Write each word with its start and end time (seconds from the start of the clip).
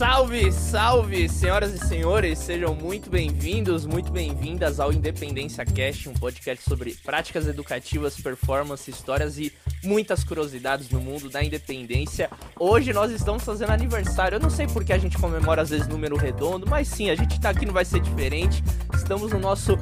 Salve, 0.00 0.50
salve, 0.50 1.28
senhoras 1.28 1.74
e 1.74 1.78
senhores, 1.86 2.38
sejam 2.38 2.74
muito 2.74 3.10
bem-vindos, 3.10 3.84
muito 3.84 4.10
bem-vindas 4.10 4.80
ao 4.80 4.90
Independência 4.90 5.62
Cast, 5.62 6.08
um 6.08 6.14
podcast 6.14 6.64
sobre 6.64 6.94
práticas 7.04 7.46
educativas, 7.46 8.18
performance, 8.18 8.90
histórias 8.90 9.36
e 9.36 9.52
muitas 9.84 10.24
curiosidades 10.24 10.88
no 10.88 11.02
mundo 11.02 11.28
da 11.28 11.44
independência. 11.44 12.30
Hoje 12.58 12.94
nós 12.94 13.12
estamos 13.12 13.44
fazendo 13.44 13.72
aniversário. 13.72 14.36
Eu 14.36 14.40
não 14.40 14.48
sei 14.48 14.66
porque 14.66 14.94
a 14.94 14.98
gente 14.98 15.18
comemora 15.18 15.60
às 15.60 15.68
vezes 15.68 15.86
número 15.86 16.16
redondo, 16.16 16.66
mas 16.66 16.88
sim, 16.88 17.10
a 17.10 17.14
gente 17.14 17.38
tá 17.38 17.50
aqui 17.50 17.66
não 17.66 17.74
vai 17.74 17.84
ser 17.84 18.00
diferente. 18.00 18.64
Estamos 18.94 19.32
no 19.32 19.38
nosso 19.38 19.78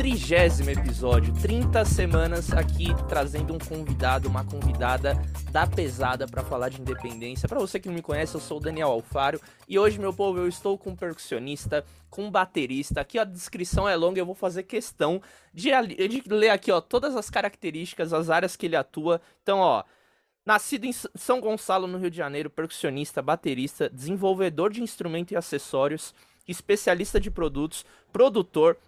trigésimo 0.00 0.70
episódio, 0.70 1.30
30 1.42 1.84
semanas 1.84 2.54
aqui 2.54 2.86
trazendo 3.06 3.52
um 3.52 3.58
convidado, 3.58 4.30
uma 4.30 4.42
convidada 4.42 5.12
da 5.52 5.66
pesada 5.66 6.26
para 6.26 6.42
falar 6.42 6.70
de 6.70 6.80
independência. 6.80 7.46
Para 7.46 7.58
você 7.58 7.78
que 7.78 7.86
não 7.86 7.94
me 7.94 8.00
conhece, 8.00 8.34
eu 8.34 8.40
sou 8.40 8.56
o 8.56 8.60
Daniel 8.62 8.88
Alfaro 8.88 9.38
e 9.68 9.78
hoje, 9.78 9.98
meu 9.98 10.10
povo, 10.10 10.38
eu 10.38 10.48
estou 10.48 10.78
com 10.78 10.92
um 10.92 10.96
percussionista, 10.96 11.84
com 12.08 12.24
um 12.24 12.30
baterista. 12.30 13.02
Aqui 13.02 13.18
a 13.18 13.24
descrição 13.24 13.86
é 13.86 13.94
longa, 13.94 14.18
eu 14.18 14.24
vou 14.24 14.34
fazer 14.34 14.62
questão 14.62 15.20
de, 15.52 15.68
de 16.08 16.22
ler 16.28 16.48
aqui, 16.48 16.72
ó, 16.72 16.80
todas 16.80 17.14
as 17.14 17.28
características, 17.28 18.14
as 18.14 18.30
áreas 18.30 18.56
que 18.56 18.64
ele 18.64 18.76
atua. 18.76 19.20
Então, 19.42 19.58
ó, 19.58 19.84
Nascido 20.46 20.86
em 20.86 20.92
São 20.92 21.42
Gonçalo, 21.42 21.86
no 21.86 21.98
Rio 21.98 22.10
de 22.10 22.16
Janeiro, 22.16 22.48
percussionista, 22.48 23.20
baterista, 23.20 23.90
desenvolvedor 23.90 24.72
de 24.72 24.82
instrumento 24.82 25.32
e 25.32 25.36
acessórios, 25.36 26.14
especialista 26.48 27.20
de 27.20 27.30
produtos, 27.30 27.84
produtor, 28.10 28.78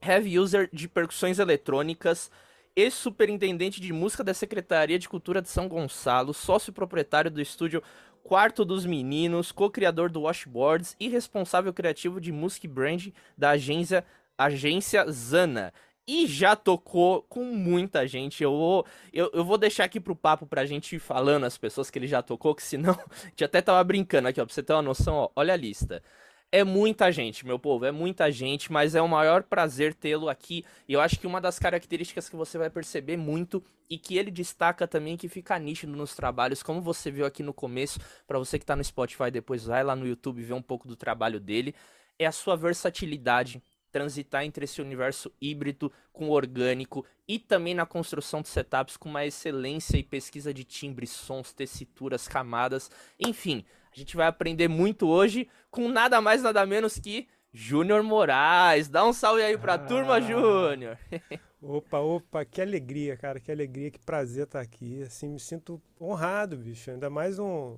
heavy 0.00 0.38
user 0.38 0.68
de 0.72 0.88
percussões 0.88 1.38
eletrônicas, 1.38 2.30
ex-superintendente 2.74 3.80
de 3.80 3.92
música 3.92 4.22
da 4.22 4.32
Secretaria 4.32 4.98
de 4.98 5.08
Cultura 5.08 5.42
de 5.42 5.48
São 5.48 5.68
Gonçalo, 5.68 6.32
sócio 6.32 6.72
proprietário 6.72 7.30
do 7.30 7.40
estúdio 7.40 7.82
Quarto 8.22 8.64
dos 8.64 8.84
Meninos, 8.84 9.50
co-criador 9.50 10.10
do 10.10 10.20
Washboards 10.20 10.94
e 11.00 11.08
responsável 11.08 11.72
criativo 11.72 12.20
de 12.20 12.30
Music 12.30 12.68
Brand 12.68 13.08
da 13.36 13.50
agência, 13.50 14.04
agência 14.36 15.10
Zana. 15.10 15.72
E 16.06 16.26
já 16.26 16.54
tocou 16.54 17.22
com 17.22 17.44
muita 17.44 18.06
gente. 18.06 18.42
Eu 18.42 18.52
vou, 18.52 18.86
eu, 19.12 19.30
eu 19.32 19.44
vou 19.44 19.58
deixar 19.58 19.84
aqui 19.84 19.98
pro 19.98 20.16
papo 20.16 20.46
pra 20.46 20.64
gente 20.64 20.96
ir 20.96 20.98
falando 20.98 21.44
as 21.44 21.58
pessoas 21.58 21.90
que 21.90 21.98
ele 21.98 22.06
já 22.06 22.22
tocou, 22.22 22.54
que 22.54 22.62
senão. 22.62 22.92
A 23.24 23.28
gente 23.28 23.44
até 23.44 23.60
tava 23.60 23.82
brincando 23.84 24.28
aqui, 24.28 24.40
ó, 24.40 24.44
pra 24.44 24.54
você 24.54 24.62
ter 24.62 24.72
uma 24.72 24.82
noção, 24.82 25.14
ó, 25.14 25.30
olha 25.34 25.52
a 25.52 25.56
lista. 25.56 26.02
É 26.50 26.64
muita 26.64 27.12
gente, 27.12 27.44
meu 27.44 27.58
povo, 27.58 27.84
é 27.84 27.92
muita 27.92 28.32
gente, 28.32 28.72
mas 28.72 28.94
é 28.94 29.02
um 29.02 29.08
maior 29.08 29.42
prazer 29.42 29.92
tê-lo 29.92 30.30
aqui. 30.30 30.64
E 30.88 30.94
eu 30.94 31.00
acho 31.00 31.20
que 31.20 31.26
uma 31.26 31.42
das 31.42 31.58
características 31.58 32.26
que 32.26 32.36
você 32.36 32.56
vai 32.56 32.70
perceber 32.70 33.18
muito 33.18 33.62
e 33.88 33.98
que 33.98 34.16
ele 34.16 34.30
destaca 34.30 34.88
também 34.88 35.14
que 35.14 35.28
fica 35.28 35.58
nítido 35.58 35.94
nos 35.94 36.14
trabalhos, 36.14 36.62
como 36.62 36.80
você 36.80 37.10
viu 37.10 37.26
aqui 37.26 37.42
no 37.42 37.52
começo, 37.52 38.00
para 38.26 38.38
você 38.38 38.58
que 38.58 38.64
tá 38.64 38.74
no 38.74 38.82
Spotify 38.82 39.30
depois 39.30 39.64
vai 39.64 39.84
lá 39.84 39.94
no 39.94 40.06
YouTube 40.06 40.42
ver 40.42 40.54
um 40.54 40.62
pouco 40.62 40.88
do 40.88 40.96
trabalho 40.96 41.38
dele, 41.38 41.74
é 42.18 42.24
a 42.24 42.32
sua 42.32 42.56
versatilidade, 42.56 43.62
transitar 43.92 44.42
entre 44.42 44.64
esse 44.64 44.80
universo 44.80 45.30
híbrido 45.38 45.92
com 46.12 46.30
orgânico 46.30 47.04
e 47.26 47.38
também 47.38 47.74
na 47.74 47.84
construção 47.84 48.40
de 48.40 48.48
setups 48.48 48.96
com 48.96 49.10
uma 49.10 49.26
excelência 49.26 49.98
e 49.98 50.02
pesquisa 50.02 50.52
de 50.52 50.64
timbres, 50.64 51.10
sons, 51.10 51.52
tessituras, 51.52 52.26
camadas, 52.26 52.90
enfim, 53.20 53.64
a 53.98 54.00
gente 54.00 54.16
vai 54.16 54.28
aprender 54.28 54.68
muito 54.68 55.08
hoje 55.08 55.48
com 55.70 55.88
nada 55.88 56.20
mais, 56.20 56.40
nada 56.40 56.64
menos 56.64 56.98
que 56.98 57.26
Júnior 57.52 58.02
Moraes. 58.04 58.88
Dá 58.88 59.04
um 59.04 59.12
salve 59.12 59.42
aí 59.42 59.58
pra 59.58 59.74
ah, 59.74 59.78
turma, 59.78 60.20
Júnior. 60.20 60.96
opa, 61.60 61.98
opa, 61.98 62.44
que 62.44 62.62
alegria, 62.62 63.16
cara, 63.16 63.40
que 63.40 63.50
alegria, 63.50 63.90
que 63.90 63.98
prazer 63.98 64.44
estar 64.44 64.60
aqui. 64.60 65.02
Assim, 65.02 65.28
me 65.28 65.40
sinto 65.40 65.82
honrado, 66.00 66.56
bicho. 66.56 66.92
Ainda 66.92 67.10
mais 67.10 67.40
um 67.40 67.76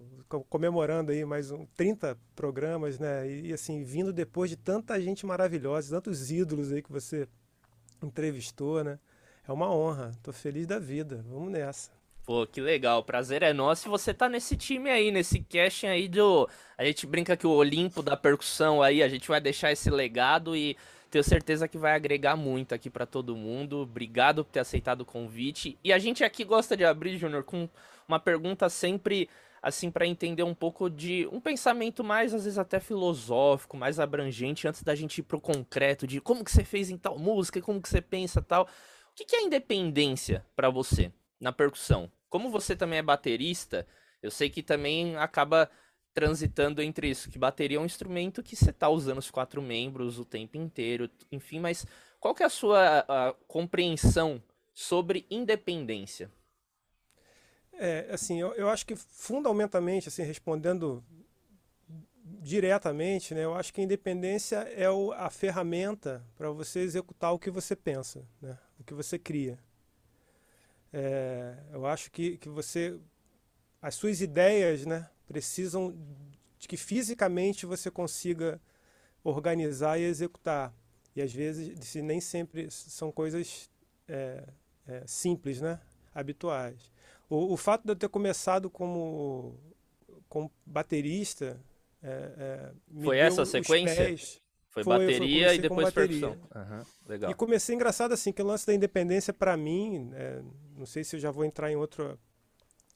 comemorando 0.51 1.11
aí 1.11 1.25
mais 1.25 1.51
um 1.51 1.65
30 1.75 2.19
programas, 2.37 2.99
né? 2.99 3.27
E 3.27 3.53
assim, 3.53 3.83
vindo 3.83 4.13
depois 4.13 4.51
de 4.51 4.57
tanta 4.57 5.01
gente 5.01 5.25
maravilhosa, 5.25 5.97
tantos 5.97 6.31
ídolos 6.31 6.71
aí 6.71 6.83
que 6.83 6.93
você 6.93 7.27
entrevistou, 8.03 8.85
né? 8.85 8.99
É 9.49 9.53
uma 9.53 9.75
honra. 9.75 10.13
Tô 10.23 10.33
feliz 10.35 10.67
da 10.67 10.79
vida. 10.79 11.25
Vamos 11.27 11.51
nessa. 11.51 12.00
Pô, 12.31 12.47
que 12.47 12.61
legal. 12.61 13.03
Prazer 13.03 13.43
é 13.43 13.53
nosso 13.53 13.89
e 13.89 13.91
você 13.91 14.15
tá 14.15 14.29
nesse 14.29 14.57
time 14.57 14.89
aí, 14.89 15.11
nesse 15.11 15.41
casting 15.41 15.89
aí 15.89 16.07
do. 16.07 16.49
A 16.79 16.85
gente 16.85 17.05
brinca 17.05 17.37
que 17.37 17.45
o 17.45 17.51
Olimpo 17.51 18.05
da 18.05 18.17
percussão 18.17 18.81
aí, 18.81 19.03
a 19.03 19.09
gente 19.09 19.27
vai 19.27 19.41
deixar 19.41 19.73
esse 19.73 19.91
legado 19.91 20.55
e 20.55 20.77
tenho 21.11 21.25
certeza 21.25 21.67
que 21.67 21.77
vai 21.77 21.93
agregar 21.93 22.37
muito 22.37 22.73
aqui 22.73 22.89
para 22.89 23.05
todo 23.05 23.35
mundo. 23.35 23.79
Obrigado 23.79 24.45
por 24.45 24.53
ter 24.53 24.61
aceitado 24.61 25.01
o 25.01 25.05
convite. 25.05 25.77
E 25.83 25.93
a 25.93 25.99
gente 25.99 26.23
aqui 26.23 26.45
gosta 26.45 26.77
de 26.77 26.85
abrir, 26.85 27.19
Júnior, 27.19 27.43
com 27.43 27.69
uma 28.07 28.21
pergunta 28.21 28.69
sempre 28.69 29.29
assim 29.61 29.91
para 29.91 30.07
entender 30.07 30.45
um 30.45 30.55
pouco 30.55 30.89
de 30.89 31.29
um 31.33 31.41
pensamento 31.41 32.05
mais 32.05 32.33
às 32.33 32.45
vezes 32.45 32.61
até 32.61 32.79
filosófico, 32.79 33.77
mais 33.77 33.99
abrangente 33.99 34.69
antes 34.69 34.85
da 34.85 34.95
gente 34.95 35.19
ir 35.19 35.25
pro 35.25 35.41
concreto 35.41 36.07
de 36.07 36.21
como 36.21 36.45
que 36.45 36.53
você 36.53 36.63
fez 36.63 36.91
em 36.91 36.97
tal 36.97 37.19
música, 37.19 37.61
como 37.61 37.83
que 37.83 37.89
você 37.89 38.01
pensa 38.01 38.41
tal. 38.41 38.69
O 39.11 39.17
que, 39.17 39.25
que 39.25 39.35
é 39.35 39.43
independência 39.43 40.47
para 40.55 40.71
você 40.71 41.11
na 41.41 41.51
percussão? 41.51 42.09
Como 42.31 42.49
você 42.49 42.75
também 42.75 43.01
é 43.01 43.03
baterista, 43.03 43.87
eu 44.23 44.31
sei 44.31 44.49
que 44.49 44.63
também 44.63 45.17
acaba 45.17 45.69
transitando 46.15 46.83
entre 46.83 47.09
isso, 47.11 47.31
que 47.31 47.39
bateria 47.39 47.77
é 47.77 47.81
um 47.81 47.85
instrumento 47.85 48.43
que 48.43 48.57
você 48.57 48.71
está 48.71 48.89
usando 48.89 49.19
os 49.19 49.31
quatro 49.31 49.61
membros 49.61 50.19
o 50.19 50.25
tempo 50.25 50.57
inteiro, 50.57 51.11
enfim, 51.31 51.61
mas 51.61 51.87
qual 52.19 52.35
que 52.35 52.43
é 52.43 52.47
a 52.47 52.51
sua 52.51 53.05
a 53.09 53.35
compreensão 53.47 54.43
sobre 54.73 55.27
independência? 55.31 56.31
É, 57.73 58.09
assim, 58.11 58.41
eu, 58.41 58.53
eu 58.55 58.69
acho 58.69 58.85
que 58.85 58.95
fundamentalmente, 58.95 60.09
assim, 60.09 60.23
respondendo 60.23 61.03
diretamente, 62.43 63.35
né, 63.35 63.45
eu 63.45 63.55
acho 63.55 63.73
que 63.73 63.83
independência 63.83 64.57
é 64.77 64.91
o, 64.91 65.13
a 65.13 65.31
ferramenta 65.31 66.25
para 66.37 66.51
você 66.51 66.81
executar 66.81 67.33
o 67.33 67.39
que 67.39 67.51
você 67.51 67.75
pensa, 67.77 68.27
né, 68.41 68.59
o 68.79 68.85
que 68.85 68.95
você 68.95 69.19
cria. 69.19 69.59
É, 70.93 71.57
eu 71.73 71.87
acho 71.87 72.11
que, 72.11 72.37
que 72.39 72.49
você. 72.49 72.99
As 73.81 73.95
suas 73.95 74.21
ideias 74.21 74.85
né, 74.85 75.09
precisam 75.27 75.97
de 76.59 76.69
que 76.69 76.77
fisicamente 76.77 77.65
você 77.65 77.91
consiga 77.91 78.61
organizar 79.25 79.99
e 79.99 80.03
executar. 80.03 80.75
E 81.17 81.23
às 81.23 81.33
vezes 81.33 81.95
nem 81.97 82.21
sempre 82.21 82.71
são 82.71 83.11
coisas 83.11 83.71
é, 84.07 84.45
é, 84.87 85.03
simples, 85.07 85.61
né? 85.61 85.81
habituais. 86.15 86.91
O, 87.29 87.53
o, 87.53 87.57
fato 87.57 87.85
de 87.85 87.93
eu 87.93 87.97
ter 87.97 88.09
começado 88.09 88.69
como, 88.69 89.59
como 90.29 90.51
baterista. 90.67 91.61
É, 92.03 92.73
é 92.99 93.03
Foi 93.03 93.19
essa 93.19 93.43
a 93.43 93.47
sequência? 93.47 94.05
Pés, 94.05 94.41
foi, 94.69 94.85
foi 94.85 94.99
bateria 94.99 95.49
foi, 95.49 95.57
e 95.57 95.59
depois 95.59 95.91
percussão. 95.91 96.33
Uhum, 96.33 96.83
legal. 97.09 97.31
E 97.31 97.35
comecei 97.35 97.75
engraçado 97.75 98.13
assim, 98.13 98.33
que 98.33 98.43
o 98.43 98.47
lance 98.47 98.67
da 98.67 98.75
independência 98.75 99.33
para 99.33 99.57
mim, 99.57 100.11
é, 100.15 100.43
não 100.81 100.87
sei 100.87 101.05
se 101.05 101.15
eu 101.15 101.21
já 101.21 101.31
vou 101.31 101.45
entrar 101.45 101.71
em 101.71 101.77
outra 101.77 102.19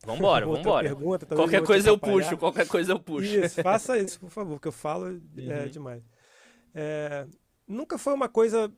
Vambora, 0.04 0.44
vambora. 0.46 0.88
Pergunta, 0.88 1.26
qualquer 1.26 1.62
coisa 1.62 1.88
eu 1.88 1.98
puxo, 1.98 2.36
qualquer 2.36 2.66
coisa 2.66 2.92
eu 2.92 3.00
puxo. 3.00 3.26
Isso, 3.26 3.62
faça 3.62 3.96
isso, 3.98 4.20
por 4.20 4.30
favor, 4.30 4.60
que 4.60 4.68
eu 4.68 4.72
falo 4.72 5.08
é, 5.08 5.62
uhum. 5.62 5.68
demais. 5.68 6.02
É, 6.74 7.26
nunca 7.66 7.96
foi 7.96 8.12
uma 8.12 8.28
coisa 8.28 8.70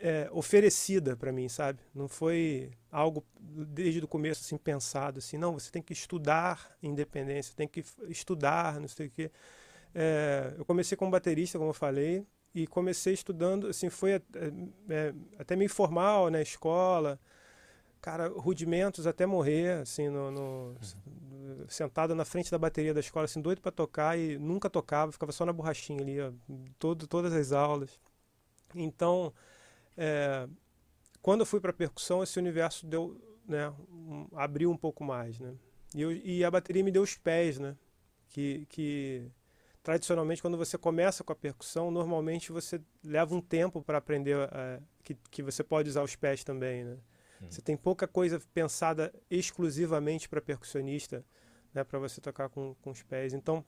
é, 0.00 0.28
oferecida 0.32 1.16
para 1.16 1.32
mim, 1.32 1.48
sabe? 1.48 1.80
Não 1.94 2.08
foi 2.08 2.70
algo 2.90 3.24
desde 3.38 4.00
o 4.00 4.08
começo 4.08 4.44
assim 4.44 4.56
pensado 4.56 5.18
assim, 5.18 5.36
não, 5.36 5.52
você 5.52 5.70
tem 5.70 5.82
que 5.82 5.92
estudar 5.92 6.76
independência, 6.82 7.54
tem 7.54 7.68
que 7.68 7.84
estudar, 8.08 8.80
não 8.80 8.88
sei 8.88 9.06
o 9.06 9.10
quê. 9.10 9.30
É, 9.94 10.54
eu 10.58 10.64
comecei 10.64 10.96
como 10.96 11.10
baterista, 11.10 11.58
como 11.58 11.70
eu 11.70 11.74
falei, 11.74 12.26
e 12.54 12.66
comecei 12.66 13.14
estudando, 13.14 13.68
assim, 13.68 13.88
foi 13.88 14.12
é, 14.12 14.22
é, 14.88 15.14
até 15.38 15.54
meio 15.54 15.70
formal, 15.70 16.24
na 16.24 16.38
né, 16.38 16.42
escola, 16.42 17.20
cara, 18.00 18.28
rudimentos 18.28 19.06
até 19.06 19.26
morrer, 19.26 19.80
assim, 19.80 20.08
no, 20.08 20.30
no 20.30 20.40
uhum. 20.40 21.64
sentado 21.68 22.14
na 22.14 22.24
frente 22.24 22.50
da 22.50 22.58
bateria 22.58 22.94
da 22.94 23.00
escola, 23.00 23.24
assim, 23.24 23.40
doido 23.40 23.60
para 23.60 23.72
tocar 23.72 24.18
e 24.18 24.38
nunca 24.38 24.70
tocava, 24.70 25.12
ficava 25.12 25.32
só 25.32 25.44
na 25.44 25.52
borrachinha 25.52 26.00
ali, 26.00 26.20
ó, 26.20 26.32
todo, 26.78 27.06
todas 27.06 27.32
as 27.32 27.52
aulas. 27.52 27.98
Então, 28.74 29.32
é, 29.96 30.48
quando 31.20 31.40
eu 31.40 31.46
fui 31.46 31.60
para 31.60 31.72
percussão, 31.72 32.22
esse 32.22 32.38
universo 32.38 32.86
deu, 32.86 33.20
né, 33.46 33.68
um, 33.90 34.26
abriu 34.34 34.70
um 34.70 34.76
pouco 34.76 35.02
mais, 35.04 35.38
né? 35.38 35.54
E, 35.94 36.02
eu, 36.02 36.12
e 36.12 36.44
a 36.44 36.50
bateria 36.50 36.84
me 36.84 36.90
deu 36.90 37.02
os 37.02 37.16
pés, 37.16 37.58
né? 37.58 37.76
Que, 38.28 38.66
que 38.66 39.30
tradicionalmente, 39.82 40.42
quando 40.42 40.56
você 40.56 40.76
começa 40.76 41.24
com 41.24 41.32
a 41.32 41.36
percussão, 41.36 41.90
normalmente 41.90 42.52
você 42.52 42.80
leva 43.02 43.34
um 43.34 43.40
tempo 43.40 43.82
para 43.82 43.98
aprender 43.98 44.36
uh, 44.36 44.82
que, 45.02 45.14
que 45.30 45.42
você 45.42 45.64
pode 45.64 45.88
usar 45.88 46.02
os 46.02 46.14
pés 46.14 46.44
também, 46.44 46.84
né? 46.84 46.98
Hum. 47.42 47.46
Você 47.50 47.62
tem 47.62 47.76
pouca 47.76 48.06
coisa 48.06 48.40
pensada 48.52 49.12
exclusivamente 49.30 50.28
para 50.28 50.40
percussionista, 50.40 51.24
né, 51.72 51.84
para 51.84 51.98
você 51.98 52.20
tocar 52.20 52.48
com, 52.48 52.74
com 52.82 52.90
os 52.90 53.02
pés. 53.02 53.32
Então, 53.32 53.64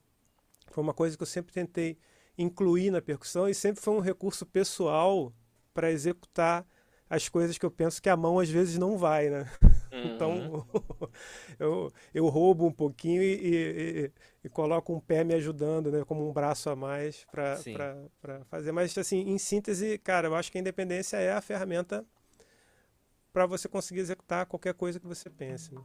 foi 0.67 0.83
uma 0.83 0.93
coisa 0.93 1.17
que 1.17 1.23
eu 1.23 1.27
sempre 1.27 1.53
tentei 1.53 1.97
incluir 2.37 2.91
na 2.91 3.01
percussão 3.01 3.47
e 3.47 3.53
sempre 3.53 3.81
foi 3.81 3.93
um 3.93 3.99
recurso 3.99 4.45
pessoal 4.45 5.33
para 5.73 5.91
executar 5.91 6.65
as 7.09 7.27
coisas 7.27 7.57
que 7.57 7.65
eu 7.65 7.71
penso 7.71 8.01
que 8.01 8.09
a 8.09 8.15
mão 8.15 8.39
às 8.39 8.49
vezes 8.49 8.77
não 8.77 8.97
vai, 8.97 9.29
né? 9.29 9.45
Então, 9.91 10.31
uhum. 10.39 10.63
Então 10.63 11.09
eu, 11.59 11.93
eu 12.13 12.27
roubo 12.29 12.65
um 12.65 12.71
pouquinho 12.71 13.21
e, 13.21 13.33
e, 13.33 14.11
e, 14.45 14.49
coloco 14.49 14.93
um 14.93 14.99
pé 14.99 15.21
me 15.23 15.33
ajudando, 15.33 15.91
né? 15.91 16.05
Como 16.05 16.27
um 16.27 16.31
braço 16.31 16.69
a 16.69 16.75
mais 16.75 17.25
para 17.25 17.57
fazer. 18.45 18.71
Mas, 18.71 18.97
assim, 18.97 19.29
em 19.29 19.37
síntese, 19.37 19.97
cara, 19.97 20.29
eu 20.29 20.35
acho 20.35 20.49
que 20.49 20.57
a 20.57 20.61
independência 20.61 21.17
é 21.17 21.33
a 21.33 21.41
ferramenta 21.41 22.05
para 23.31 23.45
você 23.45 23.67
conseguir 23.67 24.01
executar 24.01 24.45
qualquer 24.45 24.73
coisa 24.73 24.99
que 24.99 25.07
você 25.07 25.29
pense. 25.29 25.73
Né? 25.73 25.81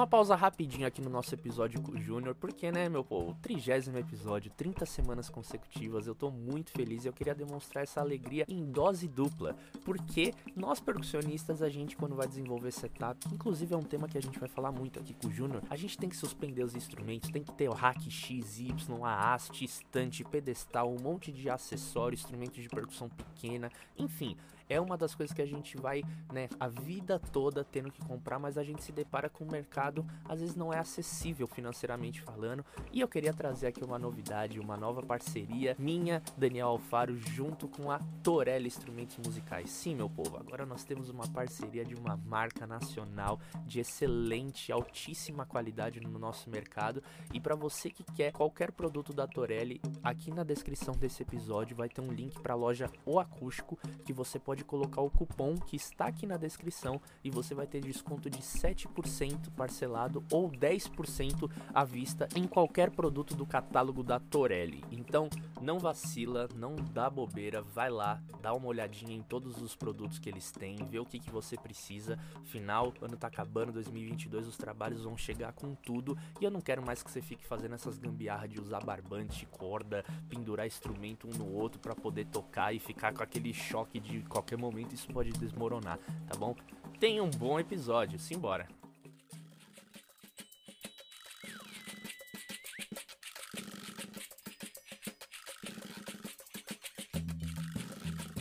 Uma 0.00 0.06
pausa 0.06 0.34
rapidinho 0.34 0.86
aqui 0.86 1.02
no 1.02 1.10
nosso 1.10 1.34
episódio 1.34 1.82
com 1.82 1.92
o 1.92 2.00
Júnior, 2.00 2.34
porque, 2.34 2.72
né, 2.72 2.88
meu 2.88 3.04
povo, 3.04 3.36
trigésimo 3.42 3.98
episódio, 3.98 4.50
30 4.56 4.86
semanas 4.86 5.28
consecutivas, 5.28 6.06
eu 6.06 6.14
tô 6.14 6.30
muito 6.30 6.70
feliz 6.70 7.04
e 7.04 7.08
eu 7.08 7.12
queria 7.12 7.34
demonstrar 7.34 7.84
essa 7.84 8.00
alegria 8.00 8.46
em 8.48 8.64
dose 8.64 9.06
dupla, 9.06 9.54
porque 9.84 10.32
nós 10.56 10.80
percussionistas, 10.80 11.60
a 11.60 11.68
gente 11.68 11.98
quando 11.98 12.16
vai 12.16 12.26
desenvolver 12.26 12.70
setup, 12.70 13.28
que 13.28 13.34
inclusive 13.34 13.74
é 13.74 13.76
um 13.76 13.82
tema 13.82 14.08
que 14.08 14.16
a 14.16 14.22
gente 14.22 14.38
vai 14.38 14.48
falar 14.48 14.72
muito 14.72 14.98
aqui 14.98 15.12
com 15.12 15.28
o 15.28 15.30
Júnior, 15.30 15.62
a 15.68 15.76
gente 15.76 15.98
tem 15.98 16.08
que 16.08 16.16
suspender 16.16 16.64
os 16.64 16.74
instrumentos, 16.74 17.28
tem 17.28 17.44
que 17.44 17.52
ter 17.52 17.68
o 17.68 17.74
hack 17.74 18.00
X, 18.08 18.58
Y, 18.58 19.04
a 19.04 19.34
haste, 19.34 19.66
estante, 19.66 20.24
pedestal, 20.24 20.90
um 20.90 20.98
monte 20.98 21.30
de 21.30 21.50
acessório, 21.50 22.16
instrumento 22.16 22.58
de 22.58 22.70
percussão 22.70 23.10
pequena, 23.10 23.70
enfim, 23.98 24.34
é 24.70 24.80
uma 24.80 24.96
das 24.96 25.14
coisas 25.14 25.34
que 25.34 25.42
a 25.42 25.46
gente 25.46 25.76
vai, 25.76 26.02
né, 26.32 26.48
a 26.58 26.68
vida 26.68 27.18
toda 27.18 27.62
tendo 27.62 27.90
que 27.90 28.02
comprar, 28.06 28.38
mas 28.38 28.56
a 28.56 28.64
gente 28.64 28.82
se 28.82 28.92
depara 28.92 29.28
com 29.28 29.44
um 29.44 29.50
mercado 29.50 30.06
às 30.28 30.40
vezes 30.40 30.54
não 30.54 30.72
é 30.72 30.78
acessível 30.78 31.46
financeiramente 31.46 32.20
falando. 32.20 32.64
E 32.92 33.00
eu 33.00 33.08
queria 33.08 33.32
trazer 33.32 33.66
aqui 33.66 33.84
uma 33.84 33.98
novidade, 33.98 34.60
uma 34.60 34.76
nova 34.76 35.02
parceria 35.02 35.74
minha, 35.78 36.22
Daniel 36.36 36.68
Alfaro, 36.68 37.16
junto 37.16 37.68
com 37.68 37.90
a 37.90 37.98
Torelli 38.22 38.68
Instrumentos 38.68 39.18
Musicais. 39.18 39.70
Sim, 39.70 39.96
meu 39.96 40.08
povo, 40.08 40.36
agora 40.36 40.64
nós 40.64 40.84
temos 40.84 41.10
uma 41.10 41.26
parceria 41.28 41.84
de 41.84 41.94
uma 41.94 42.16
marca 42.16 42.66
nacional 42.66 43.40
de 43.66 43.80
excelente, 43.80 44.70
altíssima 44.70 45.44
qualidade 45.44 46.00
no 46.00 46.18
nosso 46.18 46.48
mercado. 46.48 47.02
E 47.32 47.40
para 47.40 47.56
você 47.56 47.90
que 47.90 48.04
quer 48.04 48.32
qualquer 48.32 48.70
produto 48.70 49.12
da 49.12 49.26
Torelli, 49.26 49.80
aqui 50.02 50.30
na 50.30 50.44
descrição 50.44 50.94
desse 50.94 51.22
episódio 51.22 51.76
vai 51.76 51.88
ter 51.88 52.00
um 52.00 52.12
link 52.12 52.40
para 52.40 52.54
a 52.54 52.56
loja 52.56 52.88
O 53.04 53.18
Acústico 53.18 53.78
que 54.04 54.12
você 54.12 54.38
pode 54.38 54.59
pode 54.60 54.64
colocar 54.64 55.00
o 55.00 55.10
cupom 55.10 55.56
que 55.56 55.76
está 55.76 56.06
aqui 56.06 56.26
na 56.26 56.36
descrição 56.36 57.00
e 57.24 57.30
você 57.30 57.54
vai 57.54 57.66
ter 57.66 57.80
desconto 57.80 58.28
de 58.28 58.38
7% 58.38 59.50
parcelado 59.56 60.24
ou 60.30 60.50
10% 60.50 61.50
à 61.72 61.84
vista 61.84 62.28
em 62.34 62.46
qualquer 62.46 62.90
produto 62.90 63.34
do 63.34 63.46
catálogo 63.46 64.02
da 64.02 64.18
Torelli. 64.18 64.84
Então, 64.90 65.28
não 65.60 65.78
vacila, 65.78 66.48
não 66.54 66.76
dá 66.76 67.08
bobeira, 67.08 67.62
vai 67.62 67.90
lá, 67.90 68.20
dá 68.42 68.52
uma 68.52 68.66
olhadinha 68.66 69.14
em 69.14 69.22
todos 69.22 69.60
os 69.60 69.74
produtos 69.74 70.18
que 70.18 70.28
eles 70.28 70.50
têm, 70.50 70.76
vê 70.76 70.98
o 70.98 71.06
que, 71.06 71.18
que 71.18 71.30
você 71.30 71.56
precisa. 71.56 72.18
Final, 72.44 72.92
ano 73.00 73.16
tá 73.16 73.28
acabando, 73.28 73.72
2022, 73.72 74.46
os 74.46 74.56
trabalhos 74.56 75.04
vão 75.04 75.16
chegar 75.16 75.52
com 75.52 75.74
tudo 75.74 76.16
e 76.40 76.44
eu 76.44 76.50
não 76.50 76.60
quero 76.60 76.84
mais 76.84 77.02
que 77.02 77.10
você 77.10 77.22
fique 77.22 77.46
fazendo 77.46 77.74
essas 77.74 77.98
gambiarras 77.98 78.50
de 78.50 78.60
usar 78.60 78.80
barbante, 78.84 79.46
corda, 79.46 80.04
pendurar 80.28 80.66
instrumento 80.66 81.28
um 81.28 81.38
no 81.38 81.52
outro 81.52 81.80
para 81.80 81.94
poder 81.94 82.26
tocar 82.26 82.74
e 82.74 82.78
ficar 82.78 83.12
com 83.12 83.22
aquele 83.22 83.52
choque 83.52 84.00
de 84.00 84.22
qualquer 84.22 84.49
qualquer 84.50 84.56
momento 84.56 84.94
isso 84.94 85.06
pode 85.08 85.30
desmoronar, 85.32 85.98
tá 86.26 86.36
bom? 86.36 86.56
Tenha 86.98 87.22
um 87.22 87.30
bom 87.30 87.60
episódio, 87.60 88.18
simbora! 88.18 88.66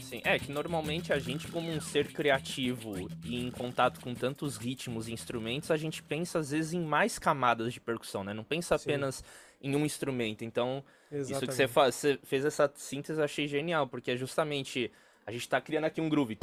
Sim, 0.02 0.22
é 0.24 0.40
que 0.40 0.52
normalmente 0.52 1.14
a 1.14 1.20
gente, 1.20 1.48
como 1.50 1.70
um 1.70 1.80
ser 1.80 2.12
criativo 2.12 3.08
e 3.24 3.46
em 3.46 3.52
contato 3.52 4.02
com 4.02 4.16
tantos 4.16 4.58
ritmos 4.58 5.08
e 5.08 5.14
instrumentos, 5.14 5.70
a 5.70 5.78
gente 5.78 6.02
pensa 6.02 6.40
às 6.40 6.50
vezes 6.50 6.74
em 6.74 6.82
mais 6.82 7.20
camadas 7.20 7.72
de 7.72 7.80
percussão, 7.80 8.24
né? 8.24 8.34
Não 8.34 8.44
pensa 8.44 8.74
apenas 8.74 9.18
Sim. 9.18 9.24
em 9.70 9.76
um 9.76 9.86
instrumento. 9.86 10.44
Então, 10.44 10.84
Exatamente. 11.12 11.32
isso 11.32 11.48
que 11.48 11.54
você, 11.54 11.68
faz, 11.68 11.94
você 11.94 12.20
fez 12.24 12.46
essa 12.46 12.72
síntese, 12.74 13.20
eu 13.20 13.26
achei 13.26 13.48
genial, 13.48 13.88
porque 13.88 14.10
é 14.10 14.18
justamente 14.18 14.92
a 15.30 15.32
gente 15.32 15.48
tá 15.48 15.62
criando 15.62 15.84
aqui 15.86 16.02
um 16.02 16.10
groove. 16.10 16.36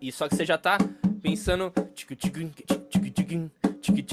E 0.00 0.12
só 0.12 0.28
que 0.28 0.36
você 0.36 0.44
já 0.44 0.56
tá 0.56 0.78
pensando. 1.20 1.72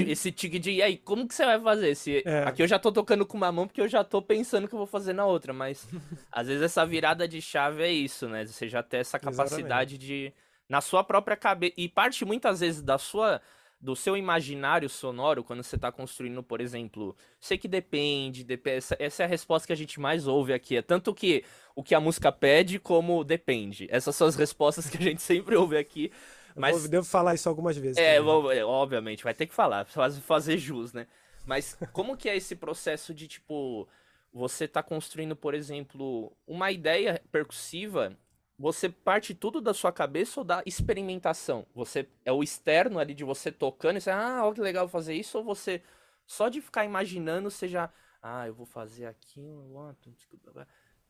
Esse 0.07 0.31
tig 0.31 0.57
de. 0.57 0.71
E 0.71 0.81
aí, 0.81 0.97
como 0.97 1.27
que 1.27 1.35
você 1.35 1.45
vai 1.45 1.59
fazer? 1.61 1.89
Esse... 1.89 2.23
É. 2.25 2.43
Aqui 2.45 2.63
eu 2.63 2.67
já 2.67 2.79
tô 2.79 2.91
tocando 2.91 3.23
com 3.23 3.37
uma 3.37 3.51
mão 3.51 3.67
porque 3.67 3.81
eu 3.81 3.87
já 3.87 4.03
tô 4.03 4.19
pensando 4.19 4.67
que 4.67 4.73
eu 4.73 4.79
vou 4.79 4.87
fazer 4.87 5.13
na 5.13 5.27
outra. 5.27 5.53
Mas 5.53 5.87
às 6.31 6.47
vezes 6.47 6.63
essa 6.63 6.83
virada 6.87 7.27
de 7.27 7.39
chave 7.39 7.83
é 7.83 7.91
isso, 7.91 8.27
né? 8.27 8.47
Você 8.47 8.67
já 8.67 8.81
tem 8.81 9.01
essa 9.01 9.19
capacidade 9.19 9.93
Exatamente. 9.93 9.97
de. 9.97 10.33
Na 10.67 10.81
sua 10.81 11.03
própria 11.03 11.37
cabeça. 11.37 11.73
E 11.77 11.87
parte 11.87 12.25
muitas 12.25 12.61
vezes 12.61 12.81
da 12.81 12.97
sua 12.97 13.39
do 13.83 13.97
seu 13.97 14.15
imaginário 14.15 14.89
sonoro 14.89 15.43
quando 15.43 15.61
você 15.61 15.75
está 15.75 15.91
construindo, 15.91 16.41
por 16.41 16.61
exemplo. 16.61 17.13
Sei 17.37 17.57
que 17.57 17.67
depende, 17.67 18.47
essa, 18.65 18.95
essa, 18.97 19.23
é 19.23 19.25
a 19.25 19.29
resposta 19.29 19.67
que 19.67 19.73
a 19.73 19.75
gente 19.75 19.99
mais 19.99 20.25
ouve 20.25 20.53
aqui. 20.53 20.77
É 20.77 20.81
tanto 20.81 21.13
que 21.13 21.43
o 21.75 21.83
que 21.83 21.93
a 21.93 21.99
música 21.99 22.31
pede, 22.31 22.79
como 22.79 23.25
depende. 23.25 23.85
Essas 23.91 24.15
são 24.15 24.25
as 24.25 24.37
respostas 24.37 24.89
que 24.89 24.95
a 24.95 25.01
gente 25.01 25.21
sempre 25.21 25.57
ouve 25.57 25.77
aqui. 25.77 26.09
Mas... 26.55 26.85
Eu 26.85 26.89
devo 26.89 27.05
falar 27.05 27.35
isso 27.35 27.49
algumas 27.49 27.75
vezes. 27.75 27.97
É, 27.97 28.21
vou, 28.21 28.49
é, 28.53 28.63
obviamente, 28.63 29.21
vai 29.21 29.33
ter 29.33 29.47
que 29.47 29.53
falar, 29.53 29.85
fazer 29.85 30.57
jus, 30.57 30.93
né? 30.93 31.05
Mas 31.45 31.77
como 31.91 32.15
que 32.15 32.29
é 32.29 32.37
esse 32.37 32.55
processo 32.55 33.13
de, 33.13 33.27
tipo, 33.27 33.85
você 34.31 34.65
tá 34.65 34.81
construindo, 34.81 35.35
por 35.35 35.53
exemplo, 35.53 36.31
uma 36.47 36.71
ideia 36.71 37.21
percussiva 37.33 38.17
você 38.57 38.89
parte 38.89 39.33
tudo 39.33 39.59
da 39.59 39.73
sua 39.73 39.91
cabeça 39.91 40.39
ou 40.39 40.43
da 40.43 40.61
experimentação? 40.65 41.65
Você 41.73 42.07
é 42.23 42.31
o 42.31 42.43
externo 42.43 42.99
ali 42.99 43.13
de 43.13 43.23
você 43.23 43.51
tocando 43.51 43.97
e 43.97 44.01
você, 44.01 44.11
ah, 44.11 44.41
olha 44.43 44.53
que 44.53 44.61
legal 44.61 44.87
fazer 44.87 45.13
isso, 45.13 45.37
ou 45.37 45.43
você 45.43 45.81
só 46.25 46.49
de 46.49 46.61
ficar 46.61 46.85
imaginando, 46.85 47.49
você 47.49 47.67
já, 47.67 47.91
ah, 48.21 48.47
eu 48.47 48.53
vou 48.53 48.65
fazer 48.65 49.05
aqui, 49.05 49.41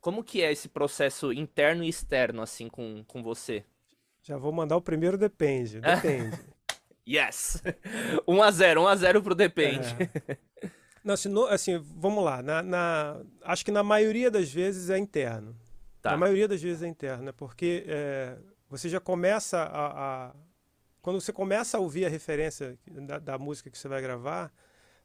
como 0.00 0.24
que 0.24 0.42
é 0.42 0.52
esse 0.52 0.68
processo 0.68 1.32
interno 1.32 1.84
e 1.84 1.88
externo 1.88 2.42
assim 2.42 2.68
com, 2.68 3.04
com 3.06 3.22
você? 3.22 3.64
Já 4.22 4.36
vou 4.36 4.52
mandar 4.52 4.76
o 4.76 4.82
primeiro 4.82 5.16
depende, 5.16 5.80
depende. 5.82 6.38
yes. 7.06 7.62
1 8.26 8.42
a 8.42 8.50
0, 8.50 8.82
1 8.82 8.86
a 8.86 8.96
0 8.96 9.22
pro 9.22 9.34
depende. 9.34 9.88
É. 10.00 10.70
Não, 11.04 11.12
assim, 11.12 11.28
no, 11.28 11.46
assim, 11.46 11.78
vamos 11.78 12.24
lá, 12.24 12.42
na, 12.42 12.62
na, 12.62 13.20
acho 13.42 13.62
que 13.62 13.70
na 13.70 13.82
maioria 13.82 14.30
das 14.30 14.50
vezes 14.50 14.88
é 14.88 14.96
interno. 14.96 15.54
Tá. 16.04 16.18
Maioria 16.18 16.46
das 16.46 16.60
vezes 16.60 16.82
é 16.82 16.86
interna, 16.86 17.32
porque 17.32 17.82
é, 17.86 18.36
você 18.68 18.90
já 18.90 19.00
começa 19.00 19.62
a, 19.62 20.26
a, 20.26 20.34
Quando 21.00 21.18
você 21.18 21.32
começa 21.32 21.78
a 21.78 21.80
ouvir 21.80 22.04
a 22.04 22.10
referência 22.10 22.78
da, 22.86 23.18
da 23.18 23.38
música 23.38 23.70
que 23.70 23.78
você 23.78 23.88
vai 23.88 24.02
gravar, 24.02 24.52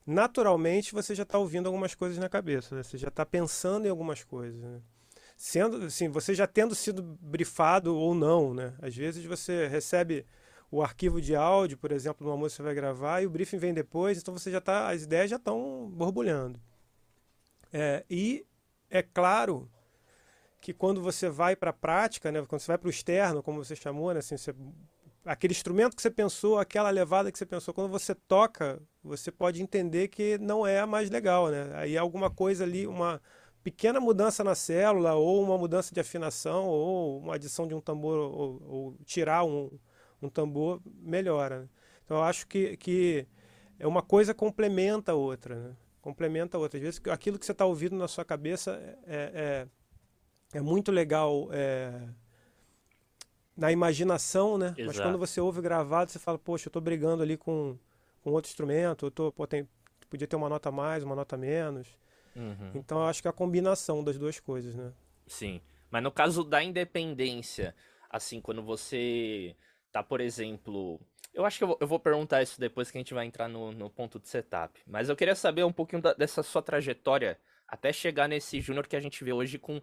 naturalmente 0.06 0.94
você 0.94 1.15
já 1.15 1.24
está 1.24 1.38
ouvindo 1.38 1.68
algumas 1.68 1.96
coisas 1.96 2.18
na 2.18 2.27
cabeça, 2.27 2.75
né? 2.75 2.84
você 2.84 2.98
já 2.98 3.08
está 3.08 3.25
pensando 3.25 3.86
em 3.86 3.89
algumas 3.89 4.25
coisas. 4.25 4.60
Né? 4.60 4.82
Sendo, 5.38 5.86
assim, 5.86 6.10
você 6.10 6.36
já 6.36 6.46
tendo 6.46 6.75
sido 6.75 7.01
brifado 7.01 7.96
ou 7.96 8.13
não, 8.13 8.53
né? 8.53 8.74
Às 8.82 8.94
vezes 8.94 9.24
você 9.24 9.68
recebe 9.68 10.25
o 10.70 10.84
arquivo 10.84 11.22
de 11.22 11.34
áudio, 11.34 11.77
por 11.77 11.94
exemplo, 11.94 12.25
de 12.25 12.29
uma 12.29 12.36
música 12.36 12.58
que 12.58 12.58
você 12.58 12.63
vai 12.63 12.75
gravar 12.75 13.22
e 13.22 13.25
o 13.25 13.29
briefing 13.29 13.58
vem 13.58 13.74
depois, 13.74 14.18
então 14.18 14.38
você 14.38 14.51
já 14.51 14.58
está, 14.58 14.89
as 14.89 15.03
ideias 15.03 15.29
já 15.29 15.38
estão 15.38 15.89
borbulhando. 15.94 16.60
É, 17.72 18.03
e 18.10 18.46
é 18.89 19.01
claro 19.01 19.72
que 20.62 20.74
quando 20.74 21.01
você 21.01 21.30
vai 21.30 21.56
para 21.56 21.70
a 21.70 21.74
prática, 21.74 22.32
né, 22.32 22.44
quando 22.46 22.62
você 22.62 22.68
vai 22.68 22.78
para 22.78 22.88
o 22.88 22.89
externo, 22.92 23.42
como 23.42 23.63
você 23.63 23.75
chamou, 23.75 24.13
né, 24.13 24.20
assim, 24.20 24.38
você, 24.38 24.54
aquele 25.25 25.54
instrumento 25.54 25.96
que 25.96 26.01
você 26.01 26.12
pensou, 26.12 26.58
aquela 26.58 26.89
levada 26.89 27.32
que 27.32 27.38
você 27.38 27.46
pensou, 27.46 27.74
quando 27.74 27.89
você 27.89 28.13
toca, 28.13 28.82
você 29.04 29.32
pode 29.32 29.62
entender 29.62 30.08
que 30.08 30.38
não 30.38 30.66
é 30.66 30.80
a 30.80 30.88
mais 30.88 31.10
legal, 31.10 31.50
né? 31.50 31.72
Aí 31.75 31.98
alguma 31.98 32.30
coisa 32.30 32.63
ali, 32.63 32.88
uma 32.88 33.22
pequena 33.63 34.00
mudança 34.00 34.44
na 34.44 34.56
célula, 34.56 35.13
ou 35.16 35.44
uma 35.44 35.58
mudança 35.58 35.94
de 35.94 36.00
afinação, 36.00 36.66
ou 36.68 37.20
uma 37.20 37.36
adição 37.36 37.68
de 37.68 37.74
um 37.74 37.82
tambor, 37.82 38.18
ou, 38.18 38.62
ou 38.68 38.98
tirar 39.06 39.44
um, 39.44 39.70
um 40.22 40.30
tambor, 40.30 40.82
melhora. 40.86 41.62
Né? 41.62 41.70
Então 42.04 42.18
eu 42.18 42.24
acho 42.24 42.48
que, 42.48 42.75
que 42.78 43.28
é 43.78 43.88
uma 43.88 44.01
coisa 44.01 44.34
complementa 44.34 45.12
a 45.12 45.16
outra, 45.16 45.56
né? 45.56 45.75
Complementa 46.01 46.58
a 46.58 46.60
outra. 46.60 46.78
Às 46.78 46.84
vezes 46.84 47.01
aquilo 47.10 47.38
que 47.38 47.46
você 47.46 47.51
está 47.51 47.66
ouvindo 47.66 47.96
na 47.96 48.08
sua 48.08 48.25
cabeça 48.25 48.72
é, 49.06 49.32
é 49.66 49.68
é 50.53 50.62
muito 50.62 50.91
legal 50.91 51.50
é, 51.51 52.08
na 53.56 53.72
imaginação, 53.72 54.58
né? 54.58 54.68
Exato. 54.68 54.86
Mas 54.86 55.00
quando 55.00 55.18
você 55.18 55.39
ouve 55.39 55.62
gravado, 55.62 56.12
você 56.12 56.20
fala, 56.20 56.38
poxa, 56.38 56.68
eu 56.68 56.70
estou 56.70 56.82
brigando 56.82 57.22
ali 57.22 57.38
com, 57.38 57.77
com 58.22 58.32
outro 58.32 58.50
instrumento, 58.50 59.06
eu 59.06 59.12
tô, 59.12 59.32
pô, 59.32 59.46
tem, 59.46 59.68
podia 60.10 60.27
ter 60.27 60.36
uma 60.36 60.50
nota 60.50 60.72
mais, 60.72 61.03
uma 61.03 61.15
nota 61.15 61.38
menos. 61.38 61.88
Uhum. 62.36 62.72
Então 62.75 63.00
eu 63.00 63.06
acho 63.06 63.22
que 63.22 63.27
é 63.27 63.32
a 63.32 63.34
combinação 63.34 64.03
das 64.03 64.18
duas 64.18 64.39
coisas, 64.39 64.75
né? 64.75 64.91
Sim. 65.27 65.62
Mas 65.91 66.03
no 66.03 66.12
caso 66.12 66.44
da 66.44 66.63
independência, 66.63 67.75
assim, 68.10 68.39
quando 68.39 68.63
você 68.63 69.56
tá, 69.91 70.03
por 70.03 70.22
exemplo. 70.22 71.00
Eu 71.34 71.46
acho 71.46 71.58
que 71.58 71.63
eu 71.63 71.68
vou, 71.68 71.77
eu 71.79 71.88
vou 71.88 72.00
perguntar 72.00 72.41
isso 72.41 72.60
depois 72.60 72.89
que 72.89 72.98
a 72.98 73.01
gente 73.01 73.13
vai 73.13 73.25
entrar 73.25 73.48
no, 73.48 73.72
no 73.72 73.89
ponto 73.89 74.20
de 74.20 74.27
setup. 74.27 74.82
Mas 74.88 75.10
eu 75.10 75.15
queria 75.15 75.36
saber 75.36 75.63
um 75.63 75.72
pouquinho 75.72 76.01
da, 76.01 76.13
dessa 76.13 76.41
sua 76.41 76.62
trajetória 76.62 77.39
até 77.68 77.94
chegar 77.94 78.27
nesse 78.27 78.60
júnior 78.60 78.88
que 78.88 78.96
a 78.96 79.00
gente 79.00 79.24
vê 79.24 79.32
hoje 79.32 79.60
com 79.60 79.79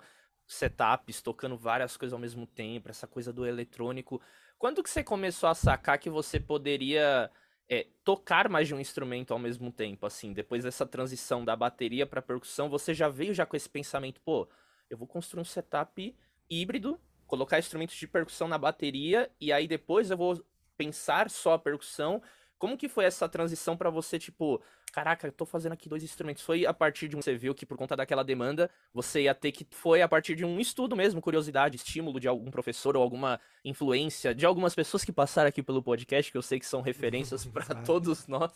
setups, 0.46 1.20
tocando 1.20 1.56
várias 1.56 1.96
coisas 1.96 2.12
ao 2.12 2.18
mesmo 2.18 2.46
tempo, 2.46 2.88
essa 2.88 3.06
coisa 3.06 3.32
do 3.32 3.46
eletrônico. 3.46 4.20
Quando 4.58 4.82
que 4.82 4.90
você 4.90 5.02
começou 5.02 5.48
a 5.48 5.54
sacar 5.54 5.98
que 5.98 6.08
você 6.08 6.38
poderia 6.38 7.30
é, 7.68 7.86
tocar 8.04 8.48
mais 8.48 8.68
de 8.68 8.74
um 8.74 8.80
instrumento 8.80 9.32
ao 9.32 9.38
mesmo 9.38 9.72
tempo, 9.72 10.06
assim, 10.06 10.32
depois 10.32 10.64
dessa 10.64 10.86
transição 10.86 11.44
da 11.44 11.56
bateria 11.56 12.06
para 12.06 12.22
percussão, 12.22 12.68
você 12.68 12.94
já 12.94 13.08
veio 13.08 13.34
já 13.34 13.44
com 13.44 13.56
esse 13.56 13.68
pensamento, 13.68 14.20
pô, 14.20 14.48
eu 14.88 14.96
vou 14.96 15.06
construir 15.06 15.42
um 15.42 15.44
setup 15.44 16.16
híbrido, 16.48 16.98
colocar 17.26 17.58
instrumentos 17.58 17.96
de 17.96 18.06
percussão 18.06 18.46
na 18.46 18.56
bateria 18.56 19.30
e 19.40 19.52
aí 19.52 19.66
depois 19.66 20.10
eu 20.10 20.16
vou 20.16 20.44
pensar 20.76 21.28
só 21.28 21.54
a 21.54 21.58
percussão. 21.58 22.22
Como 22.58 22.76
que 22.76 22.88
foi 22.88 23.04
essa 23.04 23.28
transição 23.28 23.76
para 23.76 23.90
você, 23.90 24.18
tipo, 24.18 24.62
caraca, 24.90 25.26
eu 25.26 25.32
tô 25.32 25.44
fazendo 25.44 25.72
aqui 25.72 25.88
dois 25.88 26.02
instrumentos. 26.02 26.42
Foi 26.42 26.64
a 26.64 26.72
partir 26.72 27.06
de 27.06 27.14
um. 27.14 27.20
Você 27.20 27.34
viu 27.34 27.54
que 27.54 27.66
por 27.66 27.76
conta 27.76 27.94
daquela 27.94 28.24
demanda, 28.24 28.70
você 28.94 29.22
ia 29.22 29.34
ter 29.34 29.52
que. 29.52 29.66
Foi 29.70 30.00
a 30.00 30.08
partir 30.08 30.34
de 30.34 30.44
um 30.44 30.58
estudo 30.58 30.96
mesmo, 30.96 31.20
curiosidade, 31.20 31.76
estímulo 31.76 32.18
de 32.18 32.26
algum 32.26 32.50
professor 32.50 32.96
ou 32.96 33.02
alguma 33.02 33.38
influência 33.62 34.34
de 34.34 34.46
algumas 34.46 34.74
pessoas 34.74 35.04
que 35.04 35.12
passaram 35.12 35.48
aqui 35.48 35.62
pelo 35.62 35.82
podcast, 35.82 36.32
que 36.32 36.38
eu 36.38 36.42
sei 36.42 36.58
que 36.58 36.64
são 36.64 36.80
referências 36.80 37.44
para 37.46 37.74
todos 37.82 38.26
nós. 38.26 38.52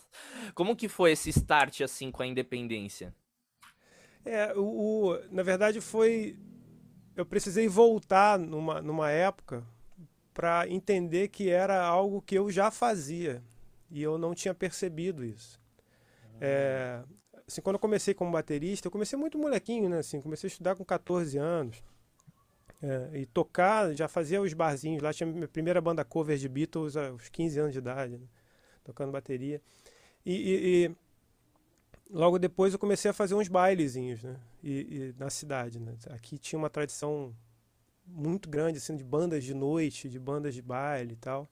Como 0.54 0.74
que 0.74 0.88
foi 0.88 1.12
esse 1.12 1.28
start, 1.28 1.82
assim, 1.82 2.10
com 2.10 2.22
a 2.22 2.26
independência? 2.26 3.14
É, 4.24 4.54
o, 4.56 5.10
o 5.10 5.18
na 5.30 5.42
verdade 5.42 5.80
foi. 5.80 6.38
Eu 7.14 7.26
precisei 7.26 7.68
voltar 7.68 8.38
numa, 8.38 8.80
numa 8.80 9.10
época 9.10 9.62
para 10.32 10.66
entender 10.68 11.28
que 11.28 11.50
era 11.50 11.82
algo 11.84 12.22
que 12.22 12.34
eu 12.34 12.50
já 12.50 12.70
fazia 12.70 13.42
e 13.90 14.02
eu 14.02 14.16
não 14.16 14.34
tinha 14.34 14.54
percebido 14.54 15.24
isso. 15.24 15.60
É, 16.40 17.02
assim, 17.46 17.60
quando 17.60 17.74
eu 17.74 17.80
comecei 17.80 18.14
como 18.14 18.30
baterista, 18.30 18.86
eu 18.86 18.90
comecei 18.90 19.18
muito 19.18 19.38
molequinho, 19.38 19.88
né? 19.88 19.98
Assim, 19.98 20.20
comecei 20.20 20.46
a 20.46 20.50
estudar 20.50 20.76
com 20.76 20.84
14 20.84 21.36
anos. 21.36 21.82
É, 22.82 23.18
e 23.18 23.26
tocar, 23.26 23.94
já 23.94 24.08
fazia 24.08 24.40
os 24.40 24.54
barzinhos 24.54 25.02
lá. 25.02 25.12
Tinha 25.12 25.26
minha 25.26 25.48
primeira 25.48 25.80
banda 25.80 26.04
cover 26.04 26.38
de 26.38 26.48
Beatles 26.48 26.96
aos 26.96 27.28
15 27.28 27.60
anos 27.60 27.72
de 27.72 27.78
idade, 27.78 28.16
né? 28.16 28.26
tocando 28.82 29.12
bateria. 29.12 29.60
E, 30.24 30.32
e, 30.32 30.86
e, 30.86 30.96
logo 32.10 32.38
depois 32.38 32.72
eu 32.72 32.78
comecei 32.78 33.10
a 33.10 33.14
fazer 33.14 33.34
uns 33.34 33.48
bailezinhos, 33.48 34.22
né? 34.22 34.36
E, 34.62 35.14
na 35.18 35.28
cidade, 35.28 35.78
né? 35.78 35.94
Aqui 36.10 36.38
tinha 36.38 36.58
uma 36.58 36.70
tradição 36.70 37.34
muito 38.06 38.48
grande, 38.48 38.78
assim, 38.78 38.96
de 38.96 39.04
bandas 39.04 39.44
de 39.44 39.54
noite, 39.54 40.08
de 40.08 40.18
bandas 40.18 40.54
de 40.54 40.62
baile 40.62 41.12
e 41.12 41.16
tal. 41.16 41.48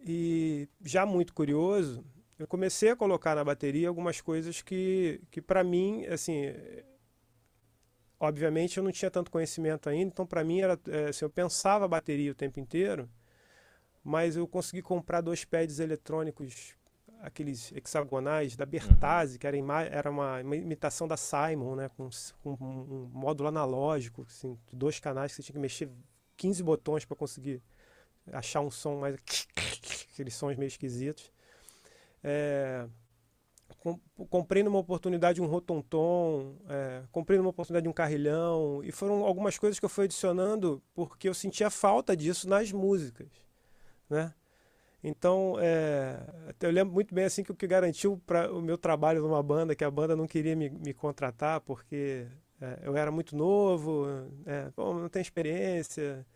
E 0.00 0.68
já 0.80 1.04
muito 1.04 1.34
curioso, 1.34 2.04
eu 2.38 2.46
comecei 2.46 2.90
a 2.90 2.96
colocar 2.96 3.34
na 3.34 3.44
bateria 3.44 3.88
algumas 3.88 4.20
coisas 4.20 4.62
que, 4.62 5.20
que 5.30 5.42
para 5.42 5.64
mim, 5.64 6.06
assim, 6.06 6.44
obviamente 8.20 8.78
eu 8.78 8.84
não 8.84 8.92
tinha 8.92 9.10
tanto 9.10 9.30
conhecimento 9.30 9.88
ainda, 9.88 10.10
então 10.12 10.26
para 10.26 10.44
mim 10.44 10.60
era, 10.60 10.78
é, 10.88 11.08
assim, 11.08 11.24
eu 11.24 11.30
pensava 11.30 11.84
a 11.84 11.88
bateria 11.88 12.30
o 12.30 12.34
tempo 12.34 12.60
inteiro, 12.60 13.08
mas 14.04 14.36
eu 14.36 14.46
consegui 14.46 14.82
comprar 14.82 15.20
dois 15.20 15.44
pads 15.44 15.80
eletrônicos, 15.80 16.74
aqueles 17.20 17.72
hexagonais 17.72 18.56
da 18.56 18.64
Bertazzi, 18.64 19.38
que 19.38 19.46
era, 19.46 19.56
era 19.90 20.10
uma, 20.10 20.40
uma, 20.40 20.56
imitação 20.56 21.08
da 21.08 21.16
Simon, 21.16 21.74
né, 21.74 21.90
com, 21.96 22.08
com 22.40 22.52
um 22.52 23.10
módulo 23.12 23.48
analógico, 23.48 24.24
assim, 24.28 24.56
dois 24.72 25.00
canais 25.00 25.32
que 25.32 25.36
você 25.36 25.42
tinha 25.42 25.54
que 25.54 25.60
mexer 25.60 25.90
15 26.36 26.62
botões 26.62 27.04
para 27.04 27.16
conseguir 27.16 27.60
achar 28.32 28.60
um 28.60 28.70
som 28.70 29.00
mais 29.00 29.16
aqueles 30.18 30.34
sons 30.34 30.56
meio 30.56 30.66
esquisitos. 30.66 31.30
É, 32.22 32.86
comprei 34.28 34.64
numa 34.64 34.78
oportunidade 34.78 35.40
um 35.40 35.46
rotontom, 35.46 36.56
é, 36.68 37.02
comprei 37.12 37.38
numa 37.38 37.50
oportunidade 37.50 37.88
um 37.88 37.92
carrilhão, 37.92 38.82
e 38.82 38.90
foram 38.90 39.24
algumas 39.24 39.56
coisas 39.56 39.78
que 39.78 39.84
eu 39.84 39.88
fui 39.88 40.06
adicionando 40.06 40.82
porque 40.92 41.28
eu 41.28 41.34
sentia 41.34 41.70
falta 41.70 42.16
disso 42.16 42.48
nas 42.48 42.72
músicas, 42.72 43.28
né? 44.10 44.34
Então, 45.02 45.54
é, 45.60 46.18
eu 46.60 46.72
lembro 46.72 46.92
muito 46.92 47.14
bem 47.14 47.24
assim 47.24 47.44
que 47.44 47.52
o 47.52 47.54
que 47.54 47.68
garantiu 47.68 48.20
para 48.26 48.52
o 48.52 48.60
meu 48.60 48.76
trabalho 48.76 49.22
numa 49.22 49.40
banda, 49.42 49.76
que 49.76 49.84
a 49.84 49.90
banda 49.90 50.16
não 50.16 50.26
queria 50.26 50.56
me, 50.56 50.68
me 50.68 50.92
contratar 50.92 51.60
porque 51.60 52.26
é, 52.60 52.80
eu 52.82 52.96
era 52.96 53.12
muito 53.12 53.36
novo, 53.36 54.06
é, 54.44 54.72
bom, 54.76 54.94
não 54.94 55.08
tem 55.08 55.22
experiência, 55.22 56.26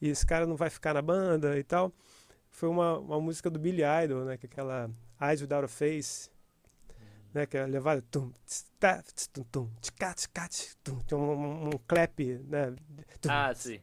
e 0.00 0.08
esse 0.08 0.26
cara 0.26 0.46
não 0.46 0.56
vai 0.56 0.68
ficar 0.68 0.94
na 0.94 1.02
banda 1.02 1.58
e 1.58 1.64
tal. 1.64 1.92
Foi 2.50 2.68
uma, 2.68 2.98
uma 2.98 3.20
música 3.20 3.48
do 3.48 3.58
Billy 3.58 3.82
Idol, 4.04 4.24
né? 4.24 4.36
Que 4.36 4.46
é 4.46 4.48
aquela 4.48 4.90
Eyes 5.20 5.40
Without 5.40 5.64
a 5.64 5.68
Face, 5.68 6.30
né? 7.32 7.46
Que 7.46 7.56
é 7.56 7.66
levada 7.66 8.02
tum, 8.10 8.32
tum, 9.32 9.44
tum, 9.50 9.68
tum, 10.82 10.98
tem 11.06 11.16
um, 11.16 11.68
um 11.68 11.70
clap, 11.86 12.20
né? 12.48 12.74
Ah, 13.28 13.54
sim. 13.54 13.80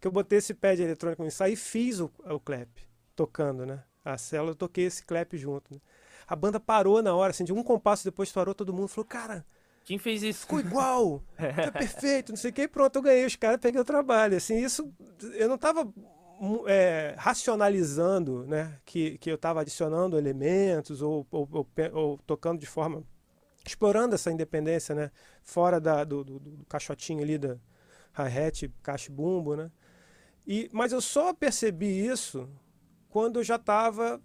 Que 0.00 0.06
eu 0.06 0.12
botei 0.12 0.38
esse 0.38 0.54
pad 0.54 0.82
eletrônico 0.82 1.22
no 1.22 1.28
ensaio 1.28 1.52
e 1.52 1.56
fiz 1.56 2.00
o, 2.00 2.10
o 2.24 2.40
clap 2.40 2.68
tocando, 3.14 3.64
né? 3.64 3.84
A 4.04 4.18
célula 4.18 4.50
eu 4.50 4.56
toquei 4.56 4.86
esse 4.86 5.04
clap 5.04 5.36
junto. 5.36 5.72
Né? 5.74 5.80
A 6.26 6.34
banda 6.34 6.58
parou 6.58 7.02
na 7.02 7.14
hora, 7.14 7.30
assim, 7.30 7.44
de 7.44 7.52
um 7.52 7.62
compasso 7.62 8.04
depois 8.04 8.32
parou, 8.32 8.54
todo 8.54 8.72
mundo 8.72 8.88
falou, 8.88 9.06
cara, 9.06 9.46
quem 9.84 9.98
fez 9.98 10.22
isso? 10.22 10.40
Ficou 10.40 10.60
igual, 10.60 11.22
tá 11.36 11.72
perfeito, 11.72 12.30
não 12.30 12.36
sei 12.36 12.50
o 12.50 12.54
que, 12.54 12.68
pronto, 12.68 12.96
eu 12.96 13.02
ganhei 13.02 13.26
os 13.26 13.36
caras, 13.36 13.60
peguei 13.60 13.80
o 13.80 13.84
trabalho. 13.84 14.36
Assim, 14.36 14.62
isso 14.62 14.92
eu 15.34 15.48
não 15.48 15.58
tava 15.58 15.92
é, 16.66 17.14
racionalizando 17.16 18.44
né, 18.46 18.78
que, 18.84 19.18
que 19.18 19.30
eu 19.30 19.36
estava 19.36 19.60
adicionando 19.60 20.18
elementos 20.18 21.02
ou, 21.02 21.26
ou, 21.30 21.48
ou, 21.52 21.68
ou, 21.92 22.18
tocando 22.18 22.58
de 22.58 22.66
forma. 22.66 23.04
explorando 23.64 24.14
essa 24.14 24.30
independência 24.30 24.94
né, 24.94 25.10
fora 25.42 25.80
da, 25.80 26.04
do, 26.04 26.24
do, 26.24 26.38
do 26.38 26.64
caixotinho 26.66 27.22
ali 27.22 27.38
da 27.38 27.56
hi-hat, 28.12 28.72
caixa 28.82 29.12
bumbo. 29.12 29.56
Né? 29.56 29.70
E, 30.46 30.68
mas 30.72 30.92
eu 30.92 31.00
só 31.00 31.32
percebi 31.32 32.06
isso 32.06 32.48
quando 33.08 33.38
eu 33.38 33.44
já 33.44 33.56
estava 33.56 34.20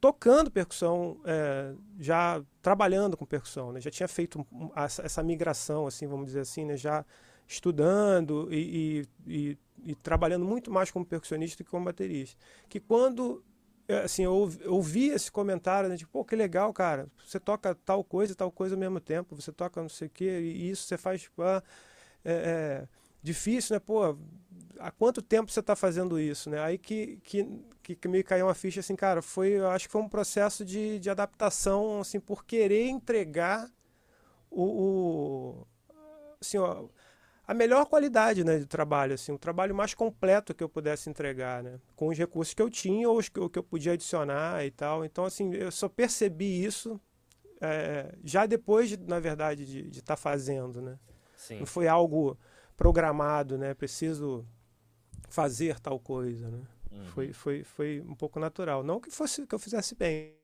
tocando 0.00 0.50
percussão, 0.50 1.20
é, 1.24 1.74
já 1.98 2.42
trabalhando 2.60 3.16
com 3.16 3.24
percussão, 3.24 3.72
né? 3.72 3.80
já 3.80 3.90
tinha 3.90 4.08
feito 4.08 4.46
essa, 4.76 5.22
migração, 5.22 5.86
assim, 5.86 6.06
vamos 6.06 6.26
dizer 6.26 6.40
assim, 6.40 6.64
né? 6.64 6.76
já 6.76 7.04
estudando 7.46 8.48
e, 8.50 9.06
e, 9.26 9.32
e, 9.34 9.58
e, 9.84 9.94
trabalhando 9.96 10.44
muito 10.44 10.70
mais 10.70 10.90
como 10.90 11.04
percussionista 11.04 11.62
que 11.62 11.70
como 11.70 11.84
baterista. 11.84 12.36
Que 12.68 12.80
quando 12.80 13.42
é, 13.88 13.98
assim, 14.04 14.22
eu 14.24 14.50
ouvi 14.66 15.08
esse 15.08 15.30
comentário, 15.30 15.88
né, 15.88 15.96
tipo, 15.96 16.10
pô, 16.10 16.24
que 16.24 16.36
legal, 16.36 16.72
cara, 16.72 17.08
você 17.24 17.40
toca 17.40 17.74
tal 17.74 18.04
coisa 18.04 18.32
e 18.32 18.36
tal 18.36 18.50
coisa 18.50 18.74
ao 18.74 18.78
mesmo 18.78 19.00
tempo, 19.00 19.34
você 19.34 19.52
toca 19.52 19.80
não 19.82 19.88
sei 19.88 20.06
o 20.06 20.10
que, 20.10 20.24
e 20.24 20.70
isso 20.70 20.84
você 20.84 20.96
faz, 20.96 21.22
tipo, 21.22 21.42
ah, 21.42 21.62
é, 22.24 22.32
é, 22.32 22.88
difícil, 23.22 23.74
né, 23.74 23.80
pô, 23.80 24.16
há 24.78 24.90
quanto 24.90 25.22
tempo 25.22 25.50
você 25.50 25.60
está 25.60 25.76
fazendo 25.76 26.18
isso, 26.18 26.50
né, 26.50 26.60
aí 26.60 26.78
que, 26.78 27.18
que, 27.22 27.96
que, 27.96 28.08
me 28.08 28.22
caiu 28.22 28.46
uma 28.46 28.54
ficha, 28.54 28.80
assim, 28.80 28.96
cara, 28.96 29.22
foi, 29.22 29.50
eu 29.50 29.68
acho 29.68 29.86
que 29.86 29.92
foi 29.92 30.00
um 30.00 30.08
processo 30.08 30.64
de, 30.64 30.98
de 30.98 31.10
adaptação, 31.10 32.00
assim, 32.00 32.20
por 32.20 32.44
querer 32.44 32.86
entregar 32.88 33.70
o, 34.50 34.64
o 34.64 35.66
assim, 36.40 36.58
ó, 36.58 36.86
a 37.46 37.54
melhor 37.54 37.86
qualidade 37.86 38.44
né, 38.44 38.58
de 38.58 38.66
trabalho, 38.66 39.14
assim, 39.14 39.32
o 39.32 39.38
trabalho 39.38 39.74
mais 39.74 39.94
completo 39.94 40.54
que 40.54 40.62
eu 40.62 40.68
pudesse 40.68 41.10
entregar, 41.10 41.62
né, 41.62 41.78
com 41.96 42.08
os 42.08 42.18
recursos 42.18 42.54
que 42.54 42.62
eu 42.62 42.70
tinha 42.70 43.08
ou 43.08 43.18
os 43.18 43.28
que, 43.28 43.48
que 43.48 43.58
eu 43.58 43.62
podia 43.62 43.92
adicionar 43.92 44.64
e 44.64 44.70
tal. 44.70 45.04
Então, 45.04 45.24
assim, 45.24 45.52
eu 45.54 45.70
só 45.70 45.88
percebi 45.88 46.64
isso 46.64 47.00
é, 47.60 48.14
já 48.24 48.46
depois, 48.46 48.88
de, 48.88 48.96
na 48.96 49.20
verdade, 49.20 49.64
de 49.64 49.98
estar 49.98 50.14
tá 50.14 50.16
fazendo, 50.16 50.80
né? 50.80 50.98
Sim. 51.36 51.60
Não 51.60 51.66
foi 51.66 51.88
algo 51.88 52.38
programado, 52.76 53.58
né? 53.58 53.74
Preciso 53.74 54.46
fazer 55.32 55.80
tal 55.80 55.98
coisa, 55.98 56.50
né? 56.50 56.62
Uhum. 56.90 57.04
Foi, 57.06 57.32
foi, 57.32 57.64
foi 57.64 58.00
um 58.02 58.14
pouco 58.14 58.38
natural. 58.38 58.82
Não 58.82 59.00
que 59.00 59.10
fosse 59.10 59.46
que 59.46 59.54
eu 59.54 59.58
fizesse 59.58 59.94
bem, 59.94 60.34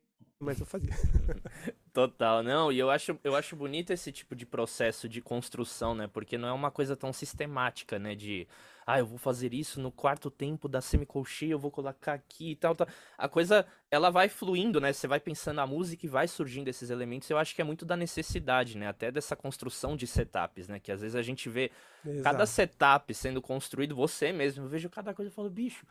mas 0.40 0.58
eu 0.58 0.66
fazia. 0.66 0.90
Total, 1.92 2.42
não, 2.42 2.70
e 2.70 2.78
eu 2.78 2.90
acho, 2.90 3.18
eu 3.24 3.34
acho 3.34 3.56
bonito 3.56 3.92
esse 3.92 4.12
tipo 4.12 4.36
de 4.36 4.44
processo 4.44 5.08
de 5.08 5.20
construção, 5.20 5.94
né? 5.94 6.06
Porque 6.06 6.36
não 6.36 6.48
é 6.48 6.52
uma 6.52 6.70
coisa 6.70 6.96
tão 6.96 7.12
sistemática, 7.12 7.98
né? 7.98 8.14
De, 8.14 8.46
ah, 8.86 8.98
eu 8.98 9.06
vou 9.06 9.18
fazer 9.18 9.54
isso 9.54 9.80
no 9.80 9.90
quarto 9.90 10.30
tempo 10.30 10.68
da 10.68 10.80
semicolcheia, 10.80 11.52
eu 11.52 11.58
vou 11.58 11.70
colocar 11.70 12.14
aqui 12.14 12.52
e 12.52 12.56
tal, 12.56 12.74
tal. 12.74 12.86
A 13.16 13.28
coisa, 13.28 13.66
ela 13.90 14.10
vai 14.10 14.28
fluindo, 14.28 14.80
né? 14.80 14.92
Você 14.92 15.06
vai 15.06 15.18
pensando 15.20 15.60
a 15.60 15.66
música 15.66 16.04
e 16.04 16.08
vai 16.08 16.28
surgindo 16.28 16.68
esses 16.68 16.90
elementos. 16.90 17.28
Eu 17.30 17.38
acho 17.38 17.54
que 17.54 17.60
é 17.60 17.64
muito 17.64 17.84
da 17.84 17.96
necessidade, 17.96 18.76
né? 18.76 18.86
Até 18.86 19.10
dessa 19.10 19.34
construção 19.34 19.96
de 19.96 20.06
setups, 20.06 20.68
né? 20.68 20.78
Que 20.78 20.92
às 20.92 21.00
vezes 21.00 21.16
a 21.16 21.22
gente 21.22 21.48
vê 21.48 21.70
Exato. 22.04 22.22
cada 22.22 22.46
setup 22.46 23.14
sendo 23.14 23.40
construído, 23.40 23.94
você 23.94 24.32
mesmo, 24.32 24.64
eu 24.64 24.68
vejo 24.68 24.90
cada 24.90 25.14
coisa 25.14 25.30
e 25.30 25.34
falo, 25.34 25.50
bicho, 25.50 25.86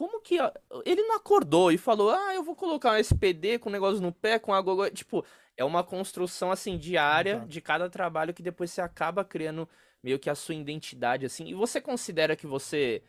como 0.00 0.18
que. 0.22 0.38
Ele 0.86 1.02
não 1.02 1.14
acordou 1.16 1.70
e 1.70 1.76
falou, 1.76 2.08
ah, 2.08 2.34
eu 2.34 2.42
vou 2.42 2.56
colocar 2.56 2.92
um 2.92 2.96
SPD 2.96 3.58
com 3.58 3.68
um 3.68 3.72
negócio 3.72 4.00
no 4.00 4.10
pé, 4.10 4.38
com 4.38 4.54
água. 4.54 4.90
Tipo, 4.90 5.22
é 5.58 5.62
uma 5.62 5.84
construção, 5.84 6.50
assim, 6.50 6.78
diária 6.78 7.32
Exato. 7.32 7.48
de 7.48 7.60
cada 7.60 7.90
trabalho 7.90 8.32
que 8.32 8.42
depois 8.42 8.70
você 8.70 8.80
acaba 8.80 9.22
criando 9.22 9.68
meio 10.02 10.18
que 10.18 10.30
a 10.30 10.34
sua 10.34 10.54
identidade, 10.54 11.26
assim. 11.26 11.48
E 11.48 11.52
você 11.52 11.82
considera 11.82 12.34
que 12.34 12.46
você 12.46 13.02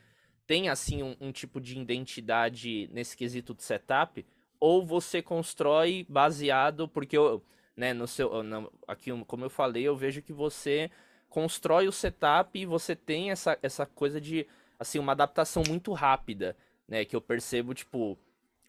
tem, 0.46 0.68
assim, 0.68 1.02
um, 1.02 1.16
um 1.22 1.32
tipo 1.32 1.62
de 1.62 1.80
identidade 1.80 2.90
nesse 2.92 3.16
quesito 3.16 3.54
de 3.54 3.64
setup? 3.64 4.26
Ou 4.60 4.86
você 4.86 5.22
constrói 5.22 6.06
baseado. 6.10 6.90
Porque 6.90 7.18
eu 7.18 7.42
né, 7.74 7.94
no 7.94 8.06
seu, 8.06 8.44
no, 8.44 8.70
aqui 8.86 9.12
como 9.26 9.46
eu 9.46 9.50
falei, 9.50 9.84
eu 9.84 9.96
vejo 9.96 10.22
que 10.22 10.34
você 10.34 10.92
constrói 11.30 11.88
o 11.88 11.92
setup 11.94 12.60
e 12.60 12.66
você 12.66 12.98
tem 12.98 13.32
essa, 13.32 13.58
essa 13.64 13.86
coisa 13.86 14.20
de, 14.20 14.46
assim, 14.78 15.00
uma 15.00 15.14
adaptação 15.14 15.64
muito 15.66 15.94
rápida, 15.94 16.58
né, 16.92 17.06
que 17.06 17.16
eu 17.16 17.22
percebo, 17.22 17.74
tipo, 17.74 18.20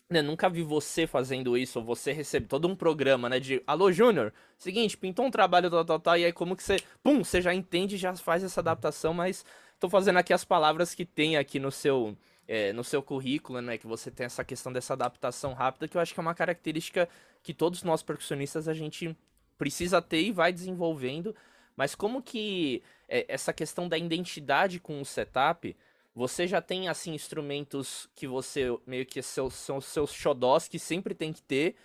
né, 0.08 0.22
nunca 0.22 0.48
vi 0.48 0.62
você 0.62 1.08
fazendo 1.08 1.58
isso, 1.58 1.80
ou 1.80 1.84
você 1.84 2.12
recebe 2.12 2.46
todo 2.46 2.68
um 2.68 2.76
programa, 2.76 3.28
né, 3.28 3.40
de, 3.40 3.60
alô, 3.66 3.90
Júnior, 3.90 4.32
seguinte, 4.56 4.96
pintou 4.96 5.26
um 5.26 5.30
trabalho, 5.30 5.68
tal, 5.68 5.84
tal, 5.84 5.98
tal, 5.98 6.16
e 6.16 6.24
aí 6.24 6.32
como 6.32 6.54
que 6.54 6.62
você, 6.62 6.76
pum, 7.02 7.24
você 7.24 7.42
já 7.42 7.52
entende, 7.52 7.96
já 7.96 8.14
faz 8.14 8.44
essa 8.44 8.60
adaptação, 8.60 9.12
mas 9.12 9.44
tô 9.80 9.88
fazendo 9.88 10.20
aqui 10.20 10.32
as 10.32 10.44
palavras 10.44 10.94
que 10.94 11.04
tem 11.04 11.36
aqui 11.36 11.58
no 11.58 11.72
seu, 11.72 12.16
é, 12.46 12.72
no 12.72 12.84
seu 12.84 13.02
currículo, 13.02 13.60
né, 13.60 13.76
que 13.76 13.88
você 13.88 14.08
tem 14.08 14.24
essa 14.24 14.44
questão 14.44 14.72
dessa 14.72 14.92
adaptação 14.92 15.52
rápida, 15.52 15.88
que 15.88 15.96
eu 15.96 16.00
acho 16.00 16.14
que 16.14 16.20
é 16.20 16.22
uma 16.22 16.34
característica 16.34 17.08
que 17.42 17.52
todos 17.52 17.82
nós 17.82 18.04
percussionistas 18.04 18.68
a 18.68 18.72
gente 18.72 19.16
precisa 19.58 20.00
ter 20.00 20.22
e 20.22 20.30
vai 20.30 20.52
desenvolvendo, 20.52 21.34
mas 21.76 21.96
como 21.96 22.22
que 22.22 22.84
é, 23.08 23.24
essa 23.26 23.52
questão 23.52 23.88
da 23.88 23.98
identidade 23.98 24.78
com 24.78 25.00
o 25.00 25.04
setup, 25.04 25.74
você 26.14 26.46
já 26.46 26.60
tem 26.60 26.88
assim 26.88 27.14
instrumentos 27.14 28.08
que 28.14 28.26
você 28.26 28.66
meio 28.86 29.06
que 29.06 29.22
são, 29.22 29.48
são 29.48 29.80
seus 29.80 30.12
xodós 30.12 30.68
que 30.68 30.78
sempre 30.78 31.14
tem 31.14 31.32
que 31.32 31.42
ter 31.42 31.76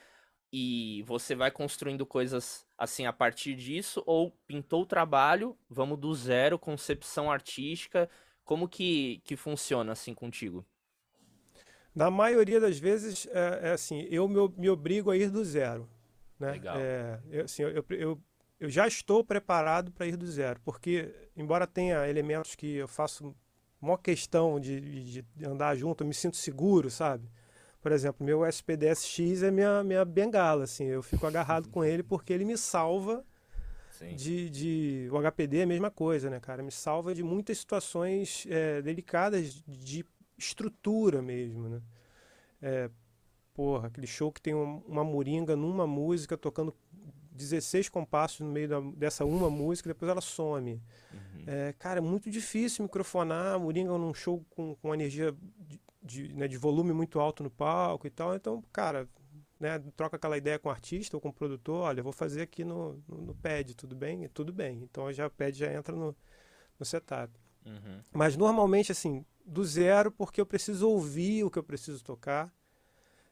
e 0.51 1.03
você 1.03 1.35
vai 1.35 1.51
construindo 1.51 2.05
coisas 2.05 2.65
assim 2.77 3.05
a 3.05 3.13
partir 3.13 3.55
disso 3.55 4.03
ou 4.05 4.31
pintou 4.45 4.83
o 4.83 4.85
trabalho, 4.85 5.57
vamos 5.69 5.97
do 5.97 6.13
zero, 6.13 6.59
concepção 6.59 7.31
artística, 7.31 8.09
como 8.43 8.67
que 8.67 9.21
que 9.23 9.35
funciona 9.35 9.91
assim 9.93 10.13
contigo? 10.13 10.65
Na 11.95 12.11
maioria 12.11 12.59
das 12.59 12.77
vezes 12.77 13.27
é, 13.31 13.69
é 13.69 13.71
assim, 13.71 14.07
eu 14.09 14.27
me, 14.27 14.47
me, 14.57 14.69
obrigo 14.69 15.09
a 15.09 15.17
ir 15.17 15.31
do 15.31 15.43
zero, 15.43 15.89
né? 16.39 16.51
Legal. 16.51 16.77
É, 16.77 17.19
eu, 17.29 17.45
assim, 17.45 17.63
eu, 17.63 17.85
eu, 17.89 18.21
eu 18.59 18.69
já 18.69 18.87
estou 18.87 19.23
preparado 19.23 19.91
para 19.91 20.05
ir 20.05 20.15
do 20.15 20.27
zero, 20.27 20.59
porque 20.63 21.13
embora 21.35 21.65
tenha 21.65 22.07
elementos 22.07 22.55
que 22.55 22.75
eu 22.75 22.87
faço 22.87 23.35
uma 23.81 23.97
questão 23.97 24.59
de, 24.59 25.21
de 25.23 25.45
andar 25.45 25.75
junto, 25.75 26.03
eu 26.03 26.07
me 26.07 26.13
sinto 26.13 26.37
seguro, 26.37 26.89
sabe? 26.89 27.29
Por 27.81 27.91
exemplo, 27.91 28.25
meu 28.25 28.45
SPDS-X 28.45 29.43
é 29.43 29.51
minha, 29.51 29.83
minha 29.83 30.03
bengala, 30.03 30.63
assim, 30.63 30.85
eu 30.85 31.03
fico 31.03 31.25
agarrado 31.25 31.69
com 31.69 31.83
ele 31.83 32.03
porque 32.03 32.33
ele 32.33 32.43
me 32.43 32.57
salva 32.57 33.23
de, 34.15 34.49
de... 34.49 35.09
O 35.11 35.17
HPD 35.19 35.59
é 35.59 35.63
a 35.63 35.67
mesma 35.67 35.89
coisa, 35.89 36.29
né, 36.29 36.39
cara? 36.39 36.61
Me 36.61 36.71
salva 36.71 37.15
de 37.15 37.23
muitas 37.23 37.57
situações 37.57 38.45
é, 38.49 38.81
delicadas 38.81 39.63
de 39.67 40.05
estrutura 40.37 41.21
mesmo, 41.21 41.67
né? 41.67 41.81
É, 42.61 42.89
porra, 43.53 43.87
aquele 43.87 44.07
show 44.07 44.31
que 44.31 44.41
tem 44.41 44.53
uma, 44.53 44.81
uma 44.87 45.03
moringa 45.03 45.55
numa 45.55 45.87
música 45.87 46.37
tocando 46.37 46.75
16 47.31 47.89
compassos 47.89 48.41
no 48.41 48.51
meio 48.51 48.67
da, 48.67 48.79
dessa 48.79 49.25
uma 49.25 49.49
música, 49.49 49.89
depois 49.89 50.09
ela 50.09 50.21
some. 50.21 50.73
Uhum. 50.73 51.19
É, 51.47 51.73
cara, 51.79 51.99
é 51.99 52.01
muito 52.01 52.29
difícil 52.29 52.83
microfonar 52.83 53.57
Moringa 53.59 53.97
num 53.97 54.13
show 54.13 54.45
com, 54.49 54.75
com 54.75 54.93
energia 54.93 55.33
de, 55.57 55.79
de, 56.03 56.33
né, 56.33 56.47
de, 56.47 56.57
volume 56.57 56.91
muito 56.91 57.19
alto 57.19 57.41
no 57.41 57.49
palco 57.49 58.05
e 58.05 58.09
tal. 58.09 58.35
Então, 58.35 58.61
cara, 58.73 59.07
né, 59.57 59.79
troca 59.95 60.17
aquela 60.17 60.37
ideia 60.37 60.59
com 60.59 60.67
o 60.67 60.71
artista 60.71 61.15
ou 61.15 61.21
com 61.21 61.29
o 61.29 61.33
produtor, 61.33 61.83
olha, 61.83 62.03
vou 62.03 62.11
fazer 62.11 62.41
aqui 62.41 62.65
no, 62.65 63.01
no, 63.07 63.21
no 63.21 63.35
pad, 63.35 63.73
tudo 63.75 63.95
bem? 63.95 64.27
Tudo 64.27 64.51
bem. 64.51 64.83
Então 64.83 65.11
já 65.13 65.27
o 65.27 65.31
pad 65.31 65.57
já 65.57 65.71
entra 65.73 65.95
no, 65.95 66.15
no 66.77 66.85
setup. 66.85 67.33
Uhum. 67.65 68.01
Mas 68.13 68.35
normalmente, 68.35 68.91
assim, 68.91 69.25
do 69.45 69.63
zero, 69.63 70.11
porque 70.11 70.41
eu 70.41 70.45
preciso 70.45 70.89
ouvir 70.89 71.43
o 71.43 71.49
que 71.49 71.57
eu 71.57 71.63
preciso 71.63 72.03
tocar. 72.03 72.53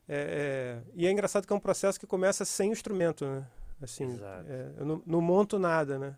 É, 0.08 0.82
é, 0.86 0.92
e 0.94 1.06
é 1.06 1.12
engraçado 1.12 1.46
que 1.46 1.52
é 1.52 1.56
um 1.56 1.60
processo 1.60 2.00
que 2.00 2.08
começa 2.08 2.46
sem 2.46 2.72
instrumento, 2.72 3.26
né? 3.26 3.48
Assim, 3.82 4.18
é, 4.48 4.74
eu 4.78 4.86
não, 4.86 5.04
não, 5.06 5.22
monto 5.22 5.60
nada, 5.60 6.00
né? 6.00 6.16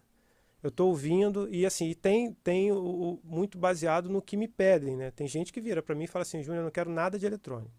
Eu 0.62 0.70
estou 0.70 0.90
ouvindo 0.90 1.48
e 1.54 1.66
assim, 1.66 1.90
e 1.90 1.96
tem, 1.96 2.34
tem 2.34 2.72
o, 2.72 2.78
o, 2.78 3.22
muito 3.24 3.58
baseado 3.58 4.10
no 4.10 4.22
que 4.22 4.36
me 4.36 4.48
pedem, 4.48 4.96
né? 4.96 5.12
Tem 5.12 5.28
gente 5.28 5.54
que 5.54 5.62
vira 5.62 5.84
para 5.84 5.96
mim 5.96 6.06
e 6.06 6.08
fala 6.08 6.24
assim, 6.24 6.42
Júnior, 6.42 6.62
eu 6.62 6.66
não 6.66 6.72
quero 6.72 6.90
nada 6.90 7.20
de 7.20 7.26
eletrônico. 7.26 7.72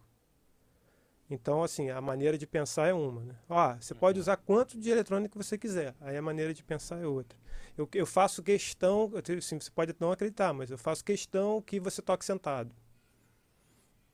Então, 1.30 1.62
assim, 1.62 1.90
a 1.90 2.00
maneira 2.00 2.38
de 2.38 2.46
pensar 2.46 2.88
é 2.88 2.94
uma, 2.94 3.22
né? 3.22 3.34
Ó, 3.48 3.74
você 3.74 3.92
uhum. 3.92 4.00
pode 4.00 4.18
usar 4.18 4.36
quanto 4.38 4.78
de 4.78 4.88
eletrônico 4.88 5.42
você 5.42 5.58
quiser. 5.58 5.94
Aí 6.00 6.16
a 6.16 6.22
maneira 6.22 6.54
de 6.54 6.64
pensar 6.64 7.00
é 7.00 7.06
outra. 7.06 7.38
Eu, 7.76 7.88
eu 7.94 8.06
faço 8.06 8.42
questão, 8.42 9.12
assim, 9.36 9.60
você 9.60 9.70
pode 9.70 9.94
não 10.00 10.10
acreditar, 10.10 10.54
mas 10.54 10.70
eu 10.70 10.78
faço 10.78 11.04
questão 11.04 11.60
que 11.60 11.78
você 11.78 12.00
toque 12.00 12.24
sentado. 12.24 12.74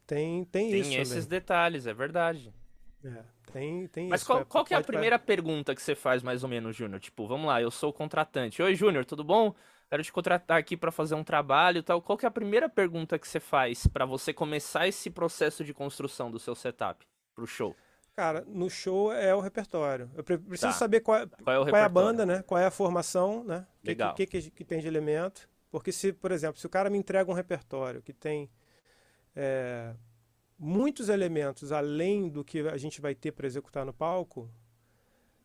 Tem, 0.06 0.44
tem, 0.44 0.70
tem 0.70 0.80
isso. 0.80 0.90
Tem 0.90 1.00
esses 1.00 1.26
detalhes, 1.26 1.86
é 1.86 1.94
verdade. 1.94 2.52
É, 3.04 3.24
tem, 3.52 3.86
tem 3.88 4.08
Mas 4.08 4.20
isso. 4.22 4.26
qual, 4.30 4.44
qual 4.44 4.64
que 4.64 4.74
é 4.74 4.76
a 4.76 4.82
primeira 4.82 5.18
pergunta 5.18 5.74
que 5.74 5.82
você 5.82 5.94
faz, 5.94 6.22
mais 6.22 6.42
ou 6.42 6.48
menos, 6.48 6.74
Júnior? 6.76 7.00
Tipo, 7.00 7.26
vamos 7.26 7.46
lá, 7.46 7.60
eu 7.60 7.70
sou 7.70 7.90
o 7.90 7.92
contratante. 7.92 8.62
Oi, 8.62 8.74
Júnior, 8.74 9.04
tudo 9.04 9.22
bom? 9.24 9.54
Quero 9.88 10.02
te 10.02 10.12
contratar 10.12 10.58
aqui 10.58 10.76
para 10.76 10.90
fazer 10.90 11.14
um 11.14 11.22
trabalho 11.22 11.78
e 11.78 11.82
tal. 11.82 12.00
Qual 12.02 12.18
que 12.18 12.24
é 12.24 12.28
a 12.28 12.32
primeira 12.32 12.68
pergunta 12.68 13.18
que 13.18 13.28
você 13.28 13.38
faz 13.38 13.86
para 13.86 14.04
você 14.04 14.32
começar 14.32 14.88
esse 14.88 15.10
processo 15.10 15.62
de 15.64 15.72
construção 15.72 16.30
do 16.30 16.38
seu 16.38 16.54
setup 16.54 17.06
pro 17.34 17.46
show? 17.46 17.76
Cara, 18.16 18.44
no 18.46 18.70
show 18.70 19.12
é 19.12 19.34
o 19.34 19.40
repertório. 19.40 20.10
Eu 20.16 20.22
preciso 20.24 20.60
Tá. 20.68 20.72
saber 20.72 21.00
qual, 21.00 21.18
é- 21.18 21.26
Qual 21.26 21.56
é 21.56 21.58
o 21.58 21.64
qual 21.66 21.76
é 21.76 21.84
a 21.84 21.88
banda, 21.88 22.24
né? 22.24 22.42
Qual 22.42 22.60
é 22.60 22.66
a 22.66 22.70
formação, 22.70 23.44
né? 23.44 23.66
O 23.82 24.14
que- 24.14 24.26
que, 24.26 24.40
que, 24.42 24.50
que 24.50 24.64
tem 24.64 24.80
de 24.80 24.86
elemento. 24.86 25.48
Porque 25.70 25.90
se, 25.92 26.12
por 26.12 26.30
exemplo, 26.30 26.58
se 26.60 26.66
o 26.66 26.70
cara 26.70 26.88
me 26.88 26.96
entrega 26.96 27.28
um 27.30 27.34
repertório 27.34 28.00
que 28.02 28.12
tem 28.12 28.48
é, 29.34 29.92
muitos 30.58 31.08
elementos 31.08 31.72
além 31.72 32.28
do 32.28 32.44
que 32.44 32.60
a 32.60 32.76
gente 32.76 33.00
vai 33.00 33.14
ter 33.14 33.32
para 33.32 33.46
executar 33.46 33.84
no 33.84 33.92
palco, 33.92 34.48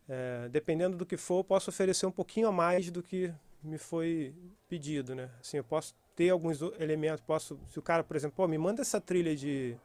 é, 0.08 0.50
dependendo 0.50 0.98
do 0.98 1.06
que 1.06 1.18
for, 1.18 1.40
eu 1.40 1.44
posso 1.44 1.70
oferecer 1.70 2.06
um 2.06 2.12
pouquinho 2.12 2.48
a 2.48 2.52
mais 2.52 2.90
do 2.90 3.04
que 3.04 3.34
me 3.62 3.78
foi 3.78 4.34
pedido, 4.68 5.14
né? 5.14 5.30
Assim, 5.40 5.58
eu 5.58 5.64
posso 5.64 5.94
ter 6.16 6.30
alguns 6.30 6.62
elementos, 6.80 7.22
posso, 7.22 7.60
se 7.68 7.78
o 7.78 7.82
cara, 7.82 8.04
por 8.04 8.16
exemplo, 8.16 8.48
me 8.48 8.58
manda 8.58 8.82
essa 8.82 9.00
trilha 9.00 9.36
de, 9.36 9.78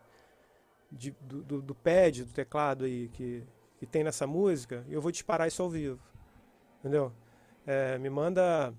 de 0.90 1.10
do, 1.20 1.42
do, 1.42 1.62
do 1.62 1.74
pad, 1.74 2.24
do 2.24 2.32
teclado 2.32 2.84
aí 2.84 3.08
que, 3.08 3.44
que 3.78 3.86
tem 3.86 4.02
nessa 4.02 4.26
música, 4.26 4.84
e 4.88 4.94
eu 4.94 5.00
vou 5.00 5.12
disparar 5.12 5.46
isso 5.46 5.62
ao 5.62 5.68
vivo, 5.68 6.00
entendeu? 6.80 7.12
É, 7.66 7.98
me 7.98 8.10
manda 8.10 8.74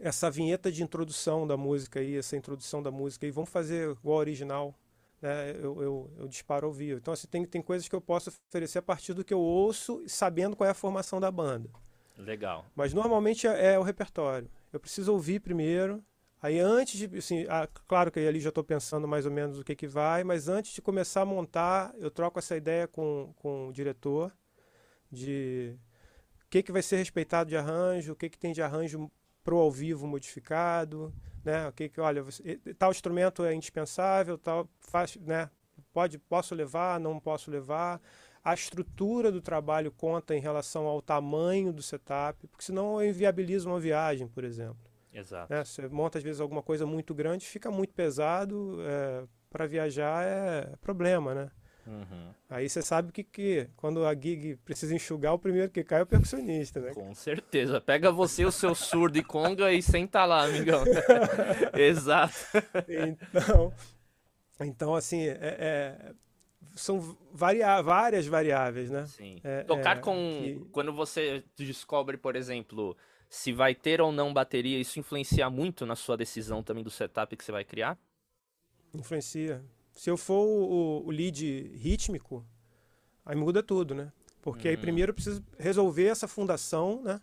essa 0.00 0.30
vinheta 0.30 0.70
de 0.70 0.82
introdução 0.82 1.46
da 1.46 1.56
música 1.56 2.00
aí, 2.00 2.16
essa 2.16 2.36
introdução 2.36 2.82
da 2.82 2.90
música 2.90 3.26
aí, 3.26 3.30
vamos 3.30 3.50
fazer 3.50 3.90
igual 3.90 4.18
original, 4.18 4.74
né? 5.22 5.52
Eu, 5.52 5.80
eu, 5.80 6.10
eu 6.18 6.28
disparo 6.28 6.66
ao 6.66 6.72
vivo. 6.72 6.98
Então, 6.98 7.14
assim, 7.14 7.28
tem, 7.28 7.44
tem 7.44 7.62
coisas 7.62 7.88
que 7.88 7.94
eu 7.94 8.00
posso 8.00 8.30
oferecer 8.48 8.80
a 8.80 8.82
partir 8.82 9.14
do 9.14 9.24
que 9.24 9.32
eu 9.32 9.40
ouço, 9.40 10.02
sabendo 10.06 10.56
qual 10.56 10.66
é 10.66 10.70
a 10.72 10.74
formação 10.74 11.20
da 11.20 11.30
banda. 11.30 11.70
Legal. 12.18 12.66
Mas 12.74 12.92
normalmente 12.92 13.46
é, 13.46 13.74
é 13.74 13.78
o 13.78 13.82
repertório. 13.82 14.50
Eu 14.72 14.80
preciso 14.80 15.12
ouvir 15.12 15.40
primeiro. 15.40 16.04
Aí 16.42 16.58
antes 16.58 16.98
de, 16.98 17.16
assim, 17.16 17.46
ah, 17.48 17.68
claro 17.86 18.10
que 18.10 18.18
ali 18.18 18.40
já 18.40 18.48
estou 18.48 18.64
pensando 18.64 19.06
mais 19.06 19.24
ou 19.24 19.30
menos 19.30 19.60
o 19.60 19.64
que, 19.64 19.76
que 19.76 19.86
vai, 19.86 20.24
mas 20.24 20.48
antes 20.48 20.72
de 20.72 20.82
começar 20.82 21.22
a 21.22 21.24
montar, 21.24 21.94
eu 21.98 22.10
troco 22.10 22.40
essa 22.40 22.56
ideia 22.56 22.88
com, 22.88 23.32
com 23.36 23.68
o 23.68 23.72
diretor 23.72 24.32
de 25.10 25.76
o 26.44 26.50
que, 26.50 26.64
que 26.64 26.72
vai 26.72 26.82
ser 26.82 26.96
respeitado 26.96 27.48
de 27.48 27.56
arranjo, 27.56 28.12
o 28.12 28.16
que, 28.16 28.28
que 28.28 28.38
tem 28.38 28.52
de 28.52 28.60
arranjo 28.60 29.08
pro 29.44 29.58
ao 29.58 29.70
vivo 29.70 30.06
modificado, 30.06 31.14
né? 31.44 31.68
O 31.68 31.72
que 31.72 31.88
que, 31.88 32.00
olha, 32.00 32.22
você, 32.22 32.58
tal 32.78 32.90
instrumento 32.90 33.44
é 33.44 33.54
indispensável, 33.54 34.38
tal 34.38 34.68
faz, 34.80 35.16
né? 35.16 35.50
Pode, 35.92 36.18
posso 36.18 36.54
levar, 36.54 36.98
não 37.00 37.18
posso 37.18 37.50
levar. 37.50 38.00
A 38.44 38.54
estrutura 38.54 39.30
do 39.30 39.40
trabalho 39.40 39.92
conta 39.92 40.34
em 40.34 40.40
relação 40.40 40.86
ao 40.86 41.00
tamanho 41.00 41.72
do 41.72 41.82
setup, 41.82 42.46
porque 42.48 42.64
senão 42.64 43.00
eu 43.00 43.10
inviabilizo 43.10 43.68
uma 43.68 43.78
viagem, 43.78 44.26
por 44.26 44.42
exemplo. 44.42 44.90
Exato. 45.12 45.52
Né? 45.52 45.64
Você 45.64 45.86
monta 45.88 46.18
às 46.18 46.24
vezes 46.24 46.40
alguma 46.40 46.62
coisa 46.62 46.86
muito 46.86 47.14
grande, 47.14 47.46
fica 47.46 47.70
muito 47.70 47.92
pesado, 47.92 48.78
é, 48.80 49.24
para 49.50 49.66
viajar 49.66 50.24
é 50.24 50.74
problema, 50.80 51.34
né? 51.34 51.50
Uhum. 51.86 52.32
Aí 52.48 52.68
você 52.68 52.80
sabe 52.80 53.10
que, 53.10 53.24
que 53.24 53.68
quando 53.76 54.06
a 54.06 54.14
gig 54.14 54.56
precisa 54.64 54.94
enxugar, 54.94 55.34
o 55.34 55.38
primeiro 55.38 55.70
que 55.70 55.82
cai 55.82 56.00
é 56.00 56.02
o 56.02 56.06
percussionista, 56.06 56.80
né? 56.80 56.92
Com 56.94 57.14
certeza. 57.14 57.80
Pega 57.80 58.12
você, 58.12 58.44
o 58.44 58.52
seu 58.52 58.74
surdo 58.74 59.18
e 59.18 59.24
conga 59.24 59.72
e 59.72 59.82
senta 59.82 60.24
lá, 60.24 60.44
amigão. 60.44 60.84
Exato. 61.74 62.34
Então, 62.88 63.72
então 64.60 64.94
assim, 64.94 65.22
é, 65.26 65.38
é, 65.40 66.12
são 66.76 67.16
varia 67.32 67.80
várias 67.82 68.26
variáveis, 68.26 68.90
né? 68.90 69.06
Sim. 69.06 69.40
É, 69.42 69.64
Tocar 69.64 69.96
é, 69.96 70.00
com. 70.00 70.14
que- 70.14 70.66
Quando 70.70 70.92
você 70.92 71.42
descobre, 71.56 72.16
por 72.16 72.36
exemplo, 72.36 72.96
se 73.28 73.52
vai 73.52 73.74
ter 73.74 74.00
ou 74.00 74.12
não 74.12 74.32
bateria, 74.32 74.78
isso 74.78 75.00
influencia 75.00 75.48
muito 75.50 75.84
na 75.84 75.96
sua 75.96 76.16
decisão 76.16 76.62
também 76.62 76.84
do 76.84 76.90
setup 76.90 77.36
que 77.36 77.44
você 77.44 77.50
vai 77.50 77.64
criar? 77.64 77.98
Influencia. 78.94 79.64
Se 79.92 80.10
eu 80.10 80.16
for 80.16 80.44
o, 80.46 81.06
o 81.06 81.10
lead 81.10 81.70
rítmico, 81.74 82.44
aí 83.24 83.36
muda 83.36 83.62
tudo, 83.62 83.94
né? 83.94 84.12
Porque 84.40 84.68
aí 84.68 84.74
Uhum. 84.74 84.80
primeiro 84.80 85.10
eu 85.10 85.14
preciso 85.14 85.44
resolver 85.58 86.06
essa 86.06 86.26
fundação, 86.26 87.02
né? 87.02 87.20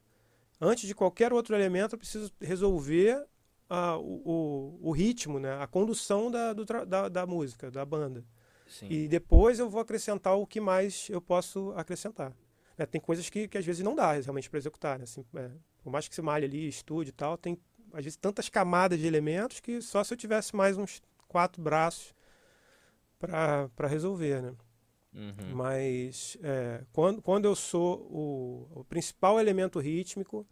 Antes 0.61 0.87
de 0.87 0.93
qualquer 0.95 1.31
outro 1.33 1.55
elemento, 1.55 1.95
eu 1.95 1.99
preciso 1.99 2.31
resolver 2.41 3.25
ah, 3.69 3.97
o, 3.97 4.79
o, 4.81 4.89
o 4.89 4.91
ritmo, 4.91 5.39
né? 5.39 5.61
A 5.61 5.67
condução 5.67 6.29
da, 6.31 6.53
do 6.53 6.65
da, 6.65 7.09
da 7.09 7.25
música, 7.25 7.69
da 7.71 7.85
banda. 7.85 8.23
Sim. 8.67 8.87
E 8.89 9.07
depois 9.07 9.57
eu 9.59 9.69
vou 9.69 9.81
acrescentar 9.81 10.35
o 10.37 10.45
que 10.45 10.59
mais 10.61 11.07
eu 11.09 11.19
posso 11.21 11.73
acrescentar. 11.75 12.33
né, 12.77 12.85
tem 12.85 13.01
coisas 13.01 13.29
que, 13.29 13.47
que 13.47 13.57
às 13.57 13.65
vezes 13.65 13.83
não 13.83 13.95
dá 13.95 14.13
realmente 14.13 14.49
para 14.49 14.59
executar. 14.59 14.97
Né? 14.99 15.03
Assim, 15.05 15.25
é, 15.35 15.49
por 15.83 15.91
mais 15.91 16.07
que 16.07 16.13
você 16.15 16.21
malhe 16.21 16.45
ali, 16.45 16.67
estude 16.67 17.09
e 17.09 17.13
tal, 17.13 17.37
tem 17.37 17.57
às 17.91 18.03
vezes 18.03 18.15
tantas 18.17 18.47
camadas 18.47 18.99
de 18.99 19.07
elementos 19.07 19.59
que 19.59 19.81
só 19.81 20.03
se 20.03 20.13
eu 20.13 20.17
tivesse 20.17 20.55
mais 20.55 20.77
uns 20.77 21.01
quatro 21.27 21.61
braços 21.61 22.13
para 23.19 23.87
resolver, 23.87 24.41
né? 24.41 24.55
Uhum. 25.13 25.55
Mas 25.55 26.37
é, 26.41 26.83
quando, 26.93 27.21
quando 27.21 27.45
eu 27.45 27.55
sou 27.55 28.07
o, 28.09 28.79
o 28.79 28.83
principal 28.85 29.39
elemento 29.39 29.79
rítmico, 29.79 30.47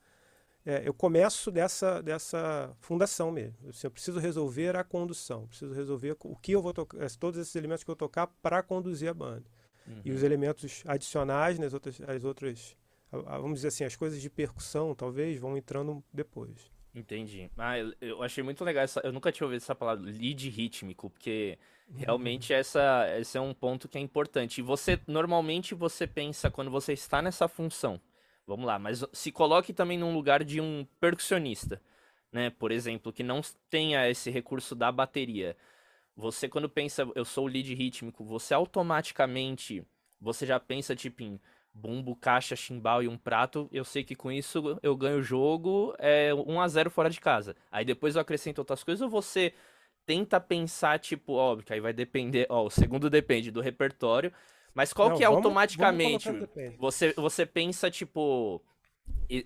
é, 0.66 0.82
eu 0.86 0.94
começo 0.94 1.50
dessa, 1.50 2.02
dessa 2.02 2.76
fundação 2.82 3.32
mesmo. 3.32 3.70
Assim, 3.70 3.88
eu 3.88 3.92
preciso 3.92 4.20
resolver 4.20 4.76
a 4.76 4.84
condução, 4.84 5.48
preciso 5.48 5.74
resolver 5.74 6.18
o 6.20 6.36
que 6.36 6.52
eu 6.52 6.62
vou 6.62 6.74
tocar, 6.74 7.10
todos 7.18 7.40
esses 7.40 7.56
elementos 7.56 7.84
que 7.84 7.92
eu 7.92 7.96
tocar 7.96 8.28
para 8.28 8.62
conduzir 8.62 9.10
a 9.10 9.14
banda. 9.14 9.46
Uhum. 9.88 10.02
E 10.04 10.12
os 10.12 10.24
elementos 10.24 10.84
adicionais, 10.86 11.58
né, 11.58 11.68
as 11.68 11.74
outras, 11.74 12.02
as 12.02 12.24
outras, 12.26 12.76
vamos 13.12 13.60
dizer 13.60 13.70
assim, 13.70 13.86
as 13.86 13.96
coisas 13.96 14.22
de 14.22 14.30
percussão, 14.30 14.94
talvez, 14.94 15.40
vão 15.40 15.56
entrando 15.56 16.04
depois. 16.12 16.70
Entendi. 16.94 17.50
Ah, 17.58 17.76
eu 18.02 18.24
achei 18.24 18.44
muito 18.44 18.64
legal 18.66 18.84
essa. 18.84 19.00
Eu 19.04 19.14
nunca 19.14 19.32
tinha 19.32 19.46
ouvido 19.46 19.62
essa 19.62 19.76
palavra, 19.76 20.04
lead 20.04 20.50
rítmico, 20.50 21.10
porque 21.12 21.60
realmente 21.96 22.54
essa, 22.54 23.08
esse 23.20 23.38
é 23.38 23.42
um 23.42 23.54
ponto 23.54 23.88
que 23.88 23.98
é 23.98 24.02
importante. 24.02 24.60
E 24.60 24.62
você, 24.62 25.00
normalmente, 25.08 25.74
você 25.74 26.06
pensa 26.06 26.52
quando 26.52 26.72
você 26.72 26.94
está 26.94 27.22
nessa 27.22 27.48
função. 27.48 28.00
Vamos 28.46 28.66
lá, 28.66 28.80
mas 28.80 29.04
se 29.12 29.32
coloque 29.32 29.74
também 29.74 29.98
num 29.98 30.14
lugar 30.14 30.44
de 30.44 30.62
um 30.62 30.88
percussionista, 31.02 31.82
né? 32.32 32.50
Por 32.50 32.72
exemplo, 32.72 33.12
que 33.12 33.22
não 33.22 33.42
tenha 33.70 34.10
esse 34.10 34.30
recurso 34.30 34.74
da 34.74 34.90
bateria. 34.90 35.58
Você, 36.16 36.48
quando 36.48 36.70
pensa, 36.70 37.08
eu 37.14 37.26
sou 37.26 37.46
o 37.46 37.48
lead 37.48 37.74
rítmico, 37.76 38.24
você 38.24 38.54
automaticamente, 38.54 39.86
você 40.20 40.46
já 40.46 40.60
pensa, 40.60 40.96
tipo, 40.96 41.24
em 41.24 41.40
bumbo, 41.74 42.16
caixa, 42.16 42.56
chimbal 42.56 43.04
e 43.04 43.08
um 43.08 43.18
prato, 43.18 43.70
eu 43.72 43.84
sei 43.84 44.04
que 44.04 44.16
com 44.16 44.32
isso 44.32 44.80
eu 44.82 44.96
ganho 44.96 45.20
o 45.20 45.24
jogo, 45.24 45.94
é 46.00 46.34
1 46.34 46.62
a 46.62 46.68
0 46.68 46.90
fora 46.90 47.10
de 47.10 47.20
casa. 47.20 47.56
Aí 47.72 47.86
depois 47.86 48.16
eu 48.16 48.22
acrescento 48.22 48.60
outras 48.60 48.84
coisas 48.84 49.02
ou 49.02 49.10
você 49.10 49.54
tenta 50.08 50.40
pensar, 50.40 50.98
tipo, 51.00 51.34
óbvio, 51.34 51.66
que 51.66 51.74
aí 51.74 51.82
vai 51.82 51.92
depender, 51.92 52.48
ó, 52.50 52.66
o 52.66 52.70
segundo 52.70 53.10
depende 53.10 53.52
do 53.52 53.60
repertório, 53.62 54.32
mas 54.74 54.94
qual 54.94 55.10
Não, 55.10 55.18
que 55.18 55.24
é 55.24 55.28
vamos, 55.28 55.44
automaticamente? 55.44 56.32
Vamos 56.32 56.50
você, 56.80 57.14
você 57.14 57.46
pensa, 57.46 57.92
tipo. 57.92 58.64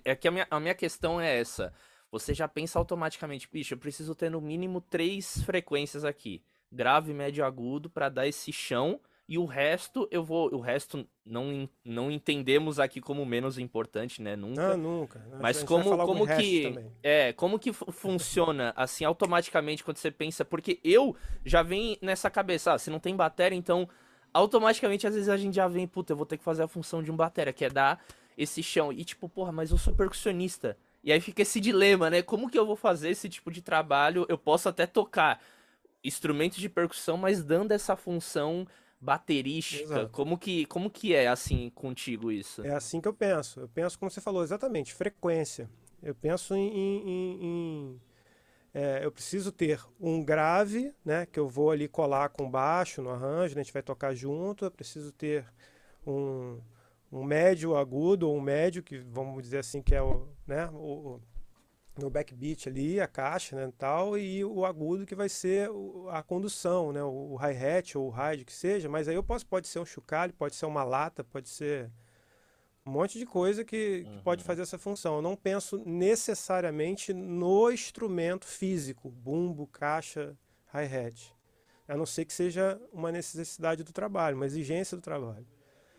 É 0.04 0.14
que 0.14 0.28
a 0.28 0.30
minha, 0.30 0.46
a 0.50 0.60
minha 0.60 0.74
questão 0.74 1.20
é 1.20 1.38
essa. 1.38 1.72
Você 2.10 2.32
já 2.34 2.46
pensa 2.46 2.78
automaticamente, 2.78 3.48
bicho, 3.50 3.74
eu 3.74 3.78
preciso 3.78 4.14
ter 4.14 4.30
no 4.30 4.40
mínimo 4.40 4.80
três 4.80 5.42
frequências 5.42 6.04
aqui. 6.04 6.42
Grave, 6.70 7.12
médio, 7.12 7.44
agudo, 7.44 7.90
para 7.90 8.08
dar 8.08 8.26
esse 8.26 8.52
chão 8.52 9.00
e 9.32 9.38
o 9.38 9.46
resto, 9.46 10.06
eu 10.10 10.22
vou. 10.22 10.54
O 10.54 10.60
resto 10.60 11.08
não, 11.24 11.66
não 11.82 12.10
entendemos 12.10 12.78
aqui 12.78 13.00
como 13.00 13.24
menos 13.24 13.56
importante, 13.56 14.20
né? 14.20 14.36
Nunca. 14.36 14.76
Não, 14.76 15.00
nunca. 15.00 15.26
Mas 15.40 15.62
como, 15.62 15.96
como 16.04 16.26
que. 16.26 16.78
É, 17.02 17.32
como 17.32 17.58
que 17.58 17.72
funciona 17.72 18.74
assim 18.76 19.06
automaticamente 19.06 19.82
quando 19.82 19.96
você 19.96 20.10
pensa? 20.10 20.44
Porque 20.44 20.78
eu 20.84 21.16
já 21.46 21.62
vem 21.62 21.96
nessa 22.02 22.28
cabeça, 22.28 22.74
ah, 22.74 22.78
se 22.78 22.90
não 22.90 22.98
tem 22.98 23.16
bateria, 23.16 23.56
então 23.56 23.88
automaticamente 24.34 25.06
às 25.06 25.14
vezes 25.14 25.30
a 25.30 25.38
gente 25.38 25.54
já 25.54 25.66
vem, 25.66 25.86
puta, 25.86 26.12
eu 26.12 26.16
vou 26.18 26.26
ter 26.26 26.36
que 26.36 26.44
fazer 26.44 26.64
a 26.64 26.68
função 26.68 27.02
de 27.02 27.10
um 27.10 27.16
bateria, 27.16 27.54
que 27.54 27.64
é 27.64 27.70
dar 27.70 28.04
esse 28.36 28.62
chão. 28.62 28.92
E 28.92 29.02
tipo, 29.02 29.30
porra, 29.30 29.50
mas 29.50 29.70
eu 29.70 29.78
sou 29.78 29.94
percussionista. 29.94 30.76
E 31.02 31.10
aí 31.10 31.22
fica 31.22 31.40
esse 31.40 31.58
dilema, 31.58 32.10
né? 32.10 32.20
Como 32.20 32.50
que 32.50 32.58
eu 32.58 32.66
vou 32.66 32.76
fazer 32.76 33.08
esse 33.08 33.30
tipo 33.30 33.50
de 33.50 33.62
trabalho? 33.62 34.26
Eu 34.28 34.36
posso 34.36 34.68
até 34.68 34.86
tocar 34.86 35.40
instrumentos 36.04 36.58
de 36.58 36.68
percussão, 36.68 37.16
mas 37.16 37.42
dando 37.42 37.72
essa 37.72 37.96
função 37.96 38.66
baterística. 39.02 39.82
Exato. 39.82 40.10
Como 40.10 40.38
que, 40.38 40.64
como 40.66 40.88
que 40.88 41.12
é 41.12 41.26
assim 41.26 41.68
contigo 41.70 42.30
isso? 42.30 42.64
É 42.64 42.70
assim 42.70 43.00
que 43.00 43.08
eu 43.08 43.12
penso. 43.12 43.60
Eu 43.60 43.68
penso 43.68 43.98
como 43.98 44.08
você 44.10 44.20
falou, 44.20 44.44
exatamente, 44.44 44.94
frequência. 44.94 45.68
Eu 46.00 46.14
penso 46.14 46.54
em, 46.54 46.68
em, 46.68 47.44
em 47.44 48.00
é, 48.72 49.04
eu 49.04 49.10
preciso 49.10 49.50
ter 49.50 49.80
um 50.00 50.24
grave, 50.24 50.94
né, 51.04 51.26
que 51.26 51.38
eu 51.38 51.48
vou 51.48 51.72
ali 51.72 51.88
colar 51.88 52.28
com 52.30 52.48
baixo 52.48 53.02
no 53.02 53.10
arranjo, 53.10 53.54
né, 53.54 53.60
a 53.60 53.64
gente 53.64 53.72
vai 53.72 53.82
tocar 53.82 54.14
junto. 54.14 54.64
Eu 54.64 54.70
preciso 54.70 55.12
ter 55.12 55.44
um, 56.06 56.60
um 57.10 57.24
médio 57.24 57.76
agudo 57.76 58.28
ou 58.28 58.36
um 58.36 58.40
médio 58.40 58.84
que 58.84 58.98
vamos 58.98 59.42
dizer 59.42 59.58
assim 59.58 59.82
que 59.82 59.94
é 59.94 60.02
o, 60.02 60.28
né, 60.46 60.68
o, 60.72 61.20
no 61.96 62.08
backbeat 62.08 62.68
ali, 62.68 63.00
a 63.00 63.06
caixa, 63.06 63.54
né, 63.54 63.72
tal, 63.76 64.16
e 64.16 64.44
o 64.44 64.64
agudo 64.64 65.04
que 65.04 65.14
vai 65.14 65.28
ser 65.28 65.70
a 66.10 66.22
condução, 66.22 66.92
né, 66.92 67.02
o 67.02 67.36
hi-hat 67.36 67.98
ou 67.98 68.08
o 68.08 68.10
ride 68.10 68.44
que 68.44 68.52
seja, 68.52 68.88
mas 68.88 69.08
aí 69.08 69.14
eu 69.14 69.22
posso, 69.22 69.46
pode 69.46 69.68
ser 69.68 69.78
um 69.78 69.84
chocalho, 69.84 70.32
pode 70.32 70.54
ser 70.54 70.66
uma 70.66 70.84
lata, 70.84 71.22
pode 71.22 71.48
ser 71.48 71.90
um 72.84 72.90
monte 72.90 73.18
de 73.18 73.26
coisa 73.26 73.64
que, 73.64 74.04
uhum. 74.06 74.16
que, 74.16 74.22
pode 74.22 74.42
fazer 74.42 74.62
essa 74.62 74.78
função. 74.78 75.16
Eu 75.16 75.22
não 75.22 75.36
penso 75.36 75.82
necessariamente 75.86 77.12
no 77.12 77.70
instrumento 77.70 78.46
físico, 78.46 79.08
bumbo, 79.10 79.66
caixa, 79.66 80.36
hi-hat. 80.74 81.32
A 81.86 81.96
não 81.96 82.06
ser 82.06 82.24
que 82.24 82.32
seja 82.32 82.80
uma 82.92 83.12
necessidade 83.12 83.84
do 83.84 83.92
trabalho, 83.92 84.36
uma 84.36 84.46
exigência 84.46 84.96
do 84.96 85.02
trabalho. 85.02 85.46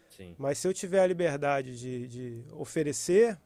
Sim. 0.09 0.35
Mas 0.37 0.57
se 0.57 0.67
eu 0.67 0.73
tiver 0.73 1.01
a 1.01 1.07
liberdade 1.07 1.77
de, 1.77 2.07
de 2.07 2.45
oferecer, 2.53 3.37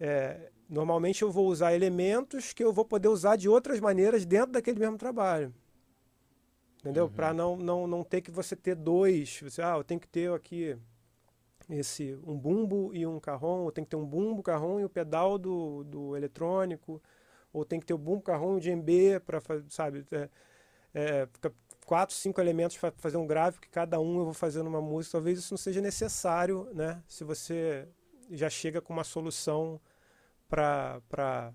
é, 0.00 0.50
Normalmente 0.68 1.22
eu 1.22 1.30
vou 1.30 1.46
usar 1.46 1.74
elementos 1.74 2.52
que 2.52 2.62
eu 2.62 2.72
vou 2.72 2.84
poder 2.84 3.08
usar 3.08 3.36
de 3.36 3.48
outras 3.48 3.80
maneiras 3.80 4.26
dentro 4.26 4.52
daquele 4.52 4.78
mesmo 4.78 4.98
trabalho. 4.98 5.54
Entendeu? 6.80 7.04
Uhum. 7.04 7.10
Para 7.10 7.32
não, 7.32 7.56
não, 7.56 7.86
não 7.86 8.04
ter 8.04 8.20
que 8.20 8.30
você 8.30 8.54
ter 8.54 8.74
dois. 8.74 9.40
Você, 9.42 9.62
ah, 9.62 9.76
eu 9.78 9.84
tenho 9.84 9.98
que 9.98 10.06
ter 10.06 10.30
aqui 10.30 10.76
esse 11.70 12.18
um 12.26 12.38
bumbo 12.38 12.94
e 12.94 13.06
um 13.06 13.18
carrom, 13.18 13.62
ou 13.62 13.72
tem 13.72 13.82
que 13.82 13.90
ter 13.90 13.96
um 13.96 14.04
bumbo, 14.04 14.42
carrom 14.42 14.78
e 14.78 14.84
o 14.84 14.90
pedal 14.90 15.38
do, 15.38 15.84
do 15.84 16.14
eletrônico, 16.14 17.02
ou 17.50 17.64
tem 17.64 17.80
que 17.80 17.86
ter 17.86 17.94
o 17.94 17.98
bumbo, 17.98 18.22
carrom 18.22 18.54
e 18.54 18.56
o 18.58 18.60
djembe 18.60 19.18
para 19.20 19.40
sabe, 19.70 20.04
é, 20.12 20.28
é, 20.94 21.28
quatro, 21.86 22.14
cinco 22.14 22.40
elementos 22.42 22.76
para 22.76 22.92
fazer 22.98 23.16
um 23.16 23.26
gráfico 23.26 23.64
que 23.64 23.70
cada 23.70 23.98
um 23.98 24.18
eu 24.18 24.24
vou 24.26 24.34
fazer 24.34 24.62
numa 24.62 24.82
música. 24.82 25.12
Talvez 25.12 25.38
isso 25.38 25.54
não 25.54 25.58
seja 25.58 25.80
necessário, 25.80 26.68
né? 26.74 27.02
Se 27.06 27.24
você 27.24 27.88
já 28.30 28.50
chega 28.50 28.80
com 28.80 28.92
uma 28.92 29.04
solução 29.04 29.80
para 30.48 31.52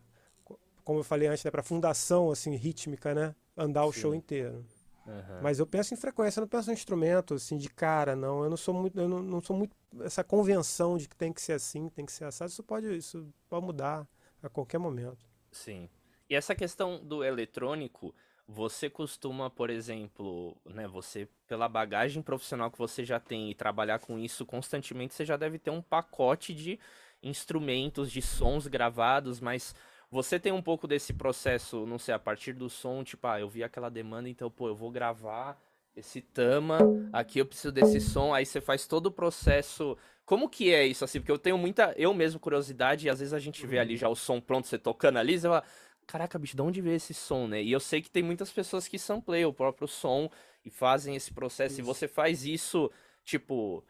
como 0.84 1.00
eu 1.00 1.04
falei 1.04 1.28
antes, 1.30 1.44
né, 1.44 1.50
para 1.50 1.64
fundação 1.64 2.30
assim 2.30 2.56
rítmica, 2.56 3.14
né, 3.16 3.34
andar 3.56 3.86
o 3.86 3.94
Sim. 3.94 4.02
show 4.02 4.16
inteiro. 4.16 4.66
Uhum. 5.06 5.42
Mas 5.42 5.60
eu 5.60 5.68
penso 5.68 5.94
em 5.94 5.98
frequência, 5.98 6.40
eu 6.40 6.42
não 6.42 6.48
penso 6.48 6.70
em 6.70 6.74
instrumento 6.74 7.34
assim 7.34 7.58
de 7.58 7.70
cara, 7.70 8.16
não. 8.16 8.44
Eu 8.44 8.50
não 8.50 8.58
sou 8.58 8.74
muito, 8.74 9.00
eu 9.00 9.08
não, 9.08 9.22
não 9.22 9.42
sou 9.42 9.56
muito 9.56 9.76
essa 10.02 10.24
convenção 10.24 10.98
de 10.98 11.08
que 11.08 11.16
tem 11.16 11.34
que 11.34 11.42
ser 11.42 11.54
assim, 11.54 11.90
tem 11.90 12.06
que 12.06 12.12
ser 12.12 12.26
assado. 12.26 12.50
Isso 12.50 12.64
pode, 12.64 12.96
isso 12.96 13.28
pode 13.50 13.66
mudar 13.66 14.08
a 14.42 14.50
qualquer 14.50 14.78
momento. 14.78 15.26
Sim. 15.52 15.90
E 16.30 16.36
essa 16.36 16.56
questão 16.56 17.04
do 17.04 17.24
eletrônico, 17.24 18.16
você 18.48 18.90
costuma, 18.90 19.50
por 19.50 19.70
exemplo, 19.70 20.58
né, 20.66 20.88
você 20.88 21.28
pela 21.48 21.70
bagagem 21.70 22.22
profissional 22.22 22.70
que 22.70 22.78
você 22.78 23.06
já 23.06 23.20
tem 23.20 23.50
e 23.50 23.56
trabalhar 23.56 24.00
com 24.00 24.20
isso 24.20 24.46
constantemente, 24.46 25.14
você 25.14 25.26
já 25.26 25.38
deve 25.38 25.58
ter 25.58 25.70
um 25.70 25.82
pacote 25.82 26.54
de 26.54 26.80
instrumentos, 27.22 28.12
de 28.12 28.22
sons 28.22 28.68
gravados, 28.68 29.40
mas 29.40 29.74
você 30.12 30.40
tem 30.40 30.52
um 30.52 30.62
pouco 30.62 30.88
desse 30.88 31.14
processo, 31.14 31.86
não 31.86 31.98
sei, 31.98 32.14
a 32.14 32.20
partir 32.20 32.54
do 32.54 32.70
som, 32.70 33.04
tipo, 33.04 33.26
ah, 33.26 33.40
eu 33.40 33.50
vi 33.50 33.64
aquela 33.64 33.90
demanda, 33.90 34.30
então, 34.30 34.52
pô, 34.52 34.68
eu 34.68 34.76
vou 34.76 34.92
gravar 34.92 35.60
esse 35.96 36.22
tama, 36.22 36.80
aqui 37.12 37.40
eu 37.40 37.46
preciso 37.46 37.72
desse 37.72 38.02
som, 38.02 38.34
aí 38.34 38.46
você 38.46 38.60
faz 38.60 38.88
todo 38.88 39.08
o 39.08 39.12
processo. 39.12 39.98
Como 40.26 40.50
que 40.50 40.74
é 40.74 40.86
isso, 40.86 41.04
assim? 41.06 41.20
Porque 41.20 41.32
eu 41.32 41.38
tenho 41.38 41.58
muita, 41.58 41.94
eu 41.98 42.14
mesmo, 42.14 42.40
curiosidade, 42.40 43.06
e 43.06 43.10
às 43.10 43.20
vezes 43.20 43.34
a 43.34 43.40
gente 43.40 43.66
vê 43.66 43.80
ali 43.80 43.96
já 43.96 44.10
o 44.10 44.16
som 44.16 44.40
pronto, 44.42 44.68
você 44.68 44.78
tocando 44.78 45.18
ali, 45.18 45.38
você 45.40 45.48
fala, 45.48 45.64
caraca, 46.06 46.40
bicho, 46.40 46.56
de 46.56 46.62
onde 46.62 46.82
veio 46.82 46.96
esse 46.96 47.14
som, 47.14 47.48
né? 47.48 47.62
E 47.62 47.72
eu 47.72 47.80
sei 47.80 48.02
que 48.02 48.10
tem 48.10 48.24
muitas 48.24 48.52
pessoas 48.52 48.88
que 48.88 49.00
sampleiam 49.00 49.50
o 49.50 49.54
próprio 49.54 49.88
som 49.88 50.30
e 50.66 50.70
fazem 50.70 51.16
esse 51.16 51.34
processo, 51.34 51.74
isso. 51.74 51.82
e 51.82 51.84
você 51.84 52.08
faz 52.08 52.46
isso, 52.46 52.92
tipo, 53.24 53.84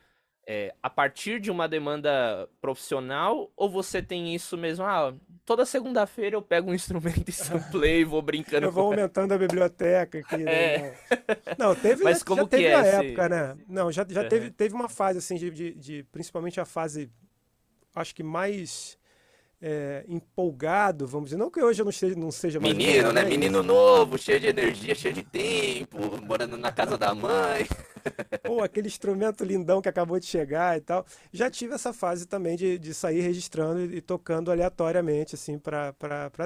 é, 0.46 0.74
a 0.84 0.90
partir 0.90 1.40
de 1.40 1.50
uma 1.50 1.68
demanda 1.68 2.50
profissional 2.60 3.52
ou 3.56 3.70
você 3.70 4.02
tem 4.02 4.36
isso 4.36 4.58
mesmo? 4.58 4.84
Ah, 4.84 5.14
toda 5.46 5.66
segunda-feira 5.66 6.36
eu 6.36 6.42
pego 6.42 6.72
um 6.72 6.74
instrumento 6.76 7.30
e 7.30 7.32
samplei 7.32 8.02
e 8.02 8.06
vou 8.06 8.22
brincando. 8.22 8.66
eu 8.66 8.72
vou 8.72 8.88
aumentando 8.88 9.34
a 9.34 9.38
biblioteca 9.38 10.20
aqui. 10.20 10.38
Né? 10.38 10.52
É. 10.52 10.96
Não, 11.58 11.74
teve, 11.74 12.04
Mas 12.04 12.22
como 12.22 12.42
já 12.42 12.48
teve 12.48 12.64
que 12.64 12.70
é 12.70 12.76
a 12.76 12.82
esse... 12.82 12.96
época, 13.08 13.30
né? 13.30 13.58
Não, 13.68 13.92
já, 13.92 14.06
já 14.10 14.24
uhum. 14.24 14.30
teve, 14.30 14.52
teve 14.52 14.76
uma 14.76 14.90
fase 14.90 15.20
assim 15.20 15.36
de, 15.36 15.50
de, 15.50 15.74
de, 15.76 16.04
principalmente 16.12 16.60
a 16.60 16.66
fase, 16.66 17.10
acho 17.96 18.14
que 18.14 18.24
mais 18.24 18.98
é, 19.66 20.04
empolgado, 20.10 21.08
vamos 21.08 21.30
dizer. 21.30 21.38
Não 21.38 21.50
que 21.50 21.62
hoje 21.62 21.82
eu 21.82 21.86
não, 21.86 21.90
esteja, 21.90 22.16
não 22.16 22.32
seja 22.32 22.60
mais. 22.60 22.76
Menino, 22.76 23.14
né? 23.14 23.24
Menino 23.24 23.64
novo, 23.64 24.18
cheio 24.18 24.38
de 24.38 24.48
energia, 24.48 24.94
cheio 24.94 25.14
de 25.14 25.24
tempo, 25.24 25.98
morando 26.22 26.58
na 26.58 26.70
casa 26.70 26.98
da 26.98 27.16
mãe. 27.16 27.66
Pô, 28.44 28.62
aquele 28.62 28.88
instrumento 28.88 29.46
lindão 29.46 29.82
que 29.82 29.88
acabou 29.88 30.20
de 30.20 30.26
chegar 30.26 30.78
e 30.78 30.82
tal. 30.82 31.06
Já 31.32 31.50
tive 31.50 31.74
essa 31.74 31.94
fase 31.94 32.28
também 32.28 32.58
de, 32.58 32.78
de 32.78 32.94
sair 32.94 33.22
registrando 33.22 33.80
e, 33.80 33.98
e 33.98 34.02
tocando 34.02 34.52
aleatoriamente, 34.52 35.36
assim, 35.36 35.58
para 35.58 35.94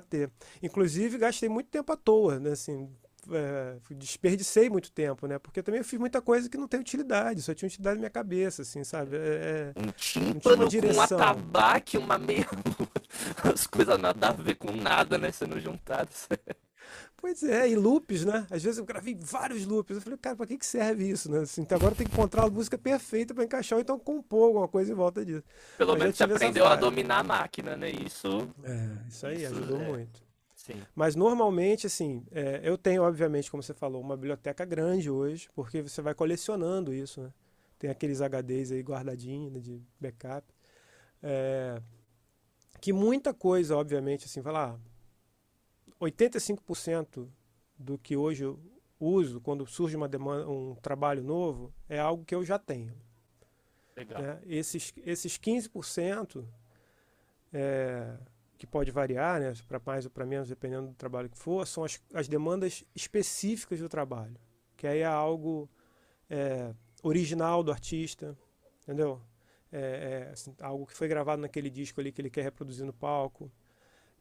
ter. 0.08 0.30
Inclusive, 0.62 1.18
gastei 1.18 1.50
muito 1.50 1.72
tempo 1.72 1.92
à 1.92 1.98
toa, 1.98 2.40
né? 2.40 2.52
Assim, 2.52 2.88
é, 3.32 3.78
desperdicei 3.92 4.70
muito 4.70 4.92
tempo, 4.92 5.28
né? 5.28 5.40
Porque 5.40 5.62
também 5.64 5.80
eu 5.80 5.86
fiz 5.86 6.00
muita 6.00 6.22
coisa 6.22 6.50
que 6.50 6.58
não 6.58 6.68
tem 6.68 6.80
utilidade, 6.80 7.42
só 7.42 7.54
tinha 7.54 7.68
utilidade 7.68 7.96
na 7.96 8.02
minha 8.02 8.10
cabeça, 8.10 8.62
assim, 8.62 8.84
sabe? 8.84 9.18
É, 9.18 9.74
é 9.76 9.80
um 9.80 9.92
tímpano 9.92 10.64
uma 10.64 10.68
direção. 10.68 11.08
com 11.08 11.24
um 11.24 11.28
atabaque, 11.28 11.98
uma 11.98 12.18
meia... 12.18 12.48
As 13.44 13.66
coisas 13.66 14.00
nada 14.00 14.30
a 14.30 14.32
ver 14.34 14.56
com 14.56 14.72
nada, 14.72 15.18
né? 15.18 15.32
Sendo 15.32 15.60
juntadas. 15.60 16.28
Pois 17.20 17.42
é, 17.42 17.68
e 17.68 17.76
loops, 17.76 18.24
né? 18.24 18.46
Às 18.50 18.64
vezes 18.64 18.78
eu 18.78 18.86
gravei 18.86 19.18
vários 19.20 19.66
loops. 19.66 19.96
Eu 19.96 20.02
falei, 20.02 20.18
cara, 20.18 20.36
pra 20.36 20.46
que, 20.46 20.58
que 20.58 20.66
serve 20.66 21.10
isso, 21.10 21.32
né? 21.32 21.40
Assim, 21.40 21.62
então 21.62 21.76
agora 21.76 21.96
tem 21.96 22.06
que 22.06 22.14
encontrar 22.14 22.44
a 22.44 22.50
música 22.50 22.78
perfeita 22.78 23.34
para 23.34 23.44
encaixar 23.44 23.78
ou 23.78 23.82
então 23.82 23.98
compor 23.98 24.46
alguma 24.46 24.68
coisa 24.68 24.92
em 24.92 24.96
volta 24.96 25.26
disso. 25.26 25.44
Pelo 25.78 25.94
Mas 25.94 26.00
menos 26.00 26.18
você 26.18 26.24
aprendeu 26.24 26.68
a 26.68 26.76
dominar 26.76 27.20
a 27.20 27.24
máquina, 27.24 27.76
né? 27.76 27.90
Isso. 27.90 28.48
É, 28.64 29.08
isso 29.10 29.26
aí 29.26 29.44
isso 29.44 29.48
ajudou 29.48 29.82
é... 29.82 29.88
muito. 29.88 30.27
Sim. 30.68 30.84
Mas 30.94 31.16
normalmente, 31.16 31.88
assim, 31.88 32.26
é, 32.32 32.60
eu 32.62 32.78
tenho, 32.78 33.04
obviamente, 33.04 33.50
como 33.50 33.64
você 33.64 33.74
falou, 33.74 34.02
uma 34.02 34.18
biblioteca 34.18 34.66
grande 34.66 35.10
hoje, 35.10 35.50
porque 35.56 35.82
você 35.82 36.02
vai 36.02 36.14
colecionando 36.14 36.94
isso, 36.94 37.22
né? 37.22 37.34
Tem 37.80 37.90
aqueles 37.90 38.20
HDs 38.20 38.72
aí 38.72 38.82
guardadinhos 38.82 39.54
né, 39.54 39.60
de 39.60 39.82
backup. 40.00 40.46
É, 41.24 41.82
que 42.82 42.92
muita 42.92 43.34
coisa, 43.34 43.78
obviamente, 43.78 44.26
assim, 44.26 44.42
vai 44.42 44.52
lá, 44.52 44.80
85% 46.02 47.30
do 47.78 47.98
que 47.98 48.18
hoje 48.18 48.44
eu 48.44 48.60
uso 49.00 49.40
quando 49.40 49.66
surge 49.66 49.96
uma 49.96 50.08
demanda, 50.08 50.50
um 50.50 50.76
trabalho 50.76 51.24
novo 51.24 51.74
é 51.88 52.00
algo 52.00 52.26
que 52.26 52.36
eu 52.36 52.44
já 52.44 52.60
tenho. 52.60 52.94
Legal. 53.96 54.22
Né? 54.22 54.42
Esses, 54.46 54.94
esses 55.06 55.38
15% 55.38 56.46
é, 57.54 58.18
que 58.58 58.68
pode 58.68 58.92
variar, 58.92 59.40
né, 59.40 59.54
para 59.68 59.80
mais 59.86 60.06
ou 60.06 60.12
para 60.12 60.26
menos, 60.26 60.50
dependendo 60.50 60.88
do 60.88 60.96
trabalho 60.96 61.30
que 61.30 61.38
for, 61.38 61.66
são 61.68 61.84
as, 61.84 62.02
as 62.14 62.28
demandas 62.28 62.84
específicas 62.96 63.80
do 63.80 63.88
trabalho, 63.88 64.36
que 64.76 64.88
aí 64.88 65.00
é 65.00 65.06
algo 65.06 65.70
é, 66.30 66.74
original 67.04 67.64
do 67.64 67.72
artista, 67.72 68.38
entendeu? 68.84 69.22
É, 69.72 70.26
é 70.28 70.32
assim, 70.32 70.56
algo 70.62 70.86
que 70.86 70.94
foi 70.94 71.08
gravado 71.08 71.42
naquele 71.42 71.70
disco 71.70 72.00
ali 72.00 72.12
que 72.12 72.22
ele 72.22 72.30
quer 72.30 72.44
reproduzir 72.44 72.86
no 72.86 72.94
palco 72.94 73.52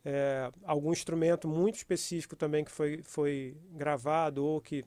é, 0.09 0.53
algum 0.63 0.93
instrumento 0.93 1.49
muito 1.49 1.75
específico 1.75 2.37
também 2.37 2.65
que 2.65 2.71
foi, 2.71 3.03
foi 3.03 3.57
gravado 3.73 4.45
ou 4.45 4.61
que, 4.61 4.85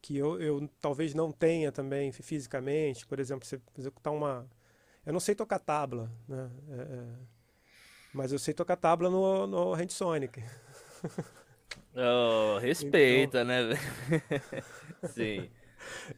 que 0.00 0.16
eu, 0.16 0.40
eu 0.40 0.70
talvez 0.80 1.12
não 1.12 1.32
tenha 1.32 1.72
também 1.72 2.12
fisicamente. 2.12 3.04
Por 3.04 3.18
exemplo, 3.18 3.44
você 3.44 3.60
executar 3.76 4.12
uma. 4.12 4.48
Eu 5.04 5.12
não 5.12 5.18
sei 5.18 5.34
tocar 5.34 5.58
tabla, 5.58 6.08
né? 6.28 6.48
É, 8.16 8.20
é 8.20 8.22
mas 8.22 8.32
eu 8.32 8.38
sei 8.38 8.54
tocar 8.54 8.76
tabla 8.76 9.10
no, 9.10 9.46
no 9.46 9.74
Hand 9.74 9.90
Sonic. 9.90 10.42
Oh, 11.98 12.58
respeita, 12.58 13.40
então... 13.40 13.44
né? 13.46 13.70
Sim. 15.08 15.48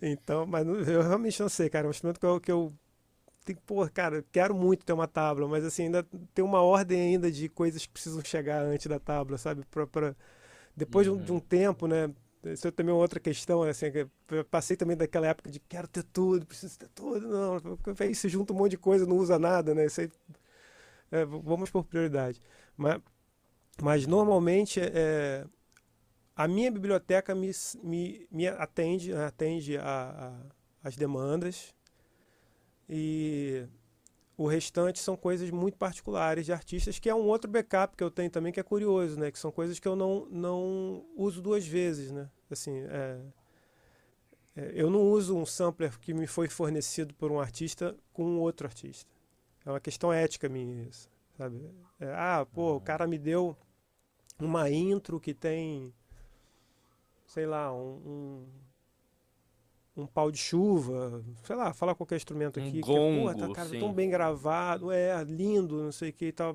Então, 0.03 0.45
mas 0.45 0.67
eu 0.67 1.03
realmente 1.03 1.41
não 1.41 1.49
sei, 1.49 1.71
cara. 1.71 1.87
É 1.87 1.89
um 1.89 1.91
instrumento 1.91 2.19
que 2.19 2.27
eu, 2.27 2.41
que 2.41 2.51
eu 2.51 2.75
pô, 3.65 3.89
cara, 3.89 4.25
quero 4.33 4.55
muito 4.55 4.85
ter 4.85 4.93
uma 4.93 5.07
tábua, 5.07 5.47
mas 5.47 5.65
assim, 5.65 5.85
ainda 5.85 6.05
tem 6.35 6.45
uma 6.45 6.63
ordem 6.63 7.01
ainda 7.01 7.31
de 7.31 7.49
coisas 7.49 7.87
que 7.87 7.93
precisam 7.93 8.23
chegar 8.25 8.63
antes 8.63 8.87
da 8.87 8.99
tábua, 8.99 9.39
sabe? 9.39 9.65
Pra, 9.71 9.87
pra... 9.87 10.17
Depois 10.77 11.07
uhum. 11.07 11.23
de, 11.23 11.33
um, 11.33 11.41
tempo, 11.41 11.87
né? 11.87 12.11
Isso 12.45 12.67
é 12.69 12.71
também 12.71 12.95
outra 12.95 13.21
questão, 13.21 13.63
assim, 13.63 13.87
eu 14.31 14.45
passei 14.45 14.77
também 14.77 14.97
daquela 14.97 15.27
época 15.27 15.51
de 15.51 15.61
quero 15.61 15.89
ter 15.89 16.05
tudo, 16.05 16.47
preciso 16.47 16.79
ter 16.79 16.89
tudo, 16.89 17.27
não, 17.29 17.79
aí 18.01 18.15
se 18.15 18.29
junta 18.29 18.53
um 18.53 18.57
monte 18.57 18.73
de 18.73 18.79
coisa, 18.79 19.05
não 19.05 19.17
usa 19.17 19.39
nada, 19.39 19.75
né? 19.75 19.87
Isso 19.87 20.01
aí, 20.01 20.11
é, 21.11 21.25
vamos 21.25 21.71
por 21.71 21.85
prioridade. 21.85 22.41
Mas, 22.77 23.01
mas 23.81 24.07
normalmente 24.07 24.81
é, 24.81 25.45
a 26.37 26.47
minha 26.47 26.71
biblioteca 26.71 27.35
me, 27.35 27.51
me, 27.83 28.27
me 28.31 28.47
atende, 28.47 29.13
atende 29.13 29.77
a, 29.79 29.83
a, 30.83 30.89
as 30.89 30.97
demandas, 30.97 31.75
e 32.89 33.67
o 34.37 34.47
restante 34.47 34.99
são 35.01 35.17
coisas 35.17 35.51
muito 35.51 35.77
particulares 35.77 36.47
de 36.47 36.53
artistas, 36.53 36.99
que 36.99 37.11
é 37.11 37.15
um 37.15 37.27
outro 37.27 37.51
backup 37.51 37.97
que 37.97 38.03
eu 38.03 38.11
tenho 38.11 38.31
também, 38.31 38.53
que 38.53 38.61
é 38.61 38.63
curioso, 38.63 39.19
né? 39.19 39.31
Que 39.31 39.39
são 39.39 39.51
coisas 39.51 39.79
que 39.79 39.87
eu 39.87 39.97
não, 39.97 40.27
não 40.31 41.05
uso 41.17 41.43
duas 41.43 41.67
vezes, 41.67 42.13
né? 42.13 42.31
Assim, 42.51 42.79
é, 42.79 43.21
é, 44.57 44.73
eu 44.75 44.89
não 44.89 45.03
uso 45.11 45.37
um 45.37 45.45
sampler 45.45 45.99
que 45.99 46.15
me 46.15 46.27
foi 46.27 46.49
fornecido 46.49 47.13
por 47.15 47.31
um 47.31 47.41
artista 47.41 47.97
com 48.13 48.39
outro 48.39 48.67
artista. 48.67 49.11
É 49.69 49.71
uma 49.71 49.81
questão 49.81 50.11
ética 50.11 50.49
minha 50.49 50.85
isso, 50.85 51.11
sabe? 51.37 51.61
É, 52.01 52.07
ah, 52.15 52.47
pô, 52.51 52.77
o 52.77 52.81
cara 52.81 53.07
me 53.07 53.19
deu 53.19 53.55
uma 54.41 54.71
intro 54.71 55.21
que 55.21 55.35
tem, 55.35 55.93
sei 57.27 57.45
lá, 57.45 57.71
um, 57.71 58.01
um 58.07 58.47
um 59.95 60.07
pau 60.07 60.31
de 60.31 60.39
chuva, 60.39 61.23
sei 61.43 61.55
lá, 61.55 61.75
falar 61.75 61.95
qualquer 61.95 62.17
instrumento 62.17 62.59
aqui. 62.59 62.79
Um 62.79 62.81
gongo, 62.81 63.11
que, 63.11 63.21
porra, 63.21 63.49
tá, 63.49 63.55
cara, 63.55 63.69
sim. 63.69 63.79
tão 63.79 63.93
bem 63.93 64.09
gravado, 64.09 64.91
é 64.91 65.23
lindo, 65.25 65.83
não 65.83 65.93
sei 65.93 66.11
o 66.11 66.13
que 66.15 66.27
e 66.27 66.33
tal. 66.33 66.55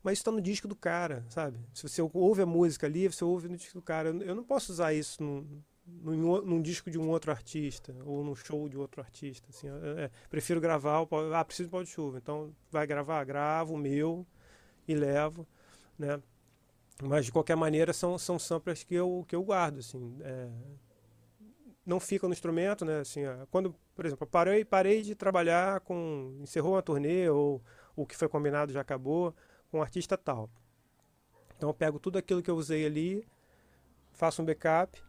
Mas 0.00 0.12
isso 0.12 0.20
está 0.20 0.30
no 0.30 0.40
disco 0.40 0.68
do 0.68 0.76
cara, 0.76 1.24
sabe? 1.28 1.58
Se 1.74 1.82
você 1.82 2.00
ouve 2.12 2.42
a 2.42 2.46
música 2.46 2.86
ali, 2.86 3.08
você 3.08 3.24
ouve 3.24 3.48
no 3.48 3.56
disco 3.56 3.74
do 3.74 3.82
cara. 3.82 4.10
Eu 4.10 4.36
não 4.36 4.44
posso 4.44 4.70
usar 4.70 4.92
isso 4.92 5.20
num, 5.20 5.44
num, 5.86 6.42
num 6.42 6.62
disco 6.62 6.90
de 6.90 6.98
um 6.98 7.08
outro 7.08 7.30
artista 7.30 7.94
ou 8.04 8.24
num 8.24 8.34
show 8.34 8.68
de 8.68 8.76
outro 8.76 9.00
artista. 9.00 9.48
Assim, 9.50 9.68
é, 9.68 10.04
é, 10.04 10.10
prefiro 10.28 10.60
gravar 10.60 11.00
o 11.00 11.08
ah, 11.34 11.44
preciso 11.44 11.68
de 11.68 11.72
pau 11.72 11.82
de 11.82 11.90
chuva. 11.90 12.18
Então, 12.18 12.54
vai 12.70 12.86
gravar? 12.86 13.22
Gravo 13.24 13.74
o 13.74 13.78
meu 13.78 14.26
e 14.86 14.94
levo, 14.94 15.46
né? 15.98 16.20
Mas 17.02 17.26
de 17.26 17.32
qualquer 17.32 17.56
maneira 17.56 17.92
são, 17.92 18.18
são 18.18 18.38
samplers 18.38 18.82
que 18.82 18.94
eu, 18.94 19.24
que 19.28 19.36
eu 19.36 19.42
guardo, 19.42 19.80
assim. 19.80 20.16
É, 20.22 20.48
não 21.84 22.00
fica 22.00 22.26
no 22.26 22.32
instrumento, 22.32 22.84
né? 22.84 23.00
Assim, 23.00 23.22
quando, 23.50 23.74
por 23.94 24.04
exemplo, 24.04 24.26
parei, 24.26 24.64
parei 24.64 25.02
de 25.02 25.14
trabalhar 25.14 25.80
com, 25.80 26.36
encerrou 26.40 26.72
uma 26.72 26.82
turnê 26.82 27.28
ou 27.28 27.62
o 27.94 28.06
que 28.06 28.16
foi 28.16 28.28
combinado 28.28 28.72
já 28.72 28.80
acabou 28.80 29.34
com 29.70 29.78
um 29.78 29.82
artista 29.82 30.16
tal. 30.16 30.50
Então 31.56 31.70
eu 31.70 31.74
pego 31.74 31.98
tudo 31.98 32.18
aquilo 32.18 32.42
que 32.42 32.50
eu 32.50 32.56
usei 32.56 32.84
ali, 32.84 33.26
faço 34.12 34.42
um 34.42 34.44
backup, 34.44 35.02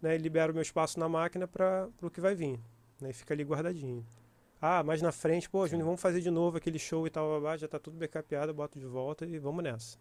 né? 0.00 0.14
E 0.14 0.18
libero 0.18 0.52
meu 0.52 0.62
espaço 0.62 0.98
na 0.98 1.08
máquina 1.08 1.46
para 1.46 1.88
o 2.02 2.10
que 2.10 2.20
vai 2.20 2.34
vir, 2.34 2.60
né? 3.00 3.10
E 3.10 3.12
fica 3.12 3.34
ali 3.34 3.44
guardadinho. 3.44 4.06
Ah, 4.60 4.82
mais 4.82 5.00
na 5.00 5.12
frente, 5.12 5.48
pô, 5.48 5.66
Júnior, 5.66 5.86
vamos 5.86 6.00
fazer 6.00 6.20
de 6.20 6.30
novo 6.30 6.56
aquele 6.56 6.78
show 6.78 7.06
e 7.06 7.10
tal, 7.10 7.40
já 7.56 7.66
está 7.66 7.78
tudo 7.78 7.96
backupeado, 7.96 8.52
boto 8.52 8.78
de 8.78 8.86
volta 8.86 9.24
e 9.24 9.38
vamos 9.38 9.62
nessa. 9.62 9.98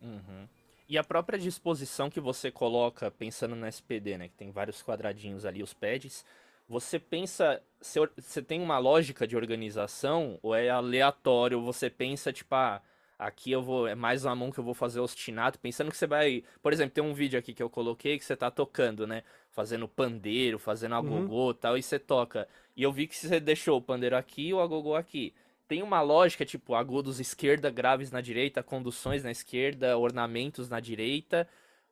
Uhum. 0.00 0.48
E 0.88 0.98
a 0.98 1.04
própria 1.04 1.38
disposição 1.38 2.10
que 2.10 2.20
você 2.20 2.50
coloca 2.50 3.10
pensando 3.10 3.54
no 3.54 3.66
SPD, 3.66 4.18
né? 4.18 4.28
Que 4.28 4.34
tem 4.34 4.50
vários 4.50 4.82
quadradinhos 4.82 5.46
ali, 5.46 5.62
os 5.62 5.72
pads. 5.72 6.24
Você 6.68 6.98
pensa. 6.98 7.62
Você 7.80 8.42
tem 8.42 8.60
uma 8.60 8.78
lógica 8.78 9.26
de 9.26 9.36
organização 9.36 10.38
ou 10.42 10.54
é 10.54 10.68
aleatório? 10.68 11.62
Você 11.62 11.88
pensa, 11.88 12.32
tipo, 12.32 12.54
ah, 12.54 12.82
aqui 13.26 13.52
eu 13.52 13.62
vou. 13.62 13.86
É 13.86 13.94
mais 13.94 14.24
uma 14.24 14.34
mão 14.34 14.50
que 14.50 14.58
eu 14.58 14.64
vou 14.64 14.74
fazer 14.74 15.00
ostinato, 15.00 15.58
pensando 15.58 15.90
que 15.90 15.96
você 15.96 16.06
vai. 16.06 16.44
Por 16.62 16.72
exemplo, 16.72 16.94
tem 16.94 17.02
um 17.02 17.14
vídeo 17.14 17.38
aqui 17.38 17.54
que 17.54 17.62
eu 17.62 17.70
coloquei 17.70 18.18
que 18.18 18.24
você 18.24 18.36
tá 18.36 18.50
tocando, 18.50 19.06
né? 19.06 19.22
Fazendo 19.50 19.88
pandeiro, 19.88 20.58
fazendo 20.58 20.94
agogô 20.94 21.46
uhum. 21.46 21.50
e 21.50 21.54
tal, 21.54 21.78
e 21.78 21.82
você 21.82 21.98
toca. 21.98 22.48
E 22.76 22.82
eu 22.82 22.92
vi 22.92 23.06
que 23.06 23.16
você 23.16 23.40
deixou 23.40 23.78
o 23.78 23.82
pandeiro 23.82 24.16
aqui 24.16 24.48
e 24.48 24.54
o 24.54 24.60
agogô 24.60 24.94
aqui 24.94 25.34
tem 25.72 25.82
uma 25.82 26.02
lógica, 26.02 26.44
tipo, 26.44 26.74
agudos 26.74 27.18
esquerda, 27.18 27.70
graves 27.70 28.10
na 28.10 28.20
direita, 28.20 28.62
conduções 28.62 29.24
na 29.24 29.30
esquerda, 29.30 29.96
ornamentos 29.96 30.68
na 30.68 30.80
direita, 30.80 31.48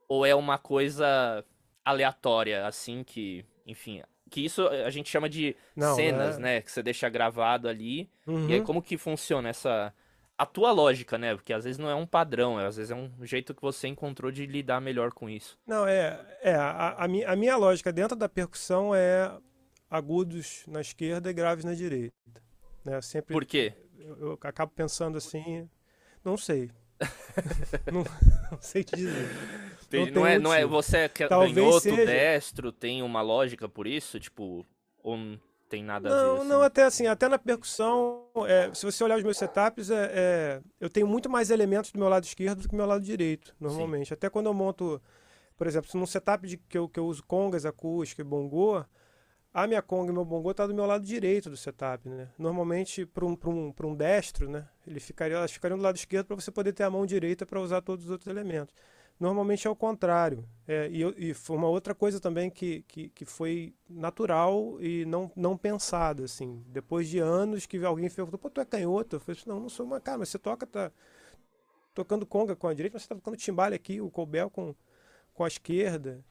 ou 0.07 0.27
é 0.27 0.35
uma 0.35 0.59
coisa 0.59 1.43
aleatória, 1.83 2.67
assim, 2.67 3.03
que, 3.03 3.43
enfim, 3.67 4.03
que 4.29 4.45
isso 4.45 4.69
a 4.69 4.91
gente 4.91 5.09
chama 5.09 5.31
de 5.31 5.57
Não, 5.75 5.95
cenas, 5.95 6.37
é... 6.37 6.41
né, 6.41 6.61
que 6.61 6.71
você 6.71 6.83
deixa 6.83 7.09
gravado 7.09 7.69
ali, 7.69 8.11
uhum. 8.27 8.51
e 8.51 8.53
aí 8.53 8.61
uhum. 8.61 8.67
como 8.67 8.83
que 8.83 8.99
funciona 8.99 9.49
essa... 9.49 9.95
A 10.41 10.47
tua 10.47 10.73
lógica, 10.73 11.19
né? 11.19 11.35
Porque 11.35 11.53
às 11.53 11.65
vezes 11.65 11.79
não 11.79 11.91
é 11.91 11.95
um 11.95 12.07
padrão, 12.07 12.57
às 12.57 12.77
vezes 12.77 12.91
é 12.91 12.95
um 12.95 13.11
jeito 13.27 13.55
que 13.55 13.61
você 13.61 13.89
encontrou 13.89 14.33
de 14.33 14.47
lidar 14.47 14.81
melhor 14.81 15.13
com 15.13 15.29
isso. 15.29 15.59
Não, 15.67 15.87
é. 15.87 16.19
é 16.41 16.55
a, 16.55 17.05
a, 17.05 17.07
minha, 17.07 17.29
a 17.29 17.37
minha 17.37 17.57
lógica 17.59 17.93
dentro 17.93 18.17
da 18.17 18.27
percussão 18.27 18.95
é 18.95 19.31
agudos 19.91 20.65
na 20.67 20.81
esquerda 20.81 21.29
e 21.29 21.35
graves 21.35 21.63
na 21.63 21.75
direita. 21.75 22.15
Né? 22.83 22.99
Sempre, 23.03 23.35
Por 23.35 23.45
quê? 23.45 23.75
Eu, 23.99 24.17
eu 24.19 24.39
acabo 24.43 24.73
pensando 24.75 25.19
assim, 25.19 25.69
não 26.25 26.39
sei. 26.39 26.71
não, 27.93 28.03
não, 28.51 28.59
sei 28.63 28.83
te 28.83 28.97
dizer. 28.97 29.29
Não, 29.93 30.07
não 30.07 30.27
é, 30.27 30.39
não 30.39 30.55
é 30.55 30.65
você 30.65 31.07
que 31.11 31.25
é 31.25 31.29
canhoto, 31.29 31.81
seja... 31.81 32.07
destro, 32.07 32.73
tem 32.73 33.03
uma 33.03 33.21
lógica 33.21 33.69
por 33.69 33.87
isso? 33.87 34.19
Tipo, 34.19 34.65
não 35.05 35.39
tem 35.71 35.85
nada 35.85 36.11
não, 36.11 36.17
a 36.17 36.21
ver? 36.21 36.41
Assim? 36.41 36.49
Não, 36.49 36.63
até 36.63 36.83
assim, 36.83 37.07
até 37.07 37.29
na 37.29 37.39
percussão, 37.39 38.27
é, 38.47 38.75
se 38.75 38.85
você 38.85 39.03
olhar 39.05 39.17
os 39.17 39.23
meus 39.23 39.39
setups, 39.39 39.89
é, 39.89 40.11
é, 40.13 40.61
eu 40.81 40.91
tenho 40.91 41.07
muito 41.07 41.31
mais 41.31 41.49
elementos 41.49 41.93
do 41.93 41.99
meu 41.99 42.09
lado 42.09 42.25
esquerdo 42.25 42.59
do 42.59 42.69
que 42.69 42.75
do 42.75 42.77
meu 42.77 42.87
lado 42.87 43.03
direito, 43.03 43.55
normalmente. 43.59 44.09
Sim. 44.09 44.15
Até 44.15 44.29
quando 44.29 44.47
eu 44.47 44.55
monto, 44.55 45.01
por 45.57 45.69
exemplo, 45.69 45.89
num 45.95 46.07
setup 46.07 46.47
de, 46.47 46.57
que, 46.57 46.77
eu, 46.77 46.89
que 46.89 46.99
eu 46.99 47.07
uso 47.07 47.23
congas, 47.25 47.65
acústica 47.65 48.21
e 48.21 48.25
bongô, 48.25 48.85
a 49.55 49.67
minha 49.67 49.81
conga 49.81 50.11
e 50.11 50.15
meu 50.15 50.25
bongô 50.25 50.53
tá 50.53 50.67
do 50.67 50.75
meu 50.75 50.87
lado 50.87 51.05
direito 51.05 51.49
do 51.49 51.57
setup, 51.57 52.09
né? 52.09 52.29
Normalmente 52.37 53.07
para 53.07 53.25
um, 53.25 53.39
um, 53.47 53.73
um 53.85 53.95
destro, 53.95 54.51
né? 54.51 54.69
Ele 54.85 54.99
ficaria, 54.99 55.37
elas 55.37 55.53
ficariam 55.53 55.79
do 55.79 55.85
lado 55.85 55.97
esquerdo 55.97 56.27
para 56.27 56.37
você 56.37 56.51
poder 56.51 56.73
ter 56.73 56.83
a 56.83 56.91
mão 56.91 57.07
direita 57.07 57.47
para 57.47 57.61
usar 57.61 57.81
todos 57.81 58.05
os 58.07 58.11
outros 58.11 58.29
elementos. 58.29 58.75
Normalmente 59.21 59.67
é 59.67 59.71
o 59.71 59.77
contrário. 59.77 60.49
É, 60.67 60.89
e, 60.89 61.31
e, 61.31 61.35
foi 61.35 61.57
uma 61.57 61.69
outra 61.69 61.95
coisa 61.95 62.19
também 62.19 62.49
que, 62.51 62.83
que, 62.89 63.11
que, 63.11 63.25
foi 63.27 63.75
natural 63.89 64.81
e 64.81 65.05
não, 65.05 65.31
não 65.37 65.57
pensada, 65.57 66.25
assim. 66.25 66.65
Depois 66.69 67.09
de 67.09 67.19
anos 67.19 67.67
que 67.67 67.85
alguém 67.85 68.09
perguntou, 68.09 68.39
pô, 68.39 68.49
tu 68.49 68.61
é 68.61 68.65
canhoto? 68.65 69.17
Eu 69.17 69.21
falei 69.21 69.39
assim, 69.39 69.51
não, 69.51 69.61
não 69.61 69.69
sou 69.69 69.85
uma 69.85 70.01
cara, 70.01 70.19
mas 70.19 70.31
você 70.31 70.39
toca, 70.39 70.67
tá 70.67 70.91
tocando 71.93 72.25
conga 72.25 72.57
com 72.57 72.67
a 72.67 72.75
direita, 72.75 72.95
mas 72.95 73.03
você 73.03 73.09
tá 73.09 73.15
tocando 73.17 73.37
timbale 73.37 73.75
aqui, 73.75 74.01
o 74.01 74.11
cobel 74.11 74.49
com, 74.49 74.75
com 75.35 75.45
a 75.45 75.49
esquerda. 75.49 76.25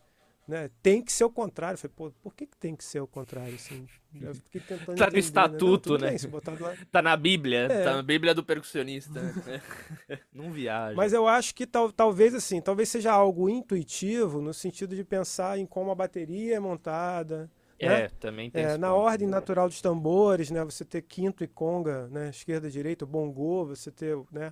Né? 0.50 0.68
Tem 0.82 1.00
que 1.00 1.14
ser 1.14 1.26
o 1.26 1.30
contrário. 1.30 1.76
Eu 1.76 1.78
falei, 1.78 1.94
pô, 1.96 2.12
por 2.24 2.34
que, 2.34 2.48
que 2.48 2.58
tem 2.58 2.76
que 2.76 2.84
ser 2.84 3.00
o 3.00 3.06
contrário? 3.06 3.54
Assim? 3.54 3.86
Eu 4.20 4.34
fiquei 4.34 4.60
tentando 4.60 4.98
tá 4.98 5.06
entender, 5.06 5.06
no 5.06 5.14
né? 5.14 5.20
estatuto, 5.20 5.98
né? 6.00 6.18
Não, 6.18 6.60
né? 6.60 6.76
Bem, 6.76 6.86
tá 6.92 7.02
na 7.04 7.16
Bíblia, 7.16 7.60
é. 7.70 7.84
tá 7.84 7.96
na 7.98 8.02
Bíblia 8.02 8.34
do 8.34 8.44
percussionista. 8.44 9.22
Não 10.34 10.52
viaja. 10.52 10.96
Mas 10.96 11.14
eu 11.14 11.28
acho 11.28 11.54
que 11.54 11.68
tal, 11.68 11.92
talvez 11.92 12.34
assim, 12.34 12.60
talvez 12.60 12.90
seja 12.90 13.12
algo 13.12 13.48
intuitivo 13.48 14.42
no 14.42 14.52
sentido 14.52 14.96
de 14.96 15.04
pensar 15.04 15.60
em 15.60 15.68
como 15.68 15.92
a 15.92 15.96
bateria 15.96 16.56
é 16.56 16.60
montada. 16.60 17.48
É, 17.78 17.88
né? 17.88 18.10
também 18.20 18.50
tem 18.50 18.64
é, 18.64 18.76
Na 18.76 18.90
ponto, 18.90 19.02
ordem 19.02 19.28
né? 19.28 19.36
natural 19.36 19.70
dos 19.70 19.82
tambores, 19.82 20.50
né? 20.50 20.66
Você 20.66 20.84
ter 20.84 21.04
quinto 21.04 21.44
e 21.44 21.48
conga, 21.48 22.08
né? 22.08 22.30
Esquerda, 22.30 22.72
direita, 22.72 23.06
bongô, 23.06 23.68
você 23.68 23.92
ter, 23.92 24.18
né? 24.32 24.52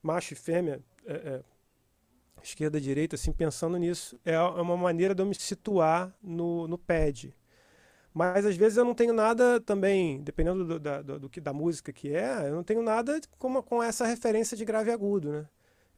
Macho 0.00 0.34
e 0.34 0.36
fêmea, 0.36 0.80
é, 1.04 1.12
é 1.12 1.42
esquerda, 2.42 2.80
direita, 2.80 3.16
assim, 3.16 3.32
pensando 3.32 3.76
nisso. 3.78 4.18
É, 4.24 4.34
é 4.34 4.40
uma 4.40 4.76
maneira 4.76 5.14
de 5.14 5.22
eu 5.22 5.26
me 5.26 5.34
situar 5.34 6.14
no, 6.22 6.68
no 6.68 6.78
pad. 6.78 7.34
Mas 8.12 8.46
às 8.46 8.56
vezes 8.56 8.78
eu 8.78 8.84
não 8.84 8.94
tenho 8.94 9.12
nada 9.12 9.60
também, 9.60 10.22
dependendo 10.22 10.64
do, 10.64 10.78
da, 10.78 11.02
do, 11.02 11.18
do, 11.20 11.28
que, 11.28 11.40
da 11.40 11.52
música 11.52 11.92
que 11.92 12.14
é, 12.14 12.48
eu 12.48 12.54
não 12.54 12.62
tenho 12.62 12.80
nada 12.80 13.20
com, 13.38 13.60
com 13.60 13.82
essa 13.82 14.06
referência 14.06 14.56
de 14.56 14.64
grave 14.64 14.92
agudo, 14.92 15.32
né? 15.32 15.46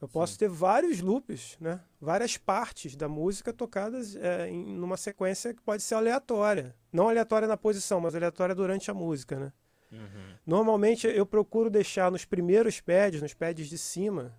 Eu 0.01 0.09
posso 0.09 0.33
Sim. 0.33 0.41
ter 0.41 0.49
vários 0.49 1.01
loops, 1.01 1.57
né? 1.61 1.81
Várias 2.01 2.37
partes 2.37 2.97
da 2.97 3.09
música 3.09 3.53
tocadas 3.53 4.15
é, 4.17 4.49
em 4.49 4.77
numa 4.77 4.97
sequência 4.97 5.55
que 5.55 5.63
pode 5.63 5.83
ser 5.83 5.95
aleatória. 5.95 6.75
Não 6.93 7.09
aleatória 7.09 7.49
na 7.49 7.57
posição, 7.57 8.01
mas 8.01 8.15
aleatória 8.15 8.55
durante 8.55 8.91
a 8.91 8.95
música, 8.95 9.39
né? 9.39 9.53
Uhum. 9.93 10.35
Normalmente 10.47 11.07
eu 11.07 11.25
procuro 11.25 11.71
deixar 11.71 12.11
nos 12.11 12.25
primeiros 12.25 12.81
pads, 12.81 13.23
nos 13.23 13.35
pads 13.35 13.69
de 13.69 13.79
cima, 13.79 14.35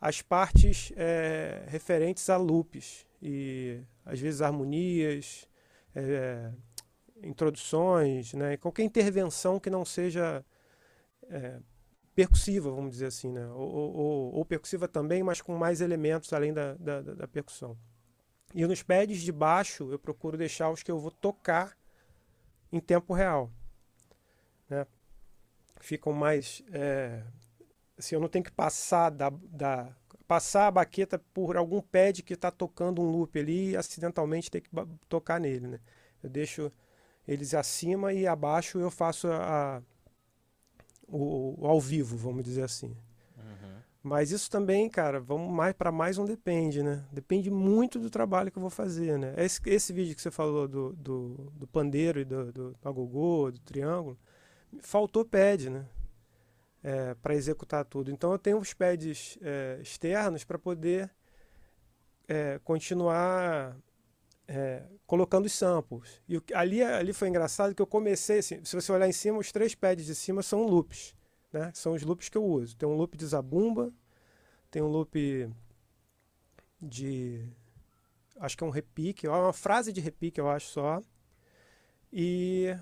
as 0.00 0.22
partes 0.22 0.92
é, 0.96 1.64
referentes 1.66 2.28
a 2.30 2.36
loops 2.36 3.06
e 3.20 3.80
às 4.04 4.20
vezes 4.20 4.40
harmonias, 4.40 5.48
é, 5.94 6.50
introduções, 7.22 8.32
né? 8.32 8.56
qualquer 8.56 8.84
intervenção 8.84 9.58
que 9.58 9.68
não 9.68 9.84
seja 9.84 10.44
é, 11.28 11.58
percussiva, 12.14 12.70
vamos 12.70 12.92
dizer 12.92 13.06
assim, 13.06 13.32
né? 13.32 13.46
ou, 13.48 13.94
ou, 13.94 14.34
ou, 14.34 14.44
percussiva 14.44 14.86
também, 14.86 15.22
mas 15.22 15.40
com 15.40 15.56
mais 15.56 15.80
elementos 15.80 16.32
além 16.32 16.52
da, 16.52 16.74
da, 16.74 17.00
da 17.00 17.28
percussão. 17.28 17.76
E 18.54 18.66
nos 18.66 18.82
pads 18.82 19.20
de 19.20 19.32
baixo 19.32 19.90
eu 19.90 19.98
procuro 19.98 20.36
deixar 20.36 20.70
os 20.70 20.82
que 20.82 20.90
eu 20.90 20.98
vou 20.98 21.10
tocar 21.10 21.76
em 22.72 22.80
tempo 22.80 23.12
real. 23.12 23.50
Né? 24.68 24.86
Ficam 25.80 26.12
mais 26.12 26.62
é, 26.72 27.22
assim, 27.98 28.14
eu 28.14 28.20
não 28.20 28.28
tenho 28.28 28.44
que 28.44 28.52
passar 28.52 29.10
da, 29.10 29.30
da 29.30 29.88
passar 30.26 30.66
a 30.66 30.70
baqueta 30.70 31.18
por 31.32 31.56
algum 31.56 31.80
pad 31.80 32.22
que 32.22 32.34
está 32.34 32.50
tocando 32.50 33.00
um 33.00 33.10
loop 33.10 33.38
ali 33.38 33.70
e 33.70 33.76
acidentalmente 33.76 34.50
ter 34.50 34.60
que 34.60 34.70
tocar 35.08 35.40
nele, 35.40 35.66
né? 35.66 35.80
Eu 36.22 36.28
deixo 36.28 36.70
eles 37.26 37.54
acima 37.54 38.12
e 38.12 38.26
abaixo 38.26 38.78
eu 38.78 38.90
faço 38.90 39.28
a, 39.28 39.78
a 39.78 39.82
o, 41.06 41.54
o, 41.58 41.66
ao 41.66 41.80
vivo, 41.80 42.16
vamos 42.16 42.44
dizer 42.44 42.62
assim. 42.62 42.94
Uhum. 43.36 43.80
Mas 44.02 44.30
isso 44.30 44.50
também, 44.50 44.88
cara, 44.90 45.18
vamos 45.18 45.50
mais 45.50 45.72
para 45.72 45.90
mais 45.90 46.18
um 46.18 46.26
depende, 46.26 46.82
né? 46.82 47.04
Depende 47.10 47.50
muito 47.50 47.98
do 47.98 48.10
trabalho 48.10 48.50
que 48.50 48.58
eu 48.58 48.62
vou 48.62 48.70
fazer, 48.70 49.18
né? 49.18 49.34
Esse, 49.38 49.60
esse 49.66 49.92
vídeo 49.92 50.14
que 50.14 50.20
você 50.20 50.30
falou 50.30 50.68
do, 50.68 50.92
do, 50.92 51.50
do 51.54 51.66
pandeiro 51.66 52.20
e 52.20 52.24
do, 52.24 52.52
do 52.52 52.76
agogô, 52.84 53.50
do 53.50 53.60
triângulo, 53.60 54.18
faltou 54.82 55.24
pad, 55.24 55.70
né? 55.70 55.86
É, 56.88 57.14
para 57.16 57.34
executar 57.34 57.84
tudo. 57.84 58.10
Então 58.10 58.32
eu 58.32 58.38
tenho 58.38 58.56
os 58.56 58.72
pads 58.72 59.38
é, 59.42 59.78
externos 59.82 60.42
para 60.42 60.58
poder 60.58 61.10
é, 62.26 62.58
continuar 62.64 63.76
é, 64.46 64.84
colocando 65.06 65.44
os 65.44 65.52
samples. 65.52 66.22
E 66.26 66.40
ali, 66.54 66.82
ali 66.82 67.12
foi 67.12 67.28
engraçado 67.28 67.74
que 67.74 67.82
eu 67.82 67.86
comecei, 67.86 68.38
assim, 68.38 68.64
se 68.64 68.74
você 68.74 68.90
olhar 68.90 69.06
em 69.06 69.12
cima, 69.12 69.36
os 69.38 69.52
três 69.52 69.74
pads 69.74 70.06
de 70.06 70.14
cima 70.14 70.42
são 70.42 70.64
loops. 70.64 71.14
Né? 71.52 71.70
São 71.74 71.92
os 71.92 72.02
loops 72.02 72.30
que 72.30 72.38
eu 72.38 72.44
uso. 72.44 72.74
Tem 72.74 72.88
um 72.88 72.94
loop 72.94 73.18
de 73.18 73.26
zabumba, 73.26 73.92
tem 74.70 74.80
um 74.80 74.88
loop 74.88 75.50
de. 76.80 77.46
Acho 78.40 78.56
que 78.56 78.64
é 78.64 78.66
um 78.66 78.70
repique, 78.70 79.26
é 79.26 79.30
uma 79.30 79.52
frase 79.52 79.92
de 79.92 80.00
repique, 80.00 80.40
eu 80.40 80.48
acho 80.48 80.68
só. 80.68 81.02
E 82.10 82.74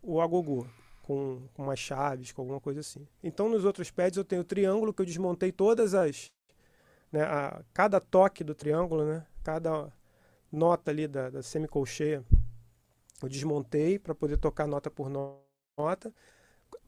o 0.00 0.18
agogô 0.18 0.66
com, 1.02 1.42
com 1.54 1.62
umas 1.64 1.78
chaves, 1.78 2.32
com 2.32 2.42
alguma 2.42 2.60
coisa 2.60 2.80
assim. 2.80 3.06
Então 3.22 3.48
nos 3.48 3.64
outros 3.64 3.90
pads 3.90 4.16
eu 4.16 4.24
tenho 4.24 4.42
o 4.42 4.44
triângulo 4.44 4.92
que 4.92 5.02
eu 5.02 5.06
desmontei 5.06 5.52
todas 5.52 5.94
as. 5.94 6.30
Né, 7.10 7.22
a, 7.22 7.62
cada 7.74 8.00
toque 8.00 8.44
do 8.44 8.54
triângulo, 8.54 9.04
né, 9.04 9.26
cada 9.42 9.92
nota 10.50 10.90
ali 10.90 11.08
da, 11.08 11.28
da 11.28 11.42
semicolcheia, 11.42 12.24
eu 13.22 13.28
desmontei 13.28 13.98
para 13.98 14.14
poder 14.14 14.36
tocar 14.36 14.66
nota 14.66 14.90
por 14.90 15.10
nota. 15.10 16.14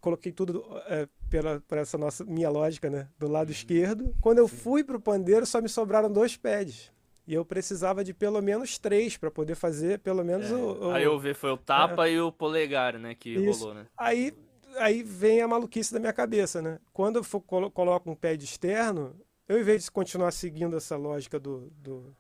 Coloquei 0.01 0.33
tudo 0.33 0.65
é, 0.87 1.09
pela, 1.29 1.61
por 1.61 1.79
essa 1.79 1.99
nossa 1.99 2.25
minha 2.25 2.49
lógica, 2.49 2.89
né, 2.89 3.09
do 3.19 3.29
lado 3.29 3.49
uhum. 3.49 3.53
esquerdo. 3.53 4.15
Quando 4.21 4.39
eu 4.39 4.47
fui 4.47 4.85
para 4.85 4.97
o 4.97 5.01
pandeiro, 5.01 5.45
só 5.45 5.61
me 5.61 5.69
sobraram 5.69 6.11
dois 6.11 6.37
pads. 6.37 6.93
E 7.27 7.35
eu 7.35 7.45
precisava 7.45 8.03
de 8.03 8.13
pelo 8.13 8.41
menos 8.43 8.79
três 8.79 9.17
para 9.17 9.31
poder 9.31 9.55
fazer 9.55 10.01
pelo 10.01 10.25
menos 10.25 10.51
é. 10.51 10.55
o, 10.55 10.89
o, 10.89 10.91
Aí 10.91 11.05
eu 11.05 11.19
vi, 11.19 11.35
foi 11.35 11.51
o 11.51 11.57
tapa 11.57 12.09
é. 12.09 12.13
e 12.13 12.21
o 12.21 12.33
polegar, 12.33 12.99
né? 12.99 13.15
Que 13.15 13.31
Isso. 13.31 13.61
rolou, 13.61 13.75
né? 13.75 13.87
Aí, 13.97 14.33
aí 14.77 15.03
vem 15.03 15.41
a 15.41 15.47
maluquice 15.47 15.93
da 15.93 16.01
minha 16.01 16.13
cabeça, 16.13 16.61
né? 16.61 16.79
Quando 16.93 17.17
eu 17.17 17.25
for, 17.25 17.41
colo 17.41 17.71
coloco 17.71 18.11
um 18.11 18.17
pé 18.17 18.37
de 18.37 18.45
externo, 18.45 19.15
eu 19.49 19.61
em 19.61 19.63
vez 19.63 19.85
de 19.85 19.91
continuar 19.91 20.33
seguindo 20.33 20.77
essa 20.77 20.97
lógica 20.97 21.39
do, 21.39 21.71
do 21.77 22.15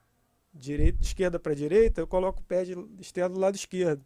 direito, 0.55 0.99
de 0.99 1.07
esquerda 1.07 1.39
para 1.39 1.55
direita, 1.55 2.01
eu 2.01 2.07
coloco 2.07 2.41
o 2.41 2.45
pé 2.45 2.65
de 2.65 2.77
externo 3.01 3.35
do 3.35 3.41
lado 3.41 3.57
esquerdo. 3.57 4.05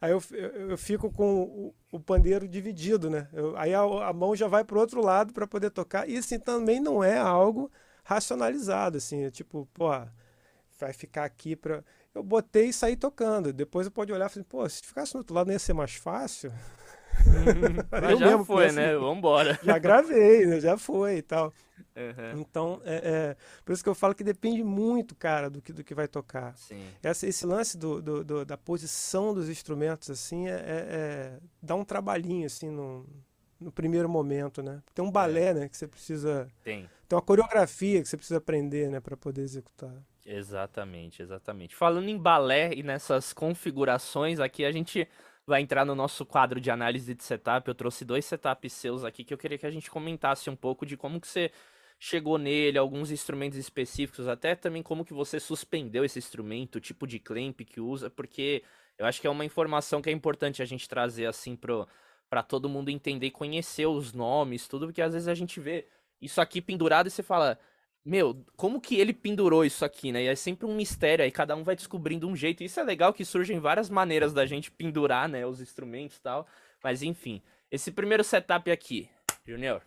Aí 0.00 0.12
eu, 0.12 0.22
eu, 0.30 0.70
eu 0.70 0.78
fico 0.78 1.12
com 1.12 1.42
o, 1.42 1.74
o, 1.92 2.00
pandeiro 2.00 2.48
dividido, 2.48 3.10
né? 3.10 3.28
Eu, 3.32 3.54
aí 3.56 3.74
a, 3.74 3.82
a, 3.82 4.12
mão 4.12 4.34
já 4.34 4.48
vai 4.48 4.64
para 4.64 4.78
o 4.78 4.80
outro 4.80 5.04
lado 5.04 5.32
para 5.32 5.46
poder 5.46 5.70
tocar. 5.70 6.06
Assim 6.08 6.38
também 6.38 6.80
não 6.80 7.04
é 7.04 7.18
algo 7.18 7.70
racionalizado, 8.10 8.96
assim, 8.96 9.22
é 9.22 9.30
tipo, 9.30 9.68
pô, 9.72 9.88
vai 10.80 10.92
ficar 10.92 11.24
aqui 11.24 11.54
para 11.54 11.84
eu 12.12 12.24
botei 12.24 12.70
e 12.70 12.72
saí 12.72 12.96
tocando. 12.96 13.52
Depois 13.52 13.86
eu 13.86 13.92
pode 13.92 14.12
olhar 14.12 14.26
e 14.26 14.28
falar, 14.28 14.44
pô, 14.48 14.68
se 14.68 14.82
ficasse 14.82 15.14
no 15.14 15.20
outro 15.20 15.32
lado 15.32 15.46
não 15.46 15.52
ia 15.52 15.60
ser 15.60 15.74
mais 15.74 15.94
fácil. 15.94 16.52
Mas 17.90 18.18
já 18.18 18.26
mesmo, 18.26 18.44
foi, 18.44 18.72
né? 18.72 18.96
Vambora. 18.96 19.58
Já 19.62 19.78
gravei, 19.78 20.44
né? 20.44 20.58
já 20.60 20.76
foi 20.76 21.18
e 21.18 21.22
tal. 21.22 21.52
Uhum. 21.96 22.40
Então, 22.40 22.82
é, 22.84 22.94
é, 22.94 23.36
por 23.64 23.72
isso 23.72 23.82
que 23.82 23.88
eu 23.88 23.94
falo 23.94 24.14
que 24.14 24.24
depende 24.24 24.64
muito, 24.64 25.14
cara, 25.14 25.48
do 25.48 25.62
que, 25.62 25.72
do 25.72 25.84
que 25.84 25.94
vai 25.94 26.08
tocar. 26.08 26.54
Esse, 27.02 27.46
lance 27.46 27.78
do, 27.78 28.02
do, 28.02 28.24
do, 28.24 28.44
da 28.44 28.56
posição 28.56 29.32
dos 29.32 29.48
instrumentos, 29.48 30.10
assim, 30.10 30.48
é, 30.48 30.52
é, 30.52 30.56
é, 30.56 31.38
dá 31.62 31.76
um 31.76 31.84
trabalhinho, 31.84 32.46
assim, 32.46 32.70
no, 32.70 33.06
no 33.60 33.70
primeiro 33.70 34.08
momento, 34.08 34.62
né? 34.62 34.82
Tem 34.94 35.04
um 35.04 35.10
balé, 35.10 35.50
é. 35.50 35.54
né, 35.54 35.68
que 35.68 35.76
você 35.76 35.86
precisa... 35.86 36.48
Tem. 36.64 36.88
Tem 37.10 37.16
uma 37.16 37.22
coreografia 37.22 38.00
que 38.00 38.08
você 38.08 38.16
precisa 38.16 38.38
aprender, 38.38 38.88
né, 38.88 39.00
para 39.00 39.16
poder 39.16 39.42
executar. 39.42 39.92
Exatamente, 40.24 41.20
exatamente. 41.20 41.74
Falando 41.74 42.08
em 42.08 42.16
balé 42.16 42.72
e 42.72 42.84
nessas 42.84 43.32
configurações, 43.32 44.38
aqui 44.38 44.64
a 44.64 44.70
gente 44.70 45.08
vai 45.44 45.60
entrar 45.60 45.84
no 45.84 45.96
nosso 45.96 46.24
quadro 46.24 46.60
de 46.60 46.70
análise 46.70 47.12
de 47.12 47.24
setup. 47.24 47.66
Eu 47.66 47.74
trouxe 47.74 48.04
dois 48.04 48.24
setups 48.24 48.72
seus 48.72 49.02
aqui 49.02 49.24
que 49.24 49.34
eu 49.34 49.38
queria 49.38 49.58
que 49.58 49.66
a 49.66 49.70
gente 49.72 49.90
comentasse 49.90 50.48
um 50.48 50.54
pouco 50.54 50.86
de 50.86 50.96
como 50.96 51.20
que 51.20 51.26
você 51.26 51.50
chegou 51.98 52.38
nele, 52.38 52.78
alguns 52.78 53.10
instrumentos 53.10 53.58
específicos, 53.58 54.28
até 54.28 54.54
também 54.54 54.80
como 54.80 55.04
que 55.04 55.12
você 55.12 55.40
suspendeu 55.40 56.04
esse 56.04 56.20
instrumento, 56.20 56.76
o 56.76 56.80
tipo 56.80 57.08
de 57.08 57.18
clamp 57.18 57.58
que 57.62 57.80
usa, 57.80 58.08
porque 58.08 58.62
eu 58.96 59.04
acho 59.04 59.20
que 59.20 59.26
é 59.26 59.30
uma 59.30 59.44
informação 59.44 60.00
que 60.00 60.08
é 60.08 60.12
importante 60.12 60.62
a 60.62 60.64
gente 60.64 60.88
trazer 60.88 61.26
assim 61.26 61.56
pro 61.56 61.88
para 62.28 62.44
todo 62.44 62.68
mundo 62.68 62.90
entender 62.90 63.26
e 63.26 63.30
conhecer 63.32 63.86
os 63.86 64.12
nomes, 64.12 64.68
tudo, 64.68 64.86
porque 64.86 65.02
às 65.02 65.12
vezes 65.12 65.26
a 65.26 65.34
gente 65.34 65.58
vê 65.58 65.88
isso 66.20 66.40
aqui 66.40 66.60
pendurado 66.60 67.06
e 67.06 67.10
você 67.10 67.22
fala, 67.22 67.58
meu, 68.04 68.44
como 68.56 68.80
que 68.80 68.96
ele 68.96 69.12
pendurou 69.12 69.64
isso 69.64 69.84
aqui, 69.84 70.10
né? 70.10 70.24
E 70.24 70.26
é 70.26 70.34
sempre 70.34 70.66
um 70.66 70.74
mistério, 70.74 71.24
aí 71.24 71.30
cada 71.30 71.54
um 71.54 71.62
vai 71.62 71.76
descobrindo 71.76 72.26
um 72.26 72.34
jeito. 72.34 72.62
E 72.62 72.66
isso 72.66 72.80
é 72.80 72.82
legal 72.82 73.12
que 73.12 73.24
surgem 73.24 73.58
várias 73.58 73.90
maneiras 73.90 74.32
da 74.32 74.46
gente 74.46 74.70
pendurar, 74.70 75.28
né, 75.28 75.46
os 75.46 75.60
instrumentos 75.60 76.16
e 76.16 76.20
tal. 76.20 76.46
Mas 76.82 77.02
enfim, 77.02 77.42
esse 77.70 77.92
primeiro 77.92 78.24
setup 78.24 78.70
aqui, 78.70 79.08
Junior. 79.46 79.82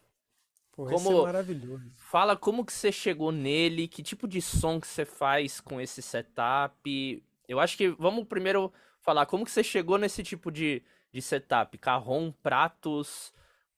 Pô, 0.72 0.86
como... 0.86 1.22
é 1.22 1.24
maravilhoso. 1.24 1.92
Fala 1.96 2.36
como 2.36 2.66
que 2.66 2.74
você 2.74 2.92
chegou 2.92 3.32
nele, 3.32 3.88
que 3.88 4.02
tipo 4.02 4.28
de 4.28 4.42
som 4.42 4.80
que 4.80 4.88
você 4.88 5.06
faz 5.06 5.60
com 5.60 5.80
esse 5.80 6.02
setup. 6.02 7.24
Eu 7.48 7.60
acho 7.60 7.78
que 7.78 7.90
vamos 7.90 8.28
primeiro 8.28 8.72
falar 9.00 9.26
como 9.26 9.46
que 9.46 9.52
você 9.52 9.64
chegou 9.64 9.98
nesse 9.98 10.24
tipo 10.24 10.52
de, 10.52 10.82
de 11.12 11.22
setup. 11.22 11.78
Carrom, 11.78 12.32
pratos, 12.32 13.34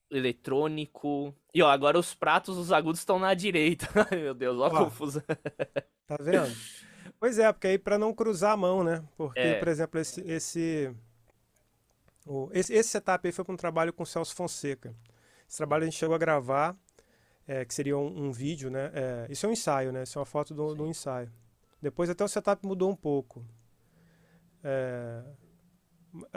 eletrônico. 0.10 1.34
E 1.53 1.62
ó, 1.62 1.70
agora 1.70 1.97
os 1.97 2.14
pratos, 2.14 2.58
os 2.58 2.72
agudos 2.72 2.99
estão 2.99 3.20
na 3.20 3.34
direita. 3.34 3.88
Ai, 4.12 4.22
meu 4.22 4.34
Deus, 4.34 4.58
ó, 4.60 4.68
ó 4.68 4.86
confusão. 4.86 5.24
Tá 6.08 6.18
vendo? 6.22 6.56
pois 7.20 7.39
é, 7.39 7.51
porque 7.51 7.66
aí 7.66 7.80
para 7.80 7.97
não 7.97 8.14
cruzar 8.14 8.51
a 8.51 8.58
mão, 8.58 8.84
né? 8.84 9.03
Porque, 9.18 9.39
é. 9.39 9.56
por 9.56 9.68
exemplo, 9.68 9.99
esse, 9.99 10.22
esse, 10.22 10.95
o, 12.28 12.47
esse, 12.53 12.72
esse 12.74 12.89
setup 12.89 13.28
aí 13.28 13.32
foi 13.32 13.43
para 13.43 13.53
um 13.56 13.58
trabalho 13.58 13.91
com 13.91 14.03
o 14.03 14.06
Celso 14.06 14.36
Fonseca. 14.36 14.95
Esse 15.47 15.58
trabalho 15.58 15.82
a 15.82 15.86
gente 15.86 15.97
chegou 15.97 16.14
a 16.14 16.20
gravar, 16.20 16.78
é, 17.47 17.66
que 17.66 17.74
seria 17.74 17.97
um, 17.97 18.28
um 18.28 18.32
vídeo, 18.32 18.70
né? 18.70 18.91
É, 18.93 19.28
isso 19.32 19.47
é 19.47 19.49
um 19.49 19.51
ensaio, 19.51 19.91
né? 19.91 20.03
Isso 20.03 20.18
é 20.18 20.20
uma 20.20 20.28
foto 20.28 20.53
do, 20.53 20.76
do 20.76 20.86
ensaio. 20.86 21.32
Depois 21.82 22.08
até 22.08 22.24
o 22.24 22.28
setup 22.28 22.64
mudou 22.66 22.91
um 22.91 22.95
pouco. 22.95 23.43
É, 24.64 25.24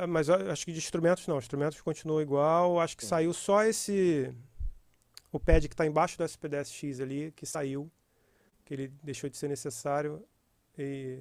mas 0.09 0.29
acho 0.31 0.65
que 0.65 0.73
de 0.73 0.79
instrumentos 0.79 1.27
não, 1.27 1.39
instrumentos 1.39 1.81
continuou 1.81 2.21
igual. 2.21 2.81
Acho 2.81 2.97
que 2.97 3.03
Sim. 3.05 3.09
saiu 3.11 3.33
só 3.33 3.65
esse. 3.65 4.33
O 5.31 5.39
pad 5.39 5.69
que 5.69 5.75
está 5.75 5.87
embaixo 5.87 6.17
do 6.17 6.25
SPDS-X 6.25 7.01
ali, 7.01 7.33
que 7.37 7.45
saiu, 7.45 7.91
que 8.65 8.75
ele 8.75 8.89
deixou 9.03 9.29
de 9.29 9.37
ser 9.37 9.49
necessário. 9.49 10.25
E 10.77 11.21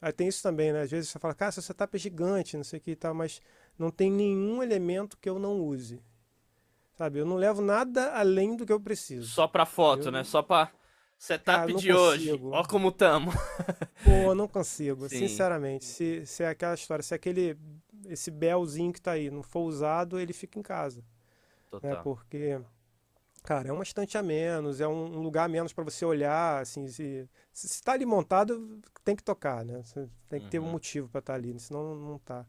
aí 0.00 0.12
tem 0.12 0.28
isso 0.28 0.42
também, 0.42 0.72
né? 0.72 0.82
Às 0.82 0.90
vezes 0.90 1.10
você 1.10 1.18
fala, 1.18 1.34
cara, 1.34 1.50
seu 1.50 1.62
setup 1.62 1.96
é 1.96 1.98
gigante, 1.98 2.56
não 2.56 2.64
sei 2.64 2.78
o 2.78 2.82
que 2.82 2.92
e 2.92 2.96
tal, 2.96 3.14
mas 3.14 3.40
não 3.78 3.90
tem 3.90 4.10
nenhum 4.10 4.62
elemento 4.62 5.18
que 5.18 5.28
eu 5.28 5.38
não 5.38 5.60
use. 5.60 6.00
Sabe? 6.94 7.18
Eu 7.20 7.26
não 7.26 7.36
levo 7.36 7.62
nada 7.62 8.12
além 8.12 8.56
do 8.56 8.66
que 8.66 8.72
eu 8.72 8.80
preciso. 8.80 9.28
Só 9.28 9.46
pra 9.46 9.64
foto, 9.64 10.08
eu... 10.08 10.12
né? 10.12 10.24
Só 10.24 10.42
pra 10.42 10.70
setup 11.18 11.66
de 11.66 11.72
consigo. 11.72 11.98
hoje. 11.98 12.40
Ó 12.44 12.64
como 12.64 12.92
tamo. 12.92 13.32
Pô, 14.04 14.34
não 14.34 14.48
consigo, 14.48 15.06
Sim. 15.10 15.18
sinceramente. 15.28 15.84
Se, 15.84 16.24
se 16.26 16.42
é 16.42 16.48
aquela 16.48 16.74
história, 16.74 17.02
se 17.02 17.14
aquele 17.14 17.56
esse 18.08 18.30
belzinho 18.30 18.92
que 18.92 19.00
tá 19.00 19.12
aí 19.12 19.30
não 19.30 19.42
for 19.42 19.60
usado, 19.60 20.18
ele 20.18 20.32
fica 20.32 20.58
em 20.58 20.62
casa. 20.62 21.00
Né? 21.00 21.04
Total. 21.70 21.90
Né? 21.90 22.00
Porque 22.02 22.60
cara, 23.42 23.68
é 23.68 23.72
uma 23.72 23.82
estante 23.82 24.18
a 24.18 24.22
menos, 24.22 24.80
é 24.80 24.86
um 24.86 25.20
lugar 25.22 25.44
a 25.44 25.48
menos 25.48 25.72
para 25.72 25.84
você 25.84 26.04
olhar, 26.04 26.60
assim, 26.60 26.86
se, 26.88 27.26
está 27.54 27.92
ali 27.92 28.04
montado, 28.04 28.78
tem 29.02 29.16
que 29.16 29.22
tocar, 29.22 29.64
né? 29.64 29.80
Você 29.82 30.06
tem 30.28 30.38
que 30.38 30.44
uhum. 30.44 30.50
ter 30.50 30.58
um 30.58 30.64
uhum. 30.64 30.72
motivo 30.72 31.08
para 31.08 31.20
estar 31.20 31.32
tá 31.32 31.38
ali, 31.38 31.58
senão 31.58 31.94
não 31.94 32.18
tá. 32.18 32.44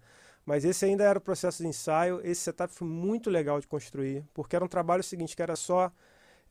Mas 0.45 0.65
esse 0.65 0.83
ainda 0.83 1.03
era 1.03 1.17
o 1.17 1.21
processo 1.21 1.63
de 1.63 1.69
ensaio. 1.69 2.19
Esse 2.23 2.41
setup 2.41 2.73
foi 2.73 2.87
muito 2.87 3.29
legal 3.29 3.61
de 3.61 3.67
construir, 3.67 4.25
porque 4.33 4.55
era 4.55 4.65
um 4.65 4.67
trabalho 4.67 5.03
seguinte, 5.03 5.35
que 5.35 5.41
era 5.41 5.55
só 5.55 5.91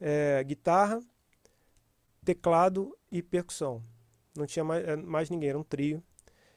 é, 0.00 0.42
guitarra, 0.44 1.00
teclado 2.24 2.96
e 3.10 3.22
percussão. 3.22 3.82
Não 4.36 4.46
tinha 4.46 4.64
mais, 4.64 4.86
é, 4.86 4.96
mais, 4.96 5.28
ninguém, 5.28 5.50
era 5.50 5.58
um 5.58 5.64
trio. 5.64 6.02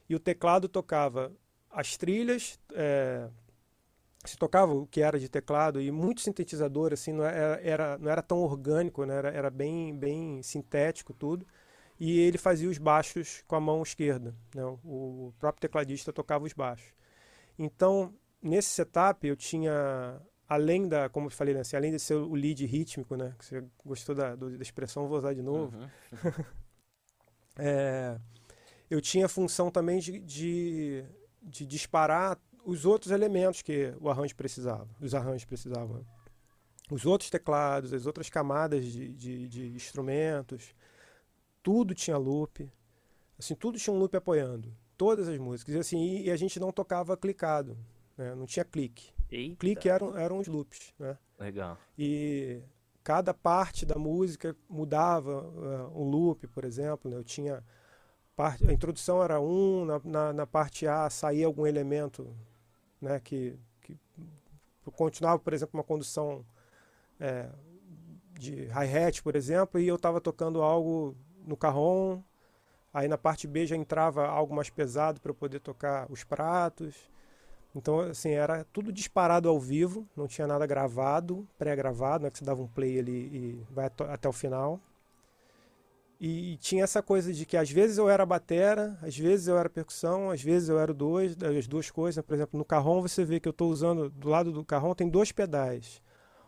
E 0.08 0.14
o 0.14 0.20
teclado 0.20 0.68
tocava 0.68 1.32
as 1.72 1.96
trilhas, 1.96 2.60
é, 2.74 3.28
se 4.24 4.36
tocava 4.36 4.72
o 4.72 4.86
que 4.86 5.00
era 5.00 5.18
de 5.18 5.28
teclado 5.28 5.80
e 5.80 5.90
muito 5.90 6.20
sintetizador, 6.20 6.92
assim, 6.92 7.12
não 7.12 7.24
era, 7.24 7.60
era 7.62 7.98
não 7.98 8.10
era 8.10 8.22
tão 8.22 8.38
orgânico, 8.38 9.04
né? 9.04 9.16
era, 9.16 9.30
era 9.30 9.50
bem, 9.50 9.96
bem 9.96 10.42
sintético 10.42 11.12
tudo. 11.12 11.46
E 11.98 12.18
ele 12.20 12.38
fazia 12.38 12.68
os 12.68 12.78
baixos 12.78 13.44
com 13.46 13.54
a 13.54 13.60
mão 13.60 13.82
esquerda. 13.82 14.34
Né? 14.54 14.64
O 14.84 15.32
próprio 15.38 15.60
tecladista 15.60 16.12
tocava 16.12 16.44
os 16.44 16.52
baixos. 16.52 16.92
Então, 17.58 18.12
nesse 18.42 18.70
setup 18.70 19.26
eu 19.26 19.36
tinha, 19.36 20.20
além 20.48 20.88
da, 20.88 21.08
como 21.08 21.26
eu 21.26 21.30
falei, 21.30 21.54
né, 21.54 21.60
assim, 21.60 21.76
além 21.76 21.92
de 21.92 21.98
ser 21.98 22.14
o 22.14 22.34
lead 22.34 22.64
rítmico, 22.66 23.14
né, 23.14 23.34
que 23.38 23.44
você 23.44 23.64
gostou 23.84 24.14
da, 24.14 24.34
da 24.34 24.62
expressão, 24.62 25.06
vou 25.06 25.18
usar 25.18 25.34
de 25.34 25.42
novo, 25.42 25.76
uhum. 25.76 25.88
é, 27.58 28.18
eu 28.90 29.00
tinha 29.00 29.26
a 29.26 29.28
função 29.28 29.70
também 29.70 29.98
de, 30.00 30.18
de, 30.18 31.04
de, 31.42 31.66
disparar 31.66 32.38
os 32.64 32.84
outros 32.84 33.10
elementos 33.10 33.62
que 33.62 33.94
o 34.00 34.08
arranjo 34.08 34.36
precisava, 34.36 34.88
os 35.00 35.14
arranjos 35.14 35.44
precisavam. 35.44 36.04
Os 36.90 37.06
outros 37.06 37.30
teclados, 37.30 37.92
as 37.92 38.06
outras 38.06 38.28
camadas 38.28 38.84
de, 38.84 39.12
de, 39.12 39.48
de 39.48 39.66
instrumentos, 39.68 40.74
tudo 41.62 41.94
tinha 41.94 42.16
loop, 42.16 42.70
assim, 43.38 43.54
tudo 43.54 43.78
tinha 43.78 43.94
um 43.94 43.98
loop 43.98 44.16
apoiando 44.16 44.74
todas 44.96 45.28
as 45.28 45.38
músicas. 45.38 45.74
E, 45.74 45.78
assim, 45.78 46.22
e 46.22 46.30
a 46.30 46.36
gente 46.36 46.60
não 46.60 46.70
tocava 46.70 47.16
clicado, 47.16 47.76
né? 48.16 48.34
não 48.34 48.46
tinha 48.46 48.64
clique. 48.64 49.12
Eita. 49.28 49.56
Clique 49.56 49.88
eram, 49.88 50.16
eram 50.16 50.38
os 50.38 50.46
loops. 50.46 50.92
Né? 50.98 51.18
Legal. 51.40 51.78
E 51.98 52.62
cada 53.02 53.34
parte 53.34 53.84
da 53.84 53.96
música 53.96 54.54
mudava 54.68 55.42
uh, 55.42 56.00
um 56.00 56.08
loop, 56.08 56.46
por 56.48 56.64
exemplo. 56.64 57.10
Né? 57.10 57.16
Eu 57.16 57.24
tinha. 57.24 57.64
Parte, 58.34 58.66
a 58.68 58.72
introdução 58.72 59.22
era 59.22 59.40
um, 59.40 59.84
na, 59.84 60.00
na, 60.04 60.32
na, 60.32 60.46
parte 60.46 60.86
A 60.86 61.10
saía 61.10 61.46
algum 61.46 61.66
elemento 61.66 62.34
né, 63.00 63.20
que, 63.20 63.58
que 63.82 63.96
continuava, 64.96 65.38
por 65.38 65.52
exemplo, 65.52 65.78
uma 65.78 65.84
condução 65.84 66.44
é, 67.20 67.48
de 68.38 68.68
hi-hat, 68.68 69.22
por 69.22 69.36
exemplo, 69.36 69.78
e 69.78 69.86
eu 69.86 69.96
estava 69.96 70.20
tocando 70.20 70.62
algo 70.62 71.14
no 71.46 71.56
carrom 71.56 72.22
Aí 72.92 73.08
na 73.08 73.16
parte 73.16 73.46
B 73.46 73.66
já 73.66 73.74
entrava 73.74 74.26
algo 74.26 74.54
mais 74.54 74.68
pesado 74.68 75.20
para 75.20 75.30
eu 75.30 75.34
poder 75.34 75.60
tocar 75.60 76.06
os 76.10 76.24
pratos. 76.24 76.94
Então, 77.74 78.00
assim, 78.00 78.30
era 78.32 78.64
tudo 78.64 78.92
disparado 78.92 79.48
ao 79.48 79.58
vivo, 79.58 80.06
não 80.14 80.26
tinha 80.26 80.46
nada 80.46 80.66
gravado, 80.66 81.48
pré-gravado, 81.56 82.24
né, 82.24 82.30
que 82.30 82.36
você 82.38 82.44
dava 82.44 82.60
um 82.60 82.66
play 82.66 82.98
ali 82.98 83.12
e 83.12 83.66
vai 83.70 83.86
até 83.86 84.28
o 84.28 84.32
final. 84.32 84.78
E, 86.24 86.56
tinha 86.58 86.84
essa 86.84 87.02
coisa 87.02 87.32
de 87.32 87.44
que 87.44 87.56
às 87.56 87.68
vezes 87.68 87.98
eu 87.98 88.08
era 88.08 88.24
batera, 88.24 88.96
às 89.02 89.18
vezes 89.18 89.48
eu 89.48 89.58
era 89.58 89.68
percussão, 89.68 90.30
às 90.30 90.40
vezes 90.40 90.68
eu 90.68 90.78
era 90.78 90.94
dois, 90.94 91.36
as 91.42 91.66
duas 91.66 91.90
coisas. 91.90 92.24
Por 92.24 92.34
exemplo, 92.34 92.56
no 92.56 92.64
carrom 92.64 93.02
você 93.02 93.24
vê 93.24 93.40
que 93.40 93.48
eu 93.48 93.50
estou 93.50 93.68
usando, 93.68 94.08
do 94.08 94.28
lado 94.28 94.52
do 94.52 94.64
carrom 94.64 94.94
tem 94.94 95.08
dois 95.08 95.32
pedais. 95.32 96.00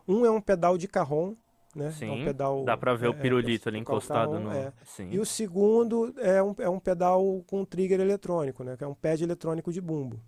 Um 0.06 0.24
é 0.24 0.30
um 0.30 0.40
pedal 0.40 0.78
de 0.78 0.86
carrom, 0.86 1.34
né? 1.74 1.90
Sim, 1.90 2.08
é 2.08 2.12
um 2.12 2.24
pedal, 2.24 2.64
dá 2.64 2.76
para 2.76 2.94
ver 2.94 3.06
é, 3.06 3.08
o 3.08 3.14
pirulito 3.14 3.68
ali 3.68 3.80
encostado 3.80 4.38
no... 4.38 4.52
É. 4.52 4.72
E 5.10 5.18
o 5.18 5.26
segundo 5.26 6.14
é 6.18 6.40
um, 6.40 6.54
é 6.58 6.68
um 6.68 6.78
pedal 6.78 7.42
com 7.44 7.64
trigger 7.64 7.98
eletrônico, 7.98 8.62
né? 8.62 8.76
Que 8.76 8.84
é 8.84 8.86
um 8.86 8.94
pad 8.94 9.24
eletrônico 9.24 9.72
de 9.72 9.80
bumbo. 9.80 10.20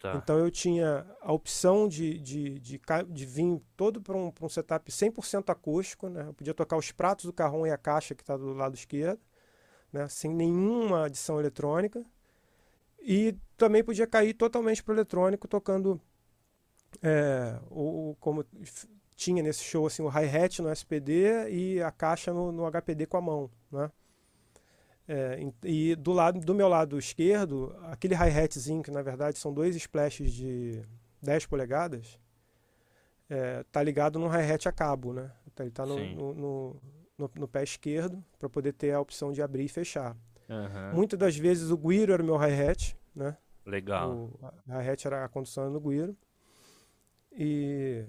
Tá. 0.00 0.14
Então 0.16 0.38
eu 0.38 0.50
tinha 0.50 1.06
a 1.20 1.30
opção 1.30 1.86
de, 1.86 2.18
de, 2.18 2.58
de, 2.58 2.80
de 3.08 3.26
vir 3.26 3.60
todo 3.76 4.00
para 4.00 4.16
um, 4.16 4.32
um 4.40 4.48
setup 4.48 4.90
100% 4.90 5.50
acústico, 5.50 6.08
né? 6.08 6.24
Eu 6.26 6.32
podia 6.32 6.54
tocar 6.54 6.78
os 6.78 6.90
pratos 6.90 7.26
do 7.26 7.32
carrom 7.34 7.66
e 7.66 7.70
a 7.70 7.76
caixa 7.76 8.14
que 8.14 8.22
está 8.22 8.34
do 8.34 8.54
lado 8.54 8.74
esquerdo, 8.74 9.20
né? 9.92 10.08
Sem 10.08 10.32
nenhuma 10.32 11.04
adição 11.04 11.38
eletrônica. 11.38 12.02
E 12.98 13.36
também 13.58 13.84
podia 13.84 14.06
cair 14.06 14.32
totalmente 14.32 14.82
para 14.82 14.92
o 14.92 14.94
eletrônico, 14.94 15.46
tocando 15.46 16.00
é, 17.02 17.58
o, 17.70 18.16
como 18.20 18.44
tinha 19.14 19.42
nesse 19.42 19.62
show 19.62 19.86
assim 19.86 20.02
o 20.02 20.08
hi-hat 20.08 20.62
no 20.62 20.70
SPD 20.70 21.50
e 21.50 21.82
a 21.82 21.90
caixa 21.90 22.32
no, 22.32 22.50
no 22.50 22.70
HPD 22.70 23.04
com 23.04 23.18
a 23.18 23.20
mão, 23.20 23.50
né? 23.70 23.90
É, 25.12 25.40
e 25.64 25.96
do 25.96 26.12
lado 26.12 26.38
do 26.38 26.54
meu 26.54 26.68
lado 26.68 26.96
esquerdo, 26.96 27.76
aquele 27.82 28.14
hi-hatzinho 28.14 28.80
que 28.80 28.92
na 28.92 29.02
verdade 29.02 29.38
são 29.38 29.52
dois 29.52 29.74
splashes 29.74 30.32
de 30.32 30.82
10 31.20 31.46
polegadas, 31.46 32.16
é, 33.28 33.64
tá 33.72 33.82
ligado 33.82 34.20
num 34.20 34.28
hi-hat 34.28 34.68
a 34.68 34.72
cabo, 34.72 35.12
né? 35.12 35.32
Então, 35.48 35.66
ele 35.66 35.72
tá 35.72 35.84
no, 35.84 35.98
no, 35.98 36.34
no, 36.34 36.82
no, 37.18 37.30
no 37.34 37.48
pé 37.48 37.64
esquerdo 37.64 38.24
para 38.38 38.48
poder 38.48 38.72
ter 38.72 38.92
a 38.92 39.00
opção 39.00 39.32
de 39.32 39.42
abrir 39.42 39.64
e 39.64 39.68
fechar. 39.68 40.16
Uhum. 40.48 40.94
Muitas 40.94 41.18
das 41.18 41.36
vezes 41.36 41.70
o 41.70 41.76
guiro 41.76 42.12
era 42.12 42.22
o 42.22 42.26
meu 42.26 42.36
hi-hat, 42.36 42.96
né? 43.12 43.36
Legal. 43.66 44.12
O 44.12 44.72
hi-hat 44.72 45.08
era 45.08 45.24
a 45.24 45.28
condução 45.28 45.68
no 45.70 45.80
guiro. 45.80 46.16
E 47.32 48.04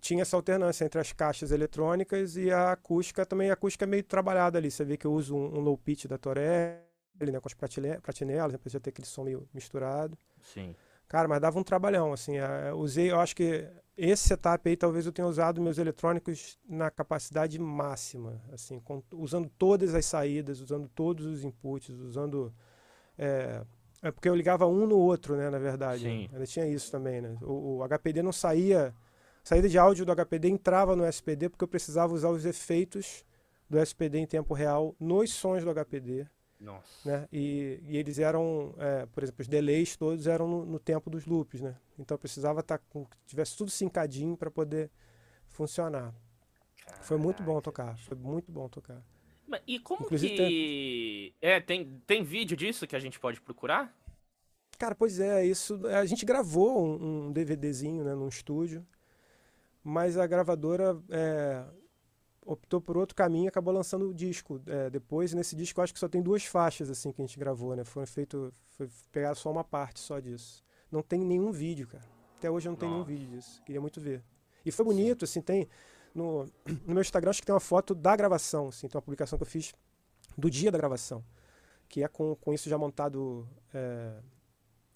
tinha 0.00 0.22
essa 0.22 0.36
alternância 0.36 0.84
entre 0.84 1.00
as 1.00 1.12
caixas 1.12 1.50
eletrônicas 1.50 2.36
e 2.36 2.50
a 2.50 2.72
acústica. 2.72 3.26
Também 3.26 3.50
a 3.50 3.54
acústica 3.54 3.84
é 3.84 3.88
meio 3.88 4.02
trabalhada 4.02 4.58
ali. 4.58 4.70
Você 4.70 4.84
vê 4.84 4.96
que 4.96 5.06
eu 5.06 5.12
uso 5.12 5.36
um, 5.36 5.58
um 5.58 5.60
low 5.60 5.76
pitch 5.76 6.06
da 6.06 6.18
Torelli, 6.18 6.80
né, 7.20 7.40
com 7.40 7.48
as 7.48 7.54
pratinelas, 7.54 8.52
depois 8.52 8.72
já 8.72 8.80
ter 8.80 8.90
aquele 8.90 9.06
som 9.06 9.24
meio 9.24 9.48
misturado. 9.52 10.16
Sim. 10.40 10.74
Cara, 11.08 11.26
mas 11.26 11.40
dava 11.40 11.58
um 11.58 11.62
trabalhão, 11.62 12.12
assim. 12.12 12.36
Eu 12.36 12.78
usei, 12.78 13.10
eu 13.10 13.18
acho 13.18 13.34
que 13.34 13.66
esse 13.96 14.28
setup 14.28 14.68
aí 14.68 14.76
talvez 14.76 15.06
eu 15.06 15.12
tenha 15.12 15.26
usado 15.26 15.60
meus 15.60 15.78
eletrônicos 15.78 16.58
na 16.68 16.90
capacidade 16.90 17.58
máxima, 17.58 18.40
assim, 18.52 18.78
com, 18.78 19.02
usando 19.12 19.50
todas 19.58 19.94
as 19.94 20.04
saídas, 20.04 20.60
usando 20.60 20.86
todos 20.88 21.24
os 21.24 21.44
inputs, 21.44 21.98
usando. 21.98 22.54
É, 23.16 23.62
é 24.02 24.10
porque 24.10 24.28
eu 24.28 24.34
ligava 24.34 24.66
um 24.66 24.86
no 24.86 24.98
outro, 24.98 25.34
né, 25.34 25.48
na 25.48 25.58
verdade. 25.58 26.02
Sim. 26.02 26.28
Ainda 26.30 26.46
tinha 26.46 26.66
isso 26.66 26.90
também, 26.92 27.22
né? 27.22 27.38
O, 27.40 27.78
o 27.78 27.88
HPD 27.88 28.22
não 28.22 28.32
saía 28.32 28.94
saída 29.48 29.66
de 29.66 29.78
áudio 29.78 30.04
do 30.04 30.14
HPD 30.14 30.50
entrava 30.50 30.94
no 30.94 31.06
SPD 31.06 31.48
porque 31.48 31.64
eu 31.64 31.68
precisava 31.68 32.12
usar 32.12 32.28
os 32.28 32.44
efeitos 32.44 33.24
do 33.68 33.78
SPD 33.78 34.18
em 34.18 34.26
tempo 34.26 34.52
real 34.52 34.94
nos 35.00 35.32
sons 35.32 35.64
do 35.64 35.72
HPD. 35.72 36.26
Nossa. 36.60 37.08
Né? 37.08 37.28
E, 37.32 37.80
e 37.86 37.96
eles 37.96 38.18
eram, 38.18 38.74
é, 38.76 39.06
por 39.06 39.22
exemplo, 39.22 39.40
os 39.40 39.48
delays 39.48 39.96
todos 39.96 40.26
eram 40.26 40.46
no, 40.46 40.66
no, 40.66 40.78
tempo 40.78 41.08
dos 41.08 41.24
loops, 41.24 41.62
né? 41.62 41.74
Então 41.98 42.14
eu 42.14 42.18
precisava 42.18 42.60
estar 42.60 42.76
tá 42.76 42.84
com 42.90 43.06
que 43.06 43.16
tivesse 43.26 43.56
tudo 43.56 43.70
sincadinho 43.70 44.36
para 44.36 44.50
poder 44.50 44.90
funcionar. 45.46 46.14
Caraca. 46.84 47.04
Foi 47.04 47.16
muito 47.16 47.42
bom 47.42 47.58
tocar, 47.62 47.96
foi 48.00 48.18
muito 48.18 48.52
bom 48.52 48.68
tocar. 48.68 49.02
Mas, 49.46 49.62
e 49.66 49.78
como 49.78 50.04
Inclusive, 50.04 50.34
que 50.34 51.34
tem... 51.40 51.50
é 51.50 51.58
tem 51.58 52.02
tem 52.06 52.22
vídeo 52.22 52.54
disso 52.54 52.86
que 52.86 52.96
a 52.96 53.00
gente 53.00 53.18
pode 53.18 53.40
procurar? 53.40 53.96
Cara, 54.78 54.94
pois 54.94 55.18
é, 55.18 55.46
isso 55.46 55.86
a 55.86 56.04
gente 56.04 56.26
gravou 56.26 56.84
um, 56.84 57.28
um 57.28 57.32
DVDzinho, 57.32 58.04
né, 58.04 58.14
num 58.14 58.28
estúdio 58.28 58.86
mas 59.82 60.16
a 60.16 60.26
gravadora 60.26 61.00
é, 61.10 61.64
optou 62.44 62.80
por 62.80 62.96
outro 62.96 63.14
caminho, 63.14 63.48
acabou 63.48 63.72
lançando 63.72 64.08
o 64.08 64.14
disco 64.14 64.60
é, 64.66 64.90
depois. 64.90 65.32
E 65.32 65.36
nesse 65.36 65.54
disco, 65.54 65.80
eu 65.80 65.84
acho 65.84 65.92
que 65.92 66.00
só 66.00 66.08
tem 66.08 66.22
duas 66.22 66.44
faixas 66.44 66.90
assim 66.90 67.12
que 67.12 67.20
a 67.20 67.26
gente 67.26 67.38
gravou, 67.38 67.76
né? 67.76 67.84
Foi 67.84 68.06
feito, 68.06 68.52
foi 68.70 68.88
pegar 69.12 69.34
só 69.34 69.50
uma 69.50 69.64
parte 69.64 70.00
só 70.00 70.18
disso. 70.18 70.64
Não 70.90 71.02
tem 71.02 71.20
nenhum 71.20 71.52
vídeo, 71.52 71.86
cara. 71.86 72.04
Até 72.38 72.50
hoje 72.50 72.68
eu 72.68 72.72
não 72.72 72.78
tenho 72.78 72.92
nenhum 72.92 73.04
vídeo 73.04 73.28
disso. 73.28 73.62
Queria 73.64 73.80
muito 73.80 74.00
ver. 74.00 74.22
E 74.64 74.70
foi 74.70 74.84
bonito, 74.84 75.26
Sim. 75.26 75.40
assim, 75.40 75.42
tem 75.42 75.68
no, 76.14 76.44
no 76.86 76.94
meu 76.94 77.00
Instagram 77.00 77.30
acho 77.30 77.40
que 77.40 77.46
tem 77.46 77.54
uma 77.54 77.60
foto 77.60 77.94
da 77.94 78.16
gravação, 78.16 78.68
assim, 78.68 78.88
tem 78.88 78.96
uma 78.96 79.02
publicação 79.02 79.38
que 79.38 79.42
eu 79.42 79.46
fiz 79.46 79.72
do 80.36 80.50
dia 80.50 80.70
da 80.70 80.78
gravação, 80.78 81.24
que 81.88 82.02
é 82.02 82.08
com, 82.08 82.34
com 82.36 82.52
isso 82.52 82.68
já 82.68 82.78
montado 82.78 83.48
é, 83.72 84.20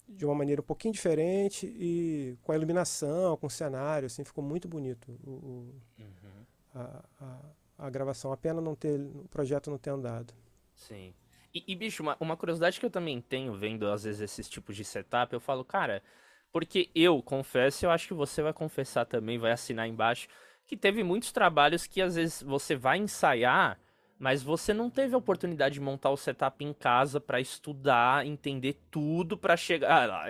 de 0.07 0.25
uma 0.25 0.35
maneira 0.35 0.61
um 0.61 0.65
pouquinho 0.65 0.93
diferente 0.93 1.65
e 1.65 2.37
com 2.41 2.51
a 2.51 2.55
iluminação, 2.55 3.37
com 3.37 3.47
o 3.47 3.49
cenário, 3.49 4.05
assim, 4.05 4.23
ficou 4.23 4.43
muito 4.43 4.67
bonito 4.67 5.11
o, 5.23 5.31
o 5.31 5.81
uhum. 5.99 6.45
a, 6.75 7.03
a, 7.19 7.39
a, 7.85 7.89
gravação. 7.89 8.31
A 8.31 8.37
pena 8.37 8.61
não 8.61 8.75
ter, 8.75 8.99
o 8.99 9.27
projeto 9.29 9.69
não 9.69 9.77
ter 9.77 9.89
andado. 9.89 10.33
Sim. 10.75 11.13
E, 11.53 11.63
e 11.67 11.75
bicho, 11.75 12.03
uma, 12.03 12.17
uma 12.19 12.37
curiosidade 12.37 12.79
que 12.79 12.85
eu 12.85 12.91
também 12.91 13.21
tenho 13.21 13.53
vendo 13.53 13.87
às 13.87 14.03
vezes 14.03 14.21
esses 14.21 14.49
tipos 14.49 14.75
de 14.75 14.83
setup, 14.83 15.33
eu 15.33 15.39
falo, 15.39 15.63
cara, 15.63 16.03
porque 16.51 16.89
eu 16.93 17.21
confesso, 17.21 17.85
eu 17.85 17.91
acho 17.91 18.07
que 18.07 18.13
você 18.13 18.41
vai 18.41 18.53
confessar 18.53 19.05
também, 19.05 19.37
vai 19.37 19.51
assinar 19.51 19.87
embaixo, 19.87 20.27
que 20.65 20.77
teve 20.77 21.03
muitos 21.03 21.31
trabalhos 21.31 21.87
que 21.87 22.01
às 22.01 22.15
vezes 22.15 22.41
você 22.41 22.75
vai 22.75 22.97
ensaiar 22.97 23.79
mas 24.23 24.41
você 24.41 24.73
não 24.73 24.89
teve 24.89 25.13
a 25.13 25.17
oportunidade 25.17 25.73
de 25.73 25.81
montar 25.81 26.09
o 26.09 26.15
setup 26.15 26.63
em 26.63 26.71
casa 26.71 27.19
para 27.19 27.41
estudar, 27.41 28.25
entender 28.25 28.79
tudo 28.89 29.37
para 29.37 29.57
chegar. 29.57 30.09
Ah, 30.09 30.25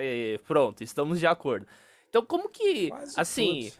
pronto, 0.48 0.84
estamos 0.84 1.20
de 1.20 1.28
acordo. 1.28 1.68
Então, 2.10 2.26
como 2.26 2.50
que, 2.50 2.90
Quase 2.90 3.14
assim, 3.16 3.72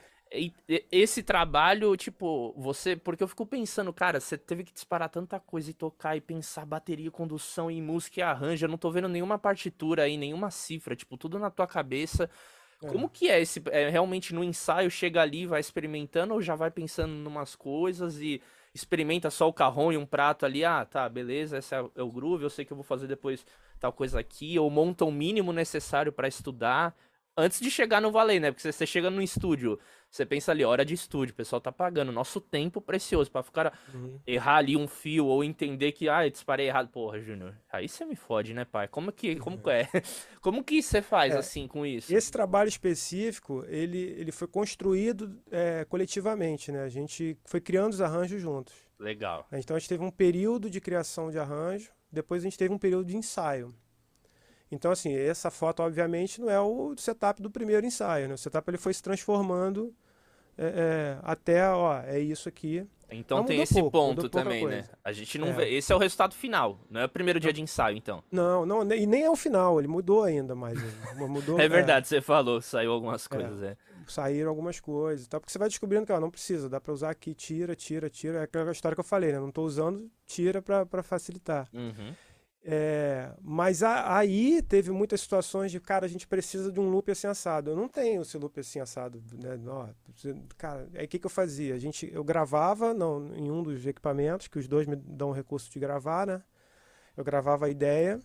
esse 0.92 1.24
trabalho, 1.24 1.98
tipo, 1.98 2.54
você. 2.56 2.96
Porque 2.96 3.24
eu 3.24 3.28
fico 3.28 3.44
pensando, 3.44 3.92
cara, 3.92 4.20
você 4.20 4.38
teve 4.38 4.64
que 4.64 4.72
disparar 4.72 5.10
tanta 5.10 5.40
coisa 5.40 5.72
e 5.72 5.74
tocar 5.74 6.16
e 6.16 6.22
pensar 6.22 6.64
bateria, 6.64 7.10
condução 7.10 7.72
e 7.72 7.82
música 7.82 8.20
e 8.20 8.24
arranjo. 8.24 8.66
Eu 8.66 8.70
não 8.70 8.78
tô 8.78 8.92
vendo 8.92 9.10
nenhuma 9.10 9.40
partitura 9.40 10.04
aí, 10.04 10.16
nenhuma 10.16 10.52
cifra, 10.52 10.96
tipo, 10.96 11.18
tudo 11.18 11.40
na 11.40 11.50
tua 11.50 11.66
cabeça. 11.66 12.30
É. 12.84 12.88
Como 12.88 13.10
que 13.10 13.32
é 13.32 13.42
esse. 13.42 13.64
É, 13.72 13.90
realmente 13.90 14.32
no 14.32 14.44
ensaio 14.44 14.92
chega 14.92 15.24
ali, 15.24 15.48
vai 15.48 15.60
experimentando 15.60 16.36
ou 16.36 16.42
já 16.42 16.54
vai 16.54 16.70
pensando 16.70 17.16
em 17.16 17.26
umas 17.26 17.56
coisas 17.56 18.20
e 18.20 18.40
experimenta 18.74 19.30
só 19.30 19.48
o 19.48 19.54
carrão 19.54 19.92
e 19.92 19.98
um 19.98 20.06
prato 20.06 20.46
ali, 20.46 20.66
ah, 20.66 20.86
tá, 20.86 21.08
beleza, 21.08 21.58
esse 21.58 21.76
é, 21.76 21.86
é 21.96 22.02
o 22.02 22.12
groove, 22.12 22.44
eu 22.44 22.50
sei 22.50 22.66
que 22.66 22.74
eu 22.74 22.78
vou 22.78 22.84
fazer 22.84 23.08
depois 23.08 23.46
tal 23.80 23.94
coisa 23.94 24.20
aqui, 24.20 24.58
ou 24.58 24.70
monta 24.70 25.06
o 25.06 25.12
mínimo 25.12 25.54
necessário 25.54 26.12
para 26.12 26.28
estudar 26.28 26.96
antes 27.36 27.60
de 27.60 27.70
chegar 27.70 28.02
no 28.02 28.12
valer, 28.12 28.40
né? 28.40 28.52
Porque 28.52 28.72
você 28.72 28.86
chega 28.86 29.10
no 29.10 29.22
estúdio, 29.22 29.80
você 30.10 30.26
pensa 30.26 30.52
ali, 30.52 30.64
hora 30.64 30.86
de 30.86 30.94
estúdio, 30.94 31.34
o 31.34 31.36
pessoal 31.36 31.60
tá 31.60 31.72
pagando 31.72 32.12
nosso 32.12 32.40
tempo 32.40 32.80
precioso 32.80 33.32
para 33.32 33.44
ficar 33.44 33.78
uhum. 33.94 34.20
errar 34.28 34.58
ali 34.58 34.78
um 34.78 34.88
fio 34.88 35.26
ou 35.26 35.44
entender 35.44 35.92
que 35.92 36.08
ah, 36.08 36.26
eu 36.26 36.30
disparei 36.30 36.68
errado. 36.68 36.90
Porra, 36.90 37.20
Júnior, 37.20 37.56
aí 37.72 37.90
você 37.90 38.06
me 38.06 38.16
fode, 38.16 38.54
né, 38.54 38.64
pai? 38.66 38.88
Como 38.88 39.12
que 39.12 39.36
como 39.38 39.58
uhum. 39.58 39.72
é? 39.72 39.90
Como 40.40 40.64
que 40.64 40.84
você 40.84 41.02
faz 41.02 41.34
é, 41.34 41.38
assim 41.38 41.68
com 41.68 41.86
isso? 41.86 42.14
Esse 42.14 42.32
trabalho 42.32 42.68
específico, 42.68 43.66
ele 43.68 44.14
ele 44.18 44.32
foi 44.32 44.48
construído 44.48 45.42
é, 45.50 45.86
coletivamente, 45.86 46.72
né? 46.72 46.84
A 46.84 46.90
gente 46.90 47.38
foi 47.46 47.62
criando 47.62 47.94
os 47.94 48.02
arranjos 48.02 48.42
juntos. 48.42 48.74
Legal. 49.00 49.48
Então 49.52 49.76
a 49.76 49.80
gente 49.80 49.90
teve 49.90 50.04
um 50.04 50.12
período 50.12 50.70
de 50.70 50.80
criação 50.80 51.32
de 51.32 51.40
arranjo, 51.40 51.92
depois 52.12 52.44
a 52.44 52.46
gente 52.46 52.58
teve 52.58 52.74
um 52.74 52.78
período 52.78 53.06
de 53.06 53.18
ensaio. 53.18 53.74
Então, 54.74 54.92
assim, 54.92 55.16
essa 55.16 55.52
foto, 55.52 55.84
obviamente, 55.84 56.42
não 56.42 56.50
é 56.50 56.60
o 56.60 56.96
setup 56.98 57.42
do 57.42 57.50
primeiro 57.50 57.86
ensaio, 57.86 58.28
né? 58.28 58.34
O 58.34 58.38
setup 58.38 58.70
ele 58.70 58.78
foi 58.78 58.94
se 58.94 59.02
transformando 59.02 59.94
é, 60.58 60.66
é, 60.66 61.18
até, 61.24 61.68
ó, 61.70 62.02
é 62.02 62.20
isso 62.20 62.48
aqui. 62.48 62.88
Então 63.10 63.44
tem 63.44 63.62
esse 63.62 63.76
pouco, 63.76 63.92
ponto 63.92 64.30
também, 64.30 64.66
né? 64.66 64.86
A 65.04 65.12
gente 65.12 65.38
não 65.38 65.50
é. 65.50 65.52
vê. 65.52 65.70
Esse 65.70 65.94
é 65.94 65.96
o 65.96 66.00
resultado 66.00 66.34
final, 66.34 66.80
não 66.90 67.02
é 67.02 67.06
o 67.06 67.10
primeiro 67.10 67.40
dia 67.40 67.54
de 67.54 67.62
ensaio, 67.62 67.96
então. 67.96 68.24
Não, 68.32 68.66
não, 68.66 68.82
e 68.92 69.06
nem 69.06 69.24
é 69.24 69.30
o 69.30 69.36
final, 69.36 69.80
ele 69.80 69.88
mudou 69.88 70.24
ainda 70.24 70.56
mais. 70.56 70.80
Mudou, 71.16 71.60
é 71.62 71.68
verdade, 71.68 72.08
você 72.08 72.22
falou, 72.22 72.60
saiu 72.60 72.92
algumas 72.92 73.26
é. 73.26 73.30
coisas, 73.30 73.62
é. 73.62 73.78
Saíram 74.08 74.50
algumas 74.50 74.80
coisas, 74.80 75.28
tá? 75.28 75.40
Porque 75.40 75.52
você 75.52 75.60
vai 75.60 75.70
descobrindo 75.70 76.06
que 76.06 76.12
ó, 76.12 76.20
não 76.20 76.32
precisa, 76.32 76.68
dá 76.68 76.82
para 76.82 76.92
usar 76.92 77.12
aqui, 77.12 77.34
tira, 77.34 77.76
tira, 77.76 78.10
tira. 78.10 78.40
É 78.40 78.44
aquela 78.44 78.72
história 78.72 78.96
que 78.96 79.00
eu 79.00 79.06
falei, 79.06 79.32
né? 79.32 79.40
Não 79.40 79.50
estou 79.50 79.66
usando, 79.66 80.10
tira 80.26 80.62
para 80.62 81.04
facilitar. 81.04 81.70
Uhum. 81.72 82.14
É, 82.66 83.34
mas 83.42 83.84
a, 83.84 84.18
aí 84.18 84.62
teve 84.62 84.90
muitas 84.90 85.20
situações 85.20 85.70
de, 85.70 85.82
cara, 85.82 86.06
a 86.06 86.10
gente 86.10 86.26
precisa 86.26 86.72
de 86.72 86.80
um 86.80 86.90
loop 86.90 87.12
assim 87.12 87.28
assado. 87.28 87.72
Eu 87.72 87.76
não 87.76 87.90
tenho 87.90 88.22
esse 88.22 88.38
loop 88.38 88.58
assim 88.58 88.80
assado. 88.80 89.22
Né? 89.34 89.60
Cara, 90.58 90.88
aí 90.96 91.06
o 91.06 91.08
que, 91.08 91.20
que 91.20 91.26
eu 91.26 91.30
fazia? 91.30 91.76
A 91.76 91.80
gente, 91.80 92.10
eu 92.14 92.24
gravava 92.24 92.94
não, 92.94 93.36
em 93.36 93.52
um 93.52 93.62
dos 93.62 93.86
equipamentos, 93.86 94.48
que 94.48 94.58
os 94.58 94.68
dois 94.68 94.88
me 94.88 94.96
dão 94.96 95.30
o 95.30 95.34
recurso 95.34 95.70
de 95.70 95.78
gravar, 95.78 96.26
né? 96.26 96.42
Eu 97.18 97.24
gravava 97.24 97.66
a 97.66 97.70
ideia, 97.70 98.20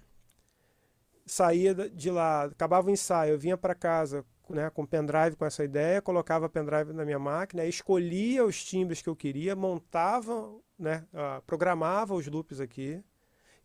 saía 1.27 1.75
de 1.75 2.11
lá, 2.11 2.45
acabava 2.45 2.89
o 2.89 2.91
ensaio, 2.91 3.33
eu 3.33 3.39
vinha 3.39 3.57
para 3.57 3.75
casa 3.75 4.25
né, 4.49 4.71
com 4.71 4.87
pendrive 4.87 5.37
com 5.37 5.45
essa 5.45 5.63
ideia, 5.63 6.01
colocava 6.01 6.49
pendrive 6.49 6.95
na 6.95 7.05
minha 7.05 7.19
máquina, 7.19 7.67
escolhia 7.67 8.45
os 8.47 8.65
timbres 8.65 9.03
que 9.03 9.09
eu 9.11 9.17
queria, 9.17 9.55
montava, 9.55 10.51
né, 10.79 11.05
uh, 11.13 11.43
programava 11.43 12.15
os 12.15 12.27
loops 12.27 12.61
aqui 12.61 13.05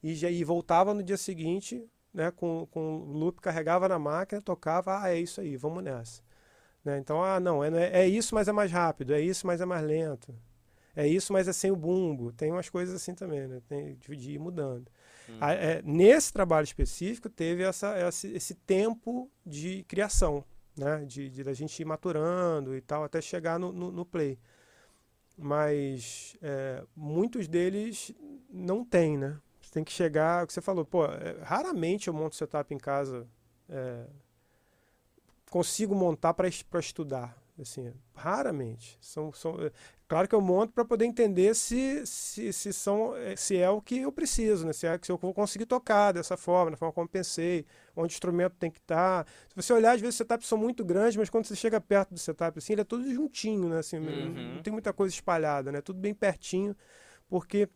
e, 0.03 0.13
já, 0.13 0.29
e 0.29 0.43
voltava 0.43 0.93
no 0.93 1.01
dia 1.01 1.17
seguinte, 1.17 1.83
né, 2.13 2.29
com, 2.29 2.67
com 2.69 2.97
o 2.97 3.13
loop, 3.13 3.41
carregava 3.41 3.87
na 3.87 3.97
máquina, 3.97 4.41
tocava, 4.41 5.01
ah, 5.01 5.09
é 5.09 5.19
isso 5.19 5.39
aí, 5.41 5.55
vamos 5.55 5.83
nessa. 5.83 6.21
Né? 6.83 6.99
Então, 6.99 7.23
ah, 7.23 7.39
não, 7.39 7.63
é, 7.63 8.01
é 8.01 8.07
isso, 8.07 8.35
mas 8.35 8.47
é 8.47 8.51
mais 8.51 8.71
rápido, 8.71 9.13
é 9.13 9.21
isso, 9.21 9.47
mas 9.47 9.61
é 9.61 9.65
mais 9.65 9.83
lento. 9.83 10.35
É 10.95 11.07
isso, 11.07 11.33
mas 11.33 11.47
é 11.47 11.53
sem 11.53 11.71
o 11.71 11.75
bumbo. 11.75 12.31
Tem 12.31 12.51
umas 12.51 12.69
coisas 12.69 12.93
assim 12.93 13.15
também, 13.15 13.47
né? 13.47 13.61
Tem 13.67 13.95
de 13.95 14.31
ir 14.31 14.39
mudando. 14.39 14.87
Hum. 15.27 15.37
Ah, 15.41 15.53
é, 15.53 15.81
nesse 15.83 16.31
trabalho 16.31 16.65
específico, 16.65 17.29
teve 17.29 17.63
essa, 17.63 17.97
esse, 18.07 18.31
esse 18.33 18.53
tempo 18.53 19.27
de 19.43 19.83
criação, 19.87 20.43
né? 20.77 21.03
De, 21.05 21.29
de 21.29 21.49
a 21.49 21.53
gente 21.53 21.79
ir 21.79 21.85
maturando 21.85 22.75
e 22.75 22.81
tal, 22.81 23.03
até 23.03 23.19
chegar 23.21 23.57
no, 23.57 23.71
no, 23.71 23.91
no 23.91 24.05
play. 24.05 24.37
Mas 25.35 26.37
é, 26.43 26.83
muitos 26.95 27.47
deles 27.47 28.13
não 28.51 28.85
tem, 28.85 29.17
né? 29.17 29.39
Tem 29.73 29.83
que 29.83 29.91
chegar, 29.91 30.43
o 30.43 30.47
que 30.47 30.53
você 30.53 30.61
falou, 30.61 30.85
pô, 30.85 31.05
é, 31.05 31.35
raramente 31.41 32.07
eu 32.07 32.13
monto 32.13 32.35
setup 32.35 32.71
em 32.71 32.77
casa, 32.77 33.27
é, 33.67 34.05
consigo 35.49 35.95
montar 35.95 36.35
para 36.35 36.47
estudar, 36.47 37.35
assim, 37.59 37.91
raramente. 38.13 38.99
São, 39.01 39.33
são, 39.33 39.59
é, 39.59 39.71
claro 40.07 40.27
que 40.27 40.35
eu 40.35 40.41
monto 40.41 40.73
para 40.73 40.85
poder 40.85 41.05
entender 41.05 41.55
se, 41.55 42.05
se, 42.05 42.53
se, 42.53 42.71
são, 42.71 43.15
é, 43.15 43.35
se 43.35 43.57
é 43.57 43.67
o 43.67 43.81
que 43.81 43.97
eu 43.97 44.11
preciso, 44.11 44.67
né? 44.67 44.73
se, 44.73 44.85
é, 44.85 44.99
se 45.01 45.11
eu 45.11 45.17
vou 45.17 45.33
conseguir 45.33 45.65
tocar 45.65 46.11
dessa 46.11 46.37
forma, 46.37 46.69
da 46.69 46.77
forma 46.77 46.93
como 46.93 47.07
pensei, 47.07 47.65
onde 47.95 48.13
o 48.13 48.15
instrumento 48.15 48.55
tem 48.59 48.69
que 48.69 48.77
estar. 48.77 49.25
Tá. 49.25 49.31
Se 49.49 49.55
você 49.55 49.73
olhar, 49.73 49.93
às 49.93 50.01
vezes 50.01 50.13
os 50.13 50.17
setups 50.17 50.47
são 50.47 50.57
muito 50.57 50.85
grandes, 50.85 51.17
mas 51.17 51.31
quando 51.31 51.45
você 51.45 51.55
chega 51.55 51.81
perto 51.81 52.13
do 52.13 52.19
setup, 52.19 52.59
assim, 52.59 52.73
ele 52.73 52.81
é 52.81 52.85
todo 52.85 53.11
juntinho, 53.11 53.69
né? 53.69 53.79
Assim, 53.79 53.97
uhum. 53.97 54.53
Não 54.55 54.61
tem 54.61 54.71
muita 54.71 54.93
coisa 54.93 55.15
espalhada, 55.15 55.71
né? 55.71 55.81
Tudo 55.81 55.99
bem 55.99 56.13
pertinho, 56.13 56.77
porque 57.27 57.67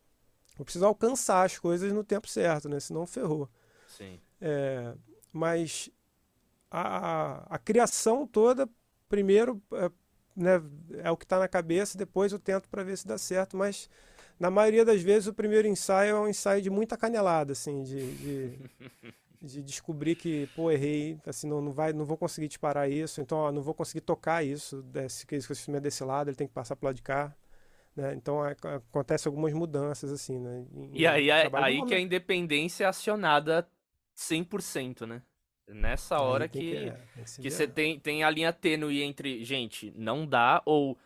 eu 0.58 0.66
preciso 0.66 0.86
alcançar 0.86 1.43
as 1.43 1.58
coisas 1.58 1.91
no 1.93 2.03
tempo 2.03 2.28
certo, 2.28 2.68
né? 2.70 2.80
Senão 2.80 3.05
ferrou. 3.05 3.49
Sim. 3.88 4.20
É, 4.41 4.93
mas 5.32 5.89
a, 6.70 7.55
a 7.55 7.58
criação 7.60 8.28
toda, 8.28 8.70
primeiro, 9.08 9.62
é, 9.74 9.91
né, 10.36 10.62
é 10.99 11.12
o 11.12 11.18
que 11.18 11.26
está 11.26 11.39
na 11.39 11.47
cabeça, 11.47 11.97
depois 11.97 12.32
eu 12.32 12.39
tento 12.39 12.70
para 12.70 12.84
ver 12.84 12.97
se 12.97 13.08
dá 13.08 13.18
certo, 13.18 13.58
mas 13.58 13.89
na 14.39 14.51
maioria 14.51 14.86
das 14.86 15.01
vezes 15.01 15.28
o 15.28 15.34
primeiro 15.34 15.68
ensaio 15.68 16.16
é 16.16 16.20
um 16.20 16.28
ensaio 16.28 16.62
de 16.62 16.70
muita 16.70 16.95
canelada, 16.95 17.53
assim, 17.53 17.82
de, 17.84 18.12
de, 18.18 18.60
de 19.41 19.62
descobrir 19.64 20.16
que, 20.16 20.47
pô, 20.55 20.70
errei, 20.70 21.20
assim, 21.26 21.47
não, 21.47 21.62
não, 21.62 21.72
vai, 21.72 21.93
não 21.93 22.05
vou 22.05 22.18
conseguir 22.18 22.47
disparar 22.47 22.89
isso, 22.89 23.20
então, 23.22 23.38
ó, 23.39 23.51
não 23.51 23.62
vou 23.62 23.74
conseguir 23.74 24.01
tocar 24.01 24.43
isso, 24.43 24.82
desse, 24.84 25.26
que 25.26 25.36
esse 25.36 25.51
instrumento 25.51 25.84
desse 25.84 26.03
lado, 26.03 26.30
ele 26.30 26.38
tem 26.38 26.47
que 26.47 26.53
passar 26.53 26.76
para 26.76 26.89
lado 26.89 26.95
de 26.95 27.01
cá. 27.01 27.36
Né? 27.98 28.14
Então 28.14 28.45
é, 28.45 28.56
acontece 28.76 29.28
algumas 29.28 29.52
mudanças 29.54 30.12
assim, 30.12 30.39
né? 30.39 30.66
Em, 30.72 30.91
e 30.93 31.08
aí, 31.08 31.32
é, 31.32 31.50
aí 31.54 31.84
que 31.84 31.95
a 31.95 32.00
independência 32.00 32.84
é 32.84 32.88
acionada 32.88 33.68
100%, 34.16 35.08
né? 35.08 35.24
Nessa 35.68 36.22
hora 36.22 36.48
que, 36.48 36.60
que, 36.60 36.78
é, 36.78 37.24
que 37.41 37.52
você 37.52 37.68
tem, 37.68 38.00
tem 38.00 38.24
a 38.24 38.30
linha 38.30 38.54
tênue 38.54 39.02
entre, 39.02 39.43
gente, 39.43 39.91
não 39.98 40.26
dá 40.26 40.62
ou 40.64 40.98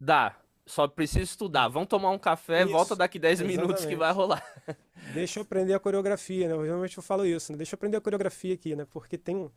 dá, 0.00 0.34
só 0.64 0.86
precisa 0.86 1.24
estudar. 1.24 1.68
Vamos 1.68 1.88
tomar 1.88 2.10
um 2.10 2.18
café, 2.18 2.62
isso, 2.62 2.72
volta 2.72 2.96
daqui 2.96 3.18
10 3.18 3.40
exatamente. 3.40 3.60
minutos 3.60 3.84
que 3.84 3.96
vai 3.96 4.12
rolar. 4.12 4.42
Deixa 5.12 5.40
eu 5.40 5.42
aprender 5.42 5.74
a 5.74 5.80
coreografia, 5.80 6.48
né? 6.48 6.64
Geralmente 6.64 6.96
eu 6.96 7.02
falo 7.02 7.26
isso, 7.26 7.52
né? 7.52 7.58
Deixa 7.58 7.74
eu 7.74 7.76
aprender 7.76 7.96
a 7.96 8.00
coreografia 8.00 8.54
aqui, 8.54 8.76
né? 8.76 8.86
Porque 8.88 9.18
tem 9.18 9.50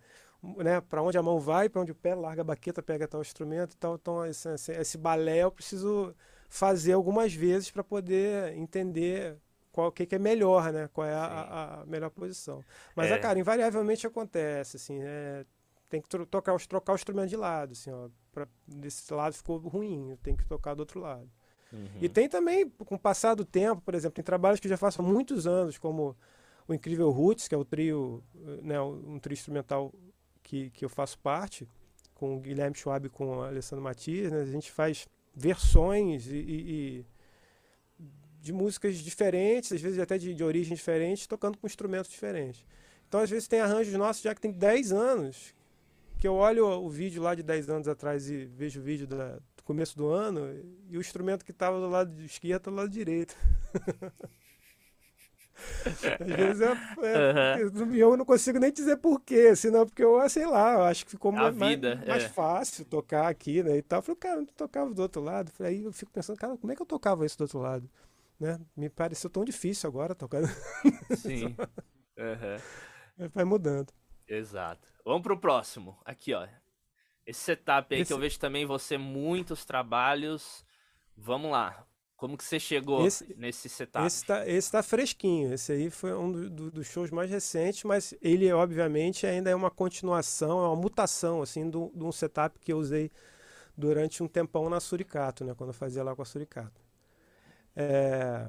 né, 0.57 0.81
para 0.81 1.01
onde 1.01 1.17
a 1.17 1.23
mão 1.23 1.39
vai, 1.39 1.69
para 1.69 1.81
onde 1.81 1.91
o 1.91 1.95
pé 1.95 2.15
larga 2.15 2.41
a 2.41 2.45
baqueta, 2.45 2.81
pega 2.81 3.07
tal 3.07 3.21
instrumento 3.21 3.73
e 3.73 3.77
tal. 3.77 3.95
Então, 3.95 4.25
esse, 4.25 4.49
esse, 4.49 4.71
esse 4.73 4.97
balé 4.97 5.43
eu 5.43 5.51
preciso 5.51 6.13
fazer 6.51 6.91
algumas 6.91 7.33
vezes 7.33 7.71
para 7.71 7.81
poder 7.81 8.57
entender 8.57 9.37
qual 9.71 9.89
que, 9.89 10.05
que, 10.05 10.15
é 10.15 10.19
melhor, 10.19 10.73
né? 10.73 10.89
Qual 10.91 11.07
é 11.07 11.13
a, 11.13 11.79
a, 11.79 11.85
melhor 11.85 12.09
posição. 12.09 12.61
Mas, 12.93 13.09
é. 13.09 13.17
cara, 13.17 13.39
invariavelmente 13.39 14.05
acontece, 14.05 14.75
assim, 14.75 14.99
é, 15.01 15.45
tem 15.89 16.01
que 16.01 16.09
trocar, 16.09 16.59
trocar 16.67 16.91
o 16.91 16.95
instrumento 16.95 17.29
de 17.29 17.37
lado, 17.37 17.71
assim, 17.71 17.89
ó. 17.89 18.09
Pra, 18.33 18.45
desse 18.67 19.13
lado 19.13 19.33
ficou 19.33 19.59
ruim, 19.59 20.17
tem 20.21 20.35
que 20.35 20.45
tocar 20.45 20.73
do 20.73 20.81
outro 20.81 20.99
lado. 20.99 21.29
Uhum. 21.71 21.87
E 22.01 22.09
tem 22.09 22.27
também, 22.27 22.69
com 22.69 22.95
o 22.95 22.99
passar 22.99 23.33
do 23.33 23.45
tempo, 23.45 23.81
por 23.81 23.95
exemplo, 23.95 24.15
tem 24.15 24.23
trabalhos 24.23 24.59
que 24.59 24.67
eu 24.67 24.71
já 24.71 24.77
faço 24.77 25.01
há 25.01 25.05
muitos 25.05 25.47
anos, 25.47 25.77
como 25.77 26.17
o 26.67 26.73
Incrível 26.73 27.09
Roots, 27.11 27.47
que 27.47 27.55
é 27.55 27.57
o 27.57 27.63
trio, 27.63 28.21
né, 28.61 28.79
um 28.81 29.17
trio 29.19 29.35
instrumental 29.35 29.93
que, 30.43 30.69
que 30.71 30.83
eu 30.83 30.89
faço 30.89 31.17
parte, 31.19 31.65
com 32.13 32.35
o 32.35 32.41
Guilherme 32.41 32.75
Schwab 32.75 33.07
e 33.07 33.09
com 33.09 33.37
o 33.37 33.41
Alessandro 33.41 33.81
Matias, 33.81 34.33
né, 34.33 34.41
a 34.41 34.45
gente 34.45 34.69
faz 34.69 35.07
versões 35.33 36.27
e, 36.27 36.35
e, 36.35 37.05
de 38.41 38.51
músicas 38.51 38.97
diferentes, 38.97 39.71
às 39.71 39.81
vezes 39.81 39.99
até 39.99 40.17
de, 40.17 40.33
de 40.33 40.43
origem 40.43 40.75
diferente, 40.75 41.27
tocando 41.27 41.57
com 41.57 41.67
instrumentos 41.67 42.09
diferentes. 42.09 42.65
Então, 43.07 43.19
às 43.19 43.29
vezes, 43.29 43.47
tem 43.47 43.59
arranjos 43.59 43.93
nossos 43.93 44.23
já 44.23 44.33
que 44.33 44.41
tem 44.41 44.51
10 44.51 44.91
anos, 44.91 45.53
que 46.17 46.27
eu 46.27 46.33
olho 46.35 46.65
o 46.65 46.89
vídeo 46.89 47.21
lá 47.21 47.35
de 47.35 47.43
10 47.43 47.69
anos 47.69 47.87
atrás 47.87 48.29
e 48.29 48.45
vejo 48.45 48.79
o 48.79 48.83
vídeo 48.83 49.05
da, 49.05 49.35
do 49.55 49.63
começo 49.63 49.97
do 49.97 50.07
ano, 50.07 50.47
e 50.89 50.97
o 50.97 51.01
instrumento 51.01 51.45
que 51.45 51.51
estava 51.51 51.79
do 51.79 51.89
lado 51.89 52.19
esquerdo 52.21 52.57
está 52.57 52.71
do 52.71 52.77
lado 52.77 52.89
direito. 52.89 53.35
Às 56.19 56.35
vezes 56.35 56.61
é, 56.61 57.57
é 57.57 57.65
uhum. 57.65 57.95
eu 57.95 58.17
não 58.17 58.25
consigo 58.25 58.59
nem 58.59 58.71
dizer 58.71 58.97
porquê, 58.97 59.55
senão 59.55 59.85
porque 59.85 60.03
eu, 60.03 60.29
sei 60.29 60.45
lá, 60.45 60.73
eu 60.73 60.83
acho 60.83 61.05
que 61.05 61.11
ficou 61.11 61.31
mais, 61.31 61.55
vida, 61.55 61.95
mais, 61.95 62.07
mais, 62.07 62.23
é. 62.23 62.29
fácil 62.29 62.85
tocar 62.85 63.27
aqui, 63.27 63.63
né? 63.63 63.77
E 63.77 63.81
tal. 63.81 63.99
Eu 63.99 64.03
falei, 64.03 64.17
cara, 64.17 64.35
não 64.37 64.45
tocava 64.45 64.93
do 64.93 65.01
outro 65.01 65.21
lado. 65.21 65.51
Aí 65.59 65.83
eu 65.83 65.91
fico 65.91 66.11
pensando, 66.11 66.37
cara, 66.37 66.57
como 66.57 66.71
é 66.71 66.75
que 66.75 66.81
eu 66.81 66.85
tocava 66.85 67.25
isso 67.25 67.37
do 67.37 67.41
outro 67.41 67.59
lado? 67.59 67.89
Né? 68.39 68.59
Me 68.75 68.89
pareceu 68.89 69.29
tão 69.29 69.45
difícil 69.45 69.87
agora 69.87 70.15
tocar. 70.15 70.41
Sim. 71.17 71.55
Uhum. 72.17 73.29
Vai 73.33 73.45
mudando. 73.45 73.91
Exato. 74.27 74.87
Vamos 75.05 75.21
pro 75.21 75.39
próximo. 75.39 75.99
Aqui, 76.05 76.33
ó. 76.33 76.47
Esse 77.25 77.39
setup 77.39 77.93
aí 77.93 78.01
Esse... 78.01 78.09
que 78.09 78.13
eu 78.13 78.19
vejo 78.19 78.39
também 78.39 78.65
você 78.65 78.97
muitos 78.97 79.65
trabalhos. 79.65 80.65
Vamos 81.15 81.51
lá. 81.51 81.85
Como 82.21 82.37
que 82.37 82.43
você 82.43 82.59
chegou 82.59 83.03
esse, 83.03 83.33
nesse 83.35 83.67
setup? 83.67 84.05
Esse 84.05 84.23
tá, 84.23 84.47
esse 84.47 84.71
tá 84.71 84.83
fresquinho. 84.83 85.51
Esse 85.51 85.71
aí 85.71 85.89
foi 85.89 86.13
um 86.13 86.31
do, 86.31 86.49
do, 86.51 86.71
dos 86.71 86.85
shows 86.85 87.09
mais 87.09 87.31
recentes, 87.31 87.83
mas 87.83 88.13
ele, 88.21 88.53
obviamente, 88.53 89.25
ainda 89.25 89.49
é 89.49 89.55
uma 89.55 89.71
continuação, 89.71 90.63
é 90.63 90.67
uma 90.67 90.75
mutação, 90.75 91.41
assim, 91.41 91.67
de 91.67 91.77
um 91.77 92.11
setup 92.11 92.59
que 92.59 92.71
eu 92.71 92.77
usei 92.77 93.09
durante 93.75 94.21
um 94.21 94.27
tempão 94.27 94.69
na 94.69 94.79
Suricato, 94.79 95.43
né? 95.43 95.55
Quando 95.55 95.71
eu 95.71 95.73
fazia 95.73 96.03
lá 96.03 96.15
com 96.15 96.21
a 96.21 96.25
Suricato. 96.25 96.79
É, 97.75 98.47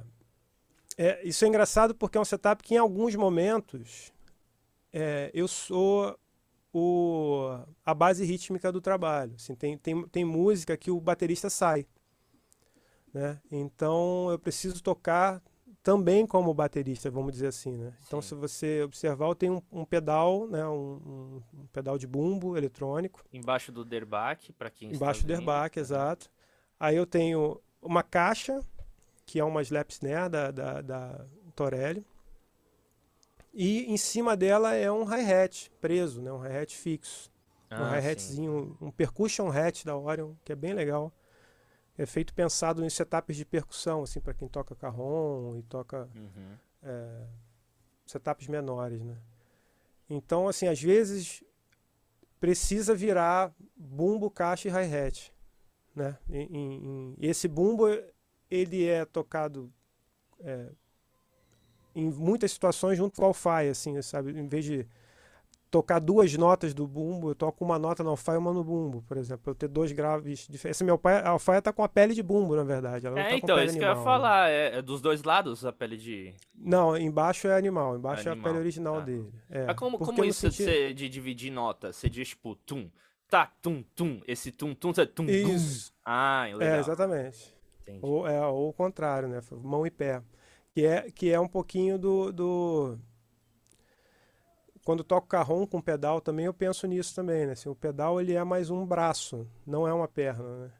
é, 0.98 1.26
isso 1.26 1.42
é 1.42 1.48
engraçado 1.48 1.94
porque 1.94 2.18
é 2.18 2.20
um 2.20 2.26
setup 2.26 2.62
que, 2.62 2.74
em 2.74 2.78
alguns 2.78 3.14
momentos, 3.14 4.12
é, 4.92 5.30
eu 5.32 5.48
sou 5.48 6.14
o, 6.74 7.58
a 7.86 7.94
base 7.94 8.22
rítmica 8.22 8.70
do 8.70 8.82
trabalho. 8.82 9.32
Assim, 9.36 9.54
tem, 9.54 9.78
tem, 9.78 10.06
tem 10.08 10.26
música 10.26 10.76
que 10.76 10.90
o 10.90 11.00
baterista 11.00 11.48
sai. 11.48 11.86
Né? 13.12 13.38
Então 13.50 14.30
eu 14.30 14.38
preciso 14.38 14.82
tocar 14.82 15.42
também 15.82 16.26
como 16.26 16.54
baterista, 16.54 17.10
vamos 17.10 17.32
dizer 17.32 17.48
assim, 17.48 17.76
né? 17.76 17.92
Então 18.06 18.22
se 18.22 18.34
você 18.34 18.82
observar, 18.82 19.26
eu 19.26 19.34
tenho 19.34 19.62
um, 19.72 19.80
um 19.80 19.84
pedal, 19.84 20.46
né? 20.46 20.64
Um, 20.66 21.42
um, 21.52 21.66
pedal 21.72 21.98
de 21.98 22.06
bumbo 22.06 22.56
eletrônico. 22.56 23.24
Embaixo 23.32 23.72
do 23.72 23.84
derbaque, 23.84 24.52
para 24.52 24.70
quem 24.70 24.92
Embaixo 24.92 25.22
do 25.22 25.26
derbaque, 25.26 25.80
exato. 25.80 26.30
Aí 26.78 26.96
eu 26.96 27.04
tenho 27.04 27.60
uma 27.82 28.02
caixa, 28.02 28.60
que 29.26 29.38
é 29.38 29.44
uma 29.44 29.60
slap 29.62 29.90
snare 29.90 30.30
da, 30.30 30.50
da, 30.50 30.80
da 30.80 31.26
Torelli. 31.54 32.06
E 33.52 33.92
em 33.92 33.96
cima 33.98 34.36
dela 34.36 34.74
é 34.74 34.90
um 34.90 35.04
hi-hat 35.04 35.70
preso, 35.80 36.22
né? 36.22 36.32
Um 36.32 36.38
hi-hat 36.38 36.74
fixo. 36.74 37.30
Ah, 37.68 37.82
um 37.82 37.90
hi-hatzinho, 37.90 38.76
um 38.80 38.90
percussion 38.90 39.50
hat 39.50 39.84
da 39.84 39.96
Orion, 39.96 40.34
que 40.44 40.52
é 40.52 40.56
bem 40.56 40.72
legal 40.72 41.12
é 41.96 42.06
feito 42.06 42.32
pensado 42.32 42.84
em 42.84 42.90
setups 42.90 43.36
de 43.36 43.44
percussão, 43.44 44.02
assim, 44.02 44.20
para 44.20 44.34
quem 44.34 44.48
toca 44.48 44.74
carrom 44.74 45.56
e 45.56 45.62
toca 45.62 46.08
uhum. 46.14 46.56
é, 46.82 47.26
setups 48.06 48.48
menores, 48.48 49.02
né? 49.02 49.16
Então, 50.08 50.48
assim, 50.48 50.66
às 50.66 50.80
vezes 50.80 51.42
precisa 52.40 52.94
virar 52.94 53.54
bumbo, 53.76 54.30
caixa 54.30 54.68
e 54.68 54.70
hi-hat, 54.70 55.32
né? 55.94 56.18
Em, 56.30 56.48
em, 56.50 57.16
esse 57.20 57.46
bumbo, 57.46 57.86
ele 58.50 58.86
é 58.86 59.04
tocado 59.04 59.72
é, 60.40 60.70
em 61.94 62.10
muitas 62.10 62.52
situações 62.52 62.96
junto 62.96 63.16
com 63.16 63.22
o 63.22 63.26
alfaia, 63.26 63.70
assim, 63.70 64.00
sabe? 64.02 64.32
Em 64.32 64.48
vez 64.48 64.64
de 64.64 64.86
tocar 65.72 65.98
duas 65.98 66.36
notas 66.36 66.74
do 66.74 66.86
bumbo, 66.86 67.30
eu 67.30 67.34
toco 67.34 67.64
uma 67.64 67.78
nota 67.78 68.04
no 68.04 68.10
alfaia 68.10 68.36
e 68.36 68.38
uma 68.38 68.52
no 68.52 68.62
bumbo, 68.62 69.02
por 69.08 69.16
exemplo. 69.16 69.42
Eu 69.50 69.54
ter 69.54 69.68
dois 69.68 69.90
graves 69.90 70.40
diferentes. 70.40 70.76
Esse 70.76 70.84
meu 70.84 70.98
pai, 70.98 71.14
a 71.14 71.30
alfaia 71.30 71.62
tá 71.62 71.72
com 71.72 71.82
a 71.82 71.88
pele 71.88 72.12
de 72.14 72.22
bumbo, 72.22 72.54
na 72.54 72.62
verdade. 72.62 73.06
Ela 73.06 73.18
é, 73.18 73.30
tá 73.30 73.36
então, 73.36 73.64
isso 73.64 73.78
que 73.78 73.82
eu 73.82 73.88
ia 73.88 73.96
falar. 73.96 74.50
É, 74.50 74.76
é, 74.76 74.82
dos 74.82 75.00
dois 75.00 75.22
lados 75.22 75.64
a 75.64 75.72
pele 75.72 75.96
de. 75.96 76.34
Não, 76.54 76.94
embaixo 76.94 77.48
é 77.48 77.56
animal. 77.56 77.96
Embaixo 77.96 78.28
é, 78.28 78.32
animal. 78.32 78.46
é 78.46 78.50
a 78.50 78.52
pele 78.52 78.62
original 78.62 78.96
tá. 78.96 79.00
dele. 79.00 79.32
É. 79.48 79.64
Mas 79.64 79.76
como, 79.76 79.98
como 79.98 80.22
isso 80.26 80.50
sentido... 80.50 80.94
de 80.94 81.08
dividir 81.08 81.50
notas? 81.50 81.96
Você 81.96 82.10
diz, 82.10 82.28
tipo, 82.28 82.54
tum, 82.54 82.90
tá, 83.30 83.50
tum, 83.62 83.82
tum. 83.96 84.20
Esse 84.28 84.52
tum, 84.52 84.74
tum, 84.74 84.92
você 84.92 85.06
tum, 85.06 85.24
isso. 85.24 85.90
tum. 85.90 85.96
Ah, 86.04 86.44
legal. 86.52 86.76
É, 86.76 86.80
exatamente. 86.80 87.54
Ou, 88.02 88.28
é, 88.28 88.46
ou 88.46 88.68
o 88.68 88.72
contrário, 88.74 89.26
né? 89.26 89.40
Mão 89.50 89.86
e 89.86 89.90
pé. 89.90 90.22
Que 90.74 90.84
é, 90.84 91.10
que 91.10 91.30
é 91.30 91.40
um 91.40 91.48
pouquinho 91.48 91.98
do... 91.98 92.30
do 92.30 92.98
quando 94.84 95.04
toco 95.04 95.26
carrom 95.26 95.66
com 95.66 95.80
pedal 95.80 96.20
também 96.20 96.46
eu 96.46 96.54
penso 96.54 96.86
nisso 96.86 97.14
também, 97.14 97.46
né? 97.46 97.52
Assim, 97.52 97.68
o 97.68 97.74
pedal 97.74 98.20
ele 98.20 98.34
é 98.34 98.44
mais 98.44 98.70
um 98.70 98.84
braço, 98.84 99.46
não 99.66 99.86
é 99.86 99.92
uma 99.92 100.08
perna, 100.08 100.66
né? 100.66 100.72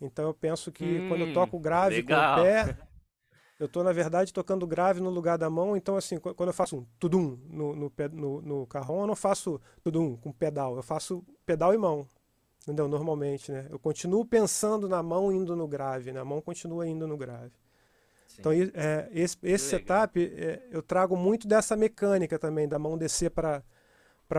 Então 0.00 0.26
eu 0.26 0.34
penso 0.34 0.72
que 0.72 0.84
hum, 0.84 1.08
quando 1.08 1.22
eu 1.22 1.32
toco 1.32 1.58
grave 1.58 1.96
legal. 1.96 2.36
com 2.36 2.40
o 2.40 2.44
pé, 2.44 2.78
eu 3.58 3.66
estou 3.66 3.84
na 3.84 3.92
verdade 3.92 4.32
tocando 4.32 4.66
grave 4.66 5.00
no 5.00 5.10
lugar 5.10 5.36
da 5.36 5.50
mão. 5.50 5.76
Então 5.76 5.96
assim, 5.96 6.18
quando 6.18 6.48
eu 6.48 6.54
faço 6.54 6.78
um 6.78 6.86
tudum 6.98 7.38
no, 7.48 7.74
no, 7.74 7.92
no, 8.12 8.42
no 8.42 8.66
carrom, 8.66 9.02
eu 9.02 9.06
não 9.06 9.16
faço 9.16 9.60
tudum 9.82 10.16
com 10.16 10.32
pedal, 10.32 10.76
eu 10.76 10.82
faço 10.82 11.24
pedal 11.44 11.74
e 11.74 11.78
mão, 11.78 12.06
entendeu? 12.62 12.88
Normalmente, 12.88 13.50
né? 13.50 13.66
Eu 13.68 13.78
continuo 13.78 14.24
pensando 14.24 14.88
na 14.88 15.02
mão 15.02 15.32
indo 15.32 15.56
no 15.56 15.66
grave, 15.66 16.12
né? 16.12 16.20
A 16.20 16.24
mão 16.24 16.40
continua 16.40 16.86
indo 16.88 17.06
no 17.06 17.16
grave. 17.16 17.52
Então, 18.40 18.52
é, 18.52 19.08
esse, 19.12 19.36
esse 19.42 19.68
setup, 19.68 20.20
é, 20.20 20.66
eu 20.70 20.82
trago 20.82 21.16
muito 21.16 21.46
dessa 21.46 21.76
mecânica 21.76 22.38
também, 22.38 22.66
da 22.66 22.78
mão 22.78 22.96
descer 22.96 23.30
para 23.30 23.62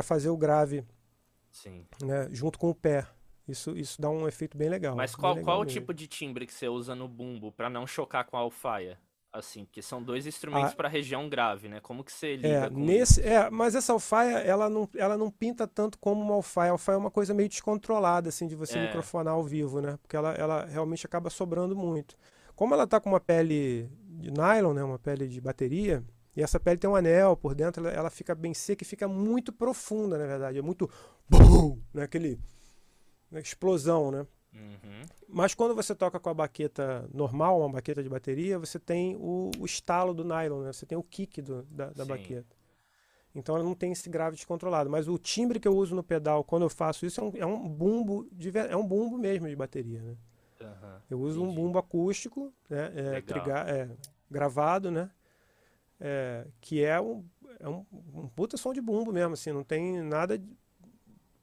fazer 0.03 0.29
o 0.29 0.37
grave 0.37 0.83
Sim. 1.51 1.85
Né, 2.01 2.27
junto 2.31 2.57
com 2.57 2.69
o 2.69 2.75
pé. 2.75 3.05
Isso, 3.47 3.77
isso 3.77 4.01
dá 4.01 4.09
um 4.09 4.27
efeito 4.27 4.57
bem 4.57 4.69
legal. 4.69 4.95
Mas 4.95 5.15
qual, 5.15 5.33
legal 5.33 5.45
qual 5.45 5.61
o 5.61 5.65
tipo 5.65 5.93
de 5.93 6.07
timbre 6.07 6.45
que 6.45 6.53
você 6.53 6.67
usa 6.67 6.95
no 6.95 7.07
bumbo 7.07 7.51
para 7.51 7.69
não 7.69 7.85
chocar 7.85 8.25
com 8.25 8.37
a 8.37 8.39
alfaia? 8.39 8.97
Assim, 9.33 9.63
porque 9.63 9.81
são 9.81 10.03
dois 10.03 10.27
instrumentos 10.27 10.73
ah, 10.73 10.75
para 10.75 10.89
região 10.89 11.29
grave, 11.29 11.69
né? 11.69 11.79
Como 11.79 12.03
que 12.03 12.11
você 12.11 12.35
lida 12.35 12.47
é, 12.47 12.69
com 12.69 12.79
nesse, 12.79 13.21
isso? 13.21 13.29
É, 13.29 13.49
mas 13.49 13.75
essa 13.75 13.93
alfaia, 13.93 14.39
ela 14.39 14.69
não, 14.69 14.89
ela 14.93 15.17
não 15.17 15.31
pinta 15.31 15.65
tanto 15.65 15.97
como 15.99 16.21
uma 16.21 16.35
alfaia. 16.35 16.71
A 16.71 16.73
alfaia 16.73 16.95
é 16.95 16.99
uma 16.99 17.11
coisa 17.11 17.33
meio 17.33 17.47
descontrolada, 17.47 18.27
assim, 18.27 18.45
de 18.45 18.55
você 18.55 18.77
é. 18.77 18.87
microfonar 18.87 19.33
ao 19.33 19.43
vivo, 19.43 19.79
né? 19.79 19.97
Porque 20.01 20.17
ela, 20.17 20.33
ela 20.33 20.65
realmente 20.65 21.05
acaba 21.05 21.29
sobrando 21.29 21.75
muito. 21.75 22.17
Como 22.61 22.75
ela 22.75 22.83
está 22.83 22.99
com 22.99 23.09
uma 23.09 23.19
pele 23.19 23.89
de 24.19 24.29
nylon, 24.29 24.75
né, 24.75 24.83
uma 24.83 24.99
pele 24.99 25.27
de 25.27 25.41
bateria, 25.41 26.03
e 26.35 26.43
essa 26.43 26.59
pele 26.59 26.77
tem 26.77 26.87
um 26.87 26.95
anel 26.95 27.35
por 27.35 27.55
dentro, 27.55 27.83
ela, 27.83 27.91
ela 27.91 28.09
fica 28.11 28.35
bem 28.35 28.53
seca 28.53 28.83
e 28.83 28.85
fica 28.85 29.07
muito 29.07 29.51
profunda, 29.51 30.15
na 30.15 30.27
verdade. 30.27 30.59
É 30.59 30.61
muito. 30.61 30.87
Bum, 31.27 31.79
né, 31.91 32.03
aquele. 32.03 32.39
Né, 33.31 33.39
explosão, 33.39 34.11
né? 34.11 34.27
Uhum. 34.53 35.01
Mas 35.27 35.55
quando 35.55 35.73
você 35.73 35.95
toca 35.95 36.19
com 36.19 36.29
a 36.29 36.35
baqueta 36.35 37.09
normal, 37.11 37.61
uma 37.61 37.71
baqueta 37.71 38.03
de 38.03 38.09
bateria, 38.09 38.59
você 38.59 38.77
tem 38.77 39.15
o, 39.15 39.49
o 39.57 39.65
estalo 39.65 40.13
do 40.13 40.23
nylon, 40.23 40.61
né? 40.61 40.71
Você 40.71 40.85
tem 40.85 40.95
o 40.95 41.01
kick 41.01 41.41
do, 41.41 41.63
da, 41.63 41.89
da 41.89 42.05
baqueta. 42.05 42.55
Então 43.33 43.55
ela 43.55 43.65
não 43.65 43.73
tem 43.73 43.91
esse 43.91 44.07
grave 44.07 44.35
descontrolado. 44.35 44.87
Mas 44.87 45.07
o 45.07 45.17
timbre 45.17 45.59
que 45.59 45.67
eu 45.67 45.75
uso 45.75 45.95
no 45.95 46.03
pedal 46.03 46.43
quando 46.43 46.61
eu 46.61 46.69
faço 46.69 47.07
isso 47.07 47.21
é 47.21 47.23
um, 47.23 47.31
é 47.37 47.45
um 47.47 47.67
bumbo 47.67 48.29
de, 48.31 48.55
é 48.55 48.77
um 48.77 48.85
bumbo 48.85 49.17
mesmo 49.17 49.49
de 49.49 49.55
bateria, 49.55 50.03
né? 50.03 50.15
Uhum, 50.63 50.99
eu 51.09 51.19
uso 51.19 51.41
entendi. 51.41 51.59
um 51.59 51.63
bumbo 51.63 51.79
acústico, 51.79 52.53
né? 52.69 52.91
É, 52.95 53.21
triga, 53.21 53.59
é, 53.61 53.89
gravado, 54.29 54.91
né? 54.91 55.09
É, 55.99 56.47
que 56.59 56.83
é 56.83 56.99
um, 56.99 57.25
é 57.59 57.69
um, 57.69 57.85
um 57.91 58.27
puta 58.27 58.57
som 58.57 58.73
de 58.73 58.81
bumbo 58.81 59.11
mesmo, 59.11 59.33
assim, 59.33 59.51
não 59.51 59.63
tem 59.63 60.01
nada 60.01 60.41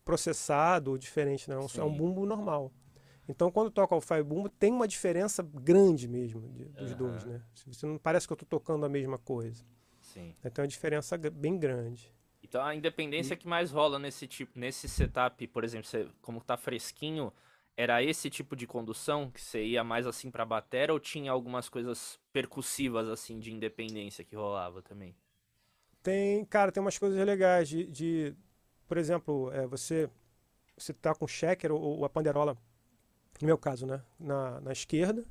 processado 0.04 0.90
ou 0.90 0.98
diferente, 0.98 1.48
não. 1.50 1.66
É 1.76 1.84
um 1.84 1.94
bumbo 1.94 2.24
normal. 2.24 2.72
Então, 3.28 3.50
quando 3.50 3.70
toca 3.70 3.94
o 3.94 4.00
Fire 4.00 4.22
Bumbo, 4.22 4.48
tem 4.48 4.72
uma 4.72 4.88
diferença 4.88 5.42
grande 5.42 6.08
mesmo 6.08 6.48
de, 6.48 6.64
dos 6.64 6.92
uhum. 6.92 6.96
dois, 6.96 7.24
né? 7.26 7.42
Você 7.66 7.84
não 7.84 7.98
parece 7.98 8.26
que 8.26 8.32
eu 8.32 8.36
estou 8.36 8.48
tocando 8.48 8.86
a 8.86 8.88
mesma 8.88 9.18
coisa. 9.18 9.62
Sim. 10.00 10.34
Então, 10.42 10.62
é 10.62 10.64
uma 10.64 10.68
diferença 10.68 11.18
bem 11.18 11.58
grande. 11.58 12.10
Então, 12.42 12.64
a 12.64 12.74
independência 12.74 13.34
e... 13.34 13.36
que 13.36 13.46
mais 13.46 13.70
rola 13.70 13.98
nesse 13.98 14.26
tipo, 14.26 14.58
nesse 14.58 14.88
setup, 14.88 15.46
por 15.48 15.62
exemplo, 15.62 15.86
você, 15.86 16.08
como 16.22 16.40
tá 16.40 16.56
fresquinho, 16.56 17.30
era 17.78 18.02
esse 18.02 18.28
tipo 18.28 18.56
de 18.56 18.66
condução 18.66 19.30
que 19.30 19.40
você 19.40 19.64
ia 19.64 19.84
mais 19.84 20.04
assim 20.04 20.32
para 20.32 20.44
bater 20.44 20.90
ou 20.90 20.98
tinha 20.98 21.30
algumas 21.30 21.68
coisas 21.68 22.18
percussivas 22.32 23.08
assim 23.08 23.38
de 23.38 23.52
independência 23.52 24.24
que 24.24 24.34
rolava 24.34 24.82
também? 24.82 25.14
Tem, 26.02 26.44
cara, 26.46 26.72
tem 26.72 26.80
umas 26.80 26.98
coisas 26.98 27.24
legais 27.24 27.68
de, 27.68 27.86
de 27.86 28.34
por 28.88 28.98
exemplo, 28.98 29.52
é, 29.52 29.64
você 29.64 30.10
você 30.76 30.92
tá 30.92 31.14
com 31.14 31.24
o 31.24 31.28
ou, 31.72 31.98
ou, 31.98 32.04
a 32.04 32.08
panderola, 32.08 32.56
no 33.40 33.46
meu 33.46 33.56
caso, 33.56 33.86
né, 33.86 34.02
na, 34.18 34.60
na 34.60 34.72
esquerda, 34.72 35.24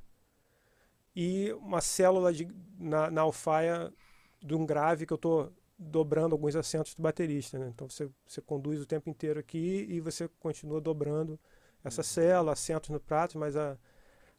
e 1.14 1.52
uma 1.54 1.82
célula 1.82 2.32
de, 2.32 2.48
na, 2.80 3.12
na 3.12 3.22
alfaia 3.22 3.94
de 4.42 4.56
um 4.56 4.66
grave 4.66 5.06
que 5.06 5.12
eu 5.12 5.16
estou 5.16 5.54
dobrando 5.78 6.34
alguns 6.34 6.56
acentos 6.56 6.96
do 6.96 7.02
baterista. 7.02 7.60
Né? 7.60 7.70
Então 7.74 7.90
você, 7.90 8.10
você 8.26 8.42
conduz 8.42 8.82
o 8.82 8.86
tempo 8.86 9.10
inteiro 9.10 9.40
aqui 9.40 9.86
e 9.90 10.00
você 10.00 10.30
continua 10.40 10.80
dobrando 10.80 11.38
essa 11.84 12.04
célula, 12.04 12.54
acentos 12.54 12.90
no 12.90 13.00
prato, 13.00 13.38
mas 13.38 13.56
a, 13.56 13.78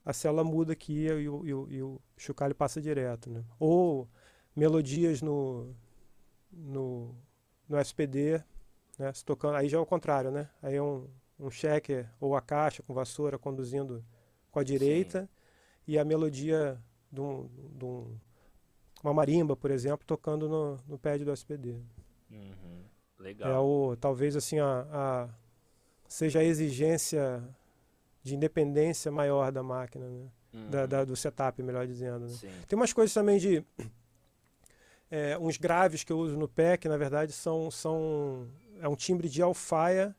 a 0.04 0.12
célula 0.12 0.44
muda 0.44 0.72
aqui 0.72 1.06
e 1.06 1.28
o, 1.28 1.46
e 1.46 1.54
o, 1.54 1.70
e 1.70 1.82
o 1.82 2.00
chocalho 2.16 2.54
passa 2.54 2.80
direto. 2.80 3.30
Né? 3.30 3.44
Ou 3.58 4.08
melodias 4.54 5.22
no, 5.22 5.74
no, 6.52 7.14
no 7.68 7.78
SPD, 7.78 8.42
né? 8.98 9.12
Se 9.12 9.24
tocando, 9.24 9.56
aí 9.56 9.68
já 9.68 9.78
é 9.78 9.80
o 9.80 9.86
contrário, 9.86 10.30
né? 10.30 10.50
Aí 10.60 10.74
é 10.74 10.82
um, 10.82 11.08
um 11.38 11.50
checker 11.50 12.10
ou 12.20 12.34
a 12.34 12.40
caixa 12.40 12.82
com 12.82 12.92
vassoura 12.92 13.38
conduzindo 13.38 14.04
com 14.50 14.58
a 14.58 14.64
direita 14.64 15.22
Sim. 15.22 15.28
e 15.86 15.98
a 15.98 16.04
melodia 16.04 16.82
de, 17.10 17.20
um, 17.20 17.48
de 17.76 17.84
um, 17.84 18.18
uma 19.02 19.14
marimba, 19.14 19.56
por 19.56 19.70
exemplo, 19.70 20.04
tocando 20.06 20.48
no, 20.48 20.78
no 20.88 20.98
pad 20.98 21.24
do 21.24 21.32
SPD. 21.32 21.80
Uhum. 22.30 22.84
Legal. 23.18 23.52
É 23.52 23.58
o, 23.58 23.96
talvez 23.96 24.36
assim 24.36 24.58
a, 24.58 24.86
a, 24.90 25.28
seja 26.08 26.40
a 26.40 26.44
exigência 26.44 27.42
de 28.22 28.34
independência 28.34 29.12
maior 29.12 29.52
da 29.52 29.62
máquina, 29.62 30.08
né? 30.08 30.26
Uhum. 30.52 30.70
Da, 30.70 30.86
da, 30.86 31.04
do 31.04 31.14
setup, 31.14 31.62
melhor 31.62 31.86
dizendo. 31.86 32.26
Né? 32.26 32.34
Tem 32.66 32.76
umas 32.76 32.92
coisas 32.92 33.12
também 33.12 33.38
de 33.38 33.62
é, 35.10 35.36
uns 35.38 35.58
graves 35.58 36.02
que 36.02 36.12
eu 36.12 36.18
uso 36.18 36.36
no 36.38 36.48
pé 36.48 36.76
que 36.78 36.88
na 36.88 36.96
verdade 36.96 37.32
são, 37.32 37.70
são 37.70 38.48
é 38.80 38.88
um 38.88 38.96
timbre 38.96 39.28
de 39.28 39.42
alfaia 39.42 40.16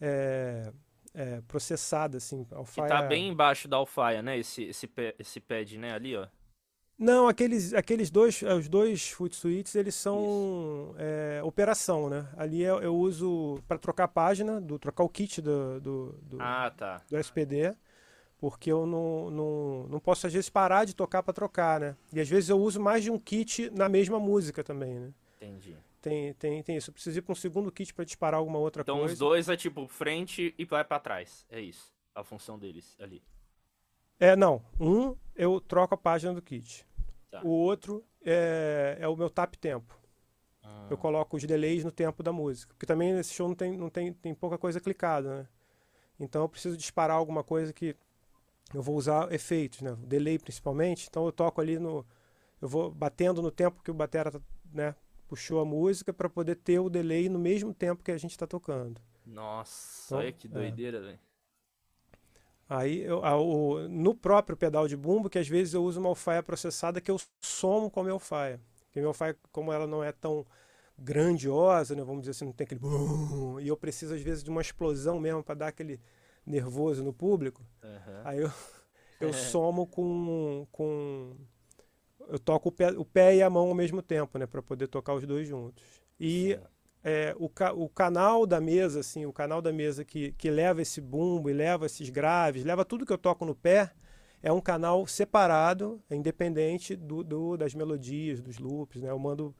é, 0.00 0.70
é, 1.14 1.40
processada, 1.48 2.18
assim. 2.18 2.46
Alfaia... 2.50 2.88
Que 2.88 2.94
tá 2.94 3.02
bem 3.02 3.28
embaixo 3.28 3.66
da 3.66 3.76
alfaia, 3.76 4.22
né? 4.22 4.38
Esse, 4.38 4.64
esse, 4.64 4.88
esse 5.18 5.40
pad, 5.40 5.78
né? 5.78 5.92
Ali, 5.92 6.16
ó. 6.16 6.26
Não, 6.98 7.28
aqueles, 7.28 7.72
aqueles 7.74 8.10
dois, 8.10 8.42
os 8.42 8.68
dois 8.68 9.10
foot 9.10 9.36
suites, 9.36 9.76
eles 9.76 9.94
são 9.94 10.94
é, 10.98 11.40
operação, 11.44 12.10
né? 12.10 12.28
Ali 12.36 12.60
eu, 12.60 12.82
eu 12.82 12.96
uso 12.96 13.62
para 13.68 13.78
trocar 13.78 14.04
a 14.04 14.08
página, 14.08 14.60
do, 14.60 14.80
trocar 14.80 15.04
o 15.04 15.08
kit 15.08 15.40
do, 15.40 15.80
do, 15.80 16.12
do, 16.22 16.38
ah, 16.40 16.72
tá. 16.76 17.00
do 17.08 17.16
SPD, 17.16 17.76
porque 18.40 18.72
eu 18.72 18.84
não, 18.84 19.30
não, 19.30 19.86
não 19.88 20.00
posso, 20.00 20.26
às 20.26 20.32
vezes, 20.32 20.50
parar 20.50 20.84
de 20.84 20.94
tocar 20.94 21.22
para 21.22 21.32
trocar, 21.32 21.78
né? 21.78 21.96
E 22.12 22.18
às 22.18 22.28
vezes 22.28 22.50
eu 22.50 22.58
uso 22.58 22.80
mais 22.80 23.04
de 23.04 23.12
um 23.12 23.18
kit 23.18 23.70
na 23.70 23.88
mesma 23.88 24.18
música 24.18 24.64
também, 24.64 24.98
né? 24.98 25.12
Entendi. 25.36 25.76
Tem, 26.02 26.32
tem, 26.34 26.62
tem 26.64 26.76
isso. 26.76 26.90
Eu 26.90 26.94
preciso 26.94 27.18
ir 27.18 27.22
para 27.22 27.32
um 27.32 27.36
segundo 27.36 27.70
kit 27.70 27.94
para 27.94 28.04
disparar 28.04 28.38
alguma 28.38 28.58
outra 28.58 28.82
então, 28.82 28.98
coisa. 28.98 29.14
Então 29.14 29.26
os 29.26 29.30
dois 29.30 29.48
é 29.48 29.56
tipo 29.56 29.86
frente 29.86 30.52
e 30.58 30.64
vai 30.64 30.82
para 30.82 30.98
trás. 30.98 31.46
É 31.48 31.60
isso. 31.60 31.92
A 32.12 32.24
função 32.24 32.58
deles 32.58 32.96
ali. 32.98 33.22
É, 34.18 34.34
não. 34.34 34.62
Um 34.80 35.16
eu 35.34 35.60
troco 35.60 35.94
a 35.94 35.98
página 35.98 36.34
do 36.34 36.42
kit. 36.42 36.86
Tá. 37.30 37.40
O 37.44 37.48
outro 37.48 38.04
é, 38.24 38.96
é 39.00 39.08
o 39.08 39.16
meu 39.16 39.30
tap 39.30 39.54
tempo. 39.54 39.96
Ah. 40.62 40.88
Eu 40.90 40.96
coloco 40.96 41.36
os 41.36 41.44
delays 41.44 41.84
no 41.84 41.92
tempo 41.92 42.22
da 42.22 42.32
música. 42.32 42.74
Porque 42.74 42.86
também 42.86 43.12
nesse 43.12 43.32
show 43.32 43.46
não 43.48 43.54
tem, 43.54 43.76
não 43.76 43.88
tem, 43.88 44.12
tem 44.12 44.34
pouca 44.34 44.58
coisa 44.58 44.80
clicada, 44.80 45.38
né? 45.38 45.48
Então 46.18 46.42
eu 46.42 46.48
preciso 46.48 46.76
disparar 46.76 47.16
alguma 47.16 47.44
coisa 47.44 47.72
que 47.72 47.94
eu 48.74 48.82
vou 48.82 48.96
usar 48.96 49.32
efeitos, 49.32 49.80
né? 49.80 49.96
Delay 50.00 50.38
principalmente. 50.38 51.06
Então 51.08 51.24
eu 51.24 51.32
toco 51.32 51.60
ali 51.60 51.78
no. 51.78 52.04
Eu 52.60 52.68
vou 52.68 52.90
batendo 52.90 53.40
no 53.40 53.50
tempo 53.50 53.82
que 53.82 53.90
o 53.90 53.94
batera 53.94 54.32
tá, 54.32 54.40
né, 54.72 54.96
puxou 55.28 55.60
a 55.60 55.64
música 55.64 56.12
para 56.12 56.28
poder 56.28 56.56
ter 56.56 56.80
o 56.80 56.90
delay 56.90 57.28
no 57.28 57.38
mesmo 57.38 57.72
tempo 57.72 58.02
que 58.02 58.10
a 58.10 58.18
gente 58.18 58.32
está 58.32 58.48
tocando. 58.48 59.00
Nossa, 59.24 60.06
então, 60.06 60.18
olha 60.18 60.32
que 60.32 60.48
é. 60.48 60.50
doideira, 60.50 60.98
é. 60.98 61.00
velho. 61.00 61.18
Aí, 62.68 63.00
eu, 63.00 63.24
a, 63.24 63.36
o, 63.40 63.88
no 63.88 64.14
próprio 64.14 64.56
pedal 64.56 64.86
de 64.86 64.96
bumbo, 64.96 65.30
que 65.30 65.38
às 65.38 65.48
vezes 65.48 65.72
eu 65.72 65.82
uso 65.82 65.98
uma 66.00 66.10
alfaia 66.10 66.42
processada 66.42 67.00
que 67.00 67.10
eu 67.10 67.18
somo 67.40 67.90
com 67.90 68.00
a 68.00 68.02
minha 68.02 68.12
alfaia. 68.12 68.60
Porque 68.84 68.98
a 68.98 69.02
minha 69.02 69.08
alfaia, 69.08 69.36
como 69.50 69.72
ela 69.72 69.86
não 69.86 70.04
é 70.04 70.12
tão 70.12 70.44
grandiosa, 70.98 71.94
né, 71.94 72.02
vamos 72.02 72.22
dizer 72.22 72.32
assim, 72.32 72.44
não 72.44 72.52
tem 72.52 72.64
aquele 72.64 72.80
bum, 72.80 73.60
e 73.60 73.68
eu 73.68 73.76
preciso 73.76 74.14
às 74.14 74.20
vezes 74.20 74.42
de 74.42 74.50
uma 74.50 74.60
explosão 74.60 75.20
mesmo 75.20 75.44
para 75.44 75.54
dar 75.54 75.68
aquele 75.68 76.00
nervoso 76.44 77.04
no 77.04 77.12
público. 77.12 77.64
Uhum. 77.82 78.20
Aí 78.24 78.40
eu, 78.40 78.50
eu 79.20 79.32
somo 79.32 79.86
com, 79.86 80.66
com 80.72 81.36
eu 82.28 82.38
toco 82.38 82.68
o 82.68 82.72
pé, 82.72 82.90
o 82.90 83.04
pé 83.04 83.36
e 83.36 83.42
a 83.42 83.48
mão 83.48 83.68
ao 83.68 83.74
mesmo 83.74 84.02
tempo, 84.02 84.38
né, 84.38 84.46
para 84.46 84.60
poder 84.60 84.88
tocar 84.88 85.14
os 85.14 85.24
dois 85.24 85.46
juntos. 85.46 85.84
E 86.18 86.58
é, 87.02 87.34
o, 87.38 87.48
ca, 87.48 87.72
o 87.72 87.88
canal 87.88 88.46
da 88.46 88.60
mesa, 88.60 89.00
assim, 89.00 89.24
o 89.26 89.32
canal 89.32 89.62
da 89.62 89.72
mesa 89.72 90.04
que, 90.04 90.32
que 90.32 90.50
leva 90.50 90.82
esse 90.82 91.00
bumbo 91.00 91.48
e 91.48 91.52
leva 91.52 91.86
esses 91.86 92.10
graves, 92.10 92.64
leva 92.64 92.84
tudo 92.84 93.06
que 93.06 93.12
eu 93.12 93.18
toco 93.18 93.44
no 93.44 93.54
pé, 93.54 93.92
é 94.42 94.52
um 94.52 94.60
canal 94.60 95.06
separado, 95.06 96.02
independente 96.10 96.94
do, 96.94 97.24
do, 97.24 97.56
das 97.56 97.74
melodias, 97.74 98.40
dos 98.40 98.58
loops, 98.58 99.02
né? 99.02 99.10
Eu 99.10 99.18
mando 99.18 99.54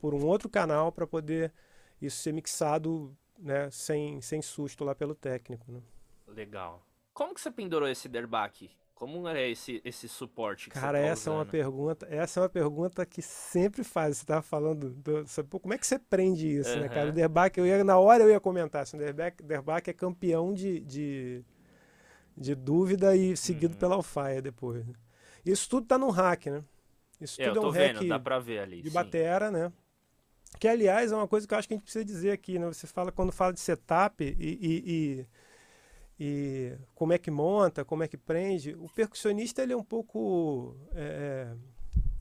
por 0.00 0.12
um 0.14 0.24
outro 0.24 0.48
canal 0.48 0.90
para 0.90 1.06
poder 1.06 1.52
isso 2.00 2.18
ser 2.18 2.32
mixado, 2.32 3.16
né, 3.38 3.70
sem, 3.70 4.20
sem 4.20 4.42
susto 4.42 4.84
lá 4.84 4.94
pelo 4.94 5.14
técnico, 5.14 5.70
né? 5.70 5.80
Legal. 6.26 6.84
Como 7.12 7.32
que 7.32 7.40
você 7.40 7.50
pendurou 7.50 7.88
esse 7.88 8.08
derbaque? 8.08 8.70
Como 9.04 9.28
é 9.28 9.50
esse, 9.50 9.82
esse 9.84 10.08
suporte 10.08 10.70
que 10.70 10.80
Cara, 10.80 10.96
você 10.96 11.04
tá 11.04 11.10
essa 11.10 11.30
usando? 11.30 11.34
é 11.34 11.36
uma 11.36 11.44
pergunta, 11.44 12.06
essa 12.08 12.40
é 12.40 12.42
uma 12.42 12.48
pergunta 12.48 13.04
que 13.04 13.20
sempre 13.20 13.84
faz. 13.84 14.16
Você 14.16 14.22
estava 14.22 14.40
falando, 14.40 14.94
do, 14.94 15.28
sabe, 15.28 15.50
como 15.50 15.74
é 15.74 15.76
que 15.76 15.86
você 15.86 15.98
prende 15.98 16.48
isso, 16.48 16.70
uhum. 16.70 16.80
né, 16.80 16.88
cara? 16.88 17.10
O 17.10 17.12
Derbach, 17.12 17.52
eu 17.58 17.66
ia, 17.66 17.84
na 17.84 17.98
hora 17.98 18.24
eu 18.24 18.30
ia 18.30 18.40
comentar, 18.40 18.80
assim, 18.80 18.96
o 18.96 19.00
Derbach, 19.00 19.36
Derbach 19.42 19.90
é 19.90 19.92
campeão 19.92 20.54
de, 20.54 20.80
de, 20.80 21.44
de 22.34 22.54
dúvida 22.54 23.14
e 23.14 23.36
seguido 23.36 23.74
uhum. 23.74 23.78
pela 23.78 23.94
Alfaia 23.96 24.40
depois. 24.40 24.86
Isso 25.44 25.68
tudo 25.68 25.86
tá 25.86 25.98
no 25.98 26.08
hack, 26.08 26.46
né? 26.46 26.64
Isso 27.20 27.42
é, 27.42 27.48
tudo 27.48 27.58
é 27.58 27.66
um 27.66 27.70
vendo, 27.70 27.98
hack 27.98 28.08
dá 28.08 28.18
pra 28.18 28.38
ver 28.38 28.60
ali, 28.60 28.80
de 28.80 28.88
sim. 28.88 28.94
batera, 28.94 29.50
né? 29.50 29.70
Que, 30.58 30.66
aliás, 30.66 31.12
é 31.12 31.14
uma 31.14 31.28
coisa 31.28 31.46
que 31.46 31.52
eu 31.52 31.58
acho 31.58 31.68
que 31.68 31.74
a 31.74 31.76
gente 31.76 31.84
precisa 31.84 32.06
dizer 32.06 32.30
aqui, 32.30 32.58
né? 32.58 32.66
Você 32.68 32.86
fala, 32.86 33.12
quando 33.12 33.32
fala 33.32 33.52
de 33.52 33.60
setup 33.60 34.24
e, 34.24 34.32
e, 34.40 34.82
e 34.86 35.26
e 36.18 36.72
como 36.94 37.12
é 37.12 37.18
que 37.18 37.30
monta, 37.30 37.84
como 37.84 38.02
é 38.02 38.08
que 38.08 38.16
prende. 38.16 38.74
O 38.74 38.88
percussionista 38.88 39.62
ele 39.62 39.72
é 39.72 39.76
um 39.76 39.82
pouco 39.82 40.76
é, 40.92 41.02
é, 41.50 41.56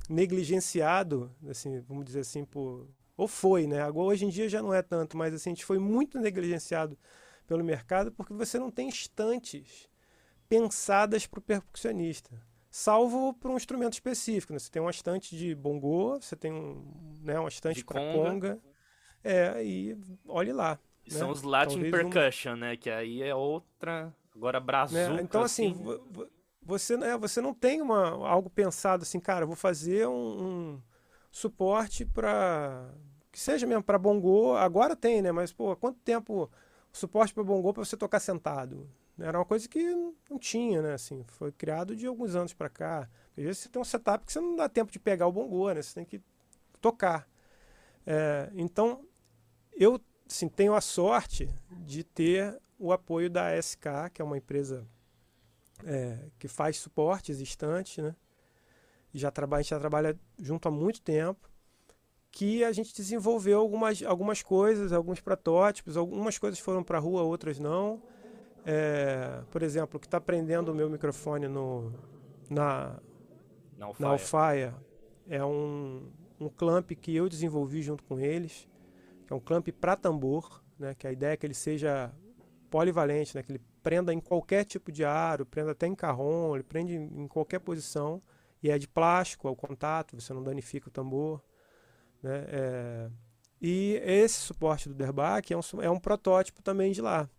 negligenciado, 0.09 1.31
assim, 1.47 1.79
vamos 1.81 2.05
dizer 2.05 2.21
assim, 2.21 2.43
por 2.43 2.87
ou 3.15 3.27
foi, 3.27 3.67
né? 3.67 3.81
Agora 3.81 4.07
hoje 4.07 4.25
em 4.25 4.29
dia 4.29 4.49
já 4.49 4.61
não 4.61 4.73
é 4.73 4.81
tanto, 4.81 5.15
mas 5.15 5.33
assim, 5.33 5.51
a 5.51 5.53
gente 5.53 5.65
foi 5.65 5.77
muito 5.77 6.19
negligenciado 6.19 6.97
pelo 7.45 7.63
mercado 7.63 8.11
porque 8.11 8.33
você 8.33 8.57
não 8.57 8.71
tem 8.71 8.89
estantes 8.89 9.87
pensadas 10.49 11.27
para 11.27 11.39
o 11.39 11.41
percussionista, 11.41 12.31
salvo 12.71 13.33
para 13.33 13.51
um 13.51 13.57
instrumento 13.57 13.93
específico. 13.93 14.53
Né? 14.53 14.59
Você 14.59 14.71
tem 14.71 14.81
uma 14.81 14.91
estante 14.91 15.37
de 15.37 15.53
bongô, 15.53 16.19
você 16.19 16.35
tem 16.35 16.51
um, 16.51 17.19
né, 17.21 17.39
uma 17.39 17.49
estante 17.49 17.85
para 17.85 18.01
conga. 18.01 18.55
conga, 18.55 18.61
é, 19.23 19.63
e 19.63 19.97
olhe 20.27 20.51
lá. 20.51 20.79
Né? 21.11 21.17
São 21.17 21.29
os 21.29 21.43
Latin 21.43 21.81
Talvez 21.81 21.91
Percussion, 21.91 22.55
né? 22.55 22.77
Que 22.77 22.89
aí 22.89 23.21
é 23.21 23.35
outra. 23.35 24.13
Agora 24.35 24.59
brazuca. 24.59 25.09
Né? 25.09 25.21
Então, 25.21 25.43
assim, 25.43 25.71
assim... 25.71 26.27
você, 26.61 26.97
né, 26.97 27.17
você 27.17 27.41
não 27.41 27.53
tem 27.53 27.81
uma, 27.81 28.27
algo 28.27 28.49
pensado 28.49 29.03
assim, 29.03 29.19
cara, 29.19 29.45
vou 29.45 29.55
fazer 29.55 30.07
um, 30.07 30.43
um 30.43 30.81
suporte 31.31 32.05
para. 32.05 32.89
Que 33.31 33.39
seja 33.39 33.65
mesmo 33.65 33.83
para 33.83 33.97
bongô. 33.97 34.55
Agora 34.55 34.95
tem, 34.95 35.21
né? 35.21 35.31
Mas, 35.31 35.51
pô, 35.51 35.75
quanto 35.75 35.99
tempo 35.99 36.49
suporte 36.91 37.33
para 37.33 37.43
bongô 37.43 37.73
para 37.73 37.83
você 37.83 37.97
tocar 37.97 38.19
sentado? 38.19 38.87
Era 39.19 39.37
uma 39.37 39.45
coisa 39.45 39.67
que 39.67 39.83
não 40.29 40.39
tinha, 40.39 40.81
né? 40.81 40.93
Assim, 40.93 41.23
foi 41.27 41.51
criado 41.51 41.95
de 41.95 42.07
alguns 42.07 42.35
anos 42.35 42.53
para 42.53 42.69
cá. 42.69 43.09
Às 43.37 43.43
vezes 43.43 43.57
você 43.59 43.69
tem 43.69 43.81
um 43.81 43.85
setup 43.85 44.25
que 44.25 44.31
você 44.31 44.39
não 44.39 44.55
dá 44.55 44.69
tempo 44.69 44.91
de 44.91 44.99
pegar 44.99 45.27
o 45.27 45.31
bongô, 45.31 45.71
né? 45.71 45.81
Você 45.81 45.95
tem 45.95 46.05
que 46.05 46.21
tocar. 46.81 47.27
É, 48.05 48.51
então, 48.55 49.05
eu 49.73 49.99
assim, 50.27 50.47
tenho 50.47 50.73
a 50.73 50.81
sorte 50.81 51.49
de 51.69 52.03
ter 52.03 52.59
o 52.77 52.91
apoio 52.91 53.29
da 53.29 53.55
SK, 53.61 54.09
que 54.13 54.21
é 54.21 54.25
uma 54.25 54.37
empresa 54.37 54.87
é, 55.85 56.17
que 56.39 56.47
faz 56.47 56.77
suportes 56.77 57.39
instantes, 57.39 58.03
né? 58.03 58.15
Já 59.13 59.29
trabalha, 59.29 59.59
a 59.59 59.63
gente 59.63 59.69
já 59.69 59.79
trabalha 59.79 60.19
junto 60.39 60.67
há 60.67 60.71
muito 60.71 61.01
tempo, 61.01 61.49
que 62.31 62.63
a 62.63 62.71
gente 62.71 62.95
desenvolveu 62.95 63.59
algumas, 63.59 64.01
algumas 64.01 64.41
coisas, 64.41 64.91
alguns 64.91 65.21
protótipos, 65.21 65.95
algumas 65.95 66.37
coisas 66.37 66.59
foram 66.59 66.83
para 66.83 66.97
a 66.97 67.01
rua, 67.01 67.21
outras 67.21 67.59
não. 67.59 68.01
É, 68.65 69.43
por 69.51 69.61
exemplo, 69.61 69.97
o 69.97 69.99
que 69.99 70.07
está 70.07 70.19
prendendo 70.19 70.71
o 70.71 70.75
meu 70.75 70.89
microfone 70.89 71.47
no, 71.47 71.93
na, 72.49 72.99
na 73.77 73.85
Alfaia, 73.85 74.07
na 74.07 74.09
Alfaia 74.09 74.75
é 75.29 75.45
um, 75.45 76.09
um 76.39 76.49
clamp 76.49 76.91
que 76.91 77.15
eu 77.15 77.29
desenvolvi 77.29 77.83
junto 77.83 78.03
com 78.03 78.19
eles 78.19 78.67
é 79.31 79.35
um 79.35 79.39
clamp 79.39 79.67
para 79.69 79.95
tambor, 79.95 80.63
né, 80.77 80.93
que 80.95 81.07
a 81.07 81.11
ideia 81.11 81.33
é 81.33 81.37
que 81.37 81.45
ele 81.45 81.53
seja 81.53 82.11
polivalente, 82.69 83.35
né, 83.35 83.43
que 83.43 83.51
ele 83.51 83.61
prenda 83.81 84.13
em 84.13 84.19
qualquer 84.19 84.65
tipo 84.65 84.91
de 84.91 85.05
aro, 85.05 85.45
prenda 85.45 85.71
até 85.71 85.85
em 85.87 85.95
carrom, 85.95 86.55
ele 86.55 86.63
prende 86.63 86.95
em 86.95 87.27
qualquer 87.27 87.59
posição, 87.59 88.21
e 88.61 88.69
é 88.69 88.77
de 88.77 88.87
plástico 88.87 89.47
ao 89.47 89.55
contato, 89.55 90.19
você 90.19 90.33
não 90.33 90.43
danifica 90.43 90.87
o 90.87 90.91
tambor. 90.91 91.41
Né, 92.21 92.45
é... 92.47 93.09
E 93.61 94.01
esse 94.03 94.39
suporte 94.39 94.89
do 94.89 94.95
Derbach 94.95 95.53
é 95.53 95.57
um, 95.57 95.81
é 95.81 95.89
um 95.89 95.99
protótipo 95.99 96.61
também 96.61 96.91
de 96.91 97.01
lá. 97.01 97.29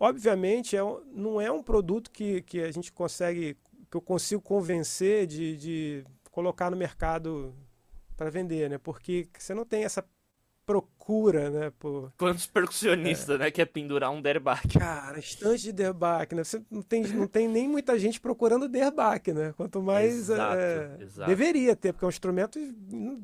Obviamente, 0.00 0.76
é 0.76 0.82
um, 0.82 1.00
não 1.12 1.40
é 1.40 1.52
um 1.52 1.62
produto 1.62 2.10
que, 2.10 2.42
que 2.42 2.60
a 2.60 2.72
gente 2.72 2.92
consegue 2.92 3.56
que 3.90 3.96
eu 3.96 4.00
consigo 4.00 4.40
convencer 4.40 5.26
de, 5.26 5.56
de 5.56 6.04
colocar 6.30 6.70
no 6.70 6.76
mercado 6.76 7.54
para 8.16 8.30
vender, 8.30 8.70
né? 8.70 8.78
Porque 8.78 9.28
você 9.36 9.52
não 9.52 9.64
tem 9.64 9.84
essa 9.84 10.04
procura, 11.10 11.50
né? 11.50 11.72
Por... 11.78 12.12
Quantos 12.16 12.46
percussionistas, 12.46 13.34
é. 13.34 13.38
né? 13.38 13.50
Quer 13.50 13.66
pendurar 13.66 14.10
um 14.12 14.22
derbaque? 14.22 14.78
Cara, 14.78 15.18
estante 15.18 15.62
de 15.64 15.72
derbaque, 15.72 16.34
né? 16.34 16.44
Você 16.44 16.62
não 16.70 16.82
tem, 16.82 17.02
não 17.08 17.26
tem 17.26 17.48
nem 17.48 17.68
muita 17.68 17.98
gente 17.98 18.20
procurando 18.20 18.68
derbaque, 18.68 19.32
né? 19.32 19.52
Quanto 19.56 19.82
mais. 19.82 20.14
Exato, 20.14 20.56
é, 20.56 20.96
exato. 21.00 21.28
Deveria 21.28 21.74
ter, 21.74 21.92
porque 21.92 22.04
é 22.04 22.06
um 22.06 22.10
instrumento 22.10 22.58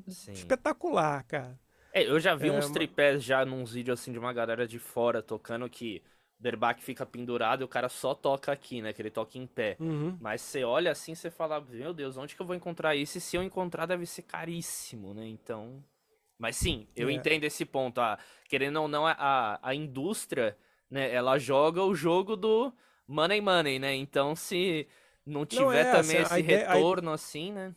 Sim. 0.09 0.33
espetacular, 0.33 1.23
cara. 1.25 1.59
É, 1.93 2.03
eu 2.03 2.19
já 2.19 2.35
vi 2.35 2.49
é, 2.49 2.53
uns 2.53 2.71
tripés 2.71 3.23
já 3.23 3.45
num 3.45 3.65
vídeos 3.65 4.01
assim 4.01 4.13
de 4.13 4.19
uma 4.19 4.33
galera 4.33 4.67
de 4.67 4.79
fora 4.79 5.23
tocando 5.23 5.69
que 5.71 6.03
o 6.39 6.43
derbaque 6.43 6.83
fica 6.83 7.07
pendurado 7.07 7.63
e 7.63 7.65
o 7.65 7.69
cara 7.69 7.89
só 7.89 8.15
toca 8.15 8.53
aqui, 8.53 8.83
né? 8.83 8.93
Que 8.93 9.01
ele 9.01 9.11
toca 9.11 9.39
em 9.39 9.47
pé. 9.47 9.77
Uhum. 9.79 10.17
Mas 10.21 10.43
você 10.43 10.65
olha 10.65 10.91
assim, 10.91 11.15
você 11.15 11.31
fala, 11.31 11.61
meu 11.61 11.95
Deus, 11.95 12.17
onde 12.17 12.35
que 12.35 12.43
eu 12.43 12.47
vou 12.47 12.57
encontrar 12.57 12.97
isso? 12.97 13.17
E 13.17 13.21
se 13.21 13.37
eu 13.37 13.43
encontrar, 13.43 13.87
deve 13.87 14.05
ser 14.05 14.23
caríssimo, 14.23 15.15
né? 15.15 15.27
Então. 15.27 15.83
Mas 16.39 16.57
sim, 16.57 16.87
eu 16.95 17.09
é. 17.09 17.13
entendo 17.13 17.45
esse 17.45 17.65
ponto. 17.65 18.01
Ah, 18.01 18.19
querendo 18.49 18.81
ou 18.81 18.89
não, 18.89 19.07
a, 19.07 19.59
a 19.63 19.75
indústria, 19.75 20.57
né, 20.91 21.13
ela 21.13 21.39
joga 21.39 21.83
o 21.83 21.95
jogo 21.95 22.37
do 22.37 22.73
money 23.07 23.41
money, 23.41 23.79
né? 23.79 23.95
Então 23.95 24.37
se 24.37 24.87
não 25.25 25.47
tiver 25.47 25.65
não 25.65 25.73
é, 25.73 25.85
também 25.85 26.19
assim, 26.19 26.35
esse 26.35 26.41
ideia, 26.41 26.69
retorno 26.69 27.13
assim, 27.13 27.53
né? 27.53 27.75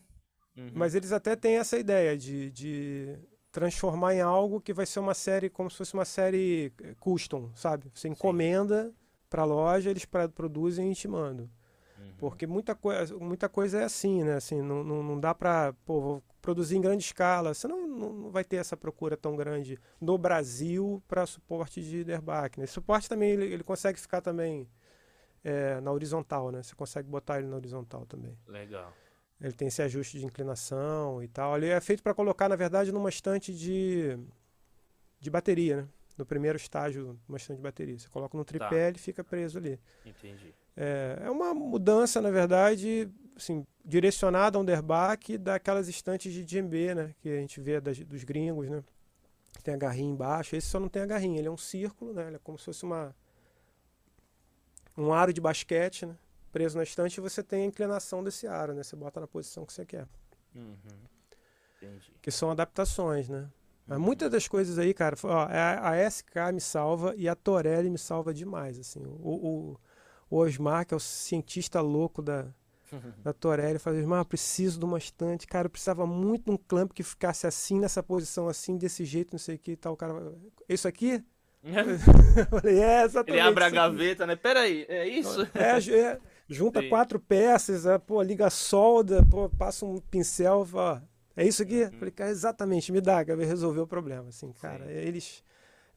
Uhum. 0.57 0.72
Mas 0.74 0.93
eles 0.93 1.12
até 1.12 1.36
têm 1.36 1.57
essa 1.57 1.78
ideia 1.78 2.18
de, 2.18 2.51
de 2.51 3.18
transformar 3.51 4.14
em 4.14 4.22
algo 4.22 4.60
que 4.60 4.74
vai 4.74 4.86
ser 4.86 4.99
uma 4.99 5.14
série, 5.14 5.49
como 5.49 5.70
se 5.70 5.78
fosse 5.78 5.93
uma 5.93 6.05
série 6.05 6.74
eh, 6.84 6.95
custom, 6.99 7.51
sabe? 7.55 7.89
Você 7.93 8.07
encomenda 8.07 8.93
para 9.30 9.43
a 9.43 9.45
loja, 9.45 9.89
eles 9.89 10.05
produzem 10.05 10.91
e 10.91 10.95
te 10.95 11.07
mandam. 11.07 11.49
Uhum. 12.00 12.14
Porque 12.18 12.47
muita, 12.47 12.76
coisa, 12.76 13.18
muita 13.18 13.50
coisa 13.50 13.80
é 13.80 13.84
assim, 13.84 14.24
né? 14.24 14.36
Assim, 14.36 14.62
não, 14.62 14.84
não, 14.84 15.04
não 15.04 15.20
dá 15.20 15.34
para 15.36 15.74
produzir 16.41 16.78
em 16.78 16.82
grande 16.82 17.04
escala. 17.04 17.54
Você 17.54 17.68
não, 17.68 17.88
não 17.88 18.32
vai 18.32 18.43
ter 18.43 18.58
essa 18.58 18.78
procura 18.78 19.18
tão 19.18 19.36
grande 19.36 19.78
no 20.00 20.18
Brasil 20.18 21.04
para 21.08 21.26
suporte 21.26 21.82
de 21.82 22.04
derbaque. 22.04 22.60
Né? 22.60 22.64
Esse 22.64 22.74
suporte 22.74 23.10
também 23.10 23.32
ele, 23.32 23.45
ele 23.45 23.64
consegue 23.64 24.00
ficar 24.00 24.22
também 24.22 24.68
é, 25.43 25.80
na 25.82 25.91
horizontal, 25.91 26.52
né? 26.52 26.64
Você 26.64 26.76
consegue 26.76 27.08
botar 27.08 27.39
ele 27.39 27.47
na 27.47 27.56
horizontal 27.56 28.06
também. 28.06 28.38
Legal. 28.47 28.93
Ele 29.41 29.54
tem 29.54 29.70
esse 29.70 29.82
ajuste 29.82 30.20
de 30.20 30.26
inclinação 30.26 31.24
e 31.24 31.28
tal. 31.28 31.56
Ele 31.58 31.68
é 31.68 31.80
feito 31.80 32.04
para 32.04 32.14
colocar, 32.14 32.50
na 32.50 32.56
verdade, 32.56 32.91
numa 32.91 33.10
estante 33.10 33.54
de, 33.54 34.18
de 35.20 35.30
bateria, 35.30 35.78
né? 35.78 35.88
No 36.18 36.26
primeiro 36.26 36.58
estágio, 36.58 37.18
uma 37.30 37.38
estante 37.38 37.58
de 37.58 37.64
bateria. 37.64 37.97
Você 37.97 38.10
coloca 38.10 38.38
no 38.38 38.43
tripé, 38.43 38.68
tá. 38.68 38.88
ele 38.89 38.97
fica 38.97 39.24
preso 39.24 39.58
ali. 39.58 39.80
Entendi. 40.06 40.54
É, 40.82 41.24
é 41.26 41.30
uma 41.30 41.54
mudança, 41.54 42.22
na 42.22 42.32
verdade, 42.32 43.12
assim, 43.36 43.68
direcionada 43.84 44.58
a 44.58 44.62
underback 44.62 45.38
daquelas 45.38 45.90
estantes 45.90 46.32
de 46.32 46.46
djembe, 46.46 46.96
né? 46.96 47.14
Que 47.20 47.28
a 47.28 47.42
gente 47.42 47.60
vê 47.60 47.82
das, 47.82 48.00
dos 48.00 48.24
gringos, 48.24 48.70
né? 48.70 48.82
Tem 49.62 49.74
a 49.74 49.78
garrinha 49.78 50.10
embaixo. 50.10 50.56
Esse 50.56 50.68
só 50.68 50.80
não 50.80 50.88
tem 50.88 51.02
a 51.02 51.06
garrinha, 51.06 51.38
ele 51.38 51.50
é 51.50 51.52
um 51.52 51.58
círculo, 51.58 52.14
né? 52.14 52.28
Ele 52.28 52.38
é 52.38 52.40
como 52.40 52.58
se 52.58 52.64
fosse 52.64 52.86
uma 52.86 53.14
um 54.98 55.14
aro 55.14 55.34
de 55.34 55.42
basquete, 55.42 56.06
né? 56.06 56.16
Preso 56.50 56.78
na 56.78 56.84
estante 56.84 57.18
e 57.18 57.22
você 57.22 57.44
tem 57.44 57.64
a 57.64 57.66
inclinação 57.66 58.24
desse 58.24 58.48
aro, 58.48 58.74
né? 58.74 58.82
Você 58.82 58.96
bota 58.96 59.20
na 59.20 59.28
posição 59.28 59.66
que 59.66 59.74
você 59.74 59.86
quer. 59.86 60.08
Uhum. 60.56 60.78
Entendi. 61.78 62.14
Que 62.22 62.32
são 62.32 62.52
adaptações, 62.52 63.28
né? 63.28 63.50
Mas 63.86 63.98
uhum. 63.98 64.06
muitas 64.06 64.32
das 64.32 64.48
coisas 64.48 64.80
aí, 64.80 64.94
cara, 64.94 65.18
ó, 65.24 65.40
a, 65.50 65.90
a 65.90 66.10
SK 66.10 66.54
me 66.54 66.62
salva 66.62 67.14
e 67.18 67.28
a 67.28 67.36
Torelli 67.36 67.90
me 67.90 67.98
salva 67.98 68.34
demais, 68.34 68.80
assim. 68.80 69.04
O, 69.06 69.74
o, 69.74 69.80
o 70.30 70.38
Osmar, 70.38 70.86
que 70.86 70.94
é 70.94 70.98
o 70.98 71.00
cientista 71.00 71.82
louco 71.82 72.22
da, 72.22 72.46
da 73.24 73.34
Torelli, 73.34 73.80
falou, 73.80 74.00
Osmar, 74.00 74.22
eu 74.22 74.26
preciso 74.26 74.80
de 74.80 74.86
uma 74.86 74.98
estante. 74.98 75.48
Cara, 75.48 75.66
eu 75.66 75.70
precisava 75.70 76.06
muito 76.06 76.46
de 76.46 76.52
um 76.52 76.58
clamp 76.58 76.92
que 76.92 77.04
ficasse 77.04 77.48
assim, 77.48 77.80
nessa 77.80 78.04
posição, 78.04 78.48
assim, 78.48 78.78
desse 78.78 79.06
jeito, 79.06 79.32
não 79.32 79.40
sei 79.40 79.56
o 79.56 79.60
que 79.60 79.72
e 79.72 79.78
tal. 79.78 79.94
O 79.94 79.98
cara, 79.98 80.34
isso 80.68 80.88
aqui? 80.88 81.24
eu 81.64 82.60
falei, 82.60 82.80
é, 82.80 83.04
exatamente. 83.04 83.40
Ele 83.40 83.48
abre 83.48 83.64
a 83.64 83.70
gaveta, 83.70 84.26
né? 84.26 84.36
Peraí, 84.36 84.86
é 84.88 85.08
isso? 85.08 85.42
É, 85.54 85.78
é 85.78 86.20
junta 86.48 86.82
Sim. 86.82 86.90
quatro 86.90 87.20
peças, 87.20 87.86
é, 87.86 87.98
pô, 87.98 88.22
liga 88.22 88.50
solda, 88.50 89.24
pô, 89.30 89.50
passa 89.50 89.86
um 89.86 90.00
pincel, 90.00 90.66
fala, 90.66 91.04
é 91.36 91.46
isso 91.46 91.62
aqui? 91.62 91.84
Uhum. 91.84 91.92
Falei, 91.92 92.12
cara, 92.12 92.30
exatamente, 92.32 92.92
me 92.92 93.00
dá, 93.00 93.22
resolver 93.22 93.82
o 93.82 93.88
problema. 93.88 94.30
Assim, 94.30 94.52
cara, 94.54 94.86
Sim. 94.86 94.92
eles 94.92 95.44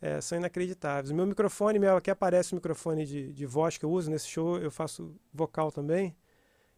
é, 0.03 0.21
são 0.21 0.37
inacreditáveis. 0.37 1.11
O 1.11 1.15
meu 1.15 1.25
microfone, 1.25 1.79
meu, 1.79 1.97
aqui 1.97 2.11
aparece 2.11 2.53
o 2.53 2.57
microfone 2.57 3.07
de, 3.07 3.33
de 3.33 3.47
voz 3.47 3.79
que 3.79 3.85
eu 3.85 3.91
uso 3.91 4.11
nesse 4.11 4.27
show, 4.27 4.59
eu 4.59 4.71
faço 4.71 5.15
vocal 5.33 5.71
também, 5.71 6.15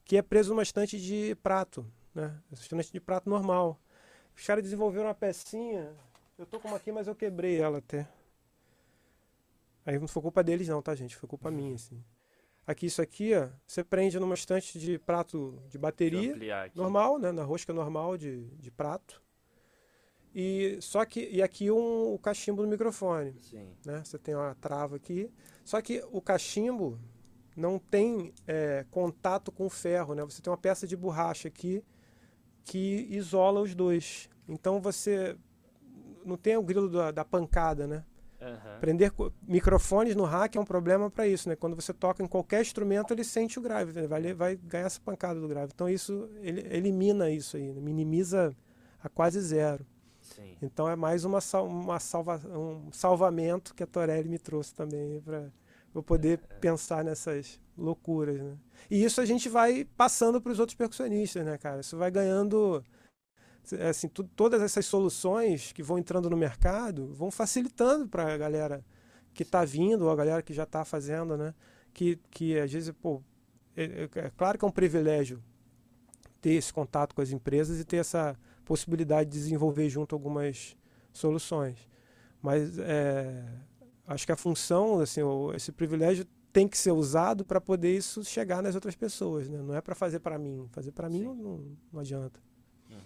que 0.04 0.18
é 0.18 0.22
preso 0.22 0.50
numa 0.50 0.62
estante 0.62 1.00
de 1.00 1.34
prato, 1.36 1.90
né? 2.14 2.38
Estante 2.52 2.92
de 2.92 3.00
prato 3.00 3.28
normal. 3.30 3.80
Os 4.36 4.46
caras 4.46 4.62
desenvolveram 4.62 5.06
uma 5.06 5.14
pecinha, 5.14 5.90
eu 6.36 6.44
tô 6.44 6.60
com 6.60 6.68
uma 6.68 6.76
aqui, 6.76 6.92
mas 6.92 7.06
eu 7.06 7.14
quebrei 7.14 7.58
ela 7.58 7.78
até. 7.78 8.06
Aí 9.86 9.98
não 9.98 10.06
foi 10.06 10.20
culpa 10.20 10.42
deles 10.42 10.68
não, 10.68 10.82
tá, 10.82 10.94
gente? 10.94 11.16
Foi 11.16 11.28
culpa 11.28 11.50
minha, 11.50 11.74
assim. 11.74 12.04
Aqui, 12.66 12.86
isso 12.86 13.00
aqui, 13.00 13.34
ó, 13.34 13.48
você 13.66 13.82
prende 13.82 14.18
numa 14.18 14.34
estante 14.34 14.78
de 14.78 14.98
prato 14.98 15.62
de 15.68 15.78
bateria 15.78 16.34
normal, 16.74 17.18
né? 17.18 17.32
Na 17.32 17.42
rosca 17.42 17.72
normal 17.72 18.18
de, 18.18 18.46
de 18.56 18.70
prato. 18.70 19.23
E 20.34 20.78
só 20.80 21.04
que 21.04 21.28
e 21.30 21.40
aqui 21.40 21.70
um, 21.70 22.12
o 22.12 22.18
cachimbo 22.18 22.62
do 22.62 22.68
microfone. 22.68 23.34
Sim. 23.40 23.68
Né? 23.86 24.02
Você 24.04 24.18
tem 24.18 24.34
uma 24.34 24.54
trava 24.56 24.96
aqui. 24.96 25.30
Só 25.64 25.80
que 25.80 26.04
o 26.10 26.20
cachimbo 26.20 26.98
não 27.56 27.78
tem 27.78 28.32
é, 28.46 28.84
contato 28.90 29.52
com 29.52 29.66
o 29.66 29.70
ferro, 29.70 30.14
né? 30.14 30.24
Você 30.24 30.42
tem 30.42 30.50
uma 30.50 30.58
peça 30.58 30.86
de 30.86 30.96
borracha 30.96 31.46
aqui 31.46 31.84
que 32.64 33.06
isola 33.10 33.60
os 33.60 33.74
dois. 33.74 34.28
Então 34.48 34.80
você 34.80 35.36
não 36.24 36.36
tem 36.36 36.56
o 36.56 36.62
grilo 36.62 36.88
da, 36.88 37.12
da 37.12 37.24
pancada, 37.24 37.86
né? 37.86 38.04
Uhum. 38.40 38.80
Prender 38.80 39.12
microfones 39.46 40.16
no 40.16 40.24
rack 40.24 40.58
é 40.58 40.60
um 40.60 40.64
problema 40.64 41.10
para 41.10 41.26
isso, 41.26 41.48
né? 41.48 41.54
Quando 41.54 41.76
você 41.76 41.94
toca 41.94 42.22
em 42.22 42.26
qualquer 42.26 42.60
instrumento, 42.60 43.12
ele 43.12 43.24
sente 43.24 43.58
o 43.58 43.62
grave, 43.62 43.92
né? 43.92 44.06
vai, 44.06 44.34
vai 44.34 44.56
ganhar 44.56 44.86
essa 44.86 45.00
pancada 45.00 45.40
do 45.40 45.46
grave. 45.46 45.70
Então 45.72 45.88
isso 45.88 46.28
ele 46.40 46.66
elimina 46.74 47.30
isso 47.30 47.56
aí, 47.56 47.72
né? 47.72 47.80
minimiza 47.80 48.54
a 49.02 49.08
quase 49.08 49.40
zero. 49.40 49.86
Sim. 50.34 50.56
Então 50.60 50.88
é 50.88 50.96
mais 50.96 51.24
uma, 51.24 51.38
uma 51.62 52.00
salva, 52.00 52.40
um 52.48 52.90
salvamento 52.92 53.74
que 53.74 53.82
a 53.82 53.86
Torelli 53.86 54.28
me 54.28 54.38
trouxe 54.38 54.74
também 54.74 55.20
para 55.20 55.50
eu 55.94 56.02
poder 56.02 56.40
é. 56.50 56.54
pensar 56.54 57.04
nessas 57.04 57.60
loucuras, 57.78 58.40
né? 58.40 58.56
E 58.90 59.02
isso 59.02 59.20
a 59.20 59.24
gente 59.24 59.48
vai 59.48 59.84
passando 59.96 60.40
para 60.40 60.50
os 60.50 60.58
outros 60.58 60.76
percussionistas, 60.76 61.44
né, 61.44 61.56
cara? 61.56 61.80
Isso 61.80 61.96
vai 61.96 62.10
ganhando 62.10 62.82
assim, 63.88 64.08
tu, 64.08 64.24
todas 64.24 64.60
essas 64.60 64.84
soluções 64.84 65.72
que 65.72 65.82
vão 65.82 65.98
entrando 65.98 66.28
no 66.28 66.36
mercado 66.36 67.12
vão 67.14 67.30
facilitando 67.30 68.06
para 68.08 68.34
a 68.34 68.36
galera 68.36 68.84
que 69.32 69.42
está 69.42 69.64
vindo 69.64 70.04
ou 70.04 70.10
a 70.10 70.16
galera 70.16 70.42
que 70.42 70.52
já 70.52 70.64
está 70.64 70.84
fazendo, 70.84 71.36
né? 71.36 71.54
Que, 71.92 72.16
que 72.30 72.58
às 72.58 72.72
vezes, 72.72 72.92
pô, 73.00 73.22
é, 73.76 74.08
é, 74.14 74.18
é 74.18 74.30
claro 74.36 74.58
que 74.58 74.64
é 74.64 74.68
um 74.68 74.72
privilégio 74.72 75.42
ter 76.40 76.54
esse 76.54 76.72
contato 76.72 77.14
com 77.14 77.22
as 77.22 77.30
empresas 77.30 77.78
e 77.80 77.84
ter 77.84 77.98
essa 77.98 78.36
possibilidade 78.64 79.30
de 79.30 79.38
desenvolver 79.38 79.88
junto 79.88 80.14
algumas 80.14 80.76
soluções. 81.12 81.88
Mas 82.42 82.78
é, 82.78 83.44
acho 84.06 84.26
que 84.26 84.32
a 84.32 84.36
função, 84.36 85.00
assim, 85.00 85.20
esse 85.54 85.72
privilégio 85.72 86.26
tem 86.52 86.68
que 86.68 86.78
ser 86.78 86.92
usado 86.92 87.44
para 87.44 87.60
poder 87.60 87.96
isso 87.96 88.22
chegar 88.24 88.62
nas 88.62 88.74
outras 88.74 88.94
pessoas, 88.94 89.48
né? 89.48 89.60
Não 89.60 89.74
é 89.74 89.80
para 89.80 89.94
fazer 89.94 90.20
para 90.20 90.38
mim. 90.38 90.68
Fazer 90.70 90.92
para 90.92 91.08
mim 91.08 91.22
não, 91.22 91.34
não, 91.92 92.00
adianta. 92.00 92.40
Uhum. 92.88 92.98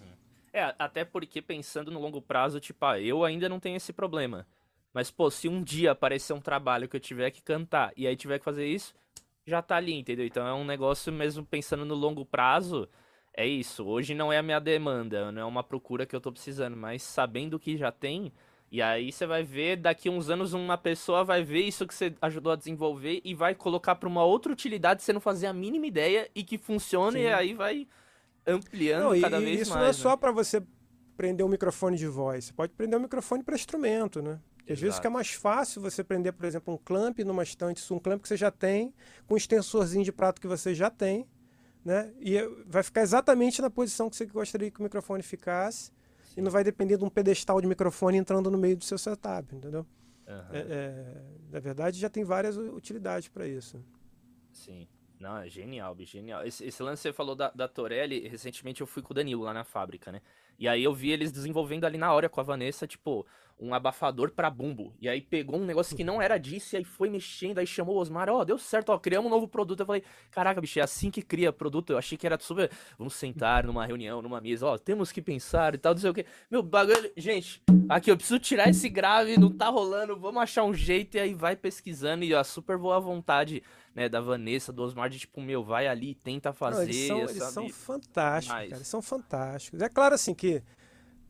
É, 0.52 0.74
até 0.78 1.04
porque 1.04 1.40
pensando 1.40 1.90
no 1.90 1.98
longo 1.98 2.20
prazo, 2.20 2.60
tipo, 2.60 2.84
ah, 2.84 3.00
eu 3.00 3.24
ainda 3.24 3.48
não 3.48 3.58
tenho 3.58 3.76
esse 3.76 3.92
problema. 3.92 4.46
Mas, 4.92 5.10
pô, 5.10 5.30
se 5.30 5.48
um 5.48 5.62
dia 5.62 5.92
aparecer 5.92 6.32
um 6.32 6.40
trabalho 6.40 6.88
que 6.88 6.96
eu 6.96 7.00
tiver 7.00 7.30
que 7.30 7.42
cantar 7.42 7.92
e 7.96 8.06
aí 8.06 8.16
tiver 8.16 8.38
que 8.38 8.44
fazer 8.44 8.66
isso, 8.66 8.94
já 9.46 9.62
tá 9.62 9.76
ali, 9.76 9.94
entendeu? 9.94 10.26
Então 10.26 10.46
é 10.46 10.52
um 10.52 10.64
negócio 10.64 11.10
mesmo 11.12 11.44
pensando 11.44 11.84
no 11.84 11.94
longo 11.94 12.26
prazo 12.26 12.88
é 13.38 13.46
isso. 13.46 13.84
Hoje 13.84 14.16
não 14.16 14.32
é 14.32 14.38
a 14.38 14.42
minha 14.42 14.58
demanda, 14.58 15.30
não 15.30 15.42
é 15.42 15.44
uma 15.44 15.62
procura 15.62 16.04
que 16.04 16.14
eu 16.14 16.20
tô 16.20 16.32
precisando, 16.32 16.76
mas 16.76 17.04
sabendo 17.04 17.56
que 17.56 17.76
já 17.76 17.92
tem, 17.92 18.32
e 18.68 18.82
aí 18.82 19.12
você 19.12 19.28
vai 19.28 19.44
ver, 19.44 19.76
daqui 19.76 20.10
uns 20.10 20.28
anos 20.28 20.54
uma 20.54 20.76
pessoa 20.76 21.22
vai 21.22 21.44
ver 21.44 21.60
isso 21.60 21.86
que 21.86 21.94
você 21.94 22.12
ajudou 22.20 22.50
a 22.50 22.56
desenvolver 22.56 23.20
e 23.24 23.36
vai 23.36 23.54
colocar 23.54 23.94
para 23.94 24.08
uma 24.08 24.24
outra 24.24 24.52
utilidade 24.52 25.04
você 25.04 25.12
não 25.12 25.20
fazia 25.20 25.50
a 25.50 25.52
mínima 25.52 25.86
ideia 25.86 26.28
e 26.34 26.42
que 26.42 26.58
funciona 26.58 27.12
Sim. 27.12 27.24
e 27.24 27.28
aí 27.28 27.54
vai 27.54 27.86
ampliando 28.44 29.14
não, 29.14 29.20
cada 29.20 29.40
e, 29.40 29.44
vez 29.44 29.60
isso 29.60 29.70
mais. 29.70 29.70
Isso 29.70 29.76
não 29.76 29.84
é 29.84 29.86
né? 29.86 29.92
só 29.92 30.16
para 30.16 30.32
você 30.32 30.60
prender 31.16 31.46
um 31.46 31.48
microfone 31.48 31.96
de 31.96 32.08
voz, 32.08 32.46
você 32.46 32.52
pode 32.52 32.72
prender 32.72 32.98
um 32.98 33.02
microfone 33.02 33.44
para 33.44 33.54
instrumento, 33.54 34.20
né? 34.20 34.40
Às 34.68 34.80
vezes 34.80 34.96
fica 34.96 35.08
mais 35.08 35.30
fácil 35.30 35.80
você 35.80 36.04
prender, 36.04 36.32
por 36.34 36.44
exemplo, 36.44 36.74
um 36.74 36.76
clamp 36.76 37.20
numa 37.20 37.42
estante, 37.42 37.80
um 37.90 37.98
clamp 37.98 38.20
que 38.20 38.28
você 38.28 38.36
já 38.36 38.50
tem, 38.50 38.92
com 39.26 39.32
um 39.32 39.36
extensorzinho 39.36 40.04
de 40.04 40.12
prato 40.12 40.40
que 40.40 40.46
você 40.46 40.74
já 40.74 40.90
tem, 40.90 41.26
né? 41.88 42.12
E 42.20 42.36
vai 42.66 42.82
ficar 42.82 43.00
exatamente 43.00 43.62
na 43.62 43.70
posição 43.70 44.10
que 44.10 44.16
você 44.16 44.26
gostaria 44.26 44.70
que 44.70 44.78
o 44.78 44.82
microfone 44.82 45.22
ficasse 45.22 45.90
Sim. 46.22 46.34
e 46.36 46.42
não 46.42 46.50
vai 46.50 46.62
depender 46.62 46.98
de 46.98 47.04
um 47.04 47.08
pedestal 47.08 47.62
de 47.62 47.66
microfone 47.66 48.18
entrando 48.18 48.50
no 48.50 48.58
meio 48.58 48.76
do 48.76 48.84
seu 48.84 48.98
setup, 48.98 49.56
entendeu? 49.56 49.86
Uhum. 50.26 50.34
É, 50.52 50.58
é, 50.68 51.22
na 51.50 51.58
verdade, 51.58 51.98
já 51.98 52.10
tem 52.10 52.24
várias 52.24 52.58
utilidades 52.58 53.28
para 53.28 53.48
isso. 53.48 53.82
Sim. 54.52 54.86
Não, 55.18 55.38
é 55.38 55.48
genial, 55.48 55.94
bicho, 55.94 56.12
genial. 56.12 56.44
Esse, 56.44 56.62
esse 56.62 56.82
lance 56.82 57.00
que 57.00 57.08
você 57.08 57.12
falou 57.14 57.34
da, 57.34 57.50
da 57.52 57.66
Torelli, 57.66 58.28
recentemente 58.28 58.82
eu 58.82 58.86
fui 58.86 59.02
com 59.02 59.12
o 59.12 59.14
Danilo 59.14 59.42
lá 59.42 59.54
na 59.54 59.64
fábrica, 59.64 60.12
né? 60.12 60.20
E 60.58 60.68
aí 60.68 60.84
eu 60.84 60.92
vi 60.92 61.10
eles 61.10 61.32
desenvolvendo 61.32 61.86
ali 61.86 61.96
na 61.96 62.12
hora 62.12 62.28
com 62.28 62.38
a 62.38 62.44
Vanessa, 62.44 62.86
tipo, 62.86 63.26
um 63.60 63.74
abafador 63.74 64.30
para 64.30 64.48
bumbo. 64.48 64.94
E 65.00 65.08
aí 65.08 65.20
pegou 65.20 65.58
um 65.58 65.64
negócio 65.64 65.96
que 65.96 66.04
não 66.04 66.22
era 66.22 66.38
disso, 66.38 66.74
e 66.74 66.78
aí 66.78 66.84
foi 66.84 67.10
mexendo, 67.10 67.58
aí 67.58 67.66
chamou 67.66 67.96
o 67.96 67.98
Osmar, 67.98 68.28
ó, 68.28 68.40
oh, 68.40 68.44
deu 68.44 68.58
certo, 68.58 68.90
ó, 68.90 68.98
criamos 68.98 69.30
um 69.30 69.34
novo 69.34 69.48
produto. 69.48 69.80
Eu 69.80 69.86
falei, 69.86 70.02
caraca, 70.30 70.60
bicho, 70.60 70.78
é 70.78 70.82
assim 70.82 71.10
que 71.10 71.22
cria 71.22 71.52
produto. 71.52 71.90
Eu 71.90 71.98
achei 71.98 72.16
que 72.16 72.26
era 72.26 72.38
super. 72.38 72.70
Vamos 72.96 73.14
sentar 73.14 73.64
numa 73.64 73.84
reunião, 73.84 74.22
numa 74.22 74.40
mesa, 74.40 74.66
ó, 74.66 74.78
temos 74.78 75.10
que 75.10 75.20
pensar 75.20 75.74
e 75.74 75.78
tal, 75.78 75.94
não 75.94 76.00
sei 76.00 76.10
o 76.10 76.14
quê. 76.14 76.24
Meu 76.50 76.62
bagulho. 76.62 77.10
Gente, 77.16 77.62
aqui, 77.88 78.10
eu 78.10 78.16
preciso 78.16 78.38
tirar 78.38 78.68
esse 78.68 78.88
grave, 78.88 79.38
não 79.38 79.50
tá 79.50 79.68
rolando, 79.68 80.16
vamos 80.18 80.40
achar 80.40 80.64
um 80.64 80.74
jeito, 80.74 81.16
e 81.16 81.20
aí 81.20 81.34
vai 81.34 81.56
pesquisando, 81.56 82.24
e 82.24 82.34
a 82.34 82.44
super 82.44 82.78
boa 82.78 83.00
vontade. 83.00 83.62
Né, 83.94 84.08
da 84.08 84.20
Vanessa, 84.20 84.72
do 84.72 84.84
Osmar, 84.84 85.10
de 85.10 85.18
tipo, 85.18 85.40
meu, 85.40 85.64
vai 85.64 85.88
ali, 85.88 86.14
tenta 86.14 86.52
fazer. 86.52 86.76
Não, 86.76 86.82
eles, 86.84 87.06
são, 87.08 87.20
eles 87.22 87.42
são 87.42 87.68
fantásticos, 87.68 88.54
Mas... 88.54 88.68
cara, 88.68 88.76
eles 88.76 88.86
são 88.86 89.02
fantásticos. 89.02 89.82
É 89.82 89.88
claro, 89.88 90.14
assim, 90.14 90.34
que 90.34 90.62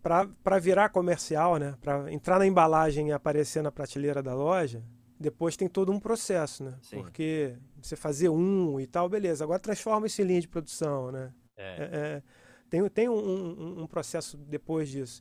para 0.03 0.59
virar 0.59 0.89
comercial, 0.91 1.57
né? 1.57 1.75
Para 1.81 2.13
entrar 2.13 2.39
na 2.39 2.47
embalagem 2.47 3.09
e 3.09 3.13
aparecer 3.13 3.63
na 3.63 3.71
prateleira 3.73 4.23
da 4.23 4.35
loja, 4.35 4.83
depois 5.19 5.57
tem 5.57 5.69
todo 5.69 5.91
um 5.91 5.99
processo, 5.99 6.65
né? 6.65 6.75
Sim. 6.81 6.97
Porque 6.97 7.57
você 7.83 7.97
fazer 7.97 8.29
um 8.29 8.79
e 8.79 8.87
tal, 8.87 9.09
beleza. 9.09 9.45
Agora 9.45 9.59
transforma 9.59 10.07
isso 10.07 10.23
em 10.23 10.25
linha 10.25 10.41
de 10.41 10.49
produção, 10.49 11.11
né? 11.11 11.33
É. 11.57 11.63
É, 11.63 11.89
é, 11.93 12.23
tem 12.71 12.89
tem 12.89 13.09
um, 13.09 13.19
um, 13.19 13.83
um, 13.83 13.87
processo 13.87 14.37
depois 14.37 14.89
disso. 14.89 15.21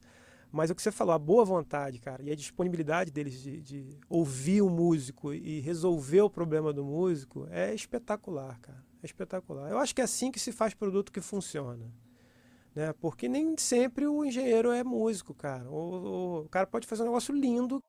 Mas 0.52 0.70
o 0.70 0.76
que 0.76 0.82
você 0.82 0.92
falou, 0.92 1.14
a 1.14 1.20
boa 1.20 1.44
vontade, 1.44 2.00
cara, 2.00 2.24
e 2.24 2.32
a 2.32 2.36
disponibilidade 2.36 3.12
deles 3.12 3.42
de, 3.42 3.62
de 3.62 4.00
ouvir 4.08 4.62
o 4.62 4.70
músico 4.70 5.34
e 5.34 5.60
resolver 5.60 6.22
o 6.22 6.30
problema 6.30 6.72
do 6.72 6.86
músico 6.86 7.48
é 7.50 7.74
espetacular, 7.74 8.58
cara. 8.60 8.84
É 9.04 9.06
espetacular. 9.06 9.70
Eu 9.70 9.78
acho 9.78 9.94
que 9.94 10.02
é 10.02 10.04
assim 10.04 10.32
que 10.32 10.40
se 10.40 10.52
faz 10.52 10.74
produto 10.74 11.12
que 11.12 11.20
funciona. 11.20 11.92
Né? 12.78 12.94
Porque 12.94 13.28
nem 13.28 13.58
sempre 13.58 14.06
o 14.06 14.24
engenheiro 14.24 14.72
é 14.72 14.84
músico, 14.84 15.34
cara. 15.34 15.68
O, 15.68 16.44
o 16.44 16.50
cara 16.50 16.68
pode 16.68 16.86
fazer 16.86 17.02
um 17.02 17.06
negócio 17.08 17.34
lindo 17.34 17.82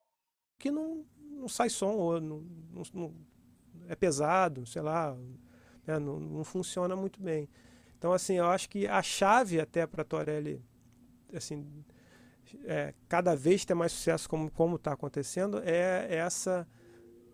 que 0.58 0.70
não, 0.70 1.04
não 1.30 1.46
sai 1.46 1.68
som, 1.68 1.92
ou 1.92 2.18
não, 2.18 2.40
não, 2.72 2.82
não 2.94 3.14
é 3.86 3.94
pesado, 3.94 4.64
sei 4.64 4.80
lá, 4.80 5.14
né? 5.86 5.98
não, 5.98 6.18
não 6.18 6.42
funciona 6.42 6.96
muito 6.96 7.20
bem. 7.20 7.50
Então, 7.98 8.14
assim, 8.14 8.36
eu 8.36 8.46
acho 8.46 8.70
que 8.70 8.86
a 8.86 9.02
chave 9.02 9.60
até 9.60 9.86
para 9.86 10.04
Torelli, 10.04 10.64
assim, 11.34 11.84
é, 12.64 12.94
cada 13.10 13.36
vez 13.36 13.66
ter 13.66 13.74
mais 13.74 13.92
sucesso 13.92 14.26
como 14.26 14.76
está 14.76 14.94
acontecendo 14.94 15.60
é 15.66 16.14
essa 16.14 16.66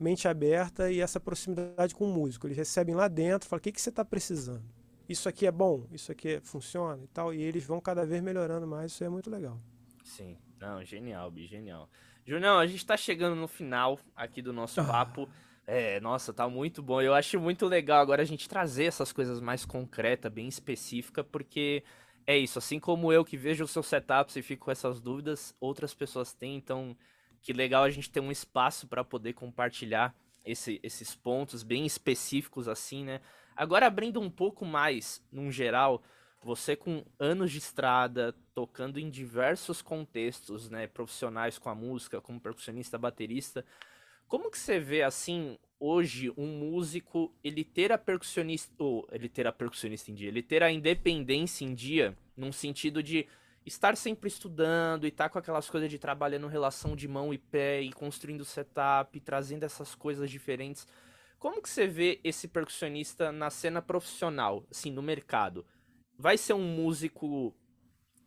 mente 0.01 0.27
aberta 0.27 0.91
e 0.91 1.01
essa 1.01 1.21
proximidade 1.21 1.95
com 1.95 2.07
o 2.11 2.13
músico. 2.13 2.49
Eles 2.49 2.57
recebem 2.57 2.97
lá 2.97 3.07
dentro, 3.07 3.49
falam 3.49 3.61
o 3.61 3.63
que, 3.63 3.71
que 3.71 3.81
você 3.81 3.91
está 3.91 4.05
precisando 4.05 4.75
isso 5.09 5.29
aqui 5.29 5.47
é 5.47 5.53
bom, 5.53 5.87
isso 5.93 6.11
aqui 6.11 6.41
funciona 6.43 7.03
e 7.03 7.07
tal, 7.09 7.33
e 7.33 7.43
eles 7.43 7.65
vão 7.65 7.81
cada 7.81 8.07
vez 8.07 8.23
melhorando 8.23 8.67
mais, 8.67 8.93
isso 8.93 9.05
é 9.05 9.09
muito 9.09 9.31
legal. 9.31 9.61
Sim, 10.03 10.37
não, 10.61 10.85
genial, 10.85 11.31
Bi, 11.31 11.47
genial. 11.47 11.89
Junião, 12.27 12.59
a 12.59 12.67
gente 12.67 12.85
tá 12.85 12.97
chegando 12.97 13.37
no 13.37 13.47
final 13.47 13.99
aqui 14.17 14.41
do 14.41 14.53
nosso 14.53 14.81
ah. 14.81 14.85
papo. 14.85 15.29
É, 15.67 15.99
nossa, 16.01 16.33
tá 16.33 16.49
muito 16.49 16.83
bom. 16.83 17.01
Eu 17.01 17.15
acho 17.15 17.39
muito 17.41 17.67
legal 17.67 18.01
agora 18.01 18.23
a 18.23 18.25
gente 18.25 18.49
trazer 18.49 18.85
essas 18.85 19.13
coisas 19.13 19.41
mais 19.41 19.65
concretas, 19.65 20.33
bem 20.33 20.47
específicas, 20.47 21.25
porque 21.31 21.83
é 22.27 22.37
isso, 22.37 22.59
assim 22.59 22.79
como 22.81 23.13
eu 23.13 23.25
que 23.25 23.37
vejo 23.37 23.65
os 23.65 23.71
seus 23.71 23.87
setups 23.87 24.37
e 24.37 24.43
fico 24.43 24.67
com 24.67 24.71
essas 24.71 25.01
dúvidas, 25.01 25.55
outras 25.61 25.93
pessoas 25.95 26.33
têm, 26.33 26.57
então 26.57 26.97
que 27.43 27.53
legal 27.53 27.85
a 27.85 27.91
gente 27.91 28.11
ter 28.11 28.21
um 28.21 28.33
espaço 28.33 28.87
para 28.87 29.05
poder 29.05 29.35
compartilhar 29.35 30.15
esse, 30.45 30.81
esses 30.83 31.15
pontos 31.15 31.63
bem 31.63 31.85
específicos 31.85 32.69
assim, 32.69 33.05
né? 33.05 33.21
Agora 33.57 33.87
abrindo 33.87 34.21
um 34.21 34.31
pouco 34.31 34.65
mais, 34.65 35.23
num 35.31 35.51
geral, 35.51 36.03
você 36.43 36.77
com 36.77 37.05
anos 37.19 37.51
de 37.51 37.59
estrada, 37.59 38.35
tocando 38.55 38.99
em 38.99 39.09
diversos 39.09 39.81
contextos, 39.81 40.69
né, 40.69 40.87
profissionais 40.87 41.59
com 41.59 41.71
a 41.71 41.75
música, 41.75 42.21
como 42.21 42.41
percussionista, 42.41 42.99
baterista, 42.99 43.65
como 44.27 44.51
que 44.51 44.59
você 44.59 44.79
vê 44.79 45.03
assim 45.03 45.59
hoje 45.79 46.33
um 46.37 46.47
músico 46.47 47.35
ele 47.43 47.63
ter 47.63 47.93
a 47.93 47.99
percussionista 47.99 48.73
ou 48.83 49.07
ele 49.13 49.29
ter 49.29 49.47
a 49.47 49.53
percussionista 49.53 50.11
em 50.11 50.15
dia, 50.15 50.29
ele 50.29 50.43
ter 50.43 50.63
a 50.63 50.73
independência 50.73 51.65
em 51.65 51.75
dia, 51.75 52.17
num 52.37 52.53
sentido 52.53 53.03
de 53.03 53.27
estar 53.67 53.97
sempre 53.97 54.29
estudando 54.29 55.05
e 55.05 55.09
estar 55.09 55.25
tá 55.25 55.31
com 55.31 55.39
aquelas 55.39 55.69
coisas 55.71 55.91
de 55.91 55.99
trabalhando 55.99 56.47
relação 56.47 56.95
de 56.95 57.09
mão 57.09 57.33
e 57.33 57.39
pé 57.39 57.81
e 57.81 57.93
construindo 57.93 58.45
setup, 58.45 59.19
trazendo 59.21 59.65
essas 59.65 59.95
coisas 59.95 60.31
diferentes. 60.31 60.87
Como 61.45 61.61
que 61.61 61.69
você 61.69 61.87
vê 61.87 62.19
esse 62.25 62.49
percussionista 62.49 63.31
na 63.31 63.51
cena 63.51 63.83
profissional, 63.83 64.65
assim, 64.71 64.91
no 64.91 65.03
mercado? 65.03 65.63
Vai 66.19 66.39
ser 66.39 66.55
um 66.55 66.65
músico 66.65 67.55